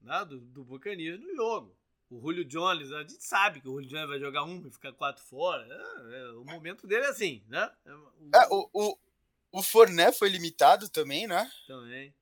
né, 0.01 0.25
do, 0.25 0.39
do 0.39 0.63
Buccaneers 0.63 1.19
no 1.19 1.35
jogo. 1.35 1.75
O 2.09 2.19
Julio 2.19 2.43
Jones, 2.43 2.91
a 2.91 3.01
gente 3.01 3.23
sabe 3.23 3.61
que 3.61 3.67
o 3.67 3.73
Julio 3.73 3.89
Jones 3.89 4.09
vai 4.09 4.19
jogar 4.19 4.43
um 4.43 4.67
e 4.67 4.71
ficar 4.71 4.91
quatro 4.91 5.23
fora. 5.23 5.65
É, 5.65 6.19
é, 6.19 6.31
o 6.33 6.43
momento 6.43 6.85
dele 6.85 7.05
é 7.05 7.09
assim, 7.09 7.43
né? 7.47 7.71
É, 7.85 7.93
o, 7.93 8.29
é, 8.35 8.47
o, 8.49 8.69
o, 8.73 8.97
o 9.53 9.63
Forné 9.63 10.11
foi 10.11 10.29
limitado 10.29 10.89
também, 10.89 11.25
né? 11.25 11.49
Também. 11.65 12.13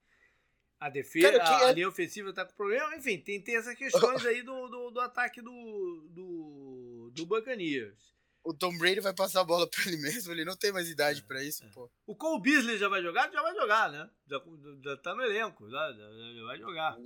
A 0.80 0.90
defesa, 0.90 1.38
Cara, 1.40 1.44
a, 1.44 1.68
a, 1.68 1.72
linha 1.72 1.90
ofensiva 1.90 2.32
tá 2.32 2.46
com 2.46 2.54
problema. 2.54 2.96
Enfim, 2.96 3.20
tem, 3.20 3.42
tem 3.42 3.58
essas 3.58 3.76
questões 3.76 4.24
aí 4.28 4.42
do, 4.44 4.68
do, 4.68 4.92
do 4.92 5.00
ataque 5.02 5.42
do, 5.42 6.08
do, 6.12 7.12
do 7.14 7.26
Buccaneers 7.26 8.19
o 8.44 8.54
Tom 8.54 8.78
Brady 8.78 9.00
vai 9.00 9.14
passar 9.14 9.42
a 9.42 9.44
bola 9.44 9.70
pra 9.70 9.84
ele 9.86 9.98
mesmo, 9.98 10.32
ele 10.32 10.46
não 10.46 10.56
tem 10.56 10.72
mais 10.72 10.90
idade 10.90 11.22
é, 11.22 11.24
para 11.24 11.44
isso, 11.44 11.64
é. 11.64 11.68
pô. 11.70 11.90
O 12.06 12.16
Cole 12.16 12.42
Beasley 12.42 12.78
já 12.78 12.88
vai 12.88 13.02
jogar? 13.02 13.32
Já 13.32 13.42
vai 13.42 13.56
jogar, 13.56 13.92
né? 13.92 14.10
Já, 14.28 14.42
já 14.84 14.98
tá 14.98 15.16
no 15.16 15.22
elenco, 15.22 15.70
já, 15.70 15.92
já, 15.94 16.34
já 16.34 16.44
vai 16.44 16.58
jogar. 16.58 16.98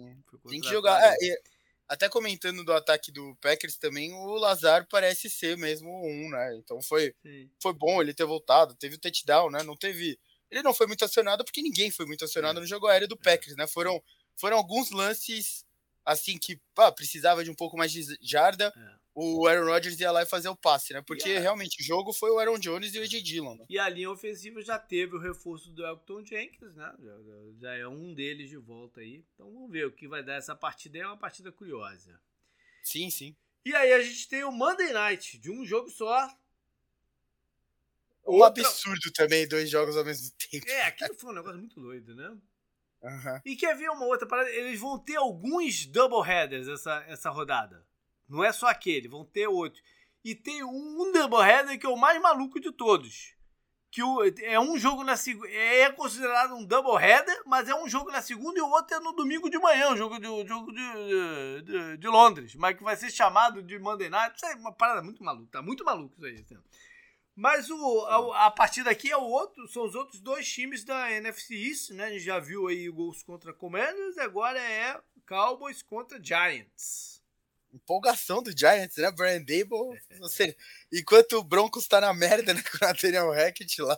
Tem 0.47 0.61
que 0.61 0.69
jogar. 0.69 1.01
É, 1.01 1.15
e, 1.22 1.41
até 1.88 2.07
comentando 2.07 2.64
do 2.64 2.73
ataque 2.73 3.11
do 3.11 3.35
Packers 3.41 3.77
também, 3.77 4.14
o 4.14 4.35
Lazar 4.35 4.88
parece 4.89 5.30
ser 5.30 5.57
mesmo 5.57 5.89
um, 5.89 6.30
né? 6.30 6.55
Então 6.55 6.81
foi, 6.81 7.14
foi 7.61 7.73
bom 7.73 8.01
ele 8.01 8.14
ter 8.14 8.26
voltado, 8.26 8.76
teve 8.76 8.95
o 8.95 8.99
touchdown, 8.99 9.49
né? 9.49 9.64
Não 9.64 9.76
teve. 9.76 10.18
Ele 10.49 10.61
não 10.61 10.73
foi 10.73 10.88
muito 10.88 11.03
acionado 11.03 11.43
porque 11.43 11.61
ninguém 11.61 11.91
foi 11.91 12.05
muito 12.05 12.23
acionado 12.23 12.60
é. 12.60 12.61
no 12.61 12.68
jogo 12.68 12.88
aéreo 12.88 13.07
do 13.07 13.15
é. 13.15 13.23
Packers, 13.23 13.55
né? 13.55 13.68
Foram, 13.68 14.01
foram 14.35 14.57
alguns 14.57 14.91
lances 14.91 15.65
assim 16.05 16.38
que 16.38 16.60
pá, 16.73 16.91
precisava 16.91 17.43
de 17.43 17.51
um 17.51 17.55
pouco 17.55 17.77
mais 17.77 17.91
de 17.91 18.03
jarda. 18.22 18.73
O 19.15 19.48
Aaron 19.48 19.65
Rodgers 19.65 19.99
ia 19.99 20.11
lá 20.11 20.23
e 20.23 20.26
fazer 20.26 20.49
o 20.49 20.56
passe, 20.56 20.91
né? 20.91 21.02
Porque 21.06 21.30
yeah. 21.30 21.41
realmente 21.41 21.80
o 21.80 21.85
jogo 21.85 22.11
foi 22.11 22.31
o 22.31 22.40
Aaron 22.40 22.57
Jones 22.57 22.95
e 22.95 22.99
o 22.99 23.03
Ed 23.03 23.22
Dillon. 23.22 23.56
Né? 23.56 23.65
E 23.69 23.77
a 23.77 23.88
linha 23.88 24.10
ofensiva 24.10 24.60
já 24.61 24.80
teve 24.80 25.15
o 25.15 25.19
reforço 25.19 25.69
do 25.69 25.85
Elton 25.85 26.26
Jenkins, 26.26 26.73
né? 26.73 26.91
Já, 26.99 27.14
já, 27.60 27.76
é 27.76 27.88
um 27.88 28.11
deles 28.14 28.49
de 28.49 28.57
volta 28.57 29.02
aí. 29.02 29.23
Então 29.35 29.53
vamos 29.53 29.72
ver 29.72 29.85
o 29.85 29.91
que 29.91 30.07
vai 30.07 30.23
dar 30.23 30.34
essa 30.34 30.56
partida. 30.56 30.98
É 30.98 31.06
uma 31.06 31.18
partida 31.18 31.52
curiosa. 31.52 32.19
Sim, 32.81 33.11
sim. 33.11 33.35
E 33.64 33.76
aí 33.76 33.94
a 33.94 34.02
gente 34.02 34.27
tem 34.27 34.44
o 34.44 34.52
Monday 34.52 34.91
Night, 34.91 35.38
de 35.38 35.52
um 35.52 35.64
jogo 35.64 35.90
só. 35.91 36.27
Um 38.26 38.41
Outra... 38.41 38.64
absurdo 38.64 39.11
também, 39.14 39.48
dois 39.48 39.69
jogos 39.69 39.95
ao 39.95 40.03
mesmo 40.03 40.31
tempo. 40.38 40.68
É, 40.68 40.84
aquilo 40.84 41.14
foi 41.14 41.31
um 41.31 41.35
negócio 41.35 41.60
muito 41.60 41.80
doido, 41.80 42.15
né? 42.15 42.30
Uhum. 43.03 43.41
E 43.45 43.56
quer 43.56 43.76
ver 43.76 43.90
uma 43.90 44.06
outra 44.06 44.26
parada? 44.26 44.49
Eles 44.49 44.80
vão 44.80 44.98
ter 44.98 45.18
alguns 45.18 45.85
doubleheaders 45.85 46.68
essa, 46.68 47.03
essa 47.07 47.30
rodada. 47.30 47.85
Não 48.27 48.43
é 48.43 48.51
só 48.51 48.67
aquele, 48.67 49.07
vão 49.07 49.25
ter 49.25 49.47
outros. 49.47 49.83
E 50.23 50.33
tem 50.33 50.63
um 50.63 51.11
Doubleheader 51.11 51.77
que 51.77 51.85
é 51.85 51.89
o 51.89 51.97
mais 51.97 52.21
maluco 52.21 52.59
de 52.59 52.71
todos. 52.71 53.35
Que 53.91 54.01
o, 54.01 54.23
é 54.41 54.59
um 54.59 54.77
jogo 54.77 55.03
na 55.03 55.17
segunda. 55.17 55.49
É 55.49 55.91
considerado 55.91 56.55
um 56.55 56.65
Doubleheader, 56.65 57.43
mas 57.45 57.67
é 57.67 57.75
um 57.75 57.87
jogo 57.87 58.09
na 58.09 58.21
segunda 58.21 58.57
e 58.57 58.61
o 58.61 58.69
outro 58.69 58.95
é 58.95 58.99
no 58.99 59.11
domingo 59.11 59.49
de 59.49 59.59
manhã, 59.59 59.91
um 59.91 59.97
jogo 59.97 60.17
de, 60.17 60.47
jogo 60.47 60.71
de, 60.71 61.61
de, 61.61 61.97
de 61.97 62.07
Londres. 62.07 62.55
Mas 62.55 62.77
que 62.77 62.83
vai 62.83 62.95
ser 62.95 63.11
chamado 63.11 63.61
de 63.61 63.77
Monday 63.77 64.09
Night. 64.09 64.35
Isso 64.35 64.45
é 64.45 64.55
uma 64.55 64.71
parada 64.71 65.03
muito 65.03 65.23
maluca. 65.23 65.51
Tá 65.51 65.61
muito 65.61 65.83
maluco 65.83 66.15
isso 66.15 66.25
aí. 66.25 66.39
Assim. 66.39 66.57
Mas 67.35 67.69
o, 67.69 68.05
a, 68.05 68.47
a 68.47 68.51
partir 68.51 68.83
daqui 68.83 69.11
é 69.11 69.17
o 69.17 69.23
outro, 69.23 69.67
são 69.67 69.83
os 69.83 69.93
outros 69.93 70.21
dois 70.21 70.47
times 70.47 70.83
da 70.85 71.11
NFC 71.11 71.53
East, 71.53 71.89
né? 71.91 72.05
A 72.05 72.09
gente 72.09 72.23
já 72.23 72.39
viu 72.39 72.67
aí 72.67 72.89
gols 72.89 73.21
contra 73.23 73.53
Commanders, 73.53 74.17
agora 74.17 74.59
é 74.59 74.99
Cowboys 75.27 75.81
contra 75.81 76.23
Giants 76.23 77.12
empolgação 77.73 78.41
do 78.41 78.57
Giants, 78.57 78.97
né? 78.97 79.11
Brian 79.11 79.39
Dable. 79.43 79.99
Você, 80.19 80.55
enquanto 80.91 81.33
o 81.33 81.43
Broncos 81.43 81.87
tá 81.87 81.99
na 81.99 82.13
merda, 82.13 82.53
né? 82.53 82.61
Com 82.71 82.77
o 82.77 82.87
Nathaniel 82.87 83.31
Hackett 83.31 83.81
lá. 83.81 83.97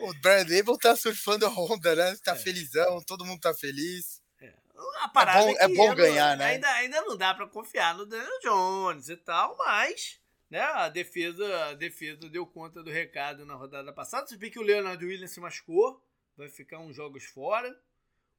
O 0.00 0.12
Brian 0.20 0.44
Dable 0.44 0.78
tá 0.78 0.96
surfando 0.96 1.46
a 1.46 1.50
onda, 1.50 1.94
né? 1.94 2.16
Tá 2.22 2.32
é. 2.32 2.36
felizão, 2.36 3.00
todo 3.06 3.24
mundo 3.24 3.40
tá 3.40 3.54
feliz. 3.54 4.20
É. 4.40 4.46
É 4.46 5.24
bom, 5.24 5.54
é 5.58 5.68
bom 5.68 5.94
ganhar, 5.94 6.36
né? 6.36 6.46
Ainda, 6.46 6.68
ainda 6.72 7.00
não 7.02 7.16
dá 7.16 7.32
pra 7.32 7.46
confiar 7.46 7.96
no 7.96 8.04
Daniel 8.04 8.40
Jones 8.42 9.08
e 9.08 9.16
tal, 9.16 9.56
mas 9.56 10.18
né, 10.50 10.60
a 10.60 10.88
defesa, 10.88 11.66
a 11.66 11.74
defesa 11.74 12.28
deu 12.28 12.46
conta 12.46 12.82
do 12.82 12.90
recado 12.90 13.46
na 13.46 13.54
rodada 13.54 13.92
passada. 13.92 14.26
Você 14.26 14.36
vê 14.36 14.50
que 14.50 14.58
o 14.58 14.62
Leonard 14.62 15.04
Williams 15.04 15.30
se 15.32 15.40
machucou, 15.40 16.02
vai 16.36 16.48
ficar 16.48 16.78
uns 16.80 16.94
jogos 16.94 17.24
fora. 17.24 17.74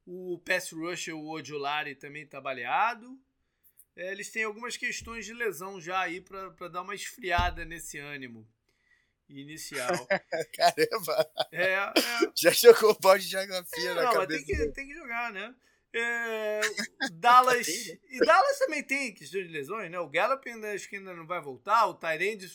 O 0.06 0.40
pass 0.44 0.70
rusher, 0.70 1.16
o 1.16 1.28
Odulari, 1.28 1.94
também 1.94 2.26
tá 2.26 2.40
baleado. 2.40 3.18
É, 3.96 4.12
eles 4.12 4.30
têm 4.30 4.44
algumas 4.44 4.76
questões 4.76 5.24
de 5.24 5.32
lesão 5.32 5.80
já 5.80 6.00
aí 6.00 6.20
para 6.20 6.68
dar 6.68 6.82
uma 6.82 6.94
esfriada 6.94 7.64
nesse 7.64 7.98
ânimo 7.98 8.46
inicial. 9.28 9.88
Caramba! 10.54 11.30
É, 11.50 11.72
é... 11.72 11.92
Já 12.36 12.50
jogou 12.50 12.90
o 12.90 12.98
bode 12.98 13.24
de 13.24 13.30
geografia 13.30 13.90
é, 13.90 13.94
na 13.94 14.02
não, 14.02 14.12
cabeça. 14.12 14.44
Tem 14.44 14.56
que, 14.56 14.72
tem 14.72 14.86
que 14.86 14.94
jogar, 14.94 15.32
né? 15.32 15.54
É, 15.94 16.60
Dallas. 17.12 17.66
e 17.66 18.18
Dallas 18.18 18.58
também 18.58 18.82
tem 18.82 19.14
questão 19.14 19.40
de 19.40 19.48
lesões, 19.48 19.90
né? 19.90 19.98
O 19.98 20.08
Gallup 20.08 20.46
ainda, 20.46 20.72
acho 20.74 20.88
que 20.90 20.96
ainda 20.96 21.14
não 21.14 21.26
vai 21.26 21.40
voltar. 21.40 21.86
O 21.86 21.94
Tyrande 21.94 22.46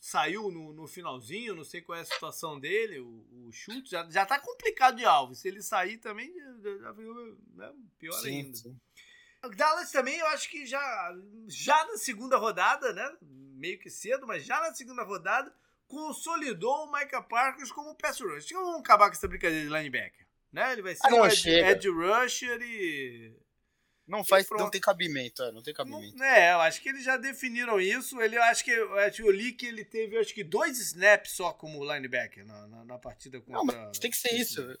saiu 0.00 0.50
no, 0.50 0.72
no 0.72 0.86
finalzinho, 0.86 1.56
não 1.56 1.64
sei 1.64 1.80
qual 1.80 1.98
é 1.98 2.02
a 2.02 2.04
situação 2.04 2.60
dele. 2.60 3.00
O, 3.00 3.48
o 3.48 3.52
chute 3.52 3.90
já, 3.90 4.08
já 4.08 4.24
tá 4.24 4.38
complicado 4.38 4.96
de 4.96 5.04
alvo. 5.04 5.34
Se 5.34 5.48
ele 5.48 5.60
sair 5.60 5.98
também, 5.98 6.32
já 6.62 6.94
ficou 6.94 7.36
né? 7.54 7.72
pior 7.98 8.12
sim, 8.20 8.28
ainda. 8.28 8.56
Sim. 8.56 8.80
O 9.46 9.50
Dallas 9.50 9.90
também, 9.90 10.18
eu 10.18 10.26
acho 10.28 10.48
que 10.48 10.66
já, 10.66 11.14
já 11.48 11.84
na 11.86 11.96
segunda 11.96 12.36
rodada, 12.36 12.92
né? 12.92 13.16
Meio 13.22 13.78
que 13.78 13.90
cedo, 13.90 14.26
mas 14.26 14.44
já 14.44 14.60
na 14.60 14.74
segunda 14.74 15.02
rodada, 15.02 15.52
consolidou 15.86 16.84
o 16.84 16.92
Micah 16.92 17.22
Parsons 17.22 17.72
como 17.72 17.94
pass 17.94 18.20
rush. 18.20 18.50
Vamos 18.50 18.80
acabar 18.80 19.08
com 19.08 19.16
essa 19.16 19.28
brincadeira 19.28 19.64
de 19.64 19.72
linebacker. 19.72 20.26
Né? 20.52 20.72
Ele 20.72 20.82
vai 20.82 20.94
ser 20.94 21.06
ah, 21.06 21.14
um 21.14 21.26
ed, 21.26 21.48
edge 21.48 21.88
rusher 21.88 22.60
e. 22.62 23.36
Não 24.06 24.22
faz, 24.22 24.46
não 24.50 24.70
tem 24.70 24.80
cabimento, 24.80 25.42
é, 25.42 25.50
não 25.50 25.62
tem 25.62 25.72
cabimento. 25.72 26.14
Não, 26.14 26.26
é, 26.26 26.52
eu 26.52 26.60
acho 26.60 26.82
que 26.82 26.90
eles 26.90 27.02
já 27.02 27.16
definiram 27.16 27.80
isso. 27.80 28.20
Ele, 28.20 28.36
eu 28.36 28.42
acho 28.42 28.62
que 28.62 28.70
eu, 28.70 28.94
eu 28.94 29.30
li 29.30 29.52
que 29.52 29.64
ele 29.64 29.82
teve, 29.82 30.18
acho 30.18 30.34
que 30.34 30.44
dois 30.44 30.78
snaps 30.78 31.32
só 31.32 31.54
como 31.54 31.82
linebacker 31.82 32.44
na, 32.44 32.66
na, 32.66 32.84
na 32.84 32.98
partida 32.98 33.40
contra. 33.40 33.54
Não, 33.54 33.64
mas 33.64 33.98
tem 33.98 34.10
que 34.10 34.16
ser 34.16 34.34
isso. 34.34 34.76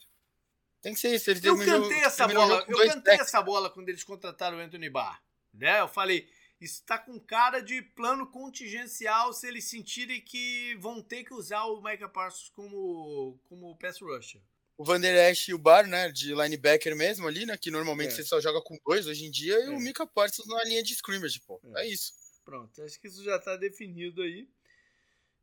Tem 0.84 0.94
que 0.94 1.00
ser 1.00 1.14
isso. 1.14 1.30
Ele 1.30 1.40
eu 1.42 1.56
cantei 1.56 2.00
essa 2.04 2.28
bola. 2.28 2.64
Eu 2.68 2.88
cantei 2.88 3.14
essa 3.14 3.42
bola 3.42 3.70
quando 3.70 3.88
eles 3.88 4.04
contrataram 4.04 4.58
o 4.58 4.60
Anthony 4.60 4.88
Barr. 4.88 5.20
Né? 5.52 5.80
Eu 5.80 5.88
falei, 5.88 6.28
isso 6.60 6.80
está 6.80 6.98
com 6.98 7.18
cara 7.18 7.60
de 7.60 7.82
plano 7.82 8.30
contingencial 8.30 9.32
se 9.32 9.48
eles 9.48 9.64
sentirem 9.64 10.20
que 10.20 10.76
vão 10.78 11.02
ter 11.02 11.24
que 11.24 11.34
usar 11.34 11.64
o 11.64 11.80
Micah 11.82 12.08
Parsons 12.08 12.50
como, 12.50 13.40
como 13.48 13.76
pass 13.78 13.98
rusher 14.00 14.40
o 14.76 14.84
Van 14.84 15.00
Der 15.00 15.30
Esch 15.30 15.48
e 15.48 15.54
o 15.54 15.58
Bar, 15.58 15.86
né, 15.86 16.10
de 16.10 16.34
linebacker 16.34 16.96
mesmo 16.96 17.26
ali, 17.26 17.46
né, 17.46 17.56
que 17.56 17.70
normalmente 17.70 18.08
é. 18.08 18.16
você 18.16 18.24
só 18.24 18.40
joga 18.40 18.60
com 18.60 18.76
dois 18.84 19.06
hoje 19.06 19.24
em 19.24 19.30
dia, 19.30 19.54
é. 19.54 19.66
e 19.66 19.68
o 19.68 19.74
é. 19.74 19.78
Mika 19.78 20.06
Parsons 20.06 20.48
na 20.48 20.64
linha 20.64 20.82
de 20.82 20.94
scrimmage, 20.94 21.40
pô. 21.40 21.60
É. 21.76 21.82
é. 21.82 21.86
isso. 21.86 22.12
Pronto, 22.44 22.82
acho 22.82 23.00
que 23.00 23.08
isso 23.08 23.22
já 23.22 23.38
tá 23.38 23.56
definido 23.56 24.22
aí. 24.22 24.48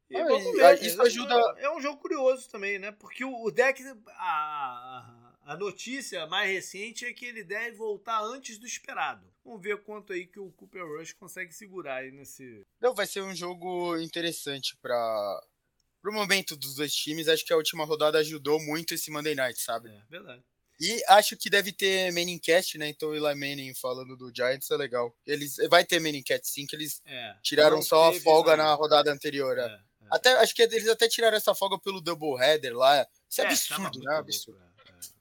E 0.09 0.18
ah, 0.18 0.26
vamos 0.26 0.51
ver. 0.53 0.84
Isso 0.84 1.01
ajuda. 1.01 1.34
É, 1.57 1.72
um 1.72 1.80
jogo 1.80 1.99
curioso 1.99 2.49
também, 2.49 2.77
né? 2.77 2.91
Porque 2.91 3.23
o, 3.23 3.49
deck, 3.49 3.81
a, 4.09 4.19
a 4.19 5.20
notícia 5.57 6.26
mais 6.27 6.49
recente 6.49 7.05
é 7.05 7.13
que 7.13 7.26
ele 7.26 7.43
deve 7.43 7.76
voltar 7.76 8.23
antes 8.23 8.57
do 8.57 8.65
esperado. 8.65 9.26
Vamos 9.43 9.61
ver 9.61 9.81
quanto 9.81 10.13
aí 10.13 10.26
que 10.26 10.39
o 10.39 10.51
Cooper 10.51 10.85
Rush 10.85 11.13
consegue 11.13 11.53
segurar 11.53 11.97
aí 11.97 12.11
nesse. 12.11 12.65
Não, 12.80 12.93
vai 12.93 13.07
ser 13.07 13.22
um 13.22 13.35
jogo 13.35 13.97
interessante 13.97 14.77
para 14.81 15.41
pro 16.01 16.11
momento 16.11 16.55
dos 16.55 16.76
dois 16.76 16.93
times, 16.93 17.27
acho 17.27 17.45
que 17.45 17.53
a 17.53 17.57
última 17.57 17.85
rodada 17.85 18.18
ajudou 18.18 18.59
muito 18.59 18.93
esse 18.93 19.11
Monday 19.11 19.35
Night, 19.35 19.61
sabe? 19.61 19.89
É, 19.89 20.01
verdade. 20.09 20.43
E 20.80 21.03
acho 21.09 21.38
que 21.38 21.47
deve 21.47 21.72
ter 21.72 22.11
Cast, 22.39 22.76
né? 22.80 22.89
Então 22.89 23.09
o 23.09 23.15
Eli 23.15 23.35
Manning 23.35 23.76
falando 23.76 24.18
do 24.18 24.34
Giants 24.35 24.72
é 24.72 24.76
legal. 24.76 25.15
Eles 25.27 25.57
vai 25.69 25.85
ter 25.85 26.01
Cast 26.23 26.49
sim, 26.49 26.65
que 26.65 26.76
eles 26.76 27.03
é, 27.05 27.35
tiraram 27.43 27.84
só 27.84 28.09
a 28.09 28.13
folga 28.19 28.57
na 28.57 28.73
rodada 28.73 29.11
anterior. 29.11 29.59
É. 29.59 29.61
É, 29.61 29.65
é. 29.65 29.80
Até 30.09 30.31
acho 30.39 30.55
que 30.55 30.63
eles 30.63 30.88
até 30.88 31.07
tiraram 31.07 31.38
essa 31.38 31.53
folga 31.53 31.77
pelo 31.77 32.01
double 32.01 32.35
header 32.41 32.76
lá. 32.76 33.07
Isso 33.30 33.41
é, 33.41 33.43
é 33.43 33.47
absurdo, 33.47 33.99
né? 33.99 34.15
Absurdo. 34.15 34.70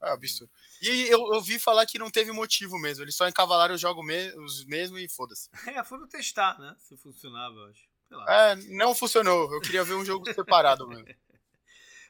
É, 0.01 0.11
absurdo. 0.11 0.51
E 0.81 1.07
eu 1.07 1.19
ouvi 1.19 1.59
falar 1.59 1.85
que 1.85 1.99
não 1.99 2.09
teve 2.09 2.31
motivo 2.31 2.77
mesmo. 2.77 3.03
Eles 3.03 3.15
só 3.15 3.27
encavalaram 3.27 3.75
os 3.75 3.81
jogos 3.81 4.05
me 4.05 4.33
os 4.39 4.65
mesmo 4.65 4.97
e 4.97 5.07
foda-se. 5.07 5.49
É, 5.67 5.83
foram 5.83 6.07
testar, 6.07 6.59
né? 6.59 6.75
Se 6.79 6.97
funcionava, 6.97 7.55
eu 7.55 7.65
acho. 7.65 7.91
É, 8.27 8.55
não 8.75 8.93
funcionou. 8.93 9.53
Eu 9.53 9.61
queria 9.61 9.83
ver 9.83 9.93
um 9.93 10.05
jogo 10.05 10.25
separado 10.33 10.87
mesmo. 10.87 11.05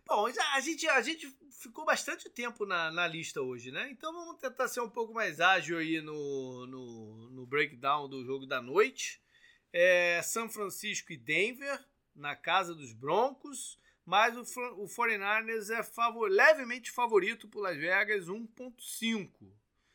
Bom, 0.07 0.27
a 0.27 0.59
gente, 0.59 0.87
a 0.87 1.01
gente 1.01 1.33
ficou 1.51 1.85
bastante 1.85 2.29
tempo 2.29 2.65
na, 2.65 2.91
na 2.91 3.07
lista 3.07 3.41
hoje, 3.41 3.71
né? 3.71 3.89
Então 3.91 4.11
vamos 4.11 4.39
tentar 4.39 4.67
ser 4.67 4.81
um 4.81 4.89
pouco 4.89 5.13
mais 5.13 5.39
ágil 5.39 5.77
aí 5.77 6.01
no, 6.01 6.65
no, 6.65 7.29
no 7.29 7.45
breakdown 7.45 8.09
do 8.09 8.25
jogo 8.25 8.45
da 8.45 8.61
noite. 8.61 9.21
É, 9.71 10.21
São 10.23 10.49
Francisco 10.49 11.13
e 11.13 11.17
Denver, 11.17 11.79
na 12.15 12.35
casa 12.35 12.73
dos 12.75 12.91
Broncos, 12.91 13.79
mas 14.05 14.35
o, 14.35 14.41
o 14.81 14.87
49ers 14.87 15.69
é 15.69 15.83
favor, 15.83 16.29
levemente 16.29 16.91
favorito 16.91 17.47
por 17.47 17.61
Las 17.61 17.77
Vegas, 17.77 18.25
1.5. 18.25 19.29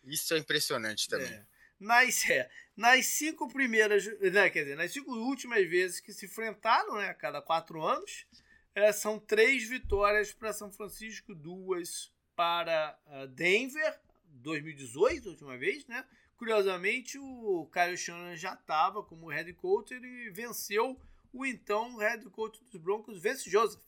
Isso 0.05 0.35
é 0.35 0.39
impressionante 0.39 1.09
também. 1.09 1.33
É. 1.33 1.47
Nas, 1.79 2.29
é, 2.31 2.49
nas 2.77 3.07
cinco 3.07 3.49
primeiras, 3.49 4.07
né, 4.33 4.49
quer 4.49 4.63
dizer, 4.63 4.77
nas 4.77 4.93
cinco 4.93 5.13
últimas 5.13 5.69
vezes 5.69 6.01
que 6.01 6.13
se 6.13 6.27
enfrentaram, 6.27 6.97
né, 6.97 7.09
a 7.09 7.15
cada 7.15 7.43
quatro 7.43 7.83
anos, 7.83 8.27
é, 8.75 8.93
são 8.93 9.19
três 9.19 9.69
vitórias 9.69 10.33
para 10.33 10.53
São 10.53 10.71
Francisco, 10.71 11.35
duas 11.35 12.13
para 12.37 12.99
uh, 13.07 13.27
Denver, 13.29 13.99
2018, 14.27 15.27
a 15.27 15.31
última 15.33 15.57
vez, 15.57 15.87
né? 15.87 16.05
Curiosamente, 16.37 17.19
o 17.19 17.69
Kyle 17.73 17.97
Shanahan 17.97 18.37
já 18.37 18.53
estava 18.53 19.03
como 19.03 19.31
head 19.31 19.51
coach 19.55 19.95
e 19.95 20.31
venceu 20.31 21.01
o 21.33 21.47
então 21.47 21.97
head 21.97 22.29
coach 22.29 22.63
dos 22.65 22.79
Broncos, 22.79 23.19
Vince 23.19 23.49
Joseph, 23.49 23.81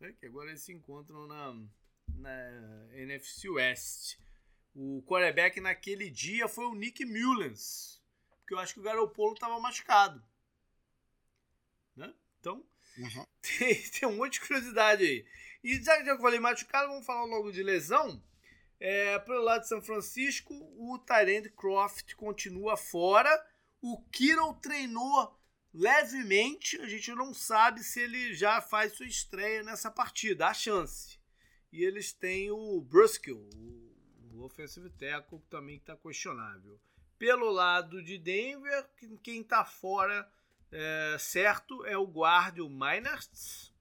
né? 0.00 0.14
que 0.18 0.26
agora 0.26 0.48
eles 0.50 0.62
se 0.62 0.72
encontram 0.72 1.26
na, 1.26 1.54
na 2.08 2.96
NFC 2.96 3.48
West. 3.48 4.18
O 4.74 5.02
quarterback 5.06 5.60
naquele 5.60 6.10
dia 6.10 6.46
foi 6.48 6.66
o 6.66 6.74
Nick 6.74 7.04
Mullens 7.04 7.98
porque 8.48 8.54
eu 8.54 8.58
acho 8.58 8.72
que 8.72 8.80
o 8.80 8.82
Garopolo 8.82 9.34
estava 9.34 9.60
machucado. 9.60 10.24
Né? 11.94 12.14
Então, 12.40 12.64
uhum. 12.96 13.26
tem, 13.58 13.82
tem 13.90 14.08
um 14.08 14.16
monte 14.16 14.34
de 14.34 14.40
curiosidade 14.40 15.04
aí. 15.04 15.26
E 15.62 15.74
já 15.82 16.02
que 16.02 16.08
eu 16.08 16.18
falei 16.18 16.40
machucado, 16.40 16.88
vamos 16.88 17.04
falar 17.04 17.24
logo 17.26 17.52
de 17.52 17.62
lesão. 17.62 18.22
É, 18.80 19.18
pelo 19.18 19.42
lado 19.42 19.62
de 19.62 19.68
São 19.68 19.82
Francisco, 19.82 20.54
o 20.54 20.98
Tyrande 21.00 21.50
Croft 21.50 22.14
continua 22.14 22.74
fora. 22.74 23.28
O 23.82 24.00
Kiro 24.04 24.54
treinou 24.54 25.37
levemente. 25.72 26.80
A 26.80 26.86
gente 26.86 27.12
não 27.14 27.32
sabe 27.34 27.82
se 27.82 28.00
ele 28.00 28.34
já 28.34 28.60
faz 28.60 28.94
sua 28.94 29.06
estreia 29.06 29.62
nessa 29.62 29.90
partida. 29.90 30.46
Há 30.48 30.54
chance. 30.54 31.18
E 31.72 31.84
eles 31.84 32.12
têm 32.12 32.50
o 32.50 32.80
Bruskill, 32.80 33.48
o, 33.54 33.94
o 34.34 34.44
offensive 34.44 34.88
tackle, 34.90 35.40
que 35.40 35.48
também 35.48 35.76
está 35.76 35.96
questionável. 35.96 36.80
Pelo 37.18 37.50
lado 37.50 38.02
de 38.02 38.16
Denver, 38.16 38.88
quem 39.22 39.42
está 39.42 39.64
fora 39.64 40.30
é, 40.70 41.16
certo 41.18 41.84
é 41.84 41.96
o 41.96 42.06
guarda, 42.06 42.64
o 42.64 42.70
Miners. 42.70 43.72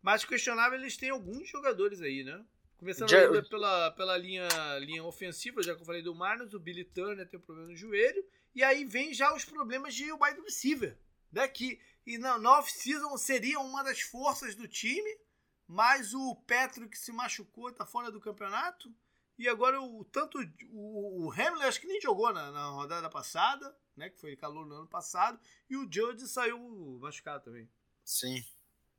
Mas 0.00 0.24
questionável, 0.24 0.78
eles 0.78 0.96
têm 0.96 1.10
alguns 1.10 1.48
jogadores 1.48 2.00
aí, 2.00 2.22
né? 2.22 2.44
Começando 2.76 3.08
já... 3.08 3.42
pela, 3.48 3.90
pela 3.92 4.16
linha, 4.16 4.46
linha 4.80 5.02
ofensiva, 5.02 5.62
já 5.62 5.74
que 5.74 5.80
eu 5.80 5.86
falei 5.86 6.02
do 6.02 6.14
Miners, 6.14 6.52
o 6.52 6.60
Billy 6.60 6.84
Turner 6.84 7.26
tem 7.26 7.40
um 7.40 7.42
problema 7.42 7.70
no 7.70 7.76
joelho. 7.76 8.24
E 8.54 8.62
aí 8.62 8.84
vem 8.84 9.12
já 9.12 9.34
os 9.34 9.44
problemas 9.44 9.94
de 9.94 10.12
wide 10.12 10.40
receiver, 10.40 10.96
né? 11.32 11.48
Que 11.48 11.80
e 12.06 12.18
na, 12.18 12.38
na 12.38 12.58
off-season 12.58 13.16
seria 13.16 13.58
uma 13.60 13.82
das 13.82 14.00
forças 14.00 14.54
do 14.54 14.68
time, 14.68 15.18
mas 15.66 16.12
o 16.14 16.36
Petro 16.46 16.88
que 16.88 16.98
se 16.98 17.10
machucou 17.10 17.70
está 17.70 17.86
fora 17.86 18.10
do 18.10 18.20
campeonato. 18.20 18.94
E 19.36 19.48
agora 19.48 19.80
o 19.80 20.04
tanto 20.04 20.38
o, 20.70 21.26
o 21.26 21.32
Hamlin 21.32 21.64
acho 21.64 21.80
que 21.80 21.88
nem 21.88 22.00
jogou 22.00 22.32
na, 22.32 22.52
na, 22.52 22.68
rodada 22.68 23.10
passada, 23.10 23.76
né? 23.96 24.10
Que 24.10 24.20
foi 24.20 24.36
calor 24.36 24.66
no 24.66 24.74
ano 24.74 24.86
passado, 24.86 25.40
e 25.68 25.76
o 25.76 25.90
Judge 25.90 26.28
saiu 26.28 26.58
machucado 27.00 27.44
também. 27.44 27.68
Sim. 28.04 28.44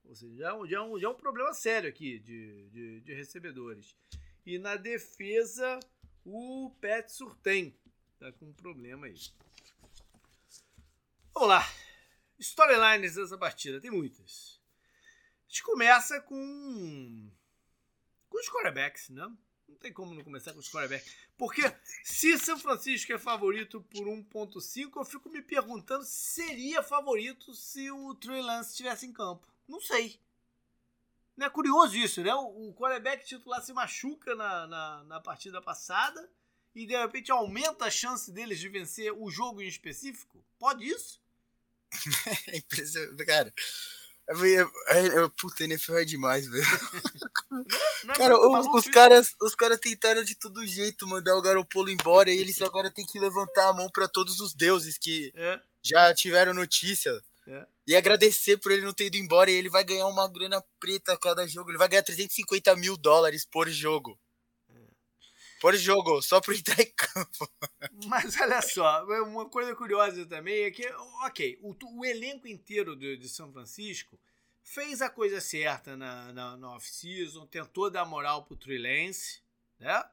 Ou 0.04 0.16
seja, 0.16 0.36
já, 0.36 0.50
é 0.50 0.68
já, 0.68 0.78
é 0.78 0.82
um, 0.82 1.00
já 1.00 1.08
é 1.08 1.10
um 1.10 1.16
problema 1.16 1.54
sério 1.54 1.90
aqui 1.90 2.20
de, 2.20 2.70
de, 2.70 3.02
de 3.02 3.14
recebedores. 3.14 3.96
E 4.46 4.60
na 4.60 4.76
defesa, 4.76 5.80
o 6.24 6.70
Pet 6.82 7.12
Surtem 7.12 7.76
tá 8.20 8.32
com 8.34 8.46
um 8.46 8.54
problema 8.54 9.08
aí. 9.08 9.20
Vamos 11.34 11.50
lá. 11.50 11.68
Storylines 12.40 13.16
dessa 13.16 13.38
partida, 13.38 13.80
tem 13.80 13.92
muitas. 13.92 14.60
A 15.46 15.50
gente 15.50 15.64
começa 15.64 16.22
com, 16.22 17.32
com 18.30 18.38
os 18.38 18.50
quarterbacks, 18.50 19.10
né? 19.10 19.30
Não 19.68 19.76
tem 19.78 19.92
como 19.92 20.14
não 20.14 20.24
começar 20.24 20.54
com 20.54 20.60
os 20.60 20.70
quarterback. 20.70 21.10
Porque 21.38 21.62
se 22.04 22.38
São 22.38 22.58
Francisco 22.58 23.12
é 23.12 23.18
favorito 23.18 23.82
por 23.82 24.06
1.5, 24.08 24.92
eu 24.96 25.06
fico 25.06 25.30
me 25.30 25.42
perguntando 25.42 26.04
se 26.04 26.44
seria 26.44 26.84
favorito 26.84 27.54
se 27.54 27.90
o 27.92 28.16
Trey 28.16 28.42
Lance 28.42 28.72
estivesse 28.72 29.06
em 29.06 29.14
campo. 29.14 29.48
Não 29.68 29.82
sei. 29.82 30.20
É 31.40 31.50
curioso 31.50 31.98
isso, 31.98 32.22
né? 32.24 32.34
O, 32.34 32.70
o 32.70 32.74
quarterback 32.74 33.26
titular 33.26 33.62
se 33.62 33.74
machuca 33.74 34.36
na, 34.36 34.68
na, 34.68 35.04
na 35.04 35.20
partida 35.20 35.62
passada 35.62 36.30
e 36.76 36.86
de 36.86 36.96
repente 36.96 37.32
aumenta 37.32 37.86
a 37.86 37.92
chance 37.92 38.30
deles 38.32 38.60
de 38.60 38.68
vencer 38.68 39.12
o 39.14 39.32
jogo 39.32 39.62
em 39.62 39.68
específico? 39.68 40.44
Pode 40.60 40.86
isso? 40.86 41.22
é 42.48 42.58
impressionante, 42.58 43.26
cara. 43.26 43.54
É, 44.28 45.30
puta, 45.40 45.64
NFL 45.64 45.98
é 45.98 46.06
demais, 46.06 46.48
velho. 46.48 46.66
É 48.10 48.14
cara, 48.14 48.36
os, 48.38 48.68
os, 48.68 48.92
caras, 48.92 49.36
os 49.42 49.56
caras 49.56 49.80
tentaram 49.80 50.24
de 50.24 50.36
todo 50.36 50.66
jeito 50.66 51.08
mandar 51.08 51.36
o 51.36 51.42
Garopolo 51.42 51.90
embora 51.90 52.32
e 52.32 52.38
eles 52.38 52.62
agora 52.62 52.92
têm 52.92 53.06
que 53.06 53.20
levantar 53.20 53.70
a 53.70 53.74
mão 53.74 53.90
para 53.90 54.08
todos 54.08 54.40
os 54.40 54.54
deuses 54.54 54.98
que 54.98 55.32
é. 55.36 55.60
já 55.82 56.14
tiveram 56.14 56.54
notícia. 56.54 57.12
É. 57.48 57.66
E 57.88 57.96
agradecer 57.96 58.58
por 58.58 58.72
ele 58.72 58.82
não 58.82 58.94
ter 58.94 59.06
ido 59.06 59.18
embora. 59.18 59.52
E 59.52 59.54
ele 59.54 59.70
vai 59.70 59.84
ganhar 59.84 60.08
uma 60.08 60.28
grana 60.28 60.64
preta 60.80 61.14
a 61.14 61.18
cada 61.18 61.48
jogo. 61.48 61.70
Ele 61.70 61.78
vai 61.78 61.88
ganhar 61.88 62.04
350 62.04 62.76
mil 62.76 62.98
dólares 62.98 63.46
por 63.46 63.70
jogo. 63.70 64.20
Por 65.60 65.76
jogo, 65.76 66.22
só 66.22 66.42
por 66.42 66.54
entrar 66.54 66.82
em 66.82 66.92
campo. 66.92 67.50
Mas 68.08 68.40
olha 68.40 68.62
só, 68.62 69.06
uma 69.24 69.50
coisa 69.50 69.76
curiosa 69.76 70.26
também 70.26 70.64
é 70.64 70.72
que, 70.72 70.86
ok, 71.26 71.60
o, 71.62 71.76
o 71.98 72.06
elenco 72.06 72.48
inteiro 72.48 72.96
de, 72.96 73.18
de, 73.18 73.30
São 73.30 73.52
Francisco 73.52 74.20
fez 74.62 75.02
a 75.02 75.10
coisa 75.10 75.40
certa 75.40 75.96
na, 75.96 76.34
na, 76.34 76.58
na 76.58 76.76
off-season, 76.76 77.46
tentou 77.48 77.90
dar 77.90 78.06
moral 78.06 78.44
pro 78.46 78.58
Trilense, 78.58 79.42
né? 79.80 80.04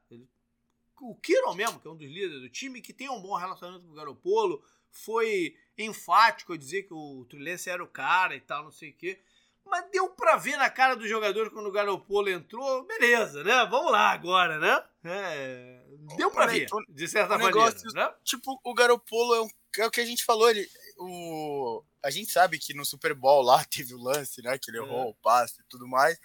O 1.00 1.16
Kiro 1.16 1.52
mesmo, 1.54 1.80
que 1.80 1.88
é 1.88 1.90
um 1.90 1.96
dos 1.96 2.08
líderes 2.08 2.40
do 2.40 2.48
time, 2.48 2.80
que 2.80 2.92
tem 2.92 3.10
um 3.10 3.20
bom 3.20 3.34
relacionamento 3.34 3.84
com 3.84 3.92
o 3.92 3.96
Garopolo, 3.96 4.64
foi 4.90 5.56
enfático 5.76 6.52
a 6.52 6.56
dizer 6.56 6.84
que 6.84 6.94
o 6.94 7.24
Trilense 7.28 7.68
era 7.68 7.82
o 7.82 7.88
cara 7.88 8.36
e 8.36 8.40
tal, 8.40 8.62
não 8.62 8.70
sei 8.70 8.90
o 8.90 8.94
quê. 8.94 9.20
Mas 9.64 9.90
deu 9.90 10.10
pra 10.10 10.36
ver 10.36 10.56
na 10.56 10.68
cara 10.68 10.94
do 10.94 11.08
jogador 11.08 11.50
quando 11.50 11.66
o 11.66 11.72
Garopolo 11.72 12.28
entrou, 12.28 12.84
beleza, 12.84 13.42
né? 13.42 13.66
Vamos 13.70 13.90
lá 13.90 14.10
agora, 14.10 14.58
né? 14.58 14.84
É, 15.04 15.82
deu 16.16 16.30
pra 16.30 16.46
ver, 16.46 16.68
de 16.88 17.08
certa 17.08 17.38
maneira. 17.38 17.54
Negócio, 17.54 17.90
né? 17.92 18.12
Tipo, 18.22 18.60
o 18.62 18.74
Garopolo 18.74 19.34
é, 19.34 19.40
um, 19.42 19.48
é 19.78 19.86
o 19.86 19.90
que 19.90 20.00
a 20.00 20.04
gente 20.04 20.24
falou, 20.24 20.50
ele, 20.50 20.68
o, 20.98 21.82
a 22.02 22.10
gente 22.10 22.30
sabe 22.30 22.58
que 22.58 22.74
no 22.74 22.84
Super 22.84 23.14
Bowl 23.14 23.42
lá 23.42 23.64
teve 23.70 23.94
o 23.94 24.02
lance, 24.02 24.42
né? 24.42 24.58
Que 24.58 24.70
ele 24.70 24.78
errou 24.78 25.04
é. 25.04 25.06
o 25.06 25.14
passe 25.14 25.60
e 25.60 25.64
tudo 25.68 25.88
mais. 25.88 26.18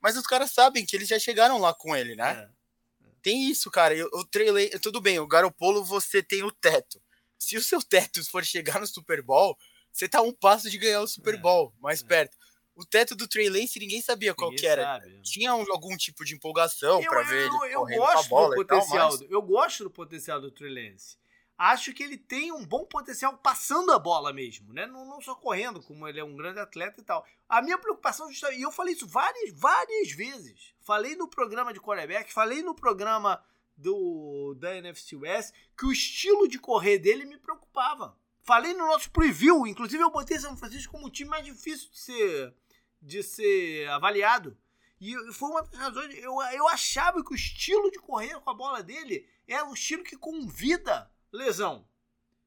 Mas 0.00 0.16
os 0.16 0.26
caras 0.26 0.50
sabem 0.50 0.84
que 0.84 0.96
eles 0.96 1.08
já 1.08 1.18
chegaram 1.18 1.58
lá 1.58 1.72
com 1.72 1.96
ele, 1.96 2.14
né? 2.14 2.32
É. 2.32 3.06
Tem 3.22 3.50
isso, 3.50 3.70
cara. 3.70 3.94
O 4.12 4.24
trailer, 4.24 4.78
tudo 4.80 5.00
bem, 5.00 5.18
o 5.18 5.26
Garopolo 5.26 5.84
você 5.84 6.22
tem 6.22 6.42
o 6.42 6.50
teto. 6.50 7.00
Se 7.38 7.56
o 7.56 7.62
seu 7.62 7.82
teto 7.82 8.22
for 8.28 8.44
chegar 8.44 8.80
no 8.80 8.86
Super 8.86 9.22
Bowl, 9.22 9.56
você 9.92 10.08
tá 10.08 10.20
um 10.20 10.32
passo 10.32 10.70
de 10.70 10.78
ganhar 10.78 11.00
o 11.00 11.06
Super 11.06 11.34
é. 11.34 11.38
Bowl, 11.38 11.72
mais 11.80 12.02
é. 12.02 12.06
perto 12.06 12.36
o 12.80 12.84
teto 12.84 13.14
do 13.14 13.28
Trey 13.28 13.50
Lance 13.50 13.78
ninguém 13.78 14.00
sabia 14.00 14.34
qual 14.34 14.50
ninguém 14.50 14.62
que 14.62 14.66
era. 14.66 14.82
Sabe. 14.82 15.20
Tinha 15.22 15.54
um, 15.54 15.70
algum 15.70 15.96
tipo 15.96 16.24
de 16.24 16.34
empolgação 16.34 17.02
para 17.02 17.22
ver 17.22 17.46
eu, 17.46 17.64
ele 17.64 17.74
eu 17.74 17.98
gosto 17.98 18.28
do 18.28 18.54
potencial, 18.54 19.10
tal, 19.10 19.18
mas... 19.18 19.30
Eu 19.30 19.42
gosto 19.42 19.84
do 19.84 19.90
potencial 19.90 20.40
do 20.40 20.50
Trey 20.50 20.72
Lance. 20.72 21.18
Acho 21.58 21.92
que 21.92 22.02
ele 22.02 22.16
tem 22.16 22.50
um 22.50 22.64
bom 22.64 22.86
potencial 22.86 23.36
passando 23.36 23.92
a 23.92 23.98
bola 23.98 24.32
mesmo, 24.32 24.72
né? 24.72 24.86
Não, 24.86 25.04
não 25.04 25.20
só 25.20 25.34
correndo, 25.34 25.82
como 25.82 26.08
ele 26.08 26.18
é 26.18 26.24
um 26.24 26.34
grande 26.34 26.58
atleta 26.58 27.02
e 27.02 27.04
tal. 27.04 27.22
A 27.46 27.60
minha 27.60 27.76
preocupação, 27.76 28.30
e 28.30 28.62
eu 28.62 28.72
falei 28.72 28.94
isso 28.94 29.06
várias, 29.06 29.52
várias 29.52 30.10
vezes. 30.10 30.74
Falei 30.80 31.14
no 31.16 31.28
programa 31.28 31.74
de 31.74 31.78
quarterback, 31.78 32.32
falei 32.32 32.62
no 32.62 32.74
programa 32.74 33.44
do 33.76 34.54
da 34.58 34.74
NFC 34.74 35.16
West, 35.16 35.52
que 35.76 35.84
o 35.84 35.92
estilo 35.92 36.48
de 36.48 36.58
correr 36.58 36.98
dele 36.98 37.26
me 37.26 37.36
preocupava. 37.36 38.16
Falei 38.42 38.72
no 38.72 38.86
nosso 38.86 39.10
preview, 39.10 39.66
inclusive 39.66 40.02
eu 40.02 40.10
botei 40.10 40.38
São 40.38 40.56
Francisco 40.56 40.92
como 40.92 41.08
o 41.08 41.10
time 41.10 41.28
mais 41.28 41.44
difícil 41.44 41.90
de 41.90 41.98
ser 41.98 42.54
de 43.00 43.22
ser 43.22 43.88
avaliado. 43.88 44.56
E 45.00 45.14
foi 45.32 45.48
uma 45.50 45.62
das 45.62 45.80
razões. 45.80 46.14
Eu, 46.18 46.34
eu 46.52 46.68
achava 46.68 47.24
que 47.24 47.32
o 47.32 47.36
estilo 47.36 47.90
de 47.90 47.98
correr 47.98 48.38
com 48.40 48.50
a 48.50 48.54
bola 48.54 48.82
dele 48.82 49.26
era 49.48 49.64
um 49.64 49.72
estilo 49.72 50.04
que 50.04 50.16
convida 50.16 51.10
lesão. 51.32 51.88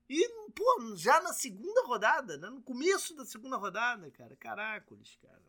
E, 0.09 0.29
pô, 0.51 0.95
já 0.95 1.19
na 1.21 1.33
segunda 1.33 1.83
rodada, 1.85 2.37
né? 2.37 2.49
no 2.49 2.61
começo 2.61 3.15
da 3.15 3.25
segunda 3.25 3.57
rodada, 3.57 4.11
cara. 4.11 4.35
Caracoles, 4.35 5.17
cara. 5.21 5.41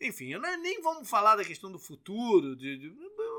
Enfim, 0.00 0.32
eu 0.32 0.40
não, 0.40 0.60
nem 0.60 0.82
vamos 0.82 1.08
falar 1.08 1.36
da 1.36 1.44
questão 1.44 1.70
do 1.70 1.78
futuro. 1.78 2.56
De, 2.56 2.76
de 2.76 2.88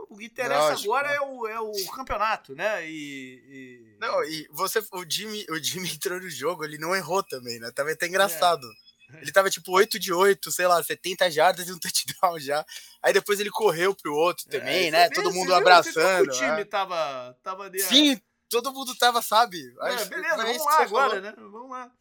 o 0.10 0.18
que 0.18 0.26
interessa 0.26 0.70
Lógico, 0.70 0.94
agora 0.94 1.14
é 1.14 1.22
o, 1.22 1.48
é 1.48 1.60
o 1.60 1.92
campeonato, 1.92 2.56
né? 2.56 2.90
E, 2.90 2.96
e, 2.96 3.98
Não, 4.00 4.24
e 4.24 4.48
você, 4.52 4.80
o 4.92 5.06
Jimmy, 5.08 5.46
o 5.50 5.58
Jimmy 5.62 5.92
entrou 5.92 6.20
no 6.20 6.30
jogo, 6.30 6.64
ele 6.64 6.78
não 6.78 6.96
errou 6.96 7.22
também, 7.22 7.60
né? 7.60 7.70
Tava 7.72 7.92
até 7.92 8.08
engraçado. 8.08 8.66
É. 8.66 8.87
Ele 9.14 9.32
tava 9.32 9.50
tipo 9.50 9.72
8 9.72 9.98
de 9.98 10.12
8, 10.12 10.52
sei 10.52 10.68
lá, 10.68 10.84
70 10.84 11.32
jardas 11.32 11.68
e 11.68 11.72
um 11.72 11.80
touchdown 11.80 12.40
já. 12.40 12.66
Aí 13.02 13.14
depois 13.14 13.40
ele 13.40 13.50
correu 13.50 13.96
pro 13.96 14.14
outro 14.14 14.46
é, 14.50 14.60
também, 14.60 14.88
é, 14.88 14.92
né? 14.92 15.10
Todo 15.10 15.34
mundo 15.34 15.54
abraçando. 15.54 16.28
O 16.28 16.32
time 16.32 16.48
né? 16.48 16.66
tava, 16.66 17.38
tava 17.42 17.70
de... 17.70 17.80
Sim, 17.80 18.20
todo 18.50 18.74
mundo 18.74 18.96
tava, 18.96 19.22
sabe? 19.22 19.58
É, 19.82 20.06
beleza, 20.06 20.38
vamos 20.38 20.66
lá 20.66 20.82
agora, 20.82 21.10
falou. 21.10 21.22
né? 21.22 21.34
Vamos 21.38 21.70
lá. 21.70 21.92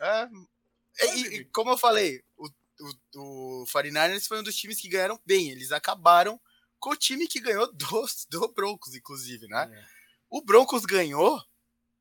É, 0.00 0.28
e, 1.14 1.20
e, 1.36 1.44
como 1.46 1.70
eu 1.70 1.76
falei, 1.76 2.22
o, 2.36 2.48
o, 3.16 3.62
o 3.62 3.64
49ers 3.66 4.26
foi 4.26 4.40
um 4.40 4.42
dos 4.42 4.56
times 4.56 4.80
que 4.80 4.88
ganharam 4.88 5.20
bem. 5.26 5.50
Eles 5.50 5.72
acabaram 5.72 6.40
com 6.78 6.90
o 6.90 6.96
time 6.96 7.26
que 7.26 7.40
ganhou 7.40 7.70
do, 7.72 8.06
do 8.30 8.48
Broncos, 8.48 8.94
inclusive, 8.94 9.46
né? 9.46 9.70
É. 9.72 9.84
O 10.30 10.40
Broncos 10.40 10.84
ganhou 10.84 11.42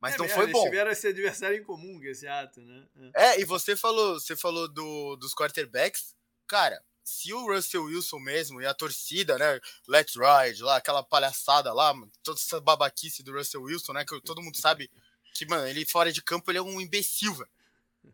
mas 0.06 0.14
é, 0.14 0.18
não 0.19 0.30
foi 0.30 0.45
bom. 0.48 0.64
tiveram 0.65 0.91
esse 0.91 1.07
adversário 1.07 1.57
em 1.57 1.64
comum, 1.64 1.99
esse 2.03 2.27
ato, 2.27 2.61
né? 2.61 2.86
É. 3.15 3.26
é, 3.26 3.41
e 3.41 3.45
você 3.45 3.76
falou, 3.76 4.19
você 4.19 4.36
falou 4.36 4.68
do, 4.68 5.15
dos 5.15 5.34
quarterbacks. 5.34 6.14
Cara, 6.48 6.80
se 7.03 7.34
o 7.34 7.52
Russell 7.52 7.86
Wilson 7.86 8.19
mesmo 8.19 8.61
e 8.61 8.68
a 8.68 8.73
torcida, 8.76 9.36
né? 9.40 9.60
Let's 9.88 10.14
Ride, 10.15 10.61
lá, 10.61 10.76
aquela 10.76 11.02
palhaçada 11.02 11.73
lá, 11.73 11.91
toda 12.22 12.40
essa 12.40 12.61
babaquice 12.61 13.23
do 13.23 13.34
Russell 13.34 13.64
Wilson, 13.64 13.94
né? 13.94 14.06
Que 14.06 14.22
todo 14.22 14.44
mundo 14.44 14.57
sabe 14.57 14.91
que, 15.34 15.44
mano, 15.48 15.68
ele 15.68 15.84
fora 15.88 16.11
de 16.14 16.22
campo 16.22 16.52
ele 16.52 16.60
é 16.60 16.61
um 16.61 16.80
imbecil, 16.80 17.34
velho. 17.34 17.49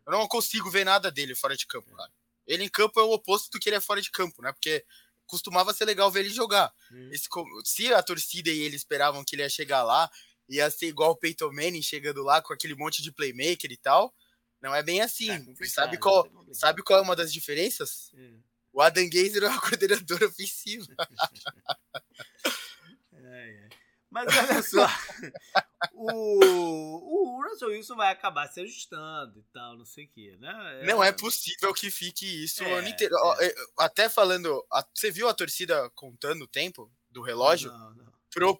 Eu 0.06 0.12
não 0.12 0.26
consigo 0.26 0.70
ver 0.70 0.84
nada 0.84 1.10
dele 1.10 1.34
fora 1.34 1.54
de 1.54 1.66
campo, 1.66 1.94
cara. 1.94 2.10
Ele 2.46 2.64
em 2.64 2.70
campo 2.70 2.98
é 2.98 3.02
o 3.02 3.12
oposto 3.12 3.50
do 3.50 3.60
que 3.60 3.68
ele 3.68 3.76
é 3.76 3.80
fora 3.80 4.00
de 4.00 4.10
campo, 4.10 4.40
né? 4.40 4.50
Porque 4.50 4.82
costumava 5.26 5.74
ser 5.74 5.84
legal 5.84 6.10
ver 6.10 6.20
ele 6.20 6.30
jogar. 6.30 6.72
Hum. 6.90 7.10
Esse, 7.12 7.28
se 7.64 7.92
a 7.92 8.02
torcida 8.02 8.50
e 8.50 8.60
ele 8.60 8.76
esperavam 8.76 9.22
que 9.22 9.34
ele 9.34 9.42
ia 9.42 9.48
chegar 9.50 9.82
lá 9.82 10.10
ia 10.48 10.70
ser 10.70 10.86
igual 10.86 11.12
o 11.12 11.16
Peyton 11.16 11.52
Manning 11.52 11.82
chegando 11.82 12.22
lá 12.22 12.42
com 12.42 12.52
aquele 12.52 12.74
monte 12.74 13.02
de 13.02 13.12
playmaker 13.12 13.70
e 13.70 13.76
tal. 13.76 14.14
Não 14.60 14.74
é 14.74 14.82
bem 14.82 15.00
assim. 15.00 15.30
É 15.30 15.66
sabe, 15.66 15.98
qual, 15.98 16.26
é 16.48 16.54
sabe 16.54 16.82
qual 16.82 17.00
é 17.00 17.02
uma 17.02 17.16
das 17.16 17.32
diferenças? 17.32 18.12
É. 18.14 18.34
O 18.72 18.80
Adam 18.80 19.08
Gazer 19.10 19.42
é 19.42 19.48
uma 19.48 19.60
coordenadora 19.60 20.26
ofensiva. 20.26 20.86
é, 23.12 23.68
Mas 24.08 24.36
olha 24.36 24.62
só, 24.62 24.86
o, 25.92 27.34
o 27.34 27.42
Russell 27.42 27.70
Wilson 27.70 27.96
vai 27.96 28.12
acabar 28.12 28.46
se 28.46 28.60
ajustando 28.60 29.40
e 29.40 29.44
tal, 29.52 29.76
não 29.76 29.84
sei 29.84 30.04
o 30.04 30.08
que, 30.08 30.36
né? 30.36 30.80
É... 30.80 30.86
Não 30.86 31.02
é 31.02 31.10
possível 31.10 31.74
que 31.74 31.90
fique 31.90 32.44
isso 32.44 32.64
o 32.64 32.74
ano 32.74 32.88
inteiro. 32.88 33.16
É. 33.40 33.54
Até 33.78 34.08
falando, 34.08 34.64
você 34.94 35.10
viu 35.10 35.28
a 35.28 35.34
torcida 35.34 35.90
contando 35.90 36.42
o 36.42 36.48
tempo 36.48 36.90
do 37.10 37.20
relógio? 37.20 37.72
Não, 37.72 37.94
não 37.94 38.11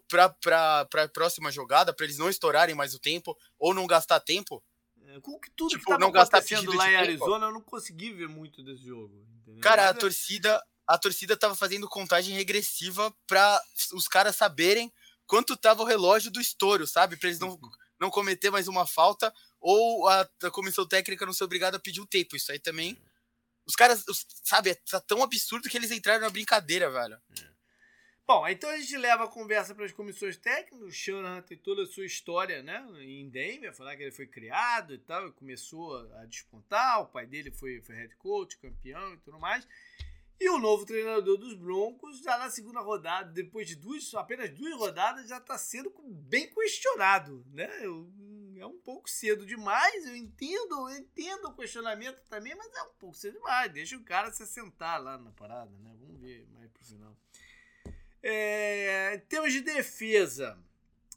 pra, 0.07 0.85
pra 0.85 1.07
próxima 1.09 1.51
jogada, 1.51 1.93
para 1.93 2.05
eles 2.05 2.17
não 2.17 2.29
estourarem 2.29 2.75
mais 2.75 2.93
o 2.93 2.99
tempo 2.99 3.37
ou 3.57 3.73
não 3.73 3.87
gastar 3.87 4.19
tempo. 4.19 4.63
É, 5.05 5.19
com 5.19 5.39
que 5.39 5.49
tudo 5.51 5.69
tipo, 5.69 5.85
que 5.85 5.97
não 5.97 6.11
gastar 6.11 6.37
acontecendo 6.37 6.73
lá 6.75 6.91
em 6.91 6.95
Arizona, 6.95 7.33
tempo. 7.33 7.45
eu 7.45 7.53
não 7.53 7.61
consegui 7.61 8.11
ver 8.11 8.27
muito 8.27 8.63
desse 8.63 8.85
jogo. 8.85 9.25
Entendeu? 9.41 9.61
Cara, 9.61 9.87
a 9.87 9.89
é 9.89 9.93
torcida, 9.93 10.63
a 10.87 10.97
torcida 10.97 11.35
tava 11.35 11.55
fazendo 11.55 11.87
contagem 11.89 12.35
regressiva 12.35 13.13
para 13.27 13.61
os 13.93 14.07
caras 14.07 14.35
saberem 14.35 14.91
quanto 15.25 15.57
tava 15.57 15.81
o 15.81 15.85
relógio 15.85 16.31
do 16.31 16.39
estouro, 16.39 16.87
sabe? 16.87 17.17
Para 17.17 17.29
eles 17.29 17.39
não, 17.39 17.59
não 17.99 18.09
cometer 18.09 18.49
mais 18.49 18.67
uma 18.67 18.85
falta 18.85 19.33
ou 19.59 20.07
a, 20.07 20.29
a 20.43 20.51
comissão 20.51 20.85
técnica 20.85 21.25
não 21.25 21.33
ser 21.33 21.43
obrigada 21.43 21.77
a 21.77 21.79
pedir 21.79 22.01
o 22.01 22.07
tempo. 22.07 22.35
Isso 22.35 22.51
aí 22.51 22.59
também. 22.59 22.97
Os 23.65 23.75
caras, 23.75 24.03
os, 24.07 24.25
sabe, 24.43 24.75
tá 24.75 24.99
tão 24.99 25.23
absurdo 25.23 25.69
que 25.69 25.77
eles 25.77 25.91
entraram 25.91 26.21
na 26.21 26.29
brincadeira, 26.29 26.89
velho. 26.89 27.17
É. 27.39 27.52
Bom, 28.25 28.47
então 28.47 28.69
a 28.69 28.77
gente 28.77 28.95
leva 28.97 29.25
a 29.25 29.27
conversa 29.27 29.75
para 29.75 29.83
as 29.83 29.91
comissões 29.91 30.37
técnicas. 30.37 30.81
O 30.81 30.91
Shanahan 30.91 31.41
tem 31.41 31.57
toda 31.57 31.83
a 31.83 31.85
sua 31.85 32.05
história 32.05 32.63
né, 32.63 32.85
em 33.01 33.29
Denver, 33.29 33.75
falar 33.75 33.97
que 33.97 34.03
ele 34.03 34.11
foi 34.11 34.25
criado 34.25 34.93
e 34.93 34.97
tal, 34.97 35.27
e 35.27 35.33
começou 35.33 35.97
a 36.15 36.25
despontar. 36.25 37.01
O 37.01 37.07
pai 37.07 37.25
dele 37.25 37.51
foi, 37.51 37.81
foi 37.81 37.95
head 37.95 38.15
coach, 38.15 38.57
campeão 38.57 39.13
e 39.13 39.17
tudo 39.17 39.39
mais. 39.39 39.67
E 40.39 40.49
o 40.49 40.57
novo 40.57 40.85
treinador 40.85 41.37
dos 41.37 41.53
Broncos, 41.53 42.19
já 42.19 42.37
na 42.37 42.49
segunda 42.49 42.79
rodada, 42.79 43.29
depois 43.31 43.67
de 43.67 43.75
duas, 43.75 44.13
apenas 44.13 44.49
duas 44.51 44.73
rodadas, 44.75 45.27
já 45.27 45.37
está 45.37 45.57
sendo 45.57 45.93
bem 46.05 46.49
questionado. 46.49 47.45
Né? 47.51 47.69
é 48.63 48.65
um 48.65 48.79
pouco 48.79 49.09
cedo 49.09 49.45
demais, 49.45 50.05
eu 50.05 50.15
entendo, 50.15 50.89
eu 50.89 50.97
entendo 50.97 51.49
o 51.49 51.53
questionamento 51.53 52.21
também, 52.29 52.55
mas 52.55 52.73
é 52.73 52.83
um 52.83 52.93
pouco 52.93 53.15
cedo 53.15 53.33
demais. 53.33 53.71
Deixa 53.73 53.97
o 53.97 54.03
cara 54.03 54.31
se 54.31 54.43
assentar 54.43 55.01
lá 55.01 55.17
na 55.17 55.31
parada, 55.31 55.71
né? 55.79 55.93
Vamos 55.99 56.19
ver 56.21 56.47
mais 56.53 56.71
pro 56.71 56.85
final. 56.85 57.15
É, 58.23 59.15
em 59.15 59.19
termos 59.19 59.51
de 59.51 59.61
defesa, 59.61 60.57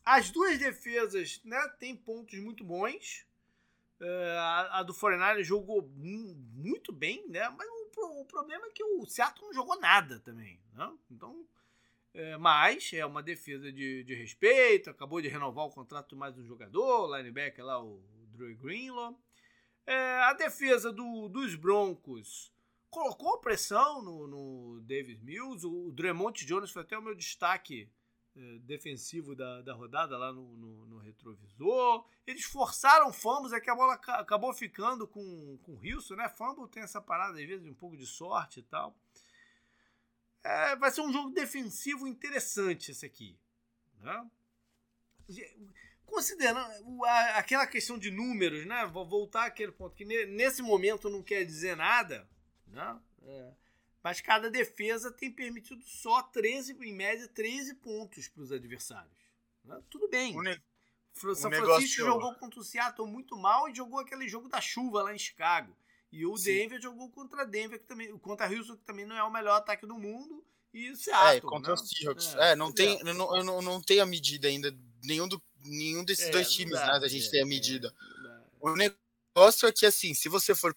as 0.04 0.28
duas 0.28 0.58
defesas 0.58 1.40
né, 1.44 1.68
têm 1.78 1.96
pontos 1.96 2.38
muito 2.40 2.64
bons. 2.64 3.24
É, 3.98 4.36
a, 4.38 4.80
a, 4.80 4.82
do 4.82 4.92
Foreigner 4.92 5.42
jogou 5.42 5.88
muito 5.96 6.92
bem, 6.92 7.26
né? 7.28 7.48
Mas 7.48 7.66
o 7.68 7.86
o 7.96 8.24
problema 8.24 8.66
é 8.66 8.70
que 8.70 8.84
o 8.84 9.06
Seattle 9.06 9.46
não 9.46 9.54
jogou 9.54 9.78
nada 9.80 10.20
também. 10.20 10.60
Né? 10.74 10.92
Então, 11.10 11.46
é, 12.14 12.36
mas 12.36 12.92
é 12.92 13.04
uma 13.04 13.22
defesa 13.22 13.72
de, 13.72 14.04
de 14.04 14.14
respeito, 14.14 14.90
acabou 14.90 15.20
de 15.20 15.28
renovar 15.28 15.66
o 15.66 15.70
contrato 15.70 16.10
de 16.10 16.16
mais 16.16 16.36
um 16.36 16.44
jogador, 16.44 17.08
o 17.08 17.16
linebacker 17.16 17.64
lá, 17.64 17.82
o 17.82 18.02
Drew 18.34 18.56
Greenlaw. 18.56 19.18
É, 19.86 19.96
a 20.24 20.32
defesa 20.32 20.92
do, 20.92 21.28
dos 21.28 21.54
Broncos 21.54 22.52
colocou 22.90 23.38
pressão 23.38 24.02
no, 24.02 24.26
no 24.26 24.80
Davis 24.82 25.20
Mills. 25.22 25.66
O, 25.66 25.88
o 25.88 25.92
Dremont 25.92 26.44
Jones 26.44 26.70
foi 26.70 26.82
até 26.82 26.98
o 26.98 27.02
meu 27.02 27.14
destaque 27.14 27.90
é, 28.36 28.58
defensivo 28.60 29.34
da, 29.34 29.62
da 29.62 29.72
rodada 29.72 30.18
lá 30.18 30.30
no, 30.32 30.56
no, 30.56 30.86
no, 30.86 30.98
retrovisor. 30.98 32.06
Eles 32.26 32.44
forçaram 32.44 33.10
fumbles, 33.12 33.52
é 33.52 33.60
que 33.60 33.70
a 33.70 33.74
bola 33.74 33.94
acabou 33.94 34.52
ficando 34.52 35.06
com, 35.08 35.58
com 35.62 35.72
o 35.72 35.78
Wilson, 35.78 36.16
né? 36.16 36.28
Fumble 36.28 36.68
tem 36.68 36.82
essa 36.82 37.00
parada, 37.00 37.40
às 37.40 37.46
vezes, 37.46 37.66
um 37.66 37.74
pouco 37.74 37.96
de 37.96 38.06
sorte 38.06 38.60
e 38.60 38.62
tal. 38.62 38.94
É, 40.44 40.76
vai 40.76 40.90
ser 40.90 41.00
um 41.00 41.12
jogo 41.12 41.30
defensivo 41.30 42.06
interessante 42.06 42.90
esse 42.90 43.06
aqui. 43.06 43.38
Né? 44.00 44.30
Considerando 46.04 46.60
aquela 47.34 47.66
questão 47.66 47.98
de 47.98 48.10
números, 48.10 48.66
né? 48.66 48.86
Vou 48.86 49.08
voltar 49.08 49.46
àquele 49.46 49.72
ponto 49.72 49.96
que 49.96 50.04
nesse 50.04 50.62
momento 50.62 51.08
não 51.08 51.22
quer 51.22 51.44
dizer 51.44 51.76
nada, 51.76 52.28
né? 52.66 52.98
É 53.22 53.52
mas 54.06 54.20
cada 54.20 54.48
defesa 54.48 55.10
tem 55.10 55.32
permitido 55.32 55.82
só 55.84 56.22
13, 56.22 56.76
em 56.80 56.94
média, 56.94 57.26
13 57.26 57.74
pontos 57.74 58.28
para 58.28 58.40
os 58.40 58.52
adversários. 58.52 59.18
Né? 59.64 59.82
Tudo 59.90 60.06
bem. 60.06 60.32
O 60.36 60.42
ne 60.42 60.56
São 61.12 61.50
Francisco 61.50 62.04
jogou 62.04 62.32
contra 62.36 62.60
o 62.60 62.62
Seattle 62.62 63.08
muito 63.08 63.36
mal 63.36 63.68
e 63.68 63.74
jogou 63.74 63.98
aquele 63.98 64.28
jogo 64.28 64.48
da 64.48 64.60
chuva 64.60 65.02
lá 65.02 65.12
em 65.12 65.18
Chicago. 65.18 65.76
E 66.12 66.24
o 66.24 66.36
Sim. 66.36 66.52
Denver 66.52 66.80
jogou 66.80 67.10
contra 67.10 67.44
Denver, 67.44 67.80
que 67.80 67.84
também, 67.84 68.16
contra 68.18 68.48
Houston, 68.48 68.76
que 68.76 68.84
também 68.84 69.04
não 69.04 69.16
é 69.16 69.24
o 69.24 69.32
melhor 69.32 69.56
ataque 69.56 69.84
do 69.84 69.98
mundo. 69.98 70.46
E 70.72 70.88
o 70.88 70.96
Seattle. 70.96 71.38
É, 71.38 71.40
contra 71.40 71.74
né? 71.74 71.80
o 71.80 71.84
Seahawks. 71.84 72.34
É, 72.36 72.52
é, 72.52 72.54
não, 72.54 72.70
tem, 72.70 73.00
é. 73.00 73.12
não, 73.12 73.42
não, 73.42 73.60
não 73.60 73.82
tem 73.82 73.98
a 73.98 74.06
medida 74.06 74.46
ainda. 74.46 74.72
Nenhum, 75.02 75.26
do, 75.26 75.42
nenhum 75.64 76.04
desses 76.04 76.26
é, 76.26 76.30
dois 76.30 76.52
times, 76.52 76.74
dá, 76.74 77.00
né? 77.00 77.06
A 77.06 77.08
gente 77.08 77.28
tem 77.28 77.40
a 77.40 77.44
é, 77.44 77.48
medida. 77.48 77.92
o 78.60 78.72
negócio 78.76 79.66
é 79.66 79.72
que, 79.72 79.84
assim, 79.84 80.14
se 80.14 80.28
você 80.28 80.54
for 80.54 80.72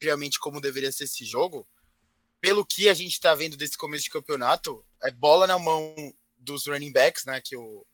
realmente 0.00 0.38
como 0.38 0.60
deveria 0.60 0.92
ser 0.92 1.04
esse 1.04 1.24
jogo, 1.24 1.66
pelo 2.40 2.64
que 2.64 2.88
a 2.88 2.94
gente 2.94 3.12
está 3.12 3.34
vendo 3.34 3.56
desse 3.56 3.76
começo 3.76 4.04
de 4.04 4.10
campeonato, 4.10 4.84
é 5.02 5.10
bola 5.10 5.46
na 5.46 5.58
mão 5.58 5.94
dos 6.36 6.66
running 6.66 6.92
backs, 6.92 7.24
né? 7.24 7.40
Que 7.40 7.56
o, 7.56 7.86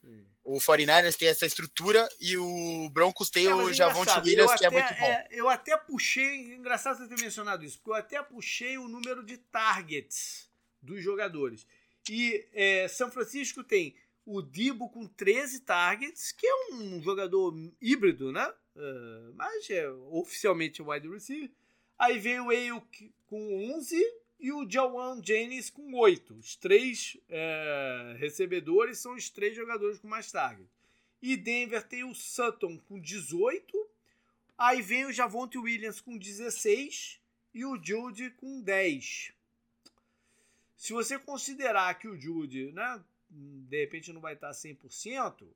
o 0.43 0.59
49ers 0.59 1.17
tem 1.17 1.29
essa 1.29 1.47
estrutura 1.47 2.09
e 2.21 2.37
o 2.37 2.91
Broncos 2.91 3.31
tem 3.31 3.47
é, 3.47 3.55
o 3.55 3.73
Javonte 3.73 4.19
Williams, 4.19 4.55
que 4.55 4.67
é 4.67 4.71
muito 4.71 4.95
bom. 4.95 5.05
É, 5.05 5.29
eu 5.31 5.49
até 5.49 5.77
puxei, 5.77 6.55
engraçado 6.55 6.99
você 6.99 7.09
ter 7.09 7.23
mencionado 7.23 7.65
isso, 7.65 7.79
porque 7.79 7.91
eu 7.91 7.95
até 7.95 8.23
puxei 8.23 8.77
o 8.77 8.89
número 8.89 9.25
de 9.25 9.39
targets 9.39 10.51
dos 10.83 11.03
jogadores. 11.03 11.65
E 12.09 12.45
é, 12.53 12.89
São 12.89 13.11
Francisco 13.11 13.63
tem 13.63 13.95
o 14.25 14.43
Dibo 14.43 14.89
com 14.91 15.07
13 15.07 15.61
targets, 15.61 16.33
que 16.33 16.47
é 16.47 16.55
um 16.73 17.03
jogador 17.03 17.55
híbrido, 17.81 18.33
né? 18.33 18.53
Uh, 18.77 19.35
mas 19.35 19.69
é 19.71 19.89
oficialmente 20.11 20.83
wide 20.83 21.09
receiver. 21.09 21.51
Aí 22.01 22.19
vem 22.19 22.41
o 22.41 22.49
Ayuk 22.49 23.13
com 23.27 23.75
11 23.75 23.95
e 24.41 24.51
o 24.51 24.67
Jawan 24.67 25.23
Jennings 25.23 25.69
com 25.69 25.93
oito. 25.97 26.33
Os 26.33 26.57
três 26.57 27.19
é, 27.29 28.17
recebedores 28.19 28.99
são 28.99 29.17
os 29.17 29.29
três 29.29 29.55
jogadores 29.55 29.99
com 29.99 30.09
mais 30.09 30.33
target. 30.33 30.67
E 31.21 31.37
Denver 31.37 31.87
tem 31.87 32.03
o 32.03 32.15
Sutton 32.15 32.79
com 32.89 32.99
18. 32.99 33.87
Aí 34.57 34.81
vem 34.81 35.05
o 35.05 35.13
Javonte 35.13 35.59
Williams 35.59 36.01
com 36.01 36.17
16 36.17 37.21
e 37.53 37.67
o 37.67 37.77
Jude 37.77 38.31
com 38.31 38.63
10. 38.63 39.35
Se 40.79 40.95
você 40.95 41.19
considerar 41.19 41.99
que 41.99 42.09
o 42.09 42.19
Jude, 42.19 42.73
né, 42.73 43.05
de 43.29 43.79
repente 43.79 44.11
não 44.11 44.23
vai 44.23 44.33
estar 44.33 44.53
100%, 44.53 45.47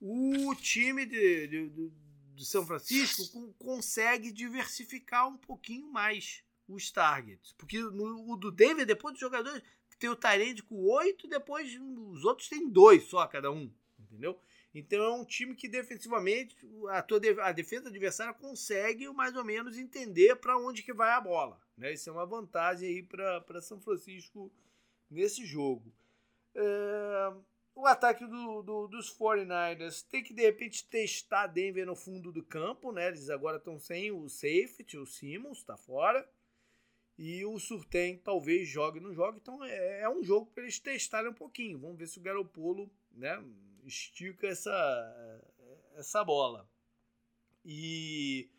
o 0.00 0.54
time 0.54 1.04
de, 1.04 1.46
de, 1.48 1.68
de, 1.68 1.92
de 2.34 2.44
São 2.46 2.66
Francisco 2.66 3.54
consegue 3.58 4.32
diversificar 4.32 5.28
um 5.28 5.36
pouquinho 5.36 5.90
mais 5.90 6.42
os 6.68 6.90
targets. 6.90 7.52
Porque 7.52 7.78
no 7.78 8.32
o 8.32 8.36
do 8.36 8.50
Denver, 8.50 8.86
depois 8.86 9.14
dos 9.14 9.20
jogadores, 9.20 9.62
tem 9.98 10.10
o 10.10 10.16
Tyrande 10.16 10.62
com 10.62 10.76
oito, 10.76 11.28
depois 11.28 11.78
os 11.80 12.24
outros 12.24 12.48
têm 12.48 12.68
dois 12.68 13.04
só 13.04 13.26
cada 13.26 13.50
um. 13.50 13.70
Entendeu? 13.98 14.38
Então 14.74 14.98
é 15.02 15.10
um 15.10 15.24
time 15.24 15.54
que 15.54 15.68
defensivamente 15.68 16.56
a, 16.88 17.02
tua, 17.02 17.20
a 17.42 17.52
defesa 17.52 17.88
adversária 17.88 18.32
consegue 18.32 19.08
mais 19.12 19.36
ou 19.36 19.44
menos 19.44 19.76
entender 19.76 20.34
para 20.36 20.58
onde 20.58 20.82
que 20.82 20.92
vai 20.92 21.12
a 21.12 21.20
bola. 21.20 21.60
Né? 21.76 21.92
Isso 21.92 22.08
é 22.08 22.12
uma 22.12 22.26
vantagem 22.26 22.88
aí 22.88 23.02
para 23.02 23.60
São 23.60 23.80
Francisco 23.80 24.50
nesse 25.10 25.44
jogo. 25.44 25.92
É, 26.54 27.32
o 27.74 27.86
ataque 27.86 28.26
do, 28.26 28.62
do, 28.62 28.86
dos 28.86 29.16
49ers 29.16 30.06
tem 30.08 30.22
que 30.22 30.34
de 30.34 30.42
repente 30.42 30.86
testar 30.86 31.46
Denver 31.46 31.86
no 31.86 31.96
fundo 31.96 32.30
do 32.30 32.42
campo. 32.42 32.92
Né? 32.92 33.08
Eles 33.08 33.30
agora 33.30 33.56
estão 33.56 33.78
sem 33.78 34.10
o 34.10 34.28
safety, 34.28 34.98
o 34.98 35.06
Simmons 35.06 35.58
está 35.58 35.76
fora. 35.76 36.28
E 37.18 37.44
o 37.44 37.58
Surtem 37.58 38.18
talvez 38.18 38.68
jogue 38.68 39.00
não 39.00 39.14
jogue. 39.14 39.38
Então 39.40 39.62
é, 39.64 40.00
é 40.00 40.08
um 40.08 40.22
jogo 40.22 40.46
para 40.46 40.64
eles 40.64 40.78
testarem 40.78 41.30
um 41.30 41.34
pouquinho. 41.34 41.78
Vamos 41.78 41.98
ver 41.98 42.06
se 42.06 42.18
o 42.18 42.22
Garopolo 42.22 42.90
né, 43.12 43.42
estica 43.84 44.46
essa, 44.46 45.42
essa 45.94 46.24
bola. 46.24 46.68
E 47.64 48.50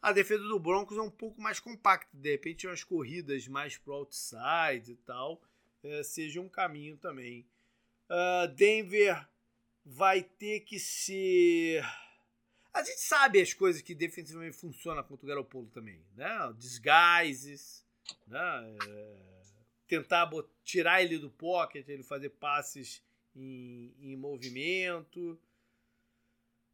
a 0.00 0.12
defesa 0.12 0.42
do 0.44 0.58
Broncos 0.58 0.96
é 0.96 1.02
um 1.02 1.10
pouco 1.10 1.40
mais 1.40 1.60
compacta. 1.60 2.08
De 2.12 2.30
repente, 2.30 2.66
umas 2.66 2.84
corridas 2.84 3.46
mais 3.46 3.76
pro 3.76 3.94
outside 3.94 4.92
e 4.92 4.96
tal, 4.96 5.42
é, 5.82 6.02
seja 6.02 6.40
um 6.40 6.48
caminho 6.48 6.96
também. 6.96 7.46
Uh, 8.08 8.48
Denver 8.54 9.26
vai 9.84 10.22
ter 10.22 10.60
que 10.60 10.78
ser. 10.78 11.82
A 12.72 12.82
gente 12.82 13.00
sabe 13.00 13.40
as 13.40 13.52
coisas 13.52 13.82
que 13.82 13.94
defensivamente 13.94 14.56
funcionam 14.56 15.02
contra 15.02 15.24
o 15.24 15.28
Garopolo 15.28 15.68
também, 15.68 16.04
né? 16.14 16.54
Disguises, 16.56 17.84
né? 18.26 18.76
É, 18.88 19.16
tentar 19.86 20.30
tirar 20.62 21.02
ele 21.02 21.18
do 21.18 21.30
pocket, 21.30 21.88
ele 21.88 22.02
fazer 22.02 22.30
passes 22.30 23.02
em, 23.34 23.94
em 24.00 24.16
movimento. 24.16 25.38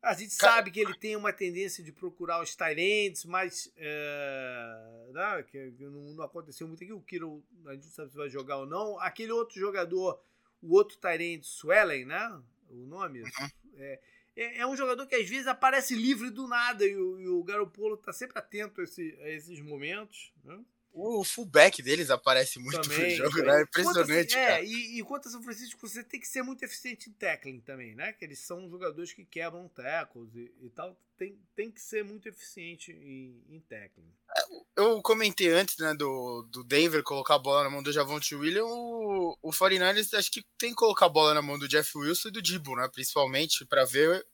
A 0.03 0.13
gente 0.13 0.35
sabe 0.35 0.71
que 0.71 0.81
ele 0.81 0.95
tem 0.99 1.17
uma 1.17 1.33
tendência 1.33 1.83
de 1.83 1.91
procurar 1.91 2.43
os 2.43 2.55
Tyrants, 2.55 3.25
mas 3.25 3.73
é, 3.75 5.09
né, 5.13 5.43
que, 5.45 5.73
não, 5.81 6.13
não, 6.13 6.25
aconteceu 6.25 6.69
muito 6.69 6.85
aqui. 6.85 6.93
O 6.93 7.01
Kiro, 7.01 7.43
a 7.65 7.73
gente 7.73 7.87
não 7.87 7.93
sabe 7.93 8.11
se 8.11 8.17
vai 8.17 8.29
jogar 8.29 8.59
ou 8.59 8.67
não. 8.67 8.99
Aquele 9.01 9.33
outro 9.33 9.59
jogador, 9.59 10.23
o 10.65 10.75
outro 10.75 10.97
Tyrant, 10.99 11.43
Swellen, 11.43 12.07
né? 12.07 12.43
O 12.71 12.87
nome? 12.87 13.21
Uhum. 13.21 13.49
É, 13.77 14.01
é, 14.37 14.59
é, 14.59 14.67
um 14.67 14.77
jogador 14.77 15.07
que 15.07 15.15
às 15.15 15.29
vezes 15.29 15.47
aparece 15.47 15.95
livre 15.95 16.31
do 16.31 16.49
nada 16.49 16.85
e 16.85 16.97
o, 16.97 17.21
e 17.21 17.29
o 17.29 17.43
Garopolo 17.45 17.95
está 17.95 18.13
sempre 18.13 18.39
atento 18.39 18.81
a, 18.81 18.85
esse, 18.85 19.17
a 19.21 19.29
esses 19.31 19.61
momentos. 19.61 20.33
Né? 20.43 20.59
O 20.97 21.25
fullback 21.25 21.83
deles 21.83 22.09
aparece 22.09 22.61
muito 22.61 22.81
também, 22.81 23.19
no 23.19 23.25
jogo, 23.25 23.43
né? 23.43 23.59
É 23.59 23.63
impressionante. 23.63 24.37
é, 24.37 24.65
e, 24.65 25.01
e 25.01 25.03
quanto 25.03 25.27
a 25.27 25.31
São 25.33 25.43
Francisco, 25.43 25.89
você 25.89 26.05
tem 26.05 26.21
que 26.21 26.29
ser 26.29 26.43
muito 26.43 26.63
eficiente 26.63 27.11
em 27.11 27.13
tackling 27.13 27.59
também, 27.59 27.97
né? 27.97 28.13
Que 28.13 28.25
eles 28.25 28.39
são 28.39 28.71
jogadores 28.71 29.13
que 29.13 29.25
quebram 29.25 29.69
tackles 29.69 30.33
e, 30.37 30.55
e 30.63 30.71
tal. 30.71 30.97
Tem, 31.17 31.37
tem 31.57 31.69
que 31.69 31.81
ser 31.81 32.05
muito 32.05 32.29
eficiente 32.29 32.93
em, 32.93 33.45
em 33.49 33.61
tackling. 33.61 34.13
É, 34.37 34.83
eu 34.83 35.03
comentei 35.03 35.49
antes, 35.49 35.77
né, 35.79 35.95
do, 35.95 36.47
do 36.49 36.63
Denver 36.63 37.03
colocar 37.03 37.35
a 37.35 37.41
bola 37.41 37.65
na 37.65 37.71
mão 37.71 37.83
do 37.83 37.93
Javonte 37.93 38.37
Williams. 38.37 38.71
O, 38.71 39.37
o 39.43 39.51
49ers 39.51 40.17
acho 40.17 40.31
que 40.31 40.45
tem 40.57 40.71
que 40.71 40.77
colocar 40.77 41.07
a 41.07 41.11
bola 41.11 41.35
na 41.35 41.43
mão 41.43 41.59
do 41.59 41.67
Jeff 41.67 41.91
Wilson 41.99 42.29
e 42.29 42.33
do 42.33 42.43
Dibo, 42.43 42.77
né? 42.77 42.89
Principalmente 42.93 43.65
para 43.67 43.85
ver 43.85 44.25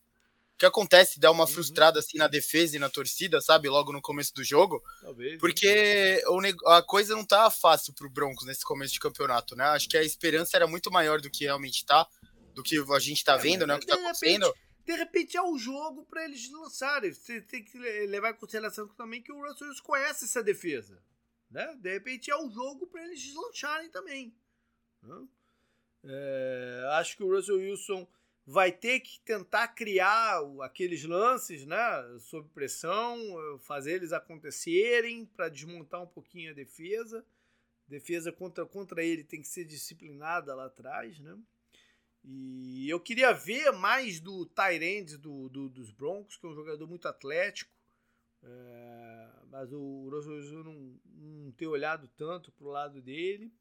que 0.60 0.66
acontece 0.66 1.18
dar 1.18 1.30
uma 1.30 1.44
uhum. 1.44 1.50
frustrada 1.50 2.00
assim 2.00 2.18
na 2.18 2.28
defesa 2.28 2.76
e 2.76 2.78
na 2.78 2.90
torcida, 2.90 3.40
sabe? 3.40 3.66
Logo 3.66 3.94
no 3.94 4.02
começo 4.02 4.34
do 4.34 4.44
jogo. 4.44 4.84
Talvez. 5.00 5.40
Porque 5.40 6.22
o, 6.26 6.68
a 6.68 6.82
coisa 6.82 7.16
não 7.16 7.24
tá 7.24 7.50
fácil 7.50 7.94
pro 7.94 8.10
Broncos 8.10 8.44
nesse 8.44 8.62
começo 8.62 8.92
de 8.92 9.00
campeonato, 9.00 9.56
né? 9.56 9.64
Acho 9.64 9.88
que 9.88 9.96
a 9.96 10.02
esperança 10.02 10.58
era 10.58 10.66
muito 10.66 10.90
maior 10.90 11.18
do 11.18 11.30
que 11.30 11.44
realmente 11.44 11.86
tá, 11.86 12.06
do 12.54 12.62
que 12.62 12.76
a 12.78 12.98
gente 12.98 13.24
tá 13.24 13.36
é, 13.36 13.38
vendo, 13.38 13.66
né? 13.66 13.74
O 13.74 13.78
que 13.78 13.86
tá 13.86 13.94
acontecendo. 13.94 14.54
De 14.84 14.92
repente 14.92 15.34
é 15.34 15.42
o 15.42 15.56
jogo 15.56 16.04
para 16.04 16.26
eles 16.26 16.50
lançarem. 16.52 17.10
Você 17.10 17.40
tem 17.40 17.64
que 17.64 17.78
levar 17.78 18.32
em 18.32 18.34
consideração 18.34 18.86
também 18.88 19.22
que 19.22 19.32
o 19.32 19.40
Russell 19.40 19.66
Wilson 19.66 19.82
conhece 19.82 20.26
essa 20.26 20.42
defesa. 20.42 21.02
Né? 21.50 21.74
De 21.80 21.90
repente 21.90 22.30
é 22.30 22.36
o 22.36 22.50
jogo 22.50 22.86
para 22.86 23.02
eles 23.02 23.34
lancharem 23.34 23.88
também. 23.88 24.36
Né? 25.02 25.26
É, 26.04 26.84
acho 26.98 27.16
que 27.16 27.22
o 27.22 27.34
Russell 27.34 27.56
Wilson 27.56 28.06
vai 28.50 28.72
ter 28.72 28.98
que 28.98 29.20
tentar 29.20 29.68
criar 29.68 30.40
aqueles 30.62 31.04
lances, 31.04 31.64
né, 31.64 31.78
sob 32.18 32.48
pressão, 32.48 33.16
fazer 33.60 33.92
eles 33.92 34.12
acontecerem 34.12 35.24
para 35.24 35.48
desmontar 35.48 36.02
um 36.02 36.06
pouquinho 36.06 36.50
a 36.50 36.54
defesa. 36.54 37.24
Defesa 37.86 38.32
contra, 38.32 38.66
contra 38.66 39.04
ele 39.04 39.22
tem 39.22 39.40
que 39.40 39.46
ser 39.46 39.64
disciplinada 39.64 40.52
lá 40.52 40.66
atrás, 40.66 41.20
né? 41.20 41.38
E 42.24 42.90
eu 42.90 42.98
queria 42.98 43.32
ver 43.32 43.70
mais 43.70 44.18
do 44.18 44.44
Tyrande 44.46 45.16
do, 45.16 45.48
do, 45.48 45.68
dos 45.68 45.92
Broncos, 45.92 46.36
que 46.36 46.44
é 46.44 46.48
um 46.48 46.54
jogador 46.54 46.88
muito 46.88 47.06
atlético. 47.06 47.72
É, 48.42 49.28
mas 49.48 49.72
o 49.72 50.08
Wilson 50.08 50.62
não, 50.64 51.00
não 51.04 51.52
ter 51.52 51.68
olhado 51.68 52.08
tanto 52.16 52.50
pro 52.50 52.66
lado 52.66 53.00
dele 53.00 53.52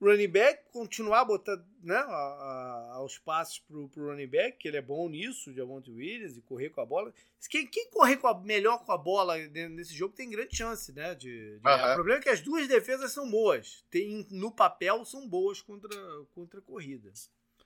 running 0.00 0.28
back, 0.28 0.62
continuar 0.72 1.24
botando 1.24 1.64
né, 1.82 1.94
a, 1.94 2.00
a, 2.00 2.92
aos 2.94 3.18
passos 3.18 3.58
pro, 3.58 3.88
pro 3.88 4.08
running 4.08 4.26
back, 4.26 4.58
que 4.58 4.66
ele 4.66 4.78
é 4.78 4.82
bom 4.82 5.08
nisso, 5.08 5.52
de 5.52 5.60
Avonte 5.60 5.90
Williams, 5.90 6.36
e 6.36 6.42
correr 6.42 6.70
com 6.70 6.80
a 6.80 6.86
bola. 6.86 7.12
Quem, 7.48 7.66
quem 7.66 7.90
correr 7.90 8.16
com 8.16 8.26
a, 8.26 8.40
melhor 8.40 8.84
com 8.84 8.92
a 8.92 8.98
bola 8.98 9.36
nesse 9.36 9.94
jogo 9.94 10.14
tem 10.14 10.30
grande 10.30 10.56
chance, 10.56 10.92
né? 10.92 11.14
De, 11.14 11.58
de 11.58 11.68
uhum. 11.68 11.92
O 11.92 11.94
problema 11.94 12.20
é 12.20 12.22
que 12.22 12.30
as 12.30 12.40
duas 12.40 12.66
defesas 12.66 13.12
são 13.12 13.30
boas. 13.30 13.84
Tem, 13.90 14.26
no 14.30 14.50
papel 14.50 15.04
são 15.04 15.28
boas 15.28 15.60
contra, 15.60 15.94
contra 16.34 16.60
a 16.60 16.62
corrida. 16.62 17.12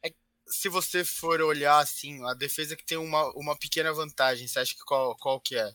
É, 0.05 0.12
se 0.47 0.69
você 0.69 1.05
for 1.05 1.40
olhar 1.40 1.78
assim, 1.78 2.24
a 2.24 2.35
defesa 2.35 2.77
que 2.77 2.85
tem 2.85 2.98
uma, 2.98 3.31
uma 3.36 3.56
pequena 3.56 3.93
vantagem, 3.93 4.48
você 4.48 4.59
acha 4.59 4.74
que 4.74 4.85
qual, 4.85 5.16
qual 5.16 5.40
que 5.40 5.56
é? 5.56 5.73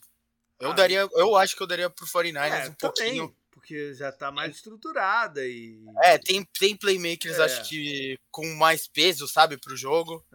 Eu 0.59 0.71
ah, 0.71 0.73
daria, 0.73 1.07
eu 1.13 1.37
acho 1.37 1.55
que 1.55 1.63
eu 1.63 1.67
daria 1.67 1.89
pro 1.89 2.05
49ers 2.05 2.65
é, 2.65 2.69
um 2.69 2.73
também. 2.73 3.35
Porque 3.59 3.93
já 3.93 4.11
tá 4.11 4.31
mais 4.31 4.55
estruturada 4.55 5.45
e. 5.45 5.77
É, 6.01 6.17
tem, 6.17 6.47
tem 6.57 6.75
playmakers, 6.75 7.37
é. 7.37 7.43
acho 7.43 7.67
que 7.67 8.17
com 8.31 8.45
mais 8.55 8.87
peso, 8.87 9.27
sabe, 9.27 9.57
pro 9.57 9.75
jogo. 9.75 10.25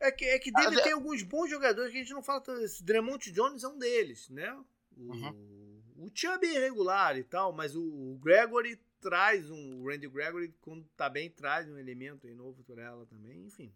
É. 0.00 0.08
é 0.08 0.10
que, 0.10 0.24
é 0.24 0.38
que 0.38 0.50
dele 0.50 0.80
ah, 0.80 0.82
tem 0.82 0.92
alguns 0.92 1.22
bons 1.22 1.48
jogadores 1.48 1.92
que 1.92 1.98
a 1.98 2.00
gente 2.00 2.12
não 2.12 2.22
fala 2.22 2.40
tanto. 2.40 2.60
Esse 2.62 2.82
Dremont 2.82 3.30
Jones 3.30 3.62
é 3.62 3.68
um 3.68 3.78
deles, 3.78 4.28
né? 4.28 4.52
O, 4.96 5.12
uhum. 5.12 5.82
o 5.96 6.10
Chubb 6.12 6.44
é 6.44 6.56
irregular 6.56 7.16
e 7.16 7.22
tal, 7.22 7.52
mas 7.52 7.76
o, 7.76 7.82
o 7.82 8.18
Gregory 8.18 8.80
traz 9.00 9.48
um. 9.48 9.82
O 9.82 9.88
Randy 9.88 10.08
Gregory, 10.08 10.54
quando 10.60 10.84
tá 10.96 11.08
bem, 11.08 11.30
traz 11.30 11.68
um 11.68 11.78
elemento 11.78 12.26
aí 12.26 12.34
novo 12.34 12.64
por 12.64 12.78
ela 12.78 13.06
também, 13.06 13.46
enfim. 13.46 13.72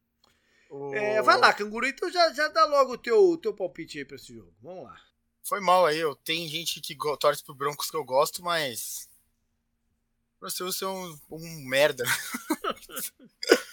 O... 0.68 0.94
É, 0.94 1.22
vai 1.22 1.38
lá, 1.38 1.52
Canguru, 1.52 1.86
então 1.86 2.10
já, 2.10 2.32
já 2.32 2.48
dá 2.48 2.64
logo 2.64 2.94
o 2.94 2.98
teu, 2.98 3.36
teu 3.36 3.54
palpite 3.54 3.98
aí 3.98 4.04
pra 4.04 4.16
esse 4.16 4.34
jogo. 4.34 4.54
Vamos 4.60 4.84
lá. 4.84 5.09
Foi 5.42 5.60
mal 5.60 5.86
aí, 5.86 5.98
eu 5.98 6.14
tem 6.14 6.48
gente 6.48 6.80
que 6.80 6.96
torce 7.18 7.42
pro 7.42 7.54
Broncos 7.54 7.90
que 7.90 7.96
eu 7.96 8.04
gosto, 8.04 8.42
mas. 8.42 9.08
Você 10.40 10.84
é 10.84 10.88
um, 10.88 11.18
um 11.30 11.68
merda. 11.68 12.04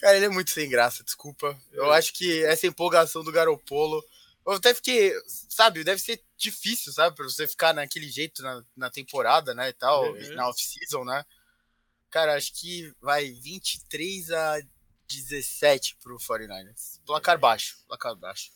Cara, 0.00 0.16
ele 0.16 0.26
é 0.26 0.30
muito 0.30 0.50
sem 0.50 0.68
graça, 0.68 1.02
desculpa. 1.04 1.58
Eu 1.72 1.92
é. 1.92 1.98
acho 1.98 2.12
que 2.12 2.44
essa 2.44 2.66
empolgação 2.66 3.24
do 3.24 3.32
Garopolo. 3.32 4.04
Eu 4.46 4.52
até 4.52 4.72
fiquei, 4.72 5.12
sabe, 5.26 5.82
deve 5.82 6.00
ser 6.00 6.22
difícil, 6.36 6.92
sabe, 6.92 7.16
pra 7.16 7.24
você 7.24 7.48
ficar 7.48 7.74
naquele 7.74 8.08
jeito 8.08 8.42
na, 8.42 8.62
na 8.76 8.90
temporada, 8.90 9.52
né, 9.52 9.70
e 9.70 9.72
tal, 9.72 10.12
uhum. 10.12 10.34
na 10.34 10.48
off-season, 10.48 11.04
né. 11.04 11.24
Cara, 12.10 12.36
acho 12.36 12.52
que 12.54 12.94
vai 13.00 13.32
23 13.32 14.30
a 14.30 14.60
17 15.08 15.96
pro 15.96 16.16
49ers. 16.16 17.00
Placar 17.04 17.38
baixo, 17.38 17.76
placar 17.88 18.14
baixo. 18.14 18.52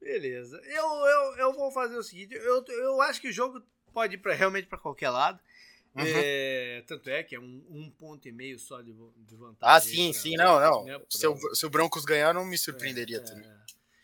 Beleza. 0.00 0.60
Eu, 0.64 0.84
eu, 0.84 1.36
eu 1.36 1.52
vou 1.52 1.70
fazer 1.70 1.96
o 1.96 2.02
seguinte: 2.02 2.34
eu, 2.34 2.64
eu 2.68 3.00
acho 3.02 3.20
que 3.20 3.28
o 3.28 3.32
jogo 3.32 3.62
pode 3.92 4.14
ir 4.14 4.18
pra, 4.18 4.34
realmente 4.34 4.66
para 4.66 4.78
qualquer 4.78 5.10
lado. 5.10 5.40
Uhum. 5.94 6.04
É, 6.06 6.84
tanto 6.86 7.10
é 7.10 7.22
que 7.22 7.34
é 7.34 7.40
um, 7.40 7.64
um 7.68 7.90
ponto 7.90 8.28
e 8.28 8.32
meio 8.32 8.58
só 8.58 8.80
de, 8.80 8.92
de 9.16 9.36
vantagem. 9.36 9.58
Ah, 9.60 9.80
sim, 9.80 10.12
pra, 10.12 10.20
sim, 10.20 10.36
não, 10.36 10.60
não. 10.60 10.84
Né, 10.84 11.00
se, 11.08 11.26
o, 11.26 11.54
se 11.54 11.66
o 11.66 11.70
Broncos 11.70 12.04
ganhar, 12.04 12.32
não 12.32 12.44
me 12.44 12.56
surpreenderia 12.56 13.16
é, 13.16 13.20
também. 13.20 13.48
É. 13.48 13.58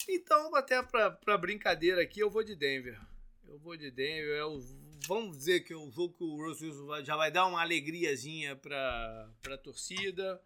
Então, 0.09 0.55
até 0.55 0.83
pra 0.83 1.39
brincadeira 1.39 2.03
aqui, 2.03 2.21
eu 2.21 2.31
vou 2.31 2.43
de 2.43 2.57
Denver. 2.57 3.01
Eu 3.47 3.59
vou 3.59 3.77
de 3.77 3.91
Denver. 3.91 4.37
Eu, 4.37 4.61
vamos 5.07 5.37
dizer 5.37 5.61
que 5.61 5.73
é 5.73 5.77
um 5.77 5.91
jogo 5.91 6.15
que 6.15 6.25
o 6.25 6.37
Russell 6.37 7.05
já 7.05 7.17
vai 7.17 7.31
dar 7.31 7.47
uma 7.47 7.63
alegriazinha 7.63 8.57
pra, 8.57 9.31
pra 9.41 9.57
torcida. 9.57 10.41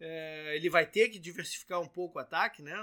É, 0.00 0.54
ele 0.54 0.70
vai 0.70 0.86
ter 0.86 1.08
que 1.08 1.18
diversificar 1.18 1.80
um 1.80 1.88
pouco 1.88 2.18
o 2.18 2.20
ataque, 2.20 2.62
né? 2.62 2.74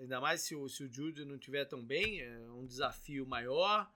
Ainda 0.00 0.20
mais 0.20 0.42
se 0.42 0.54
o, 0.54 0.68
se 0.68 0.84
o 0.84 0.92
Judy 0.92 1.24
não 1.24 1.36
estiver 1.36 1.64
tão 1.64 1.82
bem, 1.82 2.20
é 2.20 2.38
um 2.50 2.66
desafio 2.66 3.26
maior. 3.26 3.90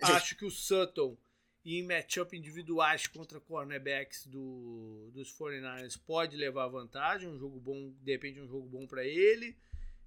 Acho 0.00 0.36
que 0.36 0.44
o 0.44 0.50
Sutton, 0.50 1.16
em 1.64 1.86
matchup 1.86 2.36
individuais 2.36 3.06
contra 3.06 3.40
cornerbacks 3.40 4.26
do, 4.26 5.10
dos 5.12 5.32
49ers, 5.32 6.00
pode 6.04 6.36
levar 6.36 6.66
vantagem. 6.66 7.28
Um 7.28 7.38
jogo 7.38 7.60
bom, 7.60 7.94
de 8.02 8.12
repente, 8.12 8.40
um 8.40 8.48
jogo 8.48 8.66
bom 8.66 8.86
para 8.86 9.04
ele. 9.04 9.56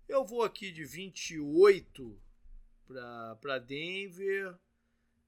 Eu 0.07 0.25
vou 0.25 0.43
aqui 0.43 0.71
de 0.71 0.83
28 0.83 2.21
para 2.85 3.57
Denver 3.57 4.55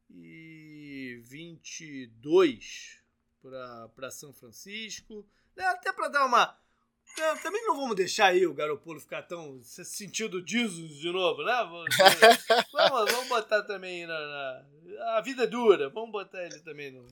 e 0.09 1.21
22 1.23 3.01
para 3.41 4.11
São 4.11 4.33
Francisco. 4.33 5.25
É, 5.57 5.65
até 5.65 5.91
para 5.91 6.07
dar 6.07 6.25
uma. 6.25 6.55
É, 7.19 7.35
também 7.37 7.65
não 7.65 7.75
vamos 7.75 7.95
deixar 7.95 8.27
aí 8.27 8.45
o 8.45 8.53
Garopolo 8.53 8.99
ficar 8.99 9.23
tão 9.23 9.59
sentindo 9.63 10.43
Jesus 10.45 10.97
de 10.97 11.11
novo, 11.11 11.43
né? 11.43 11.53
Vamos, 12.71 13.11
vamos 13.11 13.27
botar 13.27 13.63
também 13.63 14.05
na, 14.05 14.13
na, 14.13 14.65
A 15.17 15.21
vida 15.21 15.43
é 15.43 15.47
dura, 15.47 15.89
vamos 15.89 16.11
botar 16.11 16.43
ele 16.43 16.59
também 16.59 16.91
no. 16.91 17.07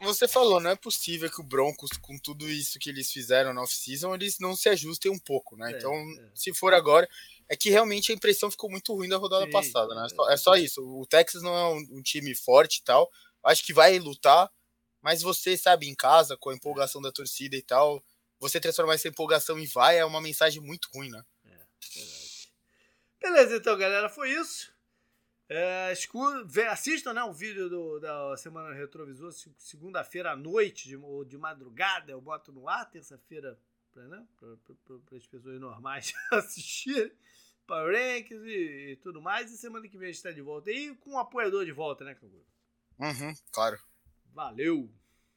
Você 0.00 0.26
falou, 0.26 0.60
não 0.60 0.70
é 0.70 0.76
possível 0.76 1.30
que 1.30 1.40
o 1.40 1.44
Broncos, 1.44 1.90
com 2.02 2.18
tudo 2.18 2.48
isso 2.48 2.80
que 2.80 2.90
eles 2.90 3.12
fizeram 3.12 3.54
na 3.54 3.62
off-season, 3.62 4.12
eles 4.14 4.40
não 4.40 4.56
se 4.56 4.68
ajustem 4.68 5.12
um 5.12 5.18
pouco, 5.18 5.56
né? 5.56 5.72
É, 5.72 5.76
então, 5.76 5.92
é. 5.92 6.30
se 6.34 6.52
for 6.52 6.74
agora. 6.74 7.08
É 7.50 7.56
que 7.56 7.70
realmente 7.70 8.12
a 8.12 8.14
impressão 8.14 8.50
ficou 8.50 8.68
muito 8.68 8.92
ruim 8.92 9.08
da 9.08 9.16
rodada 9.16 9.46
Sim, 9.46 9.50
passada, 9.50 9.94
né? 9.94 10.06
É 10.28 10.36
só 10.36 10.54
isso. 10.54 10.82
O 10.82 11.06
Texas 11.06 11.42
não 11.42 11.56
é 11.56 11.68
um, 11.68 11.98
um 11.98 12.02
time 12.02 12.34
forte 12.34 12.80
e 12.80 12.84
tal. 12.84 13.08
Acho 13.42 13.64
que 13.64 13.72
vai 13.72 13.98
lutar, 13.98 14.50
mas 15.00 15.22
você, 15.22 15.56
sabe, 15.56 15.88
em 15.88 15.94
casa, 15.94 16.36
com 16.36 16.50
a 16.50 16.54
empolgação 16.54 17.00
da 17.00 17.12
torcida 17.12 17.56
e 17.56 17.62
tal, 17.62 18.02
você 18.38 18.60
transformar 18.60 18.94
essa 18.94 19.08
empolgação 19.08 19.58
em 19.58 19.66
vai 19.66 19.98
é 19.98 20.04
uma 20.04 20.20
mensagem 20.20 20.62
muito 20.62 20.88
ruim, 20.94 21.10
né? 21.10 21.24
É, 21.44 21.66
verdade. 21.94 22.52
Beleza, 23.20 23.56
então, 23.56 23.76
galera, 23.76 24.08
foi 24.08 24.30
isso. 24.30 24.72
É, 25.48 25.94
assistam 26.70 27.14
né, 27.14 27.24
o 27.24 27.32
vídeo 27.32 27.70
do, 27.70 27.98
da 27.98 28.36
Semana 28.36 28.74
Retrovisor, 28.74 29.32
segunda-feira 29.56 30.32
à 30.32 30.36
noite, 30.36 30.88
de, 30.88 30.96
ou 30.96 31.24
de 31.24 31.38
madrugada, 31.38 32.12
eu 32.12 32.20
boto 32.20 32.52
no 32.52 32.68
ar, 32.68 32.88
terça-feira, 32.90 33.58
para 33.90 34.06
né, 34.08 34.26
as 35.16 35.26
pessoas 35.26 35.58
normais 35.58 36.12
assistirem, 36.30 37.10
para 37.66 37.90
rankings 37.90 38.44
e, 38.46 38.92
e, 38.92 38.96
tudo 38.96 39.22
mais. 39.22 39.50
E 39.50 39.56
semana 39.56 39.88
que 39.88 39.96
vem 39.96 40.08
a 40.08 40.12
gente 40.12 40.16
está 40.16 40.30
de 40.30 40.42
volta 40.42 40.70
aí 40.70 40.94
com 40.96 41.12
um 41.12 41.18
apoiador 41.18 41.64
de 41.64 41.72
volta, 41.72 42.04
né, 42.04 42.14
Canguru? 42.14 42.46
Uhum, 42.98 43.34
claro. 43.50 43.78
Valeu! 44.38 44.88